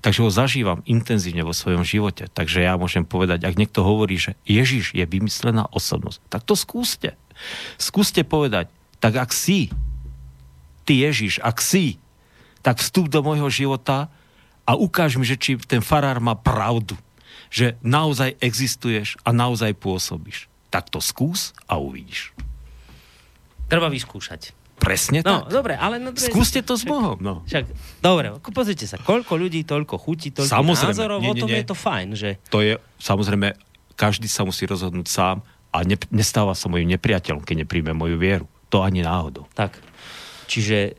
Takže 0.00 0.24
ho 0.24 0.32
zažívam 0.32 0.80
intenzívne 0.88 1.44
vo 1.44 1.52
svojom 1.52 1.84
živote. 1.84 2.24
Takže 2.32 2.64
ja 2.64 2.80
môžem 2.80 3.04
povedať, 3.04 3.44
ak 3.44 3.60
niekto 3.60 3.84
hovorí, 3.84 4.16
že 4.16 4.40
Ježiš 4.48 4.96
je 4.96 5.04
vymyslená 5.04 5.68
osobnosť, 5.76 6.24
tak 6.32 6.40
to 6.48 6.56
skúste. 6.56 7.20
Skúste 7.76 8.24
povedať, 8.24 8.72
tak 8.96 9.20
ak 9.20 9.28
si, 9.28 9.68
ty 10.88 11.04
Ježiš, 11.04 11.44
ak 11.44 11.60
si, 11.60 12.00
tak 12.64 12.80
vstup 12.80 13.12
do 13.12 13.20
môjho 13.20 13.52
života 13.52 14.08
a 14.64 14.72
ukáž 14.76 15.20
mi, 15.20 15.28
že 15.28 15.36
či 15.36 15.60
ten 15.60 15.84
farár 15.84 16.20
má 16.20 16.32
pravdu, 16.32 16.96
že 17.52 17.76
naozaj 17.84 18.40
existuješ 18.40 19.20
a 19.22 19.30
naozaj 19.30 19.76
pôsobíš. 19.76 20.48
Tak 20.72 20.90
to 20.90 20.98
skús 20.98 21.54
a 21.68 21.78
uvidíš. 21.78 22.34
Treba 23.70 23.86
vyskúšať. 23.92 24.56
Presne 24.74 25.22
no, 25.22 25.46
tak. 25.46 25.54
dobre, 25.54 25.78
ale... 25.78 26.02
No, 26.02 26.10
Skúste 26.12 26.60
to 26.60 26.74
s 26.74 26.82
Bohom, 26.82 27.16
no. 27.22 27.46
Však, 27.46 27.70
dobre, 28.02 28.34
pozrite 28.50 28.90
sa, 28.90 28.98
koľko 28.98 29.38
ľudí, 29.38 29.62
toľko 29.62 29.96
chutí, 30.02 30.34
toľko 30.34 30.50
samozrejme, 30.50 30.92
názorov, 30.98 31.18
nie, 31.22 31.30
nie, 31.30 31.40
o 31.40 31.42
tom 31.46 31.50
nie. 31.54 31.58
je 31.62 31.66
to 31.70 31.76
fajn, 31.78 32.08
že... 32.18 32.30
To 32.50 32.58
je, 32.58 32.74
samozrejme, 32.98 33.54
každý 33.94 34.26
sa 34.26 34.42
musí 34.42 34.66
rozhodnúť 34.66 35.06
sám 35.06 35.46
a 35.70 35.76
ne, 35.86 35.94
nestáva 36.10 36.58
sa 36.58 36.66
mojim 36.66 36.90
nepriateľom, 36.90 37.46
keď 37.46 37.64
nepríjme 37.64 37.94
moju 37.94 38.18
vieru. 38.18 38.46
To 38.74 38.82
ani 38.82 39.06
náhodou. 39.06 39.46
Tak. 39.54 39.78
Čiže 40.50 40.98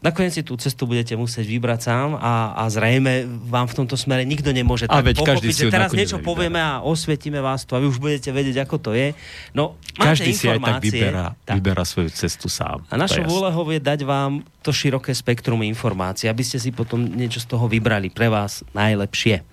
nakoniec 0.00 0.32
si 0.32 0.42
tú 0.42 0.56
cestu 0.56 0.88
budete 0.88 1.12
musieť 1.16 1.44
vybrať 1.44 1.80
sám 1.84 2.08
a, 2.16 2.56
a 2.56 2.64
zrejme 2.72 3.28
vám 3.48 3.68
v 3.68 3.74
tomto 3.84 3.96
smere 4.00 4.24
nikto 4.24 4.48
nemôže 4.50 4.88
a 4.88 5.00
tak 5.00 5.12
pochopiť, 5.16 5.68
že 5.68 5.72
teraz 5.72 5.92
niečo 5.92 6.18
nevyberá. 6.18 6.28
povieme 6.28 6.60
a 6.60 6.72
osvietime 6.80 7.40
vás 7.44 7.68
to 7.68 7.76
a 7.76 7.80
vy 7.84 7.86
už 7.88 8.00
budete 8.00 8.32
vedieť, 8.32 8.64
ako 8.64 8.76
to 8.80 8.90
je. 8.96 9.12
No, 9.52 9.76
Každý 9.96 10.32
si 10.32 10.48
aj 10.48 10.60
tak 10.60 10.80
vyberá, 10.80 11.26
tak. 11.44 11.56
vyberá 11.60 11.82
svoju 11.84 12.08
cestu 12.12 12.48
sám. 12.48 12.80
A 12.88 12.96
našou 12.96 13.28
úlohou 13.28 13.68
je 13.68 13.80
dať 13.80 14.08
vám 14.08 14.40
to 14.64 14.72
široké 14.72 15.12
spektrum 15.12 15.60
informácií, 15.64 16.28
aby 16.28 16.44
ste 16.44 16.56
si 16.56 16.72
potom 16.72 17.00
niečo 17.00 17.40
z 17.40 17.46
toho 17.48 17.68
vybrali 17.68 18.08
pre 18.08 18.28
vás 18.28 18.64
najlepšie. 18.72 19.44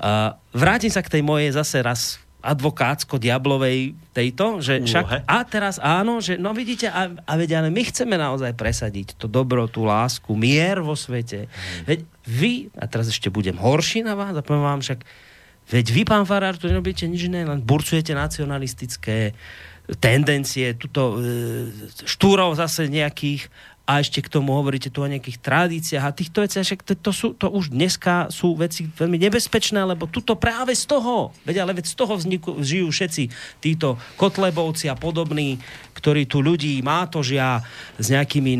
Uh, 0.00 0.36
vrátim 0.52 0.92
sa 0.92 1.00
k 1.00 1.20
tej 1.20 1.22
mojej 1.24 1.52
zase 1.52 1.80
raz 1.80 2.23
advokátsko-diablovej 2.44 3.96
tejto, 4.12 4.60
že 4.60 4.84
však, 4.84 5.24
a 5.24 5.38
teraz 5.48 5.80
áno, 5.80 6.20
že 6.20 6.36
no 6.36 6.52
vidíte, 6.52 6.92
a, 6.92 7.08
a 7.08 7.32
veď, 7.40 7.64
ale 7.64 7.68
my 7.72 7.82
chceme 7.88 8.20
naozaj 8.20 8.52
presadiť 8.52 9.16
to 9.16 9.24
dobro, 9.24 9.64
tú 9.64 9.88
lásku, 9.88 10.28
mier 10.36 10.84
vo 10.84 10.92
svete. 10.92 11.48
Hmm. 11.48 11.84
Veď 11.88 11.98
vy, 12.28 12.52
a 12.76 12.84
teraz 12.84 13.08
ešte 13.08 13.32
budem 13.32 13.56
horší 13.56 14.04
na 14.04 14.12
vás, 14.12 14.36
a 14.36 14.44
poviem 14.44 14.68
vám 14.68 14.84
však, 14.84 15.00
veď 15.72 15.86
vy, 15.88 16.02
pán 16.04 16.28
Farár, 16.28 16.60
tu 16.60 16.68
nerobíte 16.68 17.08
nič 17.08 17.32
iné, 17.32 17.48
len 17.48 17.64
burcujete 17.64 18.12
nacionalistické 18.12 19.32
tendencie, 20.00 20.76
tuto 20.80 21.20
e, 21.20 21.68
štúrov 22.08 22.56
zase 22.56 22.88
nejakých 22.88 23.48
a 23.84 24.00
ešte 24.00 24.24
k 24.24 24.32
tomu 24.32 24.56
hovoríte 24.56 24.88
tu 24.88 25.04
o 25.04 25.08
nejakých 25.08 25.44
tradíciách 25.44 26.04
a 26.08 26.16
týchto 26.16 26.40
veciach, 26.40 26.64
však 26.64 26.80
to, 26.88 26.92
to, 26.96 27.12
sú, 27.12 27.28
to 27.36 27.52
už 27.52 27.68
dneska 27.68 28.32
sú 28.32 28.56
veci 28.56 28.88
veľmi 28.88 29.20
nebezpečné, 29.20 29.76
lebo 29.84 30.08
tuto 30.08 30.40
práve 30.40 30.72
z 30.72 30.88
toho, 30.88 31.36
veď 31.44 31.68
ale 31.68 31.76
veď 31.76 31.92
z 31.92 31.96
toho 32.00 32.16
vzniku, 32.16 32.64
žijú 32.64 32.88
všetci 32.88 33.22
títo 33.60 34.00
kotlebovci 34.16 34.88
a 34.88 34.96
podobní, 34.96 35.60
ktorí 35.92 36.24
tu 36.24 36.40
ľudí 36.40 36.80
mátožia 36.80 37.60
s 38.00 38.08
nejakými 38.08 38.52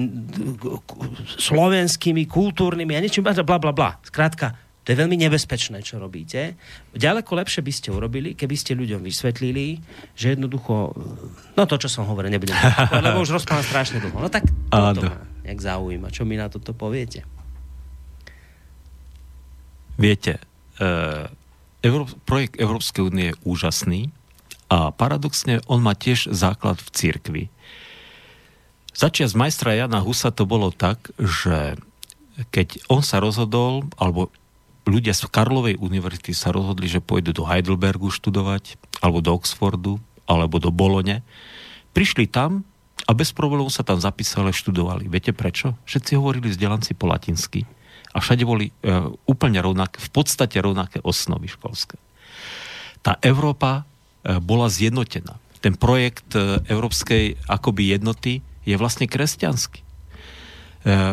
slovenskými, 1.41 2.29
kultúrnymi 2.29 2.93
a 2.93 3.01
niečím, 3.01 3.25
bla, 3.25 3.57
bla, 3.57 3.73
bla. 3.73 3.97
Skrátka, 4.05 4.64
to 4.85 4.93
je 4.93 5.01
veľmi 5.01 5.17
nebezpečné, 5.17 5.81
čo 5.81 5.97
robíte. 5.97 6.61
Ďaleko 6.93 7.41
lepšie 7.41 7.65
by 7.65 7.73
ste 7.73 7.89
urobili, 7.89 8.37
keby 8.37 8.53
ste 8.53 8.77
ľuďom 8.77 9.01
vysvetlili, 9.01 9.81
že 10.13 10.37
jednoducho, 10.37 10.93
no 11.57 11.63
to, 11.65 11.81
čo 11.81 11.89
som 11.89 12.05
hovoril, 12.05 12.29
nebudem, 12.29 12.53
lebo 12.93 13.25
už 13.25 13.33
rozprávam 13.33 13.65
strašne 13.65 14.05
dlho. 14.05 14.21
No 14.21 14.29
tak 14.29 14.45
toto 14.69 15.09
ma 15.09 15.25
nejak 15.49 15.61
zaujíma. 15.61 16.13
Čo 16.13 16.29
mi 16.29 16.37
na 16.37 16.53
toto 16.53 16.77
poviete? 16.77 17.25
Viete, 19.97 20.37
Euró- 21.81 22.13
projekt 22.29 22.61
Európskej 22.61 23.03
únie 23.09 23.33
je 23.33 23.41
úžasný 23.49 24.13
a 24.69 24.93
paradoxne 24.93 25.65
on 25.65 25.81
má 25.81 25.97
tiež 25.97 26.29
základ 26.33 26.81
v 26.81 26.89
cirkvi. 26.93 27.45
Začiat 28.93 29.33
z 29.33 29.39
majstra 29.39 29.75
Jana 29.75 30.05
Husa 30.05 30.29
to 30.29 30.45
bolo 30.45 30.69
tak, 30.75 31.13
že 31.17 31.81
keď 32.51 32.83
on 32.91 33.07
sa 33.07 33.23
rozhodol, 33.23 33.87
alebo 33.95 34.35
ľudia 34.85 35.17
z 35.17 35.29
Karlovej 35.29 35.81
univerzity 35.81 36.37
sa 36.37 36.53
rozhodli, 36.53 36.89
že 36.89 37.01
pôjdu 37.01 37.33
do 37.33 37.49
Heidelbergu 37.49 38.13
študovať, 38.13 38.77
alebo 39.01 39.25
do 39.25 39.33
Oxfordu, 39.33 40.01
alebo 40.29 40.61
do 40.61 40.69
Bolone. 40.69 41.25
Prišli 41.97 42.29
tam 42.29 42.65
a 43.05 43.13
bez 43.13 43.33
problémov 43.33 43.73
sa 43.73 43.85
tam 43.85 44.01
zapísali 44.01 44.53
a 44.53 44.57
študovali. 44.57 45.09
Viete 45.09 45.33
prečo? 45.33 45.77
Všetci 45.89 46.17
hovorili 46.17 46.53
vzdelanci 46.53 46.97
po 46.97 47.09
latinsky 47.09 47.65
a 48.15 48.23
všade 48.23 48.45
boli 48.47 48.71
e, 48.71 48.73
úplne 49.27 49.59
rovnaké, 49.59 49.99
v 49.99 50.11
podstate 50.15 50.57
rovnaké 50.63 51.03
osnovy 51.03 51.51
školské. 51.51 51.99
Tá 53.03 53.19
Európa 53.21 53.85
e, 54.25 54.39
bola 54.39 54.71
zjednotená. 54.71 55.37
Ten 55.61 55.75
projekt 55.77 56.33
e, 56.33 56.63
európskej 56.71 57.51
akoby 57.51 57.93
jednoty 57.93 58.41
je 58.65 58.77
vlastne 58.79 59.11
kresťanský. 59.11 59.81
E, 59.83 59.85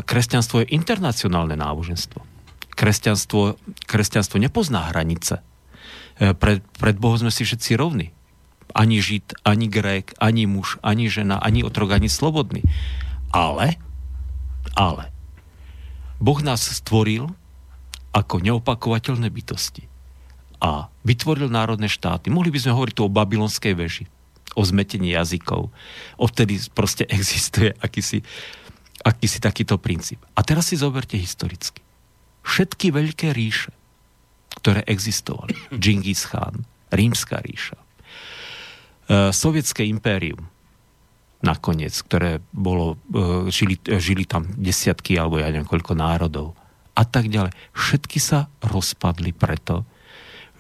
kresťanstvo 0.06 0.64
je 0.64 0.72
internacionálne 0.72 1.58
náboženstvo 1.58 2.31
kresťanstvo, 2.74 3.60
kresťanstvo 3.86 4.38
nepozná 4.40 4.90
hranice. 4.90 5.44
E, 6.18 6.34
pred, 6.34 6.64
pred 6.78 6.96
Bohom 6.98 7.20
sme 7.20 7.32
si 7.34 7.46
všetci 7.46 7.78
rovní. 7.78 8.16
Ani 8.72 9.04
Žid, 9.04 9.44
ani 9.44 9.68
Grék, 9.68 10.16
ani 10.18 10.48
muž, 10.48 10.80
ani 10.80 11.12
žena, 11.12 11.38
ani 11.38 11.62
otrok, 11.62 11.92
ani 11.92 12.08
slobodný. 12.08 12.64
Ale, 13.32 13.76
ale, 14.76 15.12
Boh 16.22 16.40
nás 16.40 16.64
stvoril 16.64 17.32
ako 18.16 18.44
neopakovateľné 18.44 19.28
bytosti. 19.28 19.88
A 20.62 20.94
vytvoril 21.02 21.50
národné 21.50 21.90
štáty. 21.90 22.30
Mohli 22.30 22.54
by 22.54 22.60
sme 22.62 22.76
hovoriť 22.78 22.94
tu 22.96 23.02
o 23.04 23.12
babylonskej 23.12 23.74
veži, 23.74 24.06
o 24.54 24.62
zmetení 24.62 25.18
jazykov. 25.18 25.74
Odtedy 26.22 26.62
proste 26.72 27.04
existuje 27.16 27.76
akýsi, 27.82 28.24
akýsi 29.04 29.38
takýto 29.42 29.82
princíp. 29.82 30.22
A 30.38 30.46
teraz 30.46 30.72
si 30.72 30.80
zoberte 30.80 31.20
historicky 31.20 31.82
všetky 32.46 32.94
veľké 32.94 33.34
ríše, 33.34 33.74
ktoré 34.62 34.86
existovali. 34.86 35.56
Džingis 35.82 36.28
Khan, 36.30 36.66
Rímska 36.92 37.40
ríša, 37.42 37.78
e, 37.78 37.86
Sovietské 39.32 39.88
impérium, 39.88 40.46
nakoniec, 41.42 41.94
ktoré 42.06 42.40
bolo, 42.54 43.02
e, 43.10 43.50
žili, 43.50 43.76
e, 43.90 43.98
žili 43.98 44.30
tam 44.30 44.46
desiatky 44.58 45.18
alebo 45.18 45.42
ja 45.42 45.50
neviem 45.50 45.66
koľko 45.66 45.98
národov 45.98 46.54
a 46.94 47.04
tak 47.08 47.32
ďalej. 47.32 47.56
Všetky 47.74 48.20
sa 48.22 48.52
rozpadli 48.62 49.34
preto, 49.34 49.88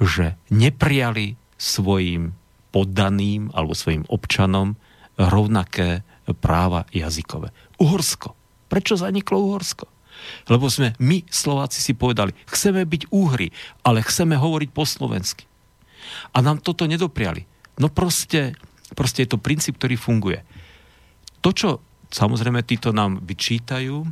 že 0.02 0.34
neprijali 0.50 1.38
svojim 1.62 2.34
poddaným 2.74 3.54
alebo 3.54 3.78
svojim 3.78 4.08
občanom 4.10 4.74
rovnaké 5.20 6.02
práva 6.42 6.88
jazykové. 6.90 7.54
Uhorsko. 7.78 8.34
Prečo 8.72 8.96
zaniklo 8.98 9.38
Uhorsko? 9.38 9.86
Lebo 10.50 10.72
sme 10.72 10.94
my, 11.02 11.26
Slováci, 11.30 11.80
si 11.82 11.94
povedali, 11.94 12.34
chceme 12.50 12.86
byť 12.86 13.12
úhry, 13.12 13.50
ale 13.86 14.06
chceme 14.06 14.38
hovoriť 14.38 14.70
po 14.74 14.84
slovensky. 14.86 15.46
A 16.34 16.42
nám 16.42 16.60
toto 16.60 16.90
nedopriali. 16.90 17.46
No 17.78 17.88
proste, 17.88 18.58
proste 18.98 19.24
je 19.24 19.32
to 19.32 19.42
princíp, 19.42 19.78
ktorý 19.78 19.96
funguje. 19.96 20.44
To, 21.42 21.50
čo 21.54 21.82
samozrejme 22.12 22.62
títo 22.68 22.92
nám 22.94 23.24
vyčítajú, 23.24 24.06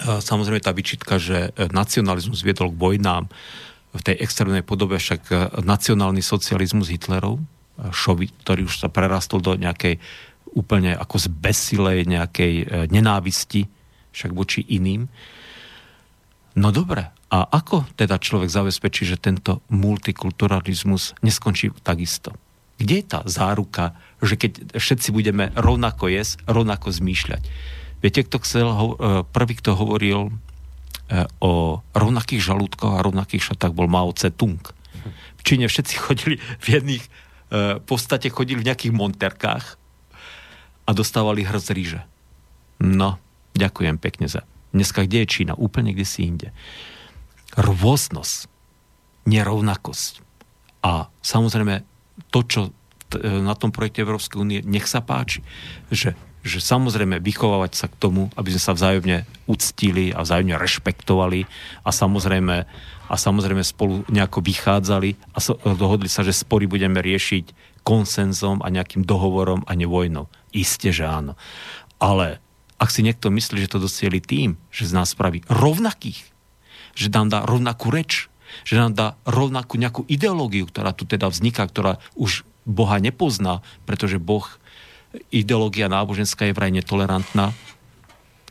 samozrejme 0.00 0.62
tá 0.62 0.70
vyčítka, 0.70 1.18
že 1.18 1.50
nacionalizmus 1.74 2.46
viedol 2.46 2.70
k 2.70 2.78
vojnám 2.78 3.26
v 3.90 4.00
tej 4.06 4.22
extrémnej 4.22 4.62
podobe, 4.62 5.02
však 5.02 5.56
nacionálny 5.66 6.22
socializmus 6.22 6.94
Hitlerov, 6.94 7.42
šovi, 7.90 8.30
ktorý 8.46 8.70
už 8.70 8.86
sa 8.86 8.92
prerastol 8.92 9.42
do 9.42 9.58
nejakej 9.58 9.98
úplne 10.54 10.94
ako 10.94 11.16
zbesilej 11.30 12.06
nejakej 12.06 12.86
nenávisti, 12.86 13.66
však 14.10 14.32
voči 14.34 14.66
iným. 14.66 15.06
No 16.58 16.68
dobre, 16.74 17.10
a 17.30 17.46
ako 17.46 17.86
teda 17.94 18.18
človek 18.18 18.50
zabezpečí, 18.50 19.06
že 19.06 19.22
tento 19.22 19.62
multikulturalizmus 19.70 21.14
neskončí 21.22 21.70
takisto? 21.86 22.34
Kde 22.80 22.94
je 22.98 23.06
tá 23.06 23.20
záruka, 23.28 23.94
že 24.18 24.34
keď 24.34 24.74
všetci 24.74 25.14
budeme 25.14 25.54
rovnako 25.54 26.10
jesť, 26.10 26.42
rovnako 26.50 26.90
zmýšľať? 26.90 27.42
Viete, 28.00 28.24
kto 28.26 28.36
chcel, 28.42 28.66
e, 28.66 28.84
prvý, 29.28 29.54
kto 29.60 29.76
hovoril 29.76 30.20
e, 30.26 30.32
o 31.38 31.84
rovnakých 31.92 32.40
žalúdkoch 32.40 32.98
a 32.98 33.04
rovnakých 33.04 33.52
šatách 33.52 33.76
bol 33.76 33.86
Mao 33.86 34.10
Tse-tung. 34.10 34.58
V 35.38 35.42
Číne 35.44 35.68
všetci 35.68 35.94
chodili 36.08 36.40
v 36.40 36.66
jedných, 36.66 37.04
e, 37.04 37.78
v 37.78 37.84
podstate 37.84 38.32
chodili 38.32 38.64
v 38.64 38.68
nejakých 38.72 38.96
monterkách 38.96 39.78
a 40.88 40.90
dostávali 40.90 41.46
hrz 41.46 41.70
ríže. 41.76 42.02
No, 42.80 43.20
ďakujem 43.60 44.00
pekne 44.00 44.26
za. 44.32 44.48
Dneska 44.72 45.04
kde 45.04 45.22
je 45.22 45.28
Čína? 45.28 45.52
Úplne 45.58 45.92
kde 45.92 46.06
si 46.08 46.24
inde 46.24 46.56
rôznosť, 47.58 48.46
nerovnakosť. 49.26 50.22
A 50.86 51.10
samozrejme 51.22 51.82
to, 52.30 52.40
čo 52.46 52.60
na 53.20 53.58
tom 53.58 53.74
projekte 53.74 54.06
Európskej 54.06 54.38
únie, 54.38 54.60
nech 54.62 54.86
sa 54.86 55.02
páči, 55.02 55.42
že, 55.90 56.14
že 56.46 56.62
samozrejme 56.62 57.18
vychovávať 57.18 57.72
sa 57.74 57.86
k 57.90 57.98
tomu, 57.98 58.30
aby 58.38 58.54
sme 58.54 58.62
sa 58.62 58.72
vzájomne 58.78 59.26
uctili 59.50 60.14
a 60.14 60.22
vzájomne 60.22 60.54
rešpektovali 60.54 61.42
a 61.82 61.90
samozrejme, 61.90 62.56
a 63.10 63.14
samozrejme 63.18 63.66
spolu 63.66 64.06
nejako 64.06 64.46
vychádzali 64.46 65.34
a 65.34 65.38
so, 65.42 65.58
dohodli 65.58 66.06
sa, 66.06 66.22
že 66.22 66.30
spory 66.30 66.70
budeme 66.70 67.02
riešiť 67.02 67.74
konsenzom 67.82 68.62
a 68.62 68.70
nejakým 68.70 69.02
dohovorom 69.02 69.66
a 69.66 69.74
nevojnou. 69.74 70.30
Isté, 70.54 70.94
že 70.94 71.02
áno. 71.02 71.34
Ale 71.98 72.38
ak 72.80 72.88
si 72.88 73.04
niekto 73.04 73.28
myslí, 73.28 73.60
že 73.60 73.76
to 73.76 73.84
dosieli 73.84 74.24
tým, 74.24 74.56
že 74.72 74.88
z 74.88 74.96
nás 74.96 75.12
spraví 75.12 75.44
rovnakých, 75.52 76.24
že 76.96 77.12
nám 77.12 77.28
dá 77.28 77.44
rovnakú 77.44 77.92
reč, 77.92 78.32
že 78.64 78.80
nám 78.80 78.96
dá 78.96 79.06
rovnakú 79.28 79.76
nejakú 79.76 80.08
ideológiu, 80.08 80.64
ktorá 80.64 80.96
tu 80.96 81.04
teda 81.04 81.28
vzniká, 81.28 81.68
ktorá 81.68 82.00
už 82.16 82.42
Boha 82.64 82.96
nepozná, 82.96 83.60
pretože 83.84 84.16
Boh, 84.16 84.48
ideológia 85.28 85.92
náboženská 85.92 86.48
je 86.48 86.56
vraj 86.56 86.72
netolerantná. 86.72 87.52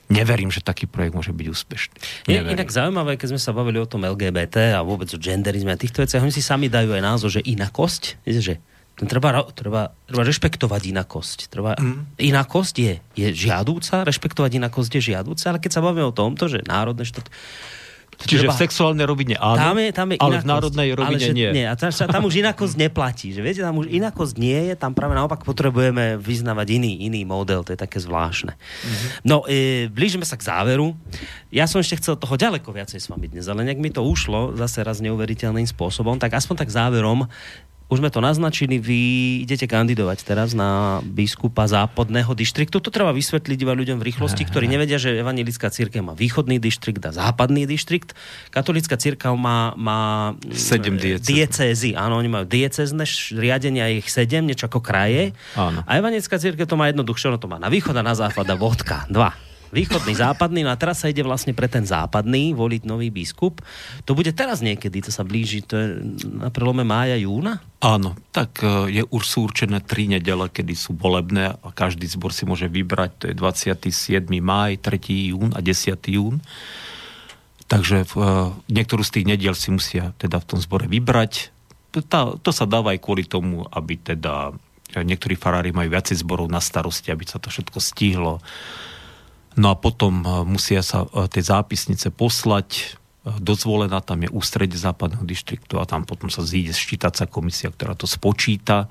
Neverím, 0.09 0.49
že 0.49 0.65
taký 0.65 0.89
projekt 0.89 1.13
môže 1.13 1.29
byť 1.29 1.47
úspešný. 1.49 1.97
Je 2.25 2.41
inak 2.41 2.73
zaujímavé, 2.73 3.17
keď 3.17 3.37
sme 3.37 3.41
sa 3.41 3.53
bavili 3.53 3.77
o 3.77 3.85
tom 3.85 4.01
LGBT 4.01 4.73
a 4.73 4.81
vôbec 4.81 5.05
o 5.13 5.21
genderizme 5.21 5.69
a 5.69 5.77
týchto 5.77 6.01
veciach, 6.01 6.25
oni 6.25 6.33
si 6.33 6.41
sami 6.41 6.65
dajú 6.65 6.97
aj 6.97 7.03
názor, 7.05 7.29
že 7.29 7.45
inakosť, 7.45 8.25
viete, 8.25 8.57
že 8.99 9.07
treba, 9.07 9.47
treba, 9.55 9.95
treba 10.11 10.23
rešpektovať 10.27 10.81
inakosť. 10.91 11.39
Treba, 11.47 11.79
mm. 11.79 12.19
Inakosť 12.19 12.75
je, 12.75 12.93
je 13.15 13.27
žiadúca, 13.31 14.03
rešpektovať 14.03 14.59
inakosť 14.59 14.91
je 14.99 15.01
žiadúca, 15.15 15.55
ale 15.55 15.63
keď 15.63 15.71
sa 15.71 15.81
bavíme 15.81 16.03
o 16.03 16.13
tomto, 16.15 16.51
že 16.51 16.59
národné 16.67 17.07
štát, 17.07 17.31
Čiže 18.19 18.51
treba... 18.51 18.51
v 18.51 18.59
sexuálnej 18.67 19.05
rovine 19.07 19.35
áno, 19.39 19.55
tam 19.55 19.75
je, 19.79 19.89
tam 19.95 20.07
je 20.11 20.17
ale 20.19 20.43
v 20.43 20.47
národnej 20.47 20.89
rovine 20.91 21.23
ale 21.23 21.31
že, 21.31 21.31
nie. 21.31 21.49
nie. 21.55 21.63
A 21.63 21.79
tam, 21.79 21.87
tam 21.87 22.27
už 22.27 22.43
inakosť 22.43 22.75
neplatí. 22.75 23.31
Že 23.31 23.39
viete, 23.39 23.61
tam 23.63 23.79
už 23.79 23.87
inakosť 23.87 24.35
nie 24.35 24.59
je, 24.67 24.73
tam 24.75 24.91
práve 24.91 25.15
naopak 25.15 25.47
potrebujeme 25.47 26.19
vyznavať 26.19 26.67
iný, 26.67 27.07
iný 27.07 27.23
model. 27.23 27.63
To 27.63 27.71
je 27.71 27.79
také 27.79 28.03
zvláštne. 28.03 28.59
Mm-hmm. 28.59 29.09
No, 29.23 29.47
e, 29.47 29.87
blížime 29.87 30.27
sa 30.27 30.35
k 30.35 30.43
záveru. 30.43 30.99
Ja 31.47 31.63
som 31.71 31.79
ešte 31.79 32.03
chcel 32.03 32.19
toho 32.19 32.35
ďaleko 32.35 32.75
viacej 32.75 32.99
s 32.99 33.07
vami 33.07 33.31
dnes, 33.31 33.47
ale 33.47 33.63
nejak 33.63 33.79
mi 33.79 33.87
to 33.87 34.03
ušlo 34.03 34.51
zase 34.59 34.83
raz 34.83 34.99
neuveriteľným 34.99 35.65
spôsobom, 35.71 36.19
tak 36.19 36.35
aspoň 36.35 36.67
tak 36.67 36.69
záverom 36.75 37.23
už 37.89 38.05
sme 38.05 38.13
to 38.13 38.21
naznačili, 38.21 38.77
vy 38.77 39.01
idete 39.49 39.65
kandidovať 39.65 40.21
teraz 40.21 40.53
na 40.53 41.01
biskupa 41.01 41.65
západného 41.65 42.37
dištriktu. 42.37 42.77
To 42.77 42.93
treba 42.93 43.09
vysvetliť 43.09 43.57
iba 43.57 43.73
ľuďom 43.73 43.97
v 43.97 44.13
rýchlosti, 44.13 44.45
ktorí 44.45 44.69
nevedia, 44.69 45.01
že 45.01 45.17
evangelická 45.17 45.73
církev 45.73 46.05
má 46.05 46.13
východný 46.13 46.61
dištrikt 46.61 47.01
a 47.01 47.11
západný 47.11 47.65
dištrikt. 47.65 48.13
Katolická 48.53 48.93
církev 48.93 49.33
má, 49.33 49.73
má 49.73 49.99
sedem 50.53 51.01
diecézy. 51.01 51.33
diecézy. 51.33 51.89
Áno, 51.97 52.21
oni 52.21 52.29
majú 52.29 52.45
diecézne 52.45 53.09
riadenia, 53.33 53.89
ich 53.89 54.13
sedem, 54.13 54.45
niečo 54.45 54.69
ako 54.69 54.85
kraje. 54.85 55.33
Áno. 55.57 55.81
A 55.89 55.97
evangelická 55.97 56.37
církev 56.37 56.69
to 56.69 56.77
má 56.77 56.93
jednoduchšie, 56.93 57.33
ono 57.33 57.41
to 57.41 57.49
má 57.49 57.57
na 57.57 57.73
východ 57.73 57.97
a 57.97 58.05
na 58.05 58.13
západ 58.13 58.45
a 58.45 58.55
vodka. 58.55 59.09
Dva 59.09 59.48
východný, 59.69 60.13
západný, 60.17 60.65
no 60.65 60.73
a 60.73 60.79
teraz 60.79 61.01
sa 61.01 61.09
ide 61.09 61.21
vlastne 61.21 61.53
pre 61.53 61.69
ten 61.69 61.85
západný 61.85 62.53
voliť 62.57 62.81
nový 62.85 63.13
biskup. 63.13 63.61
To 64.05 64.11
bude 64.17 64.33
teraz 64.33 64.59
niekedy, 64.65 65.05
to 65.05 65.11
sa 65.13 65.21
blíži, 65.25 65.65
to 65.65 65.73
je 65.77 65.87
na 66.29 66.49
prelome 66.49 66.81
mája, 66.85 67.17
júna? 67.17 67.61
Áno, 67.79 68.17
tak 68.33 68.59
e, 68.65 68.99
je 68.99 69.03
už 69.07 69.23
sú 69.23 69.47
určené 69.47 69.79
tri 69.79 70.09
nedele, 70.09 70.51
kedy 70.51 70.73
sú 70.75 70.97
volebné 70.97 71.55
a 71.55 71.69
každý 71.71 72.09
zbor 72.09 72.35
si 72.35 72.43
môže 72.43 72.67
vybrať, 72.67 73.11
to 73.15 73.23
je 73.31 73.35
27. 73.37 74.25
máj, 74.41 74.81
3. 74.81 75.31
jún 75.31 75.55
a 75.55 75.59
10. 75.63 75.95
jún. 76.11 76.43
Takže 77.69 78.01
uh, 78.17 78.49
niektorú 78.65 79.05
z 79.05 79.21
tých 79.21 79.29
nediel 79.29 79.53
si 79.53 79.69
musia 79.69 80.17
teda 80.17 80.41
v 80.41 80.47
tom 80.49 80.57
zbore 80.57 80.89
vybrať. 80.89 81.53
Tá, 82.09 82.33
to 82.33 82.49
sa 82.49 82.65
dáva 82.65 82.97
aj 82.97 82.99
kvôli 83.05 83.29
tomu, 83.29 83.61
aby 83.69 83.93
teda 83.93 84.53
e, 84.93 85.05
niektorí 85.05 85.37
farári 85.37 85.69
majú 85.69 85.93
viacej 85.93 86.21
zborov 86.25 86.49
na 86.49 86.61
starosti, 86.61 87.13
aby 87.13 87.29
sa 87.29 87.37
to 87.37 87.53
všetko 87.53 87.77
stihlo 87.77 88.41
No 89.59 89.67
a 89.71 89.75
potom 89.75 90.23
e, 90.23 90.27
musia 90.47 90.79
sa 90.79 91.03
e, 91.03 91.27
tie 91.27 91.43
zápisnice 91.43 92.15
poslať 92.15 92.69
e, 92.79 92.83
dozvolená, 93.43 93.99
tam 93.99 94.23
je 94.23 94.31
ústredie 94.31 94.79
západného 94.79 95.27
dištriktu 95.27 95.75
a 95.75 95.83
tam 95.83 96.07
potom 96.07 96.31
sa 96.31 96.47
zíde 96.47 96.71
ščítacia 96.71 97.27
komisia, 97.27 97.67
ktorá 97.67 97.91
to 97.99 98.07
spočíta. 98.07 98.87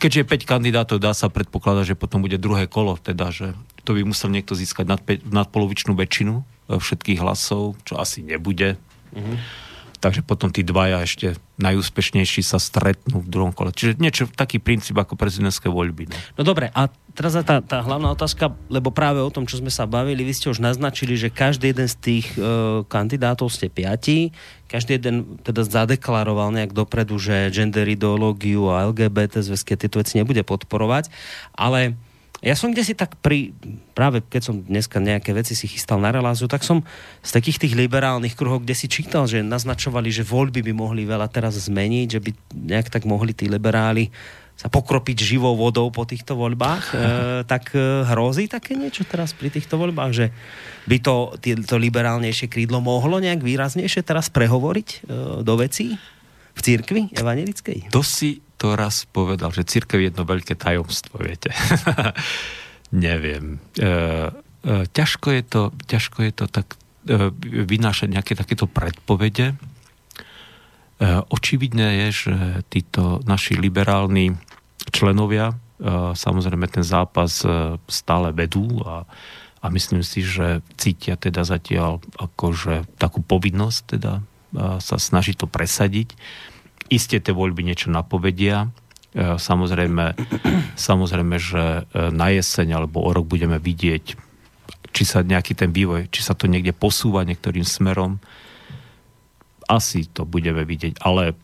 Keďže 0.00 0.24
je 0.24 0.30
5 0.32 0.48
kandidátov, 0.48 0.96
dá 0.96 1.12
sa 1.12 1.28
predpokladať, 1.28 1.92
že 1.92 2.00
potom 2.00 2.24
bude 2.24 2.40
druhé 2.40 2.64
kolo, 2.68 2.96
teda, 2.96 3.28
že 3.28 3.52
to 3.84 3.92
by 3.92 4.00
musel 4.04 4.32
niekto 4.32 4.56
získať 4.56 4.88
nad, 4.88 5.00
nadpolovičnú 5.24 5.92
väčšinu 5.96 6.44
všetkých 6.68 7.22
hlasov, 7.22 7.80
čo 7.88 7.96
asi 7.96 8.20
nebude. 8.20 8.76
Mm-hmm 9.16 9.65
takže 9.98 10.22
potom 10.22 10.52
tí 10.52 10.60
dvaja 10.62 11.02
ešte 11.02 11.36
najúspešnejší 11.56 12.44
sa 12.44 12.60
stretnú 12.60 13.24
v 13.24 13.28
druhom 13.32 13.52
kole. 13.52 13.72
Čiže 13.72 13.96
niečo, 13.96 14.28
taký 14.28 14.60
princíp 14.60 14.96
ako 15.00 15.16
prezidentské 15.16 15.72
voľby. 15.72 16.12
No, 16.12 16.16
no 16.36 16.42
dobre, 16.44 16.68
a 16.76 16.92
teraz 17.16 17.32
tá, 17.40 17.64
tá 17.64 17.80
hlavná 17.80 18.12
otázka, 18.12 18.52
lebo 18.68 18.92
práve 18.92 19.24
o 19.24 19.32
tom, 19.32 19.48
čo 19.48 19.56
sme 19.56 19.72
sa 19.72 19.88
bavili, 19.88 20.20
vy 20.20 20.36
ste 20.36 20.52
už 20.52 20.60
naznačili, 20.60 21.16
že 21.16 21.32
každý 21.32 21.72
jeden 21.72 21.88
z 21.88 21.96
tých 21.96 22.26
e, 22.36 22.84
kandidátov 22.84 23.48
ste 23.48 23.72
piati, 23.72 24.36
každý 24.68 25.00
jeden 25.00 25.40
teda 25.40 25.64
zadeklaroval 25.64 26.52
nejak 26.52 26.76
dopredu, 26.76 27.16
že 27.16 27.48
gender 27.48 27.88
ideológiu 27.88 28.68
a 28.68 28.84
LGBT 28.92 29.40
zväzky 29.40 29.80
tieto 29.80 29.96
veci 29.96 30.20
nebude 30.20 30.44
podporovať, 30.44 31.08
ale 31.56 31.96
ja 32.44 32.52
som 32.52 32.68
kde 32.68 32.84
si 32.84 32.92
tak 32.92 33.16
pri, 33.24 33.56
práve 33.96 34.20
keď 34.20 34.42
som 34.44 34.60
dneska 34.60 35.00
nejaké 35.00 35.32
veci 35.32 35.56
si 35.56 35.64
chystal 35.64 35.96
na 35.96 36.12
reláciu, 36.12 36.44
tak 36.44 36.60
som 36.60 36.84
z 37.24 37.30
takých 37.32 37.64
tých 37.64 37.74
liberálnych 37.76 38.36
kruhov, 38.36 38.64
kde 38.64 38.76
si 38.76 38.92
čítal, 38.92 39.24
že 39.24 39.40
naznačovali, 39.40 40.12
že 40.12 40.26
voľby 40.26 40.60
by 40.60 40.72
mohli 40.76 41.08
veľa 41.08 41.32
teraz 41.32 41.56
zmeniť, 41.56 42.06
že 42.12 42.20
by 42.20 42.30
nejak 42.52 42.92
tak 42.92 43.08
mohli 43.08 43.32
tí 43.32 43.48
liberáli 43.48 44.12
sa 44.56 44.72
pokropiť 44.72 45.36
živou 45.36 45.52
vodou 45.52 45.92
po 45.92 46.08
týchto 46.08 46.32
voľbách, 46.32 46.84
e, 46.92 46.96
tak 47.44 47.76
e, 47.76 48.08
hrozí 48.08 48.48
také 48.48 48.72
niečo 48.72 49.04
teraz 49.04 49.36
pri 49.36 49.52
týchto 49.52 49.76
voľbách, 49.76 50.12
že 50.16 50.26
by 50.88 50.96
to, 51.04 51.36
to 51.68 51.76
liberálnejšie 51.76 52.48
krídlo 52.48 52.80
mohlo 52.80 53.20
nejak 53.20 53.44
výraznejšie 53.44 54.00
teraz 54.00 54.32
prehovoriť 54.32 54.88
e, 54.88 54.96
do 55.44 55.54
vecí 55.60 56.00
v 56.56 56.60
církvi 56.64 57.00
evangelickej? 57.12 57.92
To 57.92 58.00
si 58.00 58.40
to 58.56 58.72
raz 58.72 59.04
povedal, 59.04 59.52
že 59.52 59.68
církev 59.68 60.00
je 60.00 60.08
jedno 60.08 60.24
veľké 60.24 60.56
tajomstvo, 60.56 61.20
viete. 61.20 61.52
Neviem. 62.90 63.60
E, 63.76 63.84
e, 63.84 63.90
ťažko, 64.88 65.28
je 65.36 65.42
to, 65.44 65.62
ťažko 65.84 66.18
je 66.24 66.32
to 66.32 66.44
tak 66.48 66.80
e, 67.04 67.28
vynášať 67.44 68.08
nejaké 68.08 68.32
takéto 68.32 68.64
predpovede. 68.64 69.52
E, 69.52 69.54
očividné 71.28 72.08
je, 72.08 72.32
že 72.32 72.36
títo 72.72 73.20
naši 73.28 73.60
liberálni 73.60 74.32
členovia 74.88 75.52
e, 75.52 75.54
samozrejme 76.16 76.64
ten 76.72 76.84
zápas 76.86 77.44
e, 77.44 77.76
stále 77.84 78.32
vedú 78.32 78.80
a, 78.88 79.04
a 79.60 79.66
myslím 79.68 80.00
si, 80.00 80.24
že 80.24 80.64
cítia 80.80 81.20
teda 81.20 81.44
zatiaľ 81.44 82.00
akože 82.16 82.88
takú 82.96 83.20
povinnosť 83.20 83.80
teda 83.98 84.24
sa 84.56 84.96
snažiť 84.96 85.44
to 85.44 85.46
presadiť. 85.46 86.16
Isté 86.88 87.18
tie 87.18 87.34
voľby 87.34 87.66
niečo 87.66 87.90
napovedia. 87.90 88.70
E, 89.16 89.38
samozrejme, 89.40 90.14
samozrejme, 90.88 91.36
že 91.40 91.64
e, 91.88 92.12
na 92.12 92.30
jeseň 92.30 92.78
alebo 92.78 93.02
o 93.02 93.10
rok 93.10 93.26
budeme 93.26 93.58
vidieť, 93.58 94.04
či 94.92 95.02
sa 95.04 95.24
nejaký 95.24 95.56
ten 95.56 95.72
vývoj, 95.74 96.08
či 96.12 96.20
sa 96.24 96.36
to 96.36 96.48
niekde 96.48 96.76
posúva 96.76 97.26
niektorým 97.26 97.66
smerom. 97.66 98.22
Asi 99.66 100.06
to 100.06 100.22
budeme 100.22 100.62
vidieť, 100.62 101.02
ale 101.02 101.34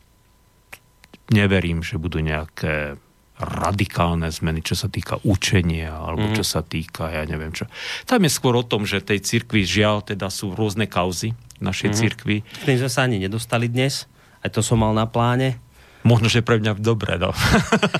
neverím, 1.34 1.82
že 1.82 1.98
budú 1.98 2.22
nejaké 2.22 3.00
radikálne 3.42 4.30
zmeny, 4.30 4.62
čo 4.62 4.78
sa 4.78 4.86
týka 4.86 5.18
učenia, 5.26 5.90
alebo 5.90 6.30
mm. 6.30 6.36
čo 6.38 6.44
sa 6.46 6.62
týka, 6.62 7.10
ja 7.10 7.26
neviem 7.26 7.50
čo. 7.50 7.66
Tam 8.06 8.22
je 8.22 8.30
skôr 8.30 8.54
o 8.54 8.62
tom, 8.62 8.86
že 8.86 9.02
tej 9.02 9.18
cirkvi 9.18 9.66
žiaľ 9.66 10.06
teda 10.06 10.30
sú 10.30 10.54
rôzne 10.54 10.86
kauzy 10.86 11.34
našej 11.62 11.90
mm. 11.90 11.96
cirkvi. 11.96 12.36
K 12.42 12.66
tým 12.66 12.78
sme 12.82 12.90
sa 12.90 13.06
ani 13.06 13.22
nedostali 13.22 13.70
dnes, 13.70 14.10
aj 14.42 14.50
to 14.52 14.60
som 14.60 14.82
mal 14.82 14.90
na 14.92 15.06
pláne. 15.06 15.62
Možno, 16.02 16.26
že 16.26 16.42
pre 16.42 16.58
mňa 16.58 16.82
dobre, 16.82 17.14
no. 17.14 17.30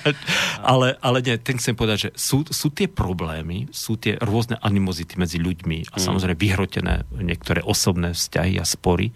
ale, 0.75 0.99
ale 0.99 1.19
nie, 1.23 1.39
ten 1.39 1.55
chcem 1.55 1.79
povedať, 1.79 1.99
že 1.99 2.11
sú, 2.19 2.43
sú 2.51 2.75
tie 2.75 2.91
problémy, 2.91 3.71
sú 3.71 3.95
tie 3.95 4.19
rôzne 4.19 4.59
animozity 4.59 5.15
medzi 5.15 5.39
ľuďmi 5.39 5.95
a 5.95 5.97
mm. 5.97 6.03
samozrejme 6.03 6.35
vyhrotené 6.35 7.07
niektoré 7.15 7.63
osobné 7.63 8.11
vzťahy 8.11 8.59
a 8.59 8.67
spory, 8.67 9.15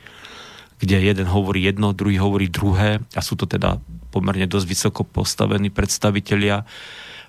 kde 0.79 1.03
jeden 1.03 1.27
hovorí 1.27 1.67
jedno, 1.67 1.99
druhý 1.99 2.23
hovorí 2.23 2.47
druhé 2.47 3.03
a 3.19 3.21
sú 3.27 3.35
to 3.35 3.51
teda 3.51 3.83
pomerne 4.15 4.47
dosť 4.47 4.67
vysoko 4.71 5.03
postavení 5.03 5.75
predstavitelia. 5.75 6.63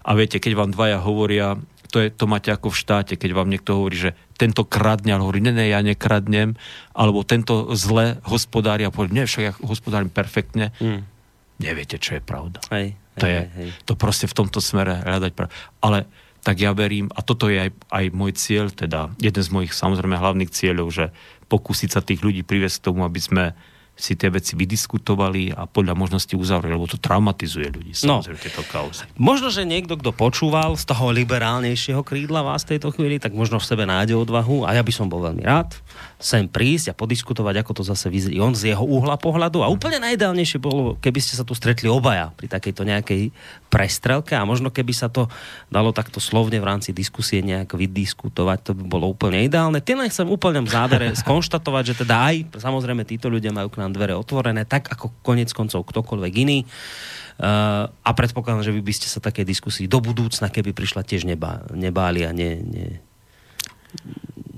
A 0.07 0.09
viete, 0.15 0.37
keď 0.39 0.53
vám 0.55 0.71
dvaja 0.71 1.01
hovoria, 1.01 1.57
to, 1.87 1.97
je, 2.03 2.07
to 2.13 2.25
máte 2.27 2.51
ako 2.51 2.71
v 2.71 2.79
štáte, 2.79 3.13
keď 3.15 3.31
vám 3.33 3.49
niekto 3.49 3.79
hovorí, 3.79 3.95
že 3.95 4.11
tento 4.35 4.67
kradne, 4.67 5.15
ale 5.15 5.23
hovorí, 5.23 5.39
ne, 5.41 5.55
ne, 5.55 5.71
ja 5.71 5.81
nekradnem, 5.81 6.53
alebo 6.93 7.23
tento 7.23 7.71
zle 7.73 8.21
hospodári 8.27 8.85
a 8.85 8.93
povie, 8.93 9.15
ne, 9.15 9.23
však 9.25 9.43
ja 9.43 9.53
hospodárim 9.63 10.11
perfektne. 10.11 10.75
Mm. 10.77 11.07
Neviete, 11.57 11.97
čo 11.97 12.19
je 12.19 12.21
pravda. 12.21 12.61
Hej, 12.69 12.93
to 13.17 13.25
je 13.25 13.41
hej, 13.49 13.49
hej. 13.57 13.69
to 13.89 13.97
proste 13.97 14.29
v 14.29 14.37
tomto 14.37 14.61
smere 14.61 15.01
hľadať 15.01 15.31
pravdu. 15.33 15.53
Ale 15.81 16.05
tak 16.45 16.61
ja 16.61 16.71
verím, 16.71 17.09
a 17.11 17.25
toto 17.25 17.49
je 17.49 17.67
aj, 17.67 17.71
aj 17.91 18.05
môj 18.13 18.31
cieľ, 18.37 18.69
teda 18.69 19.11
jeden 19.17 19.43
z 19.43 19.49
mojich 19.49 19.73
samozrejme 19.73 20.15
hlavných 20.15 20.53
cieľov, 20.53 20.87
že 20.93 21.05
pokúsiť 21.49 21.89
sa 21.91 22.05
tých 22.05 22.21
ľudí 22.21 22.45
priviesť 22.45 22.77
k 22.79 22.87
tomu, 22.87 23.03
aby 23.03 23.19
sme 23.19 23.43
si 23.97 24.13
tie 24.13 24.29
veci 24.29 24.53
vydiskutovali 24.53 25.57
a 25.57 25.65
podľa 25.65 25.97
možnosti 25.97 26.37
uzavreli, 26.37 26.77
lebo 26.77 26.85
to 26.85 27.01
traumatizuje 27.01 27.73
ľudí, 27.73 27.97
no. 28.05 28.21
tieto 28.21 28.61
kauzy. 28.69 29.09
Možno, 29.17 29.49
že 29.49 29.65
niekto, 29.65 29.97
kto 29.97 30.13
počúval 30.13 30.77
z 30.77 30.85
toho 30.85 31.09
liberálnejšieho 31.09 32.05
krídla 32.05 32.45
vás 32.45 32.61
v 32.63 32.77
tejto 32.77 32.93
chvíli, 32.93 33.17
tak 33.17 33.33
možno 33.33 33.57
v 33.57 33.65
sebe 33.65 33.89
nájde 33.89 34.13
odvahu 34.13 34.69
a 34.69 34.77
ja 34.77 34.85
by 34.85 34.93
som 34.93 35.09
bol 35.09 35.25
veľmi 35.25 35.41
rád 35.41 35.73
sem 36.17 36.49
prísť 36.49 36.91
a 36.91 36.97
podiskutovať, 36.97 37.61
ako 37.61 37.71
to 37.77 37.83
zase 37.85 38.09
vyzerá 38.09 38.41
on 38.41 38.57
z 38.57 38.73
jeho 38.73 38.81
uhla 38.81 39.21
pohľadu 39.21 39.61
a 39.61 39.69
úplne 39.69 40.01
najideálnejšie 40.01 40.57
bolo, 40.57 40.97
keby 40.97 41.21
ste 41.21 41.37
sa 41.37 41.45
tu 41.45 41.53
stretli 41.53 41.85
obaja 41.85 42.33
pri 42.33 42.49
takejto 42.49 42.81
nejakej 42.81 43.29
prestrelke 43.69 44.33
a 44.33 44.41
možno 44.41 44.73
keby 44.73 44.97
sa 44.97 45.13
to 45.13 45.29
dalo 45.69 45.93
takto 45.93 46.17
slovne 46.17 46.57
v 46.57 46.65
rámci 46.65 46.89
diskusie 46.89 47.45
nejak 47.45 47.77
vydiskutovať, 47.77 48.57
to 48.65 48.71
by 48.73 48.83
bolo 48.89 49.13
úplne 49.13 49.45
ideálne. 49.45 49.77
Tým 49.77 50.01
len 50.01 50.09
chcem 50.09 50.25
úplne 50.25 50.65
v 50.65 50.73
závere 50.73 51.13
skonštatovať, 51.21 51.83
že 51.93 51.95
teda 52.01 52.15
aj 52.33 52.35
samozrejme 52.57 53.05
títo 53.05 53.29
ľudia 53.29 53.53
majú 53.53 53.69
k 53.69 53.85
nám 53.85 53.93
dvere 53.93 54.17
otvorené, 54.17 54.65
tak 54.65 54.89
ako 54.89 55.13
konec 55.21 55.53
koncov 55.53 55.85
ktokoľvek 55.85 56.33
iný. 56.33 56.65
Uh, 57.37 57.85
a 58.01 58.17
predpokladám, 58.17 58.65
že 58.65 58.73
vy 58.73 58.81
by 58.81 58.93
ste 58.97 59.05
sa 59.05 59.21
také 59.21 59.45
diskusii 59.45 59.85
do 59.85 60.01
budúcna, 60.01 60.49
keby 60.49 60.73
prišla 60.73 61.05
tiež 61.05 61.29
nebá, 61.29 61.61
nebáli 61.69 62.25
a 62.25 62.33
ne, 62.33 62.57
ne, 62.65 62.85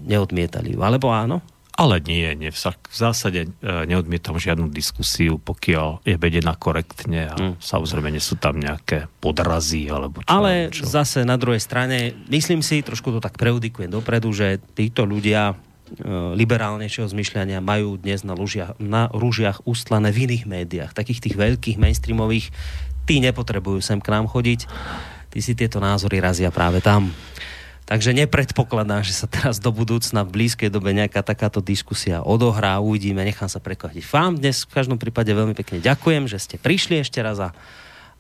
neodmietali 0.10 0.74
ju. 0.74 0.82
Alebo 0.82 1.14
áno? 1.14 1.46
Ale 1.80 2.04
nie, 2.04 2.28
nie. 2.36 2.52
V 2.52 2.60
zásade 2.92 3.48
e, 3.48 3.50
neodmietam 3.88 4.36
žiadnu 4.36 4.68
diskusiu, 4.68 5.40
pokiaľ 5.40 6.04
je 6.04 6.20
vedená 6.20 6.60
korektne 6.60 7.32
a 7.32 7.36
mm. 7.40 7.54
samozrejme 7.64 8.12
nie 8.12 8.20
sú 8.20 8.36
tam 8.36 8.60
nejaké 8.60 9.08
podrazy 9.24 9.88
alebo 9.88 10.20
čo. 10.20 10.28
Ale 10.28 10.76
čo. 10.76 10.84
zase 10.84 11.24
na 11.24 11.40
druhej 11.40 11.64
strane, 11.64 12.12
myslím 12.28 12.60
si, 12.60 12.84
trošku 12.84 13.16
to 13.16 13.24
tak 13.24 13.40
preudikujem 13.40 13.88
dopredu, 13.88 14.36
že 14.36 14.60
títo 14.76 15.08
ľudia 15.08 15.56
E, 15.90 16.38
liberálnejšieho 16.38 17.10
zmyšľania 17.10 17.66
majú 17.66 17.98
dnes 17.98 18.22
na, 18.22 18.38
lužiach, 18.38 18.78
na 18.78 19.10
rúžiach 19.10 19.66
ustlané 19.66 20.14
v 20.14 20.30
iných 20.30 20.46
médiách, 20.46 20.92
takých 20.94 21.26
tých 21.26 21.36
veľkých 21.36 21.82
mainstreamových, 21.82 22.54
tí 23.10 23.18
nepotrebujú 23.18 23.82
sem 23.82 23.98
k 23.98 24.14
nám 24.14 24.30
chodiť, 24.30 24.70
tí 25.34 25.40
si 25.42 25.58
tieto 25.58 25.82
názory 25.82 26.22
razia 26.22 26.54
práve 26.54 26.78
tam. 26.86 27.10
Takže 27.90 28.14
nepredpokladám, 28.14 29.02
že 29.02 29.18
sa 29.18 29.26
teraz 29.26 29.58
do 29.58 29.74
budúcna 29.74 30.22
v 30.22 30.30
blízkej 30.30 30.70
dobe 30.70 30.94
nejaká 30.94 31.26
takáto 31.26 31.58
diskusia 31.58 32.22
odohrá, 32.22 32.78
uvidíme, 32.78 33.26
nechám 33.26 33.50
sa 33.50 33.58
prekvadiť. 33.58 34.06
Vám 34.14 34.38
dnes 34.38 34.62
v 34.70 34.78
každom 34.78 35.02
prípade 35.02 35.34
veľmi 35.34 35.58
pekne 35.58 35.82
ďakujem, 35.82 36.30
že 36.30 36.38
ste 36.38 36.56
prišli 36.62 37.02
ešte 37.02 37.18
raz 37.26 37.42
a 37.42 37.50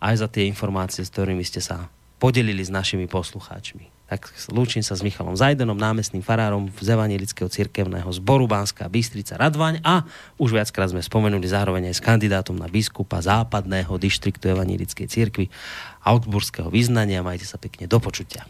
aj 0.01 0.25
za 0.25 0.27
tie 0.27 0.49
informácie, 0.49 1.05
s 1.05 1.13
ktorými 1.13 1.45
ste 1.45 1.61
sa 1.61 1.85
podelili 2.17 2.65
s 2.65 2.73
našimi 2.73 3.05
poslucháčmi 3.05 3.99
tak 4.09 4.25
lúčim 4.49 4.81
sa 4.81 4.97
s 4.97 5.05
Michalom 5.05 5.37
Zajdenom, 5.37 5.77
námestným 5.77 6.25
farárom 6.25 6.73
z 6.81 6.97
Evangelického 6.97 7.45
cirkevného 7.45 8.09
zboru 8.09 8.49
Banská 8.49 8.89
Bystrica 8.89 9.37
Radvaň 9.37 9.85
a 9.85 10.01
už 10.41 10.57
viackrát 10.57 10.89
sme 10.89 11.05
spomenuli 11.05 11.45
zároveň 11.45 11.93
aj 11.93 12.01
s 12.01 12.01
kandidátom 12.01 12.57
na 12.57 12.65
biskupa 12.65 13.21
západného 13.21 13.93
dištriktu 14.01 14.49
Evangelickej 14.49 15.05
cirkvi 15.05 15.45
Augsburského 16.01 16.73
vyznania. 16.73 17.21
Majte 17.21 17.45
sa 17.45 17.61
pekne 17.61 17.85
do 17.85 18.01
počutia. 18.01 18.49